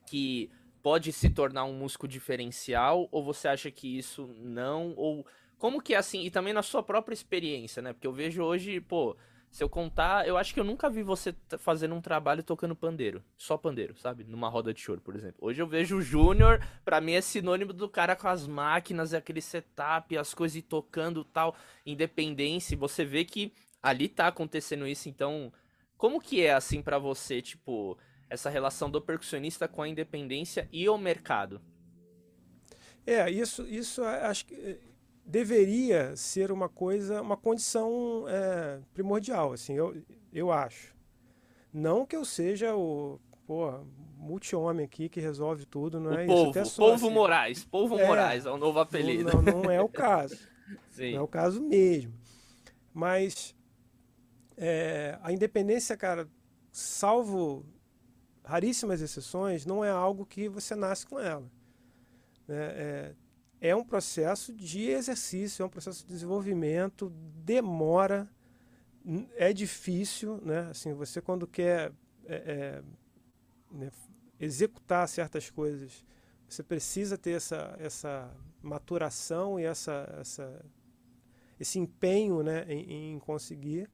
que 0.06 0.52
pode 0.84 1.12
se 1.12 1.28
tornar 1.28 1.64
um 1.64 1.74
músico 1.74 2.08
diferencial 2.08 3.10
ou 3.12 3.24
você 3.24 3.48
acha 3.48 3.72
que 3.72 3.98
isso 3.98 4.28
não 4.38 4.94
ou 4.96 5.26
como 5.58 5.82
que 5.82 5.96
é 5.96 5.98
assim 5.98 6.26
e 6.26 6.30
também 6.30 6.54
na 6.54 6.62
sua 6.62 6.84
própria 6.84 7.16
experiência, 7.16 7.82
né? 7.82 7.92
Porque 7.92 8.06
eu 8.06 8.14
vejo 8.14 8.44
hoje, 8.44 8.80
pô, 8.80 9.18
se 9.58 9.64
eu 9.64 9.70
contar, 9.70 10.28
eu 10.28 10.38
acho 10.38 10.54
que 10.54 10.60
eu 10.60 10.64
nunca 10.64 10.88
vi 10.88 11.02
você 11.02 11.34
fazendo 11.58 11.96
um 11.96 12.00
trabalho 12.00 12.44
tocando 12.44 12.76
pandeiro. 12.76 13.24
Só 13.36 13.58
pandeiro, 13.58 13.98
sabe? 13.98 14.24
Numa 14.24 14.48
roda 14.50 14.72
de 14.72 14.80
choro, 14.80 15.02
por 15.02 15.16
exemplo. 15.16 15.40
Hoje 15.42 15.60
eu 15.60 15.66
vejo 15.66 15.98
o 15.98 16.02
Júnior, 16.02 16.64
pra 16.86 17.02
mim 17.02 17.14
é 17.14 17.22
sinônimo 17.22 17.74
do 17.74 17.90
cara 17.90 18.16
com 18.16 18.28
as 18.28 18.46
máquinas, 18.46 19.16
aquele 19.16 19.42
setup, 19.42 20.16
as 20.16 20.32
coisas 20.32 20.62
tocando 20.62 21.24
tal, 21.24 21.56
independência. 21.84 22.78
Você 22.78 23.04
vê 23.04 23.26
que 23.26 23.52
ali 23.82 24.08
tá 24.08 24.28
acontecendo 24.28 24.86
isso, 24.86 25.10
então. 25.10 25.52
Como 25.98 26.22
que 26.22 26.44
é 26.44 26.54
assim 26.54 26.84
para 26.84 27.00
você, 27.00 27.42
tipo, 27.42 27.98
essa 28.30 28.52
relação 28.52 28.92
do 28.92 29.02
percussionista 29.02 29.68
com 29.68 29.82
a 29.82 29.90
independência 29.90 30.70
e 30.72 30.88
o 30.88 31.00
mercado? 31.00 31.60
É, 33.08 33.28
isso, 33.32 33.66
isso 33.68 34.04
acho 34.04 34.46
que 34.46 34.80
deveria 35.28 36.16
ser 36.16 36.52
uma 36.52 36.70
coisa, 36.70 37.22
uma 37.22 37.36
condição 37.36 38.26
é, 38.30 38.80
primordial, 38.94 39.52
assim, 39.52 39.74
eu, 39.74 40.02
eu 40.32 40.52
acho. 40.52 40.96
Não 41.74 42.06
que 42.06 42.16
eu 42.16 42.24
seja 42.24 42.74
o 42.76 43.20
multi-homem 44.18 44.86
aqui 44.86 45.08
que 45.08 45.20
resolve 45.20 45.66
tudo, 45.66 46.00
não 46.00 46.12
o 46.12 46.14
é 46.18 46.26
povo, 46.26 46.60
isso. 46.60 46.78
Povo 46.78 47.06
assim. 47.06 47.14
Moraes, 47.14 47.66
Povo 47.66 48.00
é, 48.00 48.08
Moraes 48.08 48.46
é 48.46 48.52
o 48.52 48.58
novo 48.58 48.80
apelido. 48.80 49.32
Não, 49.32 49.42
não 49.42 49.72
é 49.72 49.82
o 49.82 49.90
caso. 49.90 50.38
Sim. 50.92 51.12
Não 51.12 51.20
é 51.20 51.22
o 51.22 51.28
caso 51.28 51.62
mesmo. 51.62 52.14
Mas 52.94 53.56
é, 54.58 55.20
a 55.22 55.32
independência, 55.32 55.96
cara, 55.96 56.28
salvo 56.72 57.66
raríssimas 58.44 59.02
exceções, 59.02 59.66
não 59.66 59.84
é 59.84 59.90
algo 59.90 60.26
que 60.26 60.48
você 60.48 60.74
nasce 60.76 61.06
com 61.06 61.20
ela. 61.20 61.46
É, 62.50 62.54
é, 62.56 63.16
é 63.60 63.76
um 63.76 63.84
processo 63.84 64.54
de 64.54 64.90
exercício, 64.90 65.64
é 65.64 65.66
um 65.66 65.70
processo 65.70 66.06
de 66.06 66.14
desenvolvimento, 66.14 67.10
demora, 67.44 68.30
é 69.36 69.54
difícil, 69.54 70.40
né? 70.44 70.68
Assim, 70.70 70.94
você 70.94 71.22
quando 71.22 71.48
quer 71.48 71.92
é, 72.26 72.36
é, 72.36 72.84
né, 73.72 73.90
executar 74.40 75.08
certas 75.08 75.50
coisas, 75.50 76.06
você 76.48 76.62
precisa 76.62 77.18
ter 77.18 77.32
essa, 77.32 77.76
essa 77.80 78.32
maturação 78.62 79.60
e 79.60 79.64
essa, 79.64 80.14
essa, 80.20 80.66
esse 81.60 81.80
empenho 81.80 82.44
né, 82.44 82.66
em, 82.68 83.14
em 83.14 83.20
conseguir. 83.20 83.90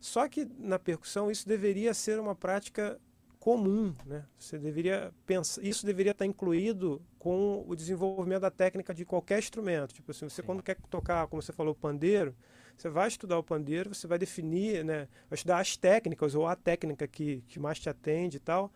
Só 0.00 0.28
que 0.28 0.44
na 0.58 0.78
percussão 0.78 1.30
isso 1.30 1.46
deveria 1.46 1.92
ser 1.92 2.20
uma 2.20 2.34
prática 2.34 3.00
comum, 3.48 3.94
né? 4.04 4.26
Você 4.36 4.58
deveria 4.58 5.10
pensar, 5.24 5.64
isso 5.64 5.86
deveria 5.86 6.12
estar 6.12 6.26
incluído 6.26 7.00
com 7.18 7.64
o 7.66 7.74
desenvolvimento 7.74 8.42
da 8.42 8.50
técnica 8.50 8.92
de 8.92 9.06
qualquer 9.06 9.38
instrumento. 9.38 9.94
Tipo 9.94 10.10
assim, 10.10 10.28
você 10.28 10.42
Sim. 10.42 10.46
quando 10.46 10.62
quer 10.62 10.76
tocar, 10.90 11.26
como 11.28 11.40
você 11.40 11.50
falou, 11.50 11.74
pandeiro, 11.74 12.36
você 12.76 12.90
vai 12.90 13.08
estudar 13.08 13.38
o 13.38 13.42
pandeiro, 13.42 13.94
você 13.94 14.06
vai 14.06 14.18
definir, 14.18 14.84
né, 14.84 15.08
vai 15.30 15.36
estudar 15.36 15.60
as 15.60 15.78
técnicas 15.78 16.34
ou 16.34 16.46
a 16.46 16.54
técnica 16.54 17.08
que, 17.08 17.42
que 17.48 17.58
mais 17.58 17.78
te 17.78 17.88
atende 17.88 18.36
e 18.36 18.40
tal, 18.40 18.70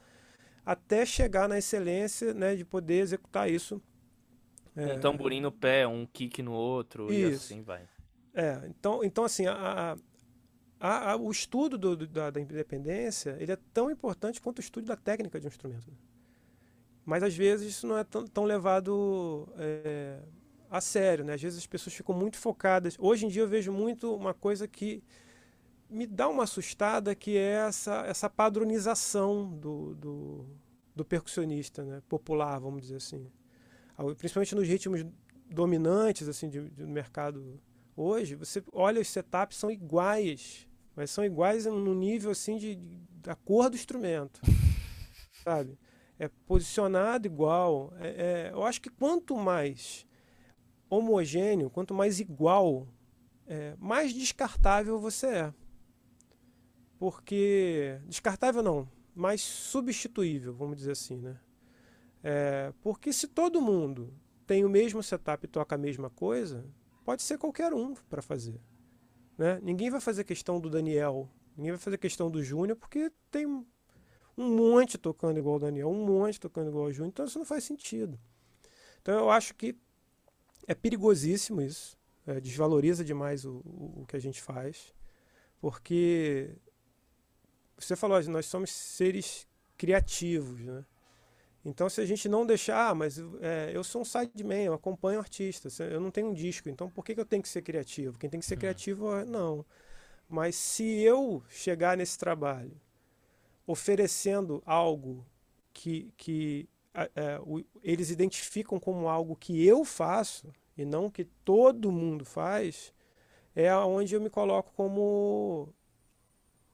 até 0.64 1.04
chegar 1.04 1.50
na 1.50 1.58
excelência, 1.58 2.32
né, 2.32 2.56
de 2.56 2.64
poder 2.64 3.00
executar 3.00 3.50
isso. 3.50 3.78
Um 4.74 4.86
é, 4.86 4.98
tamborim 4.98 5.42
no 5.42 5.52
pé, 5.52 5.86
um 5.86 6.06
kick 6.06 6.42
no 6.42 6.52
outro 6.52 7.12
isso. 7.12 7.30
e 7.30 7.34
assim 7.34 7.62
vai. 7.62 7.82
É, 8.32 8.58
então, 8.70 9.04
então 9.04 9.22
assim, 9.22 9.44
a, 9.44 9.52
a, 9.92 9.96
a, 10.84 11.16
o 11.16 11.30
estudo 11.30 11.78
do, 11.78 11.96
do, 11.96 12.06
da, 12.08 12.28
da, 12.30 12.40
independência 12.40 13.36
ele 13.38 13.52
é 13.52 13.58
tão 13.72 13.88
importante 13.88 14.40
quanto 14.40 14.58
o 14.58 14.60
estudo 14.60 14.84
da 14.84 14.96
técnica 14.96 15.38
de 15.38 15.46
um 15.46 15.48
instrumento. 15.48 15.92
Mas 17.04 17.22
às 17.22 17.36
vezes 17.36 17.70
isso 17.70 17.86
não 17.86 17.96
é 17.96 18.02
tão, 18.02 18.26
tão 18.26 18.44
levado 18.44 19.48
é, 19.56 20.18
a 20.68 20.80
sério, 20.80 21.24
né? 21.24 21.34
Às 21.34 21.42
vezes 21.42 21.58
as 21.58 21.66
pessoas 21.68 21.94
ficam 21.94 22.12
muito 22.12 22.36
focadas. 22.36 22.96
Hoje 22.98 23.26
em 23.26 23.28
dia 23.28 23.42
eu 23.42 23.48
vejo 23.48 23.72
muito 23.72 24.12
uma 24.12 24.34
coisa 24.34 24.66
que 24.66 25.04
me 25.88 26.04
dá 26.04 26.28
uma 26.28 26.42
assustada, 26.42 27.14
que 27.14 27.36
é 27.36 27.66
essa, 27.68 28.04
essa 28.06 28.28
padronização 28.28 29.56
do, 29.56 29.94
do, 29.94 30.46
do 30.96 31.04
percussionista 31.04 31.84
né? 31.84 32.02
popular, 32.08 32.58
vamos 32.58 32.82
dizer 32.82 32.96
assim. 32.96 33.30
Principalmente 34.18 34.56
nos 34.56 34.66
ritmos 34.66 35.06
dominantes 35.48 36.26
assim 36.26 36.48
de 36.48 36.60
mercado 36.84 37.60
hoje, 37.96 38.34
você 38.34 38.64
olha 38.72 39.00
os 39.00 39.06
setups 39.06 39.58
são 39.58 39.70
iguais 39.70 40.66
mas 40.94 41.10
são 41.10 41.24
iguais 41.24 41.66
no 41.66 41.94
nível 41.94 42.30
assim 42.30 42.56
de, 42.56 42.76
da 43.22 43.34
cor 43.34 43.70
do 43.70 43.76
instrumento, 43.76 44.40
sabe? 45.44 45.78
É 46.18 46.28
posicionado 46.46 47.26
igual. 47.26 47.92
É, 47.98 48.08
é, 48.08 48.50
eu 48.52 48.64
acho 48.64 48.80
que 48.80 48.90
quanto 48.90 49.36
mais 49.36 50.06
homogêneo, 50.88 51.70
quanto 51.70 51.94
mais 51.94 52.20
igual, 52.20 52.86
é, 53.46 53.74
mais 53.78 54.12
descartável 54.12 54.98
você 54.98 55.26
é. 55.26 55.54
Porque 56.98 57.98
descartável 58.06 58.62
não, 58.62 58.88
mais 59.14 59.40
substituível, 59.40 60.54
vamos 60.54 60.76
dizer 60.76 60.92
assim, 60.92 61.16
né? 61.16 61.40
É, 62.22 62.72
porque 62.82 63.12
se 63.12 63.26
todo 63.26 63.60
mundo 63.60 64.14
tem 64.46 64.64
o 64.64 64.68
mesmo 64.68 65.02
setup 65.02 65.44
e 65.44 65.48
toca 65.48 65.74
a 65.74 65.78
mesma 65.78 66.08
coisa, 66.10 66.64
pode 67.04 67.22
ser 67.22 67.38
qualquer 67.38 67.72
um 67.72 67.94
para 68.08 68.22
fazer. 68.22 68.60
Né? 69.36 69.58
Ninguém 69.62 69.90
vai 69.90 70.00
fazer 70.00 70.24
questão 70.24 70.60
do 70.60 70.68
Daniel, 70.68 71.28
ninguém 71.56 71.72
vai 71.72 71.80
fazer 71.80 71.98
questão 71.98 72.30
do 72.30 72.42
Júnior, 72.42 72.76
porque 72.76 73.10
tem 73.30 73.46
um 73.46 73.64
monte 74.36 74.98
tocando 74.98 75.38
igual 75.38 75.56
o 75.56 75.60
Daniel, 75.60 75.88
um 75.90 76.04
monte 76.04 76.40
tocando 76.40 76.68
igual 76.68 76.86
o 76.86 76.92
Júnior, 76.92 77.08
então 77.08 77.24
isso 77.24 77.38
não 77.38 77.46
faz 77.46 77.64
sentido. 77.64 78.18
Então 79.00 79.14
eu 79.14 79.30
acho 79.30 79.54
que 79.54 79.76
é 80.66 80.74
perigosíssimo 80.74 81.60
isso, 81.60 81.98
é, 82.26 82.40
desvaloriza 82.40 83.04
demais 83.04 83.44
o, 83.44 83.62
o, 83.64 84.02
o 84.02 84.06
que 84.06 84.16
a 84.16 84.20
gente 84.20 84.40
faz, 84.40 84.94
porque 85.60 86.56
você 87.76 87.96
falou, 87.96 88.22
nós 88.24 88.46
somos 88.46 88.70
seres 88.70 89.46
criativos, 89.76 90.60
né? 90.60 90.84
Então, 91.64 91.88
se 91.88 92.00
a 92.00 92.06
gente 92.06 92.28
não 92.28 92.44
deixar, 92.44 92.90
ah, 92.90 92.94
mas 92.94 93.18
é, 93.40 93.70
eu 93.72 93.84
sou 93.84 94.02
um 94.02 94.04
sideman, 94.04 94.64
eu 94.64 94.74
acompanho 94.74 95.20
artistas, 95.20 95.78
eu 95.78 96.00
não 96.00 96.10
tenho 96.10 96.28
um 96.28 96.34
disco, 96.34 96.68
então 96.68 96.90
por 96.90 97.04
que, 97.04 97.14
que 97.14 97.20
eu 97.20 97.24
tenho 97.24 97.42
que 97.42 97.48
ser 97.48 97.62
criativo? 97.62 98.18
Quem 98.18 98.28
tem 98.28 98.40
que 98.40 98.46
ser 98.46 98.54
uhum. 98.54 98.60
criativo, 98.60 99.16
é, 99.16 99.24
não. 99.24 99.64
Mas 100.28 100.56
se 100.56 100.84
eu 101.00 101.42
chegar 101.48 101.96
nesse 101.96 102.18
trabalho 102.18 102.80
oferecendo 103.66 104.60
algo 104.66 105.24
que, 105.72 106.12
que 106.16 106.68
é, 106.94 107.38
o, 107.40 107.62
eles 107.82 108.10
identificam 108.10 108.78
como 108.80 109.08
algo 109.08 109.36
que 109.36 109.64
eu 109.66 109.84
faço 109.84 110.52
e 110.76 110.84
não 110.84 111.10
que 111.10 111.24
todo 111.24 111.92
mundo 111.92 112.24
faz, 112.24 112.92
é 113.54 113.74
onde 113.76 114.14
eu 114.14 114.20
me 114.20 114.30
coloco 114.30 114.72
como 114.74 115.72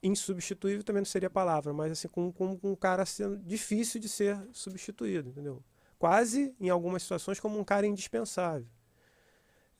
insubstituível 0.03 0.85
também 0.85 1.01
não 1.01 1.07
seria 1.07 1.29
a 1.29 1.31
palavra, 1.31 1.73
mas 1.73 1.93
assim, 1.93 2.09
com, 2.09 2.33
com, 2.33 2.57
com 2.57 2.73
um 2.73 2.77
cara 2.77 3.05
sendo 3.05 3.37
difícil 3.39 4.01
de 4.01 4.09
ser 4.09 4.39
substituído, 4.53 5.31
entendeu? 5.31 5.63
Quase, 5.99 6.55
em 6.61 6.69
algumas 6.71 7.03
situações, 7.03 7.41
como 7.41 7.59
um 7.59 7.65
cara 7.65 7.87
indispensável. 7.87 8.69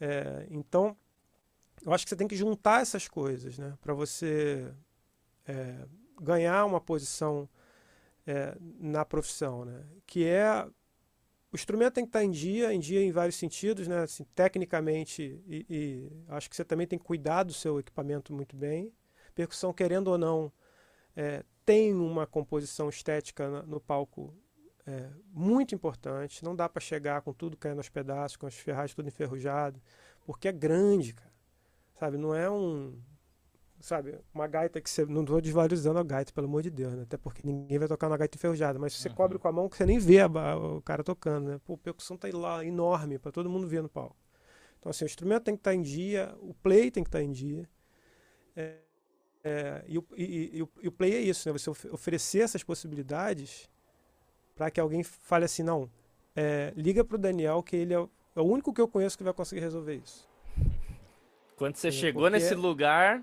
É, 0.01 0.47
então, 0.51 0.97
eu 1.85 1.93
acho 1.93 2.05
que 2.05 2.11
você 2.11 2.17
tem 2.17 2.27
que 2.29 2.37
juntar 2.37 2.83
essas 2.83 3.07
coisas, 3.07 3.59
né? 3.59 3.77
Para 3.81 3.95
você 3.95 4.73
é, 5.47 5.87
ganhar 6.21 6.65
uma 6.65 6.81
posição 6.81 7.49
é, 8.27 8.57
na 8.61 9.05
profissão, 9.05 9.65
né? 9.65 9.85
Que 10.07 10.25
é... 10.27 10.67
O 11.51 11.57
instrumento 11.57 11.95
tem 11.95 12.05
que 12.05 12.11
estar 12.11 12.23
em 12.23 12.31
dia, 12.31 12.75
em 12.75 12.79
dia 12.79 13.01
em 13.01 13.11
vários 13.11 13.37
sentidos, 13.37 13.89
né? 13.89 14.01
Assim, 14.01 14.25
tecnicamente, 14.35 15.43
e, 15.47 15.65
e 15.71 16.13
acho 16.29 16.51
que 16.51 16.57
você 16.57 16.65
também 16.65 16.87
tem 16.87 16.99
que 16.99 17.05
cuidar 17.05 17.45
do 17.45 17.55
seu 17.55 17.79
equipamento 17.79 18.35
muito 18.35 18.55
bem, 18.55 18.93
Percussão, 19.39 19.73
querendo 19.73 20.09
ou 20.09 20.19
não, 20.19 20.53
é, 21.15 21.45
tem 21.65 21.95
uma 21.95 22.27
composição 22.27 22.89
estética 22.89 23.63
no 23.63 23.79
palco 23.79 24.35
é, 24.85 25.09
muito 25.33 25.77
importante. 25.77 26.43
Não 26.43 26.57
dá 26.57 26.69
para 26.69 26.81
chegar 26.81 27.23
com 27.23 27.33
tudo 27.33 27.57
caindo 27.57 27.79
aos 27.79 27.89
pedaços, 27.89 28.37
com 28.37 28.49
as 28.49 28.55
ferragens 28.57 28.97
tudo 28.97 29.07
enferrujado, 29.07 29.81
porque 30.27 30.49
é 30.49 30.53
grande, 30.53 31.15
cara. 31.15 31.33
Sabe, 32.01 32.17
não 32.17 32.35
é 32.35 32.51
um. 32.51 33.01
Sabe, 33.79 34.19
uma 34.35 34.49
gaita 34.49 34.81
que 34.81 34.91
você. 34.91 35.07
Não 35.07 35.21
estou 35.21 35.41
desvalorizando 35.41 36.01
a 36.01 36.03
gaita, 36.03 36.33
pelo 36.33 36.49
amor 36.49 36.63
de 36.63 36.71
Deus, 36.71 36.95
né? 36.95 37.03
Até 37.05 37.17
porque 37.17 37.43
ninguém 37.45 37.79
vai 37.79 37.87
tocar 37.87 38.09
uma 38.09 38.17
gaita 38.17 38.37
enferrujada, 38.37 38.77
mas 38.77 38.93
se 38.93 39.03
você 39.03 39.09
uhum. 39.09 39.15
cobre 39.15 39.39
com 39.39 39.47
a 39.47 39.53
mão, 39.53 39.69
você 39.71 39.87
nem 39.87 40.01
vê 40.01 40.19
a, 40.19 40.27
o 40.57 40.83
cara 40.83 41.05
tocando, 41.05 41.49
né? 41.49 41.61
Pô, 41.65 41.75
a 41.75 41.79
percussão 41.79 42.17
tá 42.17 42.27
lá 42.33 42.65
enorme 42.65 43.21
para 43.21 43.31
todo 43.31 43.49
mundo 43.49 43.69
ver 43.69 43.85
no 43.85 43.89
palco. 43.89 44.17
Então, 44.81 44.91
assim, 44.91 45.05
o 45.05 45.07
instrumento 45.07 45.45
tem 45.45 45.55
que 45.55 45.61
estar 45.61 45.71
tá 45.71 45.77
em 45.77 45.83
dia, 45.83 46.37
o 46.41 46.53
play 46.55 46.91
tem 46.91 47.05
que 47.05 47.09
estar 47.09 47.19
tá 47.19 47.25
em 47.25 47.31
dia. 47.31 47.69
É, 48.57 48.88
é, 49.49 49.85
e, 49.89 49.99
o, 49.99 50.05
e, 50.15 50.25
e, 50.25 50.69
e, 50.83 50.89
o 50.89 50.93
play 50.93 51.15
é 51.15 51.21
isso, 51.21 51.49
né? 51.49 51.53
Você 51.57 51.71
oferecer 51.71 52.41
essas 52.41 52.63
possibilidades 52.63 53.69
para 54.55 54.71
que 54.71 54.79
alguém 54.79 55.03
fale 55.03 55.47
assim, 55.47 55.63
não, 55.63 55.91
é, 56.37 56.73
liga 56.77 57.03
para 57.03 57.15
o 57.15 57.19
Daniel 57.19 57.63
que 57.63 57.77
ele 57.77 57.95
é 57.95 57.99
o, 57.99 58.11
é 58.37 58.41
o, 58.41 58.45
único 58.45 58.73
que 58.75 58.81
eu 58.81 58.87
conheço 58.87 59.17
que 59.17 59.25
vai 59.25 59.33
conseguir 59.33 59.63
resolver 59.63 59.95
isso. 59.95 60.29
Quando 61.57 61.77
você 61.77 61.91
chegou 61.91 62.23
Porque... 62.23 62.39
nesse 62.39 62.55
lugar, 62.55 63.23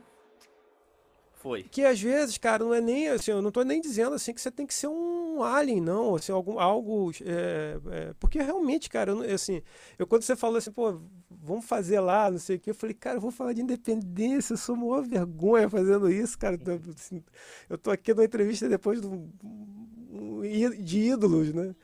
foi. 1.46 1.62
Que 1.62 1.86
às 1.86 2.02
vezes, 2.02 2.40
cara, 2.40 2.64
não 2.64 2.74
é 2.74 2.82
nem 2.82 3.08
assim, 3.08 3.30
eu 3.30 3.40
não 3.40 3.50
estou 3.50 3.64
nem 3.64 3.80
dizendo 3.80 4.16
assim 4.16 4.34
que 4.34 4.42
você 4.42 4.50
tem 4.50 4.66
que 4.66 4.74
ser 4.74 4.88
um 4.88 5.44
alien, 5.44 5.80
não, 5.80 6.16
assim, 6.16 6.32
algum, 6.32 6.58
algo. 6.58 7.12
É, 7.22 7.78
é, 7.92 8.14
porque 8.20 8.42
realmente, 8.42 8.90
cara, 8.90 9.12
eu, 9.12 9.22
assim, 9.22 9.62
eu 10.00 10.08
quando 10.08 10.24
você 10.24 10.36
falou 10.36 10.58
assim, 10.58 10.72
pô, 10.72 11.00
vamos 11.30 11.66
fazer 11.66 12.00
lá, 12.00 12.32
não 12.32 12.40
sei 12.40 12.56
o 12.56 12.60
que, 12.60 12.72
eu 12.72 12.76
falei, 12.76 12.96
cara, 12.96 13.18
eu 13.18 13.22
vou 13.22 13.30
falar 13.30 13.54
de 13.54 13.62
independência, 13.62 14.54
eu 14.54 14.58
sou 14.58 14.74
uma 14.74 15.04
vergonha 15.04 15.70
fazendo 15.70 16.10
isso, 16.10 16.36
cara. 16.36 16.58
Assim, 16.96 17.24
eu 17.70 17.78
tô 17.78 17.92
aqui 17.92 18.12
numa 18.12 18.26
entrevista 18.26 18.68
depois 18.68 19.00
de, 19.00 20.82
de 20.82 21.00
ídolos, 21.00 21.54
né? 21.54 21.76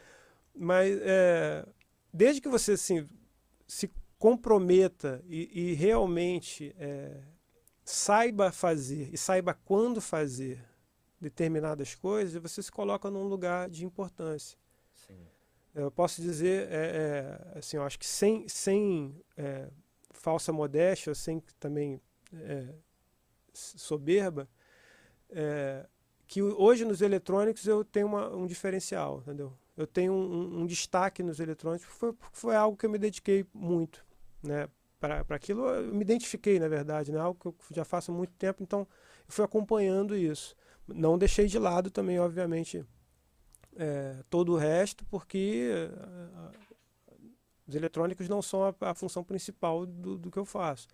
Mas 0.55 0.97
é, 1.03 1.67
desde 2.11 2.41
que 2.41 2.49
você 2.49 2.71
assim, 2.71 3.07
se 3.67 3.91
comprometa 4.17 5.23
e, 5.27 5.69
e 5.71 5.73
realmente 5.73 6.75
é, 6.79 7.19
saiba 7.83 8.51
fazer 8.51 9.09
e 9.11 9.17
saiba 9.17 9.53
quando 9.53 9.99
fazer 10.01 10.63
determinadas 11.19 11.93
coisas, 11.93 12.41
você 12.41 12.63
se 12.63 12.71
coloca 12.71 13.09
num 13.11 13.27
lugar 13.27 13.69
de 13.69 13.85
importância. 13.85 14.57
Sim. 14.95 15.27
Eu 15.73 15.91
posso 15.91 16.21
dizer, 16.21 16.67
é, 16.69 16.75
é, 17.53 17.59
assim, 17.59 17.77
eu 17.77 17.83
acho 17.83 17.99
que 17.99 18.05
sem, 18.05 18.47
sem 18.47 19.15
é, 19.37 19.69
falsa 20.09 20.51
modéstia, 20.51 21.13
sem 21.13 21.39
também 21.59 22.01
é, 22.33 22.73
soberba, 23.53 24.49
é, 25.29 25.85
que 26.27 26.41
hoje 26.41 26.85
nos 26.85 27.01
eletrônicos 27.01 27.67
eu 27.67 27.83
tenho 27.83 28.07
uma, 28.07 28.29
um 28.29 28.45
diferencial, 28.45 29.19
entendeu? 29.19 29.53
Eu 29.77 29.87
tenho 29.87 30.13
um, 30.13 30.61
um, 30.61 30.65
destaque 30.65 31.23
nos 31.23 31.39
eletrônicos, 31.39 31.87
foi, 31.87 32.13
foi 32.31 32.55
algo 32.55 32.77
que 32.77 32.85
eu 32.85 32.89
me 32.89 32.97
dediquei 32.97 33.45
muito, 33.53 34.05
né? 34.43 34.67
Para 35.01 35.35
aquilo, 35.35 35.67
eu 35.67 35.93
me 35.93 36.01
identifiquei, 36.01 36.59
na 36.59 36.67
verdade, 36.67 37.11
né? 37.11 37.19
algo 37.19 37.39
que 37.39 37.47
eu 37.47 37.55
já 37.71 37.83
faço 37.83 38.11
há 38.11 38.13
muito 38.13 38.33
tempo, 38.33 38.61
então 38.61 38.81
eu 38.81 39.33
fui 39.33 39.43
acompanhando 39.43 40.15
isso. 40.15 40.55
Não 40.87 41.17
deixei 41.17 41.47
de 41.47 41.57
lado 41.57 41.89
também, 41.89 42.19
obviamente, 42.19 42.85
é, 43.75 44.23
todo 44.29 44.53
o 44.53 44.57
resto, 44.57 45.03
porque 45.05 45.71
uh, 45.91 46.51
os 47.67 47.73
eletrônicos 47.73 48.29
não 48.29 48.43
são 48.43 48.63
a, 48.63 48.75
a 48.81 48.93
função 48.93 49.23
principal 49.23 49.87
do, 49.87 50.19
do, 50.19 50.29
que 50.29 50.37
eu 50.37 50.45
faço. 50.45 50.87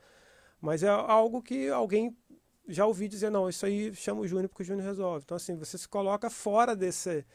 Mas 0.62 0.84
é 0.84 0.88
algo 0.88 1.42
que 1.42 1.68
alguém 1.68 2.16
já 2.66 2.86
ouvi 2.86 3.10
dizer, 3.10 3.30
não, 3.30 3.50
isso 3.50 3.66
aí 3.66 3.94
chama 3.94 4.22
o 4.22 4.28
Júnior 4.28 4.48
porque 4.48 4.64
o 4.64 4.66
Júnior 4.66 4.86
resolve. 4.88 5.24
Então, 5.26 5.36
assim, 5.36 5.56
você 5.56 5.78
se 5.78 5.88
coloca 5.88 6.30
fora 6.30 6.76
desse 6.76 7.26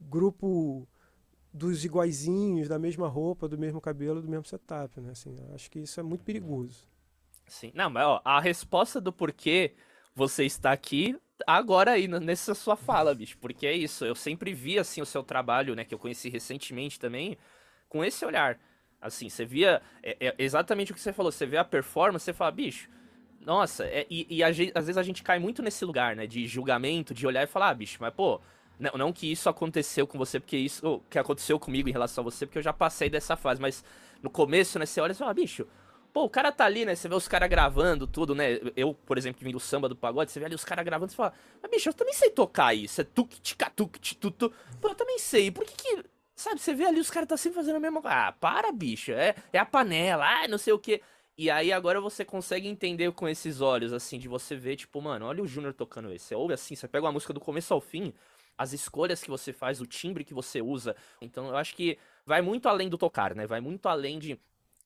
grupo 0.00 0.86
dos 1.52 1.84
iguaizinhos, 1.84 2.68
da 2.68 2.78
mesma 2.78 3.08
roupa, 3.08 3.48
do 3.48 3.56
mesmo 3.56 3.80
cabelo, 3.80 4.20
do 4.20 4.28
mesmo 4.28 4.44
setup, 4.44 5.00
né? 5.00 5.10
Assim, 5.12 5.36
acho 5.54 5.70
que 5.70 5.78
isso 5.80 5.98
é 5.98 6.02
muito 6.02 6.24
perigoso. 6.24 6.86
Sim, 7.46 7.72
não, 7.74 7.88
mas 7.88 8.04
ó, 8.04 8.20
a 8.24 8.40
resposta 8.40 9.00
do 9.00 9.12
porquê 9.12 9.74
você 10.14 10.44
está 10.44 10.72
aqui 10.72 11.16
agora 11.46 11.92
aí, 11.92 12.08
nessa 12.08 12.54
sua 12.54 12.76
fala, 12.76 13.14
bicho, 13.14 13.36
porque 13.38 13.66
é 13.66 13.72
isso, 13.72 14.04
eu 14.04 14.14
sempre 14.14 14.54
vi, 14.54 14.78
assim, 14.78 15.00
o 15.00 15.06
seu 15.06 15.22
trabalho, 15.22 15.74
né, 15.74 15.84
que 15.84 15.94
eu 15.94 15.98
conheci 15.98 16.28
recentemente 16.28 16.98
também, 16.98 17.36
com 17.88 18.04
esse 18.04 18.24
olhar, 18.24 18.58
assim, 19.00 19.28
você 19.28 19.44
via, 19.44 19.82
é, 20.02 20.16
é 20.28 20.34
exatamente 20.38 20.92
o 20.92 20.94
que 20.94 21.00
você 21.00 21.12
falou, 21.12 21.30
você 21.30 21.46
vê 21.46 21.58
a 21.58 21.64
performance, 21.64 22.24
você 22.24 22.32
fala, 22.32 22.50
bicho, 22.50 22.88
nossa, 23.40 23.84
é, 23.84 24.06
e, 24.08 24.26
e 24.36 24.42
às 24.42 24.56
vezes 24.56 24.96
a 24.96 25.02
gente 25.02 25.22
cai 25.22 25.38
muito 25.38 25.62
nesse 25.62 25.84
lugar, 25.84 26.16
né, 26.16 26.26
de 26.26 26.46
julgamento, 26.46 27.14
de 27.14 27.26
olhar 27.26 27.42
e 27.42 27.46
falar, 27.46 27.70
ah, 27.70 27.74
bicho, 27.74 27.98
mas 28.00 28.14
pô, 28.14 28.40
não, 28.78 28.92
não 28.92 29.12
que 29.12 29.30
isso 29.30 29.48
aconteceu 29.48 30.06
com 30.06 30.18
você, 30.18 30.38
porque 30.38 30.56
isso 30.56 31.02
que 31.08 31.18
aconteceu 31.18 31.58
comigo 31.58 31.88
em 31.88 31.92
relação 31.92 32.22
a 32.22 32.24
você, 32.24 32.46
porque 32.46 32.58
eu 32.58 32.62
já 32.62 32.72
passei 32.72 33.08
dessa 33.08 33.36
fase, 33.36 33.60
mas 33.60 33.84
no 34.22 34.30
começo, 34.30 34.78
né, 34.78 34.86
você 34.86 35.00
olha 35.00 35.12
e 35.12 35.14
fala, 35.14 35.32
bicho, 35.32 35.66
pô, 36.12 36.24
o 36.24 36.30
cara 36.30 36.52
tá 36.52 36.64
ali, 36.64 36.84
né, 36.84 36.94
você 36.94 37.08
vê 37.08 37.14
os 37.14 37.28
caras 37.28 37.48
gravando 37.48 38.06
tudo, 38.06 38.34
né, 38.34 38.58
eu, 38.76 38.94
por 38.94 39.18
exemplo, 39.18 39.38
que 39.38 39.44
vim 39.44 39.52
do 39.52 39.60
samba 39.60 39.88
do 39.88 39.96
pagode, 39.96 40.30
você 40.30 40.40
vê 40.40 40.46
ali 40.46 40.54
os 40.54 40.64
caras 40.64 40.84
gravando, 40.84 41.10
você 41.10 41.16
fala, 41.16 41.32
mas 41.62 41.70
bicho, 41.70 41.88
eu 41.88 41.94
também 41.94 42.14
sei 42.14 42.30
tocar 42.30 42.74
isso, 42.74 43.00
é 43.00 43.04
tuk 43.04 43.40
tica 43.40 43.70
tuk 43.70 43.98
tutu, 44.16 44.52
pô, 44.80 44.88
eu 44.88 44.94
também 44.94 45.18
sei, 45.18 45.50
por 45.50 45.64
que 45.64 45.74
que, 45.74 46.04
sabe, 46.34 46.60
você 46.60 46.74
vê 46.74 46.84
ali 46.84 47.00
os 47.00 47.10
caras 47.10 47.28
tá 47.28 47.36
sempre 47.36 47.56
fazendo 47.56 47.76
a 47.76 47.80
mesma 47.80 48.02
coisa, 48.02 48.28
ah, 48.28 48.32
para, 48.32 48.72
bicho, 48.72 49.12
é, 49.12 49.34
é 49.52 49.58
a 49.58 49.64
panela, 49.64 50.26
ah, 50.26 50.48
não 50.48 50.58
sei 50.58 50.72
o 50.72 50.78
que, 50.78 51.00
e 51.38 51.50
aí 51.50 51.70
agora 51.70 52.00
você 52.00 52.24
consegue 52.24 52.66
entender 52.66 53.12
com 53.12 53.28
esses 53.28 53.60
olhos, 53.60 53.92
assim, 53.92 54.18
de 54.18 54.26
você 54.26 54.56
ver, 54.56 54.76
tipo, 54.76 55.02
mano, 55.02 55.26
olha 55.26 55.42
o 55.42 55.46
Júnior 55.46 55.74
tocando 55.74 56.10
esse. 56.10 56.28
Você 56.28 56.34
ouve 56.34 56.54
assim, 56.54 56.74
você 56.74 56.88
pega 56.88 57.04
uma 57.04 57.12
música 57.12 57.34
do 57.34 57.40
começo 57.40 57.74
ao 57.74 57.80
fim, 57.80 58.14
as 58.56 58.72
escolhas 58.72 59.22
que 59.22 59.30
você 59.30 59.52
faz, 59.52 59.80
o 59.80 59.86
timbre 59.86 60.24
que 60.24 60.34
você 60.34 60.62
usa. 60.62 60.96
Então 61.20 61.48
eu 61.48 61.56
acho 61.56 61.74
que 61.74 61.98
vai 62.24 62.40
muito 62.40 62.68
além 62.68 62.88
do 62.88 62.98
tocar, 62.98 63.34
né? 63.34 63.46
Vai 63.46 63.60
muito 63.60 63.86
além 63.88 64.18
de. 64.18 64.38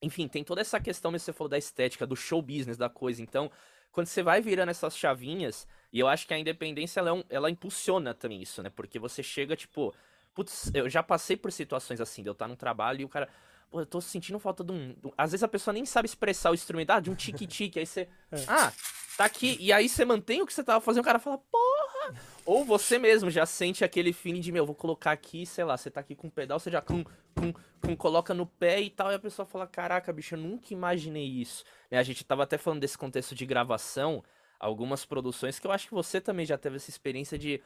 Enfim, 0.03 0.27
tem 0.29 0.43
toda 0.43 0.61
essa 0.61 0.81
questão, 0.81 1.11
mesmo 1.11 1.27
você 1.27 1.33
falou 1.33 1.49
da 1.49 1.59
estética, 1.59 2.07
do 2.07 2.17
show 2.17 2.41
business 2.41 2.77
da 2.79 2.89
coisa. 2.89 3.21
Então, 3.21 3.51
quando 3.93 4.07
você 4.07 4.23
vai 4.23 4.41
virando 4.41 4.71
essas 4.71 4.97
chavinhas, 4.97 5.67
e 5.93 5.99
eu 5.99 6.09
acho 6.09 6.27
que 6.27 6.33
a 6.33 6.39
independência 6.39 7.01
ela, 7.01 7.11
é 7.11 7.13
um, 7.13 7.25
ela 7.29 7.51
impulsiona 7.51 8.15
também 8.15 8.41
isso, 8.41 8.63
né? 8.63 8.71
Porque 8.71 8.99
você 8.99 9.23
chega, 9.23 9.55
tipo, 9.57 9.95
putz, 10.35 10.71
eu 10.73 10.89
já 10.89 11.03
passei 11.03 11.37
por 11.37 11.53
situações 11.53 12.01
assim, 12.01 12.23
de 12.23 12.29
eu 12.29 12.33
estar 12.33 12.49
num 12.49 12.57
trabalho 12.57 13.03
e 13.03 13.05
o 13.05 13.09
cara, 13.09 13.29
pô, 13.71 13.81
eu 13.81 13.87
tô 13.87 14.01
sentindo 14.01 14.39
falta 14.39 14.65
de 14.65 14.73
um. 14.73 14.95
Às 15.17 15.31
vezes 15.31 15.45
a 15.45 15.49
pessoa 15.49 15.73
nem 15.73 15.87
sabe 15.87 16.07
expressar 16.07 16.51
o 16.51 16.55
instrumento, 16.55 16.91
ah, 16.91 17.01
de 17.01 17.11
um 17.11 17.15
tique-tique, 17.15 17.79
aí 17.79 17.87
você, 17.87 18.09
é. 18.33 18.45
ah, 18.49 18.73
tá 19.17 19.25
aqui, 19.25 19.57
e 19.61 19.73
aí 19.73 19.89
você 19.89 20.05
mantém 20.05 20.43
o 20.43 20.47
que 20.47 20.53
você 20.53 20.65
tava 20.65 20.81
fazendo, 20.81 21.03
o 21.03 21.05
cara 21.05 21.19
fala, 21.19 21.39
porra! 21.39 22.15
Ou 22.45 22.65
você 22.65 22.99
mesmo 22.99 23.31
já 23.31 23.47
sente 23.47 23.85
aquele 23.85 24.13
feeling 24.13 24.41
de, 24.41 24.51
meu, 24.51 24.67
vou 24.67 24.75
colocar 24.75 25.13
aqui, 25.13 25.47
sei 25.47 25.65
lá, 25.65 25.77
você 25.77 25.91
tá 25.91 26.01
aqui 26.01 26.17
com 26.17 26.27
um 26.27 26.31
pedal, 26.31 26.59
você 26.59 26.71
já 26.71 26.81
com, 26.81 27.05
com, 27.35 27.53
com, 27.81 27.97
coloca 27.97 28.35
no 28.35 28.45
pé 28.45 28.81
e 28.81 28.91
tal, 28.91 29.13
e 29.13 29.15
a 29.15 29.19
pessoa 29.19 29.47
fala, 29.47 29.67
caraca, 29.67 30.13
bicho, 30.13 30.35
eu 30.35 30.41
nunca 30.41 30.75
imaginei 30.75 31.27
isso. 31.27 31.65
Né, 31.91 31.99
a 31.99 32.03
gente 32.03 32.25
tava 32.25 32.43
até 32.43 32.59
falando 32.59 32.81
desse 32.81 32.99
contexto 32.99 33.35
de 33.35 33.47
gravação, 33.47 34.25
algumas 34.59 35.05
produções 35.05 35.59
que 35.59 35.67
eu 35.67 35.73
acho 35.73 35.87
que 35.89 35.95
você 35.95 36.21
também 36.21 36.45
já 36.45 36.59
teve 36.59 36.77
essa 36.77 36.91
experiência 36.91 37.39
de, 37.39 37.63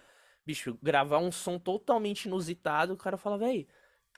bicho, 0.47 0.79
gravar 0.83 1.19
um 1.19 1.33
som 1.33 1.59
totalmente 1.59 2.27
inusitado, 2.27 2.93
o 2.93 2.97
cara 2.97 3.17
fala, 3.17 3.39
véi, 3.39 3.67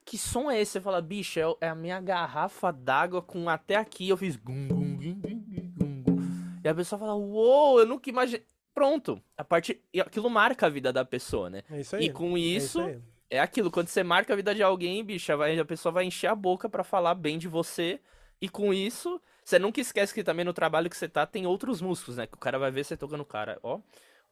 que 0.06 0.16
som 0.16 0.48
é 0.48 0.60
esse? 0.60 0.72
Você 0.72 0.80
fala, 0.80 1.02
bicho, 1.02 1.40
é, 1.40 1.66
é 1.66 1.68
a 1.68 1.74
minha 1.74 2.00
garrafa 2.00 2.72
d'água 2.72 3.20
com 3.20 3.48
até 3.48 3.74
aqui, 3.74 4.08
eu 4.08 4.16
fiz 4.16 4.36
gum, 4.36 4.68
gum, 4.68 4.96
gum, 4.96 5.20
gum, 5.20 6.02
gum, 6.04 6.60
E 6.64 6.68
a 6.68 6.74
pessoa 6.74 6.98
fala, 6.98 7.14
uou, 7.14 7.80
eu 7.80 7.86
nunca 7.86 8.08
imaginei. 8.08 8.46
Pronto, 8.72 9.20
a 9.36 9.42
parte. 9.42 9.82
Aquilo 10.00 10.30
marca 10.30 10.66
a 10.66 10.68
vida 10.68 10.92
da 10.92 11.04
pessoa, 11.04 11.50
né? 11.50 11.62
É 11.70 11.80
isso 11.80 11.96
aí. 11.96 12.04
E 12.04 12.10
com 12.12 12.38
isso, 12.38 12.80
é, 12.82 12.92
isso 12.92 13.02
é 13.28 13.40
aquilo, 13.40 13.70
quando 13.70 13.88
você 13.88 14.02
marca 14.04 14.32
a 14.32 14.36
vida 14.36 14.54
de 14.54 14.62
alguém, 14.62 15.04
bicho, 15.04 15.32
a 15.32 15.64
pessoa 15.64 15.92
vai 15.92 16.04
encher 16.04 16.28
a 16.28 16.34
boca 16.34 16.68
para 16.68 16.84
falar 16.84 17.14
bem 17.14 17.38
de 17.38 17.48
você. 17.48 18.00
E 18.40 18.48
com 18.48 18.72
isso, 18.72 19.20
você 19.42 19.58
nunca 19.58 19.80
esquece 19.80 20.14
que 20.14 20.22
também 20.22 20.44
no 20.44 20.52
trabalho 20.52 20.90
que 20.90 20.96
você 20.96 21.08
tá 21.08 21.26
tem 21.26 21.46
outros 21.46 21.80
músicos, 21.80 22.16
né? 22.18 22.26
Que 22.26 22.34
o 22.34 22.38
cara 22.38 22.58
vai 22.58 22.70
ver 22.70 22.84
você 22.84 22.96
tocando 22.96 23.22
o 23.22 23.26
cara, 23.26 23.58
ó. 23.62 23.80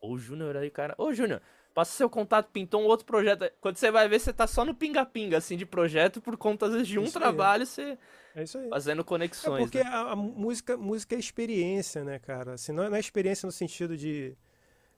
Ô, 0.00 0.12
o 0.12 0.18
Júnior 0.18 0.56
aí, 0.56 0.70
cara. 0.70 0.94
Ô, 0.98 1.12
Júnior, 1.12 1.40
passa 1.74 1.92
seu 1.92 2.08
contato, 2.08 2.50
pintou 2.50 2.80
um 2.80 2.86
outro 2.86 3.04
projeto. 3.04 3.50
Quando 3.60 3.76
você 3.76 3.90
vai 3.90 4.08
ver, 4.08 4.20
você 4.20 4.32
tá 4.32 4.46
só 4.46 4.64
no 4.64 4.72
pinga-pinga, 4.72 5.36
assim, 5.38 5.56
de 5.56 5.66
projeto, 5.66 6.22
por 6.22 6.36
conta, 6.36 6.66
às 6.66 6.72
vezes, 6.72 6.88
de 6.88 6.98
um 6.98 7.04
isso 7.04 7.18
trabalho, 7.18 7.62
aí. 7.62 7.66
você. 7.66 7.98
É 8.36 8.42
isso 8.44 8.58
aí. 8.58 8.68
Fazendo 8.68 9.04
conexões. 9.04 9.60
É 9.60 9.64
porque 9.64 9.82
né? 9.82 9.90
a, 9.90 10.12
a, 10.12 10.16
música, 10.16 10.76
música 10.76 11.16
é 11.16 11.18
experiência, 11.18 12.04
né, 12.04 12.20
cara? 12.20 12.54
Assim, 12.54 12.72
não, 12.72 12.84
é, 12.84 12.88
não 12.88 12.96
é 12.96 13.00
experiência 13.00 13.44
no 13.44 13.52
sentido 13.52 13.96
de, 13.96 14.36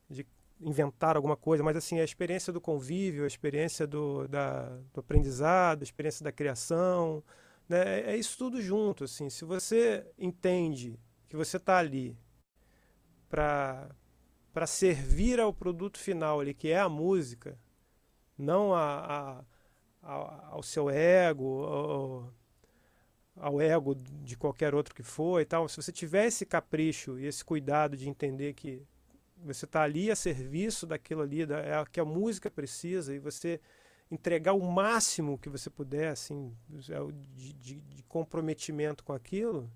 de 0.07 0.25
inventar 0.61 1.15
alguma 1.15 1.35
coisa, 1.35 1.63
mas 1.63 1.75
assim, 1.75 1.99
a 1.99 2.03
experiência 2.03 2.53
do 2.53 2.61
convívio, 2.61 3.23
a 3.23 3.27
experiência 3.27 3.87
do, 3.87 4.27
da, 4.27 4.69
do 4.93 4.99
aprendizado, 4.99 5.81
a 5.81 5.83
experiência 5.83 6.23
da 6.23 6.31
criação. 6.31 7.23
Né? 7.67 8.01
É, 8.01 8.13
é 8.13 8.17
isso 8.17 8.37
tudo 8.37 8.61
junto. 8.61 9.03
Assim. 9.03 9.31
Se 9.31 9.43
você 9.45 10.05
entende 10.17 10.99
que 11.27 11.35
você 11.35 11.57
está 11.57 11.77
ali 11.77 12.15
para 13.29 13.89
para 14.57 14.65
servir 14.65 15.39
ao 15.39 15.53
produto 15.53 15.99
final 15.99 16.39
ali, 16.39 16.51
que 16.51 16.69
é 16.69 16.79
a 16.79 16.89
música, 16.89 17.59
não 18.35 18.73
a, 18.73 19.43
a, 20.01 20.09
a 20.09 20.47
ao 20.47 20.63
seu 20.63 20.89
ego, 20.89 21.63
ao, 21.63 22.33
ao, 23.35 23.61
ego 23.61 23.93
de 23.93 24.35
qualquer 24.35 24.73
outro 24.73 24.95
que 24.95 25.03
for 25.03 25.39
e 25.39 25.45
tal. 25.45 25.69
Se 25.69 25.77
você 25.77 25.91
tiver 25.91 26.25
esse 26.25 26.43
capricho 26.43 27.19
e 27.19 27.27
esse 27.27 27.45
cuidado 27.45 27.95
de 27.95 28.09
entender 28.09 28.55
que 28.55 28.81
você 29.45 29.65
está 29.65 29.83
ali 29.83 30.09
a 30.09 30.15
serviço 30.15 30.87
daquilo 30.87 31.21
ali, 31.21 31.45
da, 31.45 31.59
é 31.59 31.85
que 31.85 31.99
a 31.99 32.05
música 32.05 32.49
precisa, 32.49 33.13
e 33.13 33.19
você 33.19 33.61
entregar 34.09 34.53
o 34.53 34.71
máximo 34.71 35.37
que 35.37 35.49
você 35.49 35.69
puder, 35.69 36.07
assim, 36.07 36.51
é 36.89 37.11
de, 37.35 37.53
de, 37.53 37.81
de, 37.81 38.03
comprometimento 38.05 39.03
com 39.03 39.13
aquilo, 39.13 39.71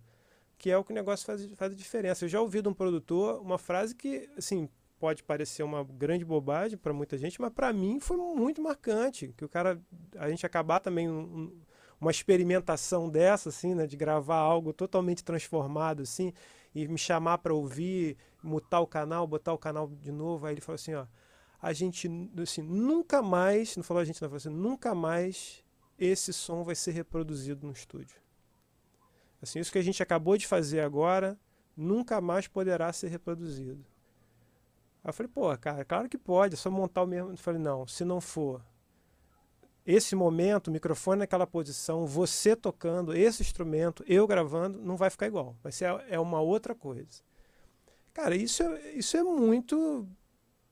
que 0.61 0.69
é 0.69 0.77
o 0.77 0.83
que 0.83 0.91
o 0.91 0.93
negócio 0.93 1.25
faz, 1.25 1.43
faz 1.55 1.71
a 1.71 1.75
diferença. 1.75 2.23
Eu 2.23 2.29
já 2.29 2.39
ouvi 2.39 2.61
de 2.61 2.69
um 2.69 2.73
produtor 2.73 3.41
uma 3.41 3.57
frase 3.57 3.95
que, 3.95 4.29
assim, 4.37 4.69
pode 4.99 5.23
parecer 5.23 5.63
uma 5.63 5.83
grande 5.83 6.23
bobagem 6.23 6.77
para 6.77 6.93
muita 6.93 7.17
gente, 7.17 7.41
mas 7.41 7.51
para 7.51 7.73
mim 7.73 7.99
foi 7.99 8.15
muito 8.15 8.61
marcante, 8.61 9.33
que 9.35 9.43
o 9.43 9.49
cara, 9.49 9.81
a 10.15 10.29
gente 10.29 10.45
acabar 10.45 10.79
também 10.79 11.09
um, 11.09 11.51
uma 11.99 12.11
experimentação 12.11 13.09
dessa, 13.09 13.49
assim, 13.49 13.73
né, 13.73 13.87
de 13.87 13.97
gravar 13.97 14.37
algo 14.37 14.71
totalmente 14.71 15.23
transformado, 15.23 16.03
assim, 16.03 16.31
e 16.75 16.87
me 16.87 16.99
chamar 16.99 17.39
para 17.39 17.55
ouvir, 17.55 18.15
mutar 18.43 18.81
o 18.81 18.87
canal, 18.87 19.25
botar 19.25 19.53
o 19.53 19.57
canal 19.57 19.87
de 19.87 20.11
novo, 20.11 20.45
aí 20.45 20.53
ele 20.53 20.61
falou 20.61 20.75
assim, 20.75 20.93
ó, 20.93 21.07
a 21.59 21.73
gente, 21.73 22.07
assim, 22.39 22.61
nunca 22.61 23.23
mais, 23.23 23.75
não 23.75 23.83
falou 23.83 24.01
a 24.01 24.05
gente, 24.05 24.21
não, 24.21 24.29
falou 24.29 24.37
assim, 24.37 24.49
nunca 24.49 24.93
mais 24.93 25.63
esse 25.97 26.31
som 26.31 26.63
vai 26.63 26.75
ser 26.75 26.91
reproduzido 26.91 27.65
no 27.65 27.73
estúdio. 27.73 28.21
Assim, 29.41 29.59
isso 29.59 29.71
que 29.71 29.77
a 29.77 29.83
gente 29.83 30.01
acabou 30.03 30.37
de 30.37 30.47
fazer 30.47 30.81
agora, 30.81 31.37
nunca 31.75 32.21
mais 32.21 32.47
poderá 32.47 32.91
ser 32.93 33.07
reproduzido. 33.07 33.83
Aí 35.03 35.09
eu 35.09 35.13
falei, 35.13 35.31
pô, 35.33 35.57
cara, 35.57 35.83
claro 35.83 36.07
que 36.07 36.17
pode, 36.17 36.53
é 36.53 36.57
só 36.57 36.69
montar 36.69 37.03
o 37.03 37.07
mesmo. 37.07 37.31
Eu 37.31 37.37
falei, 37.37 37.59
não, 37.59 37.87
se 37.87 38.05
não 38.05 38.21
for 38.21 38.61
esse 39.85 40.15
momento, 40.15 40.67
o 40.67 40.71
microfone 40.71 41.19
naquela 41.19 41.47
posição, 41.47 42.05
você 42.05 42.55
tocando 42.55 43.15
esse 43.15 43.41
instrumento, 43.41 44.03
eu 44.07 44.27
gravando, 44.27 44.79
não 44.79 44.95
vai 44.95 45.09
ficar 45.09 45.27
igual. 45.27 45.55
Vai 45.63 45.71
ser 45.71 45.85
é 46.07 46.19
uma 46.19 46.39
outra 46.39 46.75
coisa. 46.75 47.23
Cara, 48.13 48.35
isso 48.35 48.61
é, 48.61 48.91
isso 48.91 49.17
é 49.17 49.23
muito 49.23 50.07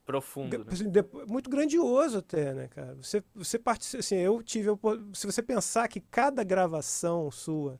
profundo, 0.05 0.59
né? 0.59 0.65
Assim, 0.71 0.85
muito 1.27 1.49
grandioso 1.49 2.19
até, 2.19 2.53
né, 2.53 2.67
cara? 2.67 2.95
Você 2.95 3.23
você 3.33 3.57
participa, 3.57 3.99
assim, 3.99 4.15
eu 4.15 4.41
tive 4.43 4.69
se 5.13 5.25
você 5.25 5.41
pensar 5.41 5.87
que 5.87 5.99
cada 5.99 6.43
gravação 6.43 7.31
sua 7.31 7.79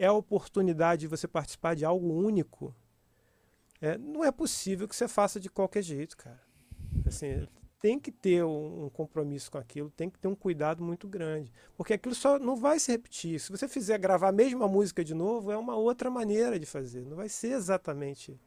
é 0.00 0.06
a 0.06 0.12
oportunidade 0.12 1.02
de 1.02 1.06
você 1.06 1.28
participar 1.28 1.76
de 1.76 1.84
algo 1.84 2.10
único, 2.10 2.74
é, 3.80 3.98
não 3.98 4.24
é 4.24 4.32
possível 4.32 4.88
que 4.88 4.96
você 4.96 5.06
faça 5.06 5.38
de 5.38 5.50
qualquer 5.50 5.82
jeito, 5.82 6.16
cara. 6.16 6.40
Assim, 7.06 7.46
tem 7.78 7.98
que 7.98 8.10
ter 8.10 8.42
um, 8.44 8.86
um, 8.86 8.90
compromisso 8.90 9.50
com 9.50 9.58
aquilo, 9.58 9.90
tem 9.90 10.08
que 10.08 10.18
ter 10.18 10.28
um 10.28 10.34
cuidado 10.34 10.82
muito 10.82 11.06
grande, 11.06 11.52
porque 11.76 11.92
aquilo 11.92 12.14
só 12.14 12.38
não 12.38 12.56
vai 12.56 12.78
se 12.78 12.90
repetir. 12.90 13.38
Se 13.38 13.50
você 13.50 13.68
fizer 13.68 13.98
gravar 13.98 14.28
a 14.28 14.32
mesma 14.32 14.66
música 14.66 15.04
de 15.04 15.14
novo, 15.14 15.52
é 15.52 15.56
uma 15.56 15.76
outra 15.76 16.10
maneira 16.10 16.58
de 16.58 16.66
fazer, 16.66 17.04
não 17.04 17.16
vai 17.16 17.28
ser 17.28 17.52
exatamente 17.52 18.40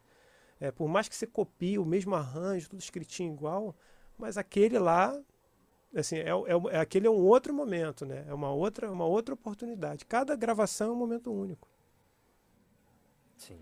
é, 0.60 0.72
por 0.72 0.88
mais 0.88 1.10
que 1.10 1.16
você 1.16 1.28
copie 1.28 1.78
o 1.78 1.86
mesmo 1.86 2.16
arranjo, 2.16 2.70
tudo 2.70 2.80
escritinho 2.80 3.34
igual, 3.34 3.76
mas 4.18 4.38
aquele 4.38 4.80
lá, 4.80 5.20
assim, 5.96 6.18
é, 6.18 6.30
é, 6.30 6.76
é, 6.76 6.80
aquele 6.80 7.08
é 7.08 7.10
um 7.10 7.26
outro 7.26 7.54
momento, 7.54 8.06
né? 8.06 8.26
É 8.28 8.34
uma 8.34 8.52
outra, 8.52 8.92
uma 8.92 9.06
outra 9.06 9.34
oportunidade. 9.34 10.06
Cada 10.06 10.36
gravação 10.36 10.90
é 10.90 10.92
um 10.92 10.96
momento 10.96 11.32
único. 11.32 11.68
Sim. 13.38 13.60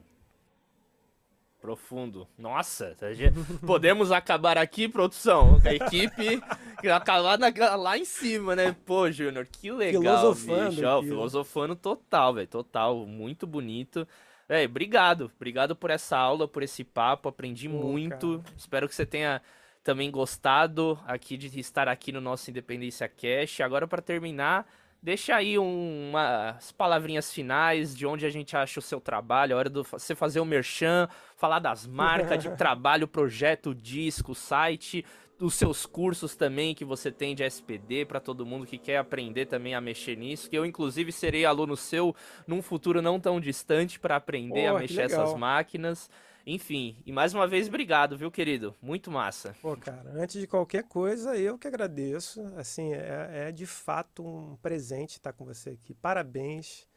Profundo. 1.60 2.28
Nossa, 2.38 2.96
tá 3.00 3.08
podemos 3.68 4.12
acabar 4.12 4.58
aqui, 4.58 4.88
produção. 4.88 5.60
A 5.64 5.74
equipe 5.74 6.42
acabar 6.90 7.38
na, 7.38 7.76
lá 7.76 7.98
em 7.98 8.06
cima, 8.06 8.56
né? 8.56 8.76
Pô, 8.86 9.12
Júnior, 9.12 9.46
que 9.46 9.72
legal. 9.72 10.02
Filosofando. 10.02 10.70
Bicho. 10.72 10.86
Ó, 10.88 11.04
filosofando 11.04 11.76
total, 11.76 12.34
velho. 12.34 12.48
Total. 12.48 13.06
Muito 13.06 13.46
bonito. 13.46 14.08
É, 14.50 14.66
obrigado. 14.66 15.32
Obrigado 15.36 15.76
por 15.76 15.92
essa 15.92 16.18
aula, 16.18 16.48
por 16.48 16.64
esse 16.64 16.84
papo. 16.84 17.30
Aprendi 17.30 17.70
Pô, 17.70 17.76
muito. 17.76 18.40
Cara. 18.40 18.56
Espero 18.58 18.90
que 18.90 18.96
você 18.96 19.06
tenha 19.06 19.42
também 19.84 20.12
gostado 20.12 21.00
aqui 21.06 21.38
de 21.38 21.60
estar 21.60 21.88
aqui 21.88 22.12
no 22.12 22.22
nosso 22.22 22.50
Independência 22.50 23.08
Cash. 23.08 23.62
Agora, 23.62 23.88
para 23.88 24.02
terminar, 24.02 24.68
deixa 25.02 25.36
aí 25.36 25.58
um, 25.58 26.10
umas 26.10 26.72
palavrinhas 26.72 27.34
finais 27.34 27.96
de 27.96 28.06
onde 28.06 28.26
a 28.26 28.30
gente 28.30 28.56
acha 28.56 28.80
o 28.80 28.84
seu 28.84 29.02
trabalho, 29.02 29.56
a 29.56 29.60
hora 29.60 29.70
de 29.70 29.82
você 29.82 30.16
fazer 30.16 30.40
o 30.40 30.46
merchan, 30.46 31.08
falar 31.36 31.60
das 31.60 31.88
marcas 31.88 32.42
de 32.42 32.50
trabalho, 32.58 33.08
projeto, 33.08 33.74
disco, 33.74 34.36
site 34.36 35.04
os 35.42 35.56
seus 35.56 35.86
cursos 35.86 36.36
também 36.36 36.76
que 36.76 36.86
você 36.86 37.12
tem 37.12 37.34
de 37.34 37.44
SPD 37.44 38.06
para 38.06 38.20
todo 38.20 38.46
mundo 38.46 38.66
que 38.66 38.78
quer 38.78 38.98
aprender 38.98 39.48
também 39.48 39.74
a 39.74 39.82
mexer 39.82 40.16
nisso, 40.16 40.50
que 40.50 40.58
eu 40.58 40.66
inclusive 40.66 41.12
serei 41.12 41.46
aluno 41.46 41.76
seu 41.76 42.16
num 42.46 42.62
futuro 42.62 43.02
não 43.02 43.20
tão 43.20 43.40
distante 43.40 44.00
para 44.00 44.16
aprender 44.16 44.72
oh, 44.72 44.78
a 44.78 44.80
mexer 44.80 45.02
essas 45.02 45.34
máquinas. 45.34 46.10
Enfim, 46.46 46.98
e 47.06 47.12
mais 47.12 47.34
uma 47.34 47.48
vez 47.48 47.68
obrigado, 47.68 48.18
viu, 48.18 48.32
querido? 48.32 48.76
Muito 48.82 49.12
massa. 49.12 49.56
Pô, 49.62 49.76
cara, 49.78 50.12
antes 50.16 50.40
de 50.40 50.48
qualquer 50.48 50.84
coisa, 50.84 51.38
eu 51.38 51.58
que 51.58 51.68
agradeço. 51.68 52.42
Assim, 52.58 52.94
é, 52.94 53.48
é 53.48 53.52
de 53.52 53.66
fato 53.66 54.26
um 54.26 54.56
presente 54.58 55.18
estar 55.18 55.34
com 55.34 55.46
você 55.46 55.72
aqui. 55.72 55.94
Parabéns 55.94 56.88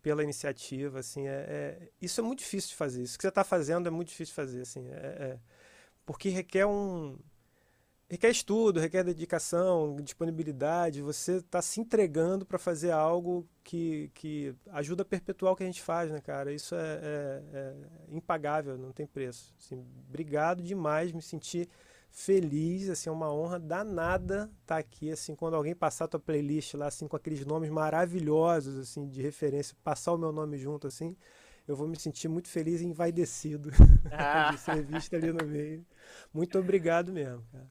pela 0.00 0.22
iniciativa, 0.22 1.00
assim, 1.00 1.26
é, 1.26 1.46
é, 1.48 1.88
isso 2.00 2.20
é 2.20 2.24
muito 2.24 2.40
difícil 2.40 2.70
de 2.70 2.76
fazer. 2.76 3.02
Isso 3.02 3.18
que 3.18 3.22
você 3.22 3.28
está 3.28 3.44
fazendo 3.44 3.86
é 3.86 3.90
muito 3.90 4.08
difícil 4.08 4.32
de 4.32 4.36
fazer, 4.36 4.62
assim, 4.62 4.86
é, 4.88 4.92
é 4.92 5.38
porque 6.06 6.28
requer 6.28 6.66
um, 6.66 7.18
requer 8.08 8.30
estudo, 8.30 8.80
requer 8.80 9.04
dedicação, 9.04 9.96
disponibilidade. 9.96 11.02
Você 11.02 11.36
está 11.36 11.60
se 11.62 11.80
entregando 11.80 12.44
para 12.44 12.58
fazer 12.58 12.90
algo 12.90 13.48
que, 13.62 14.10
que 14.14 14.54
ajuda 14.70 15.02
a 15.02 15.06
perpetuar 15.06 15.52
o 15.52 15.56
que 15.56 15.62
a 15.62 15.66
gente 15.66 15.82
faz, 15.82 16.10
né, 16.10 16.20
cara? 16.20 16.52
Isso 16.52 16.74
é, 16.74 17.00
é, 17.02 17.42
é 17.52 17.74
impagável, 18.10 18.76
não 18.76 18.92
tem 18.92 19.06
preço. 19.06 19.54
Assim, 19.58 19.84
obrigado 20.08 20.62
demais, 20.62 21.12
me 21.12 21.22
senti 21.22 21.68
feliz, 22.10 22.88
assim, 22.88 23.08
é 23.08 23.12
uma 23.12 23.32
honra 23.32 23.58
danada 23.58 24.48
estar 24.62 24.76
tá 24.76 24.78
aqui, 24.78 25.10
assim, 25.10 25.34
quando 25.34 25.54
alguém 25.54 25.74
passar 25.74 26.04
a 26.04 26.08
tua 26.08 26.20
playlist 26.20 26.74
lá, 26.74 26.86
assim, 26.86 27.08
com 27.08 27.16
aqueles 27.16 27.44
nomes 27.44 27.68
maravilhosos, 27.70 28.78
assim, 28.78 29.08
de 29.08 29.20
referência, 29.20 29.76
passar 29.82 30.12
o 30.12 30.18
meu 30.18 30.30
nome 30.30 30.56
junto, 30.56 30.86
assim, 30.86 31.16
eu 31.66 31.74
vou 31.74 31.88
me 31.88 31.98
sentir 31.98 32.28
muito 32.28 32.48
feliz 32.48 32.80
e 32.80 32.86
envaidecido 32.86 33.70
ah. 34.12 34.50
de 34.54 34.60
ser 34.60 34.84
visto 34.84 35.16
ali 35.16 35.32
no 35.32 35.44
meio. 35.44 35.84
Muito 36.32 36.58
obrigado 36.58 37.12
mesmo, 37.12 37.44
cara. 37.52 37.68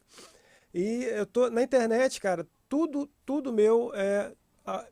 E 0.73 1.03
eu 1.05 1.25
tô 1.25 1.49
na 1.49 1.61
internet, 1.61 2.19
cara, 2.19 2.47
tudo, 2.67 3.07
tudo 3.25 3.53
meu 3.53 3.91
é 3.93 4.33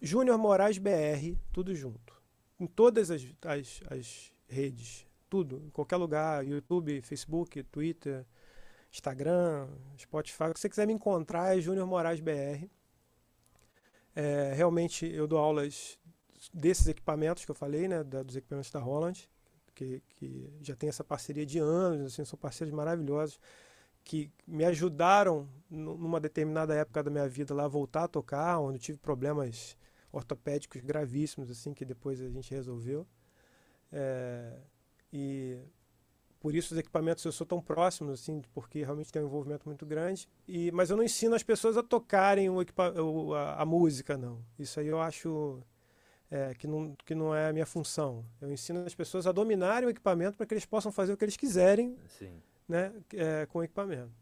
Júnior 0.01 0.37
Moraes 0.37 0.77
BR, 0.77 1.35
tudo 1.51 1.73
junto. 1.73 2.13
Em 2.59 2.67
todas 2.67 3.09
as, 3.09 3.25
as, 3.43 3.81
as 3.89 4.31
redes, 4.47 5.07
tudo, 5.29 5.63
em 5.65 5.69
qualquer 5.69 5.95
lugar, 5.95 6.45
YouTube, 6.45 7.01
Facebook, 7.01 7.63
Twitter, 7.63 8.25
Instagram, 8.91 9.67
Spotify, 9.97 10.43
o 10.43 10.53
que 10.53 10.59
você 10.59 10.69
quiser 10.69 10.85
me 10.85 10.93
encontrar 10.93 11.57
é 11.57 11.61
Júnior 11.61 11.87
Moraes 11.87 12.19
BR. 12.19 12.67
É, 14.13 14.53
realmente 14.53 15.05
eu 15.05 15.25
dou 15.25 15.39
aulas 15.39 15.97
desses 16.53 16.87
equipamentos 16.87 17.45
que 17.45 17.51
eu 17.51 17.55
falei, 17.55 17.87
né, 17.87 18.03
dos 18.03 18.35
equipamentos 18.35 18.69
da 18.69 18.79
Holland, 18.79 19.29
que, 19.81 20.03
que 20.17 20.49
já 20.61 20.75
tem 20.75 20.89
essa 20.89 21.03
parceria 21.03 21.45
de 21.45 21.59
anos, 21.59 22.13
assim, 22.13 22.25
são 22.25 22.37
parceiros 22.37 22.73
maravilhosos 22.73 23.39
que 24.03 24.31
me 24.47 24.65
ajudaram 24.65 25.47
numa 25.69 26.19
determinada 26.19 26.73
época 26.73 27.03
da 27.03 27.11
minha 27.11 27.27
vida 27.27 27.53
lá 27.53 27.65
a 27.65 27.67
voltar 27.67 28.05
a 28.05 28.07
tocar, 28.07 28.59
onde 28.59 28.79
tive 28.79 28.97
problemas 28.97 29.77
ortopédicos 30.11 30.81
gravíssimos 30.81 31.49
assim 31.49 31.73
que 31.73 31.85
depois 31.85 32.19
a 32.19 32.27
gente 32.27 32.51
resolveu. 32.51 33.07
É, 33.91 34.57
e 35.13 35.59
por 36.39 36.55
isso 36.55 36.73
os 36.73 36.79
equipamentos 36.79 37.23
eu 37.23 37.31
sou 37.31 37.45
tão 37.45 37.61
próximos 37.61 38.19
assim, 38.19 38.41
porque 38.53 38.83
realmente 38.83 39.11
tem 39.11 39.21
um 39.21 39.25
envolvimento 39.25 39.67
muito 39.67 39.85
grande. 39.85 40.27
E 40.47 40.71
mas 40.71 40.89
eu 40.89 40.97
não 40.97 41.03
ensino 41.03 41.35
as 41.35 41.43
pessoas 41.43 41.77
a 41.77 41.83
tocarem 41.83 42.49
o, 42.49 43.33
a, 43.33 43.61
a, 43.61 43.65
música 43.65 44.17
não. 44.17 44.43
Isso 44.57 44.79
aí 44.79 44.87
eu 44.87 44.99
acho 44.99 45.61
é, 46.31 46.53
que, 46.55 46.65
não, 46.65 46.95
que 47.05 47.13
não 47.13 47.35
é 47.35 47.49
a 47.49 47.53
minha 47.53 47.65
função. 47.65 48.25
Eu 48.39 48.49
ensino 48.49 48.85
as 48.85 48.95
pessoas 48.95 49.27
a 49.27 49.33
dominarem 49.33 49.85
o 49.85 49.91
equipamento 49.91 50.37
para 50.37 50.45
que 50.45 50.53
eles 50.53 50.65
possam 50.65 50.91
fazer 50.91 51.11
o 51.11 51.17
que 51.17 51.25
eles 51.25 51.35
quiserem 51.35 51.97
Sim. 52.07 52.41
Né, 52.67 52.93
é, 53.13 53.45
com 53.45 53.59
o 53.59 53.63
equipamento. 53.63 54.13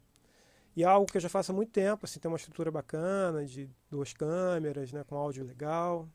E 0.76 0.84
é 0.84 0.88
algo 0.88 1.06
que 1.06 1.18
eu 1.18 1.22
já 1.22 1.30
faço 1.30 1.52
há 1.52 1.56
muito 1.56 1.72
tempo, 1.72 2.06
assim, 2.06 2.20
tem 2.20 2.30
uma 2.30 2.38
estrutura 2.38 2.72
bacana, 2.72 3.46
de 3.46 3.70
duas 3.90 4.12
câmeras, 4.12 4.92
né, 4.92 5.04
com 5.04 5.16
áudio 5.16 5.44
legal. 5.44 6.10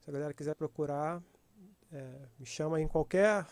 Se 0.00 0.10
a 0.10 0.12
galera 0.12 0.34
quiser 0.34 0.54
procurar, 0.54 1.22
é, 1.90 2.28
me 2.38 2.44
chama 2.44 2.80
em 2.80 2.88
qualquer 2.88 3.46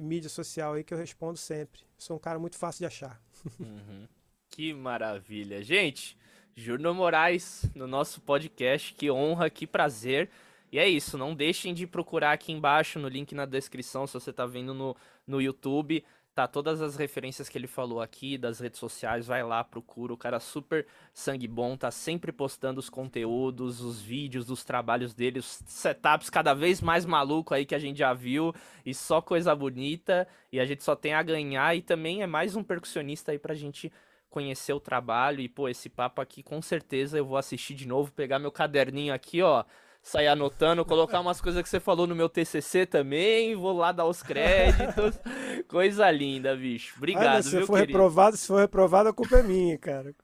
mídia 0.00 0.30
social 0.30 0.72
aí 0.72 0.82
que 0.82 0.92
eu 0.92 0.98
respondo 0.98 1.38
sempre. 1.38 1.82
Sou 1.96 2.16
um 2.16 2.20
cara 2.20 2.38
muito 2.38 2.56
fácil 2.56 2.80
de 2.80 2.86
achar. 2.86 3.20
Uhum. 3.60 4.08
Que 4.50 4.72
maravilha. 4.72 5.62
Gente, 5.62 6.16
Júnior 6.58 6.92
Moraes 6.92 7.70
no 7.72 7.86
nosso 7.86 8.20
podcast, 8.20 8.92
que 8.92 9.08
honra, 9.08 9.48
que 9.48 9.64
prazer. 9.64 10.28
E 10.72 10.78
é 10.78 10.88
isso, 10.88 11.16
não 11.16 11.32
deixem 11.32 11.72
de 11.72 11.86
procurar 11.86 12.32
aqui 12.32 12.50
embaixo 12.50 12.98
no 12.98 13.06
link 13.06 13.32
na 13.32 13.46
descrição 13.46 14.08
se 14.08 14.14
você 14.14 14.30
está 14.30 14.44
vendo 14.44 14.74
no, 14.74 14.96
no 15.24 15.40
YouTube. 15.40 16.04
Tá 16.34 16.48
todas 16.48 16.82
as 16.82 16.96
referências 16.96 17.48
que 17.48 17.56
ele 17.56 17.68
falou 17.68 18.00
aqui 18.00 18.36
das 18.36 18.58
redes 18.58 18.80
sociais, 18.80 19.28
vai 19.28 19.44
lá, 19.44 19.62
procura. 19.62 20.12
O 20.12 20.16
cara 20.16 20.40
super 20.40 20.84
sangue 21.14 21.46
bom, 21.46 21.76
tá 21.76 21.92
sempre 21.92 22.32
postando 22.32 22.80
os 22.80 22.90
conteúdos, 22.90 23.80
os 23.80 24.00
vídeos 24.00 24.44
dos 24.44 24.64
trabalhos 24.64 25.14
dele, 25.14 25.38
os 25.38 25.62
setups 25.64 26.28
cada 26.28 26.54
vez 26.54 26.80
mais 26.80 27.06
maluco 27.06 27.54
aí 27.54 27.64
que 27.64 27.74
a 27.74 27.78
gente 27.78 27.98
já 27.98 28.12
viu 28.12 28.52
e 28.84 28.92
só 28.92 29.22
coisa 29.22 29.54
bonita. 29.54 30.26
E 30.52 30.58
a 30.58 30.64
gente 30.64 30.82
só 30.82 30.96
tem 30.96 31.14
a 31.14 31.22
ganhar 31.22 31.76
e 31.76 31.82
também 31.82 32.20
é 32.20 32.26
mais 32.26 32.56
um 32.56 32.64
percussionista 32.64 33.30
aí 33.30 33.38
pra 33.38 33.54
gente 33.54 33.92
conhecer 34.38 34.72
o 34.72 34.80
trabalho. 34.80 35.40
E 35.40 35.48
pô, 35.48 35.68
esse 35.68 35.88
papo 35.88 36.20
aqui 36.20 36.42
com 36.42 36.62
certeza 36.62 37.18
eu 37.18 37.26
vou 37.26 37.36
assistir 37.36 37.74
de 37.74 37.88
novo, 37.88 38.12
pegar 38.12 38.38
meu 38.38 38.52
caderninho 38.52 39.12
aqui, 39.12 39.42
ó 39.42 39.64
sair 40.00 40.28
anotando, 40.28 40.84
colocar 40.84 41.20
umas 41.20 41.40
coisas 41.40 41.60
que 41.62 41.68
você 41.68 41.80
falou 41.80 42.06
no 42.06 42.14
meu 42.14 42.28
TCC 42.28 42.86
também, 42.86 43.54
vou 43.54 43.76
lá 43.76 43.92
dar 43.92 44.06
os 44.06 44.22
créditos. 44.22 45.20
Coisa 45.68 46.10
linda, 46.10 46.56
bicho. 46.56 46.94
Obrigado, 46.96 47.34
Olha, 47.34 47.42
se 47.42 47.56
viu, 47.56 47.66
for 47.66 47.74
querido? 47.74 47.92
reprovado, 47.92 48.36
se 48.36 48.46
for 48.46 48.60
reprovado, 48.60 49.08
a 49.10 49.12
culpa 49.12 49.36
é 49.36 49.42
minha, 49.42 49.76
cara. 49.76 50.14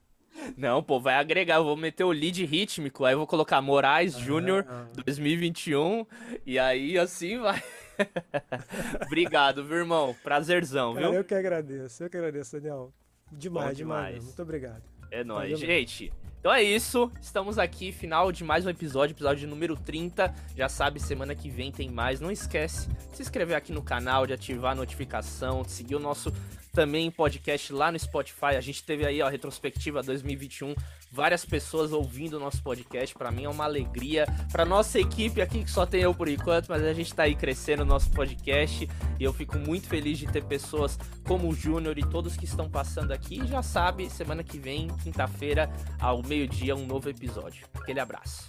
Não, 0.57 0.83
pô, 0.83 0.99
vai 0.99 1.17
agregar. 1.17 1.57
Eu 1.57 1.65
vou 1.65 1.77
meter 1.77 2.05
o 2.05 2.13
lead 2.13 2.45
rítmico, 2.47 3.05
aí 3.05 3.13
eu 3.13 3.19
vou 3.19 3.27
colocar 3.27 3.61
Moraes 3.61 4.17
ah, 4.17 4.21
Júnior 4.21 4.65
ah. 4.69 4.87
2021 5.05 6.07
e 6.47 6.59
aí 6.59 6.97
assim 6.97 7.39
vai. 7.39 7.63
Obrigado, 9.07 9.65
viu, 9.65 9.79
irmão? 9.79 10.17
Prazerzão, 10.23 10.95
Cara, 10.95 11.09
viu? 11.09 11.19
Eu 11.19 11.25
que 11.25 11.35
agradeço, 11.35 12.05
eu 12.05 12.11
que 12.11 12.17
agradeço, 12.17 12.53
Daniel. 12.53 12.93
Demais, 13.37 13.77
demais. 13.77 14.07
demais. 14.07 14.25
Muito 14.25 14.43
obrigado. 14.43 14.83
É 15.11 15.23
nóis, 15.23 15.59
gente. 15.59 16.13
Então 16.45 16.53
é 16.53 16.63
isso, 16.63 17.11
estamos 17.23 17.59
aqui, 17.59 17.91
final 17.91 18.31
de 18.31 18.45
mais 18.45 18.67
um 18.67 18.69
episódio, 18.69 19.15
episódio 19.15 19.49
número 19.49 19.77
30. 19.77 20.35
Já 20.55 20.69
sabe, 20.69 21.01
semana 21.01 21.35
que 21.35 21.49
vem 21.49 21.73
tem 21.73 21.91
mais. 21.91 22.21
Não 22.21 22.31
esquece 22.31 22.87
de 22.89 23.17
se 23.17 23.23
inscrever 23.23 23.57
aqui 23.57 23.73
no 23.73 23.83
canal, 23.83 24.27
de 24.27 24.35
ativar 24.35 24.73
a 24.73 24.75
notificação, 24.75 25.63
de 25.63 25.71
seguir 25.71 25.95
o 25.95 25.99
nosso 25.99 26.31
também 26.75 27.11
podcast 27.11 27.73
lá 27.73 27.91
no 27.91 27.99
Spotify. 27.99 28.57
A 28.57 28.61
gente 28.61 28.83
teve 28.83 29.07
aí 29.07 29.23
a 29.23 29.29
retrospectiva 29.29 30.03
2021, 30.03 30.75
várias 31.11 31.45
pessoas 31.45 31.93
ouvindo 31.93 32.37
o 32.37 32.41
nosso 32.41 32.63
podcast. 32.63 33.15
Para 33.15 33.31
mim 33.31 33.45
é 33.45 33.49
uma 33.49 33.65
alegria. 33.65 34.27
Para 34.51 34.65
nossa 34.65 34.99
equipe 34.99 35.41
aqui, 35.41 35.65
que 35.65 35.71
só 35.71 35.87
tem 35.87 36.03
eu 36.03 36.13
por 36.13 36.29
enquanto, 36.29 36.69
mas 36.69 36.83
a 36.83 36.93
gente 36.93 37.15
tá 37.15 37.23
aí 37.23 37.35
crescendo 37.35 37.83
o 37.83 37.87
nosso 37.87 38.11
podcast 38.11 38.89
e 39.19 39.25
eu 39.25 39.33
fico 39.33 39.57
muito 39.59 39.87
feliz 39.87 40.19
de 40.19 40.27
ter 40.27 40.45
pessoas 40.45 40.99
como 41.27 41.49
o 41.49 41.55
Júnior 41.55 41.97
e 41.97 42.03
todos 42.03 42.37
que 42.37 42.45
estão 42.45 42.69
passando 42.69 43.13
aqui. 43.13 43.41
E 43.41 43.47
já 43.47 43.63
sabe, 43.63 44.11
semana 44.11 44.43
que 44.43 44.59
vem, 44.59 44.89
quinta-feira, 45.03 45.71
ao 46.01 46.23
meio-dia, 46.23 46.75
um 46.75 46.87
novo 46.87 47.09
episódio. 47.09 47.67
Aquele 47.75 48.01
abraço. 48.01 48.49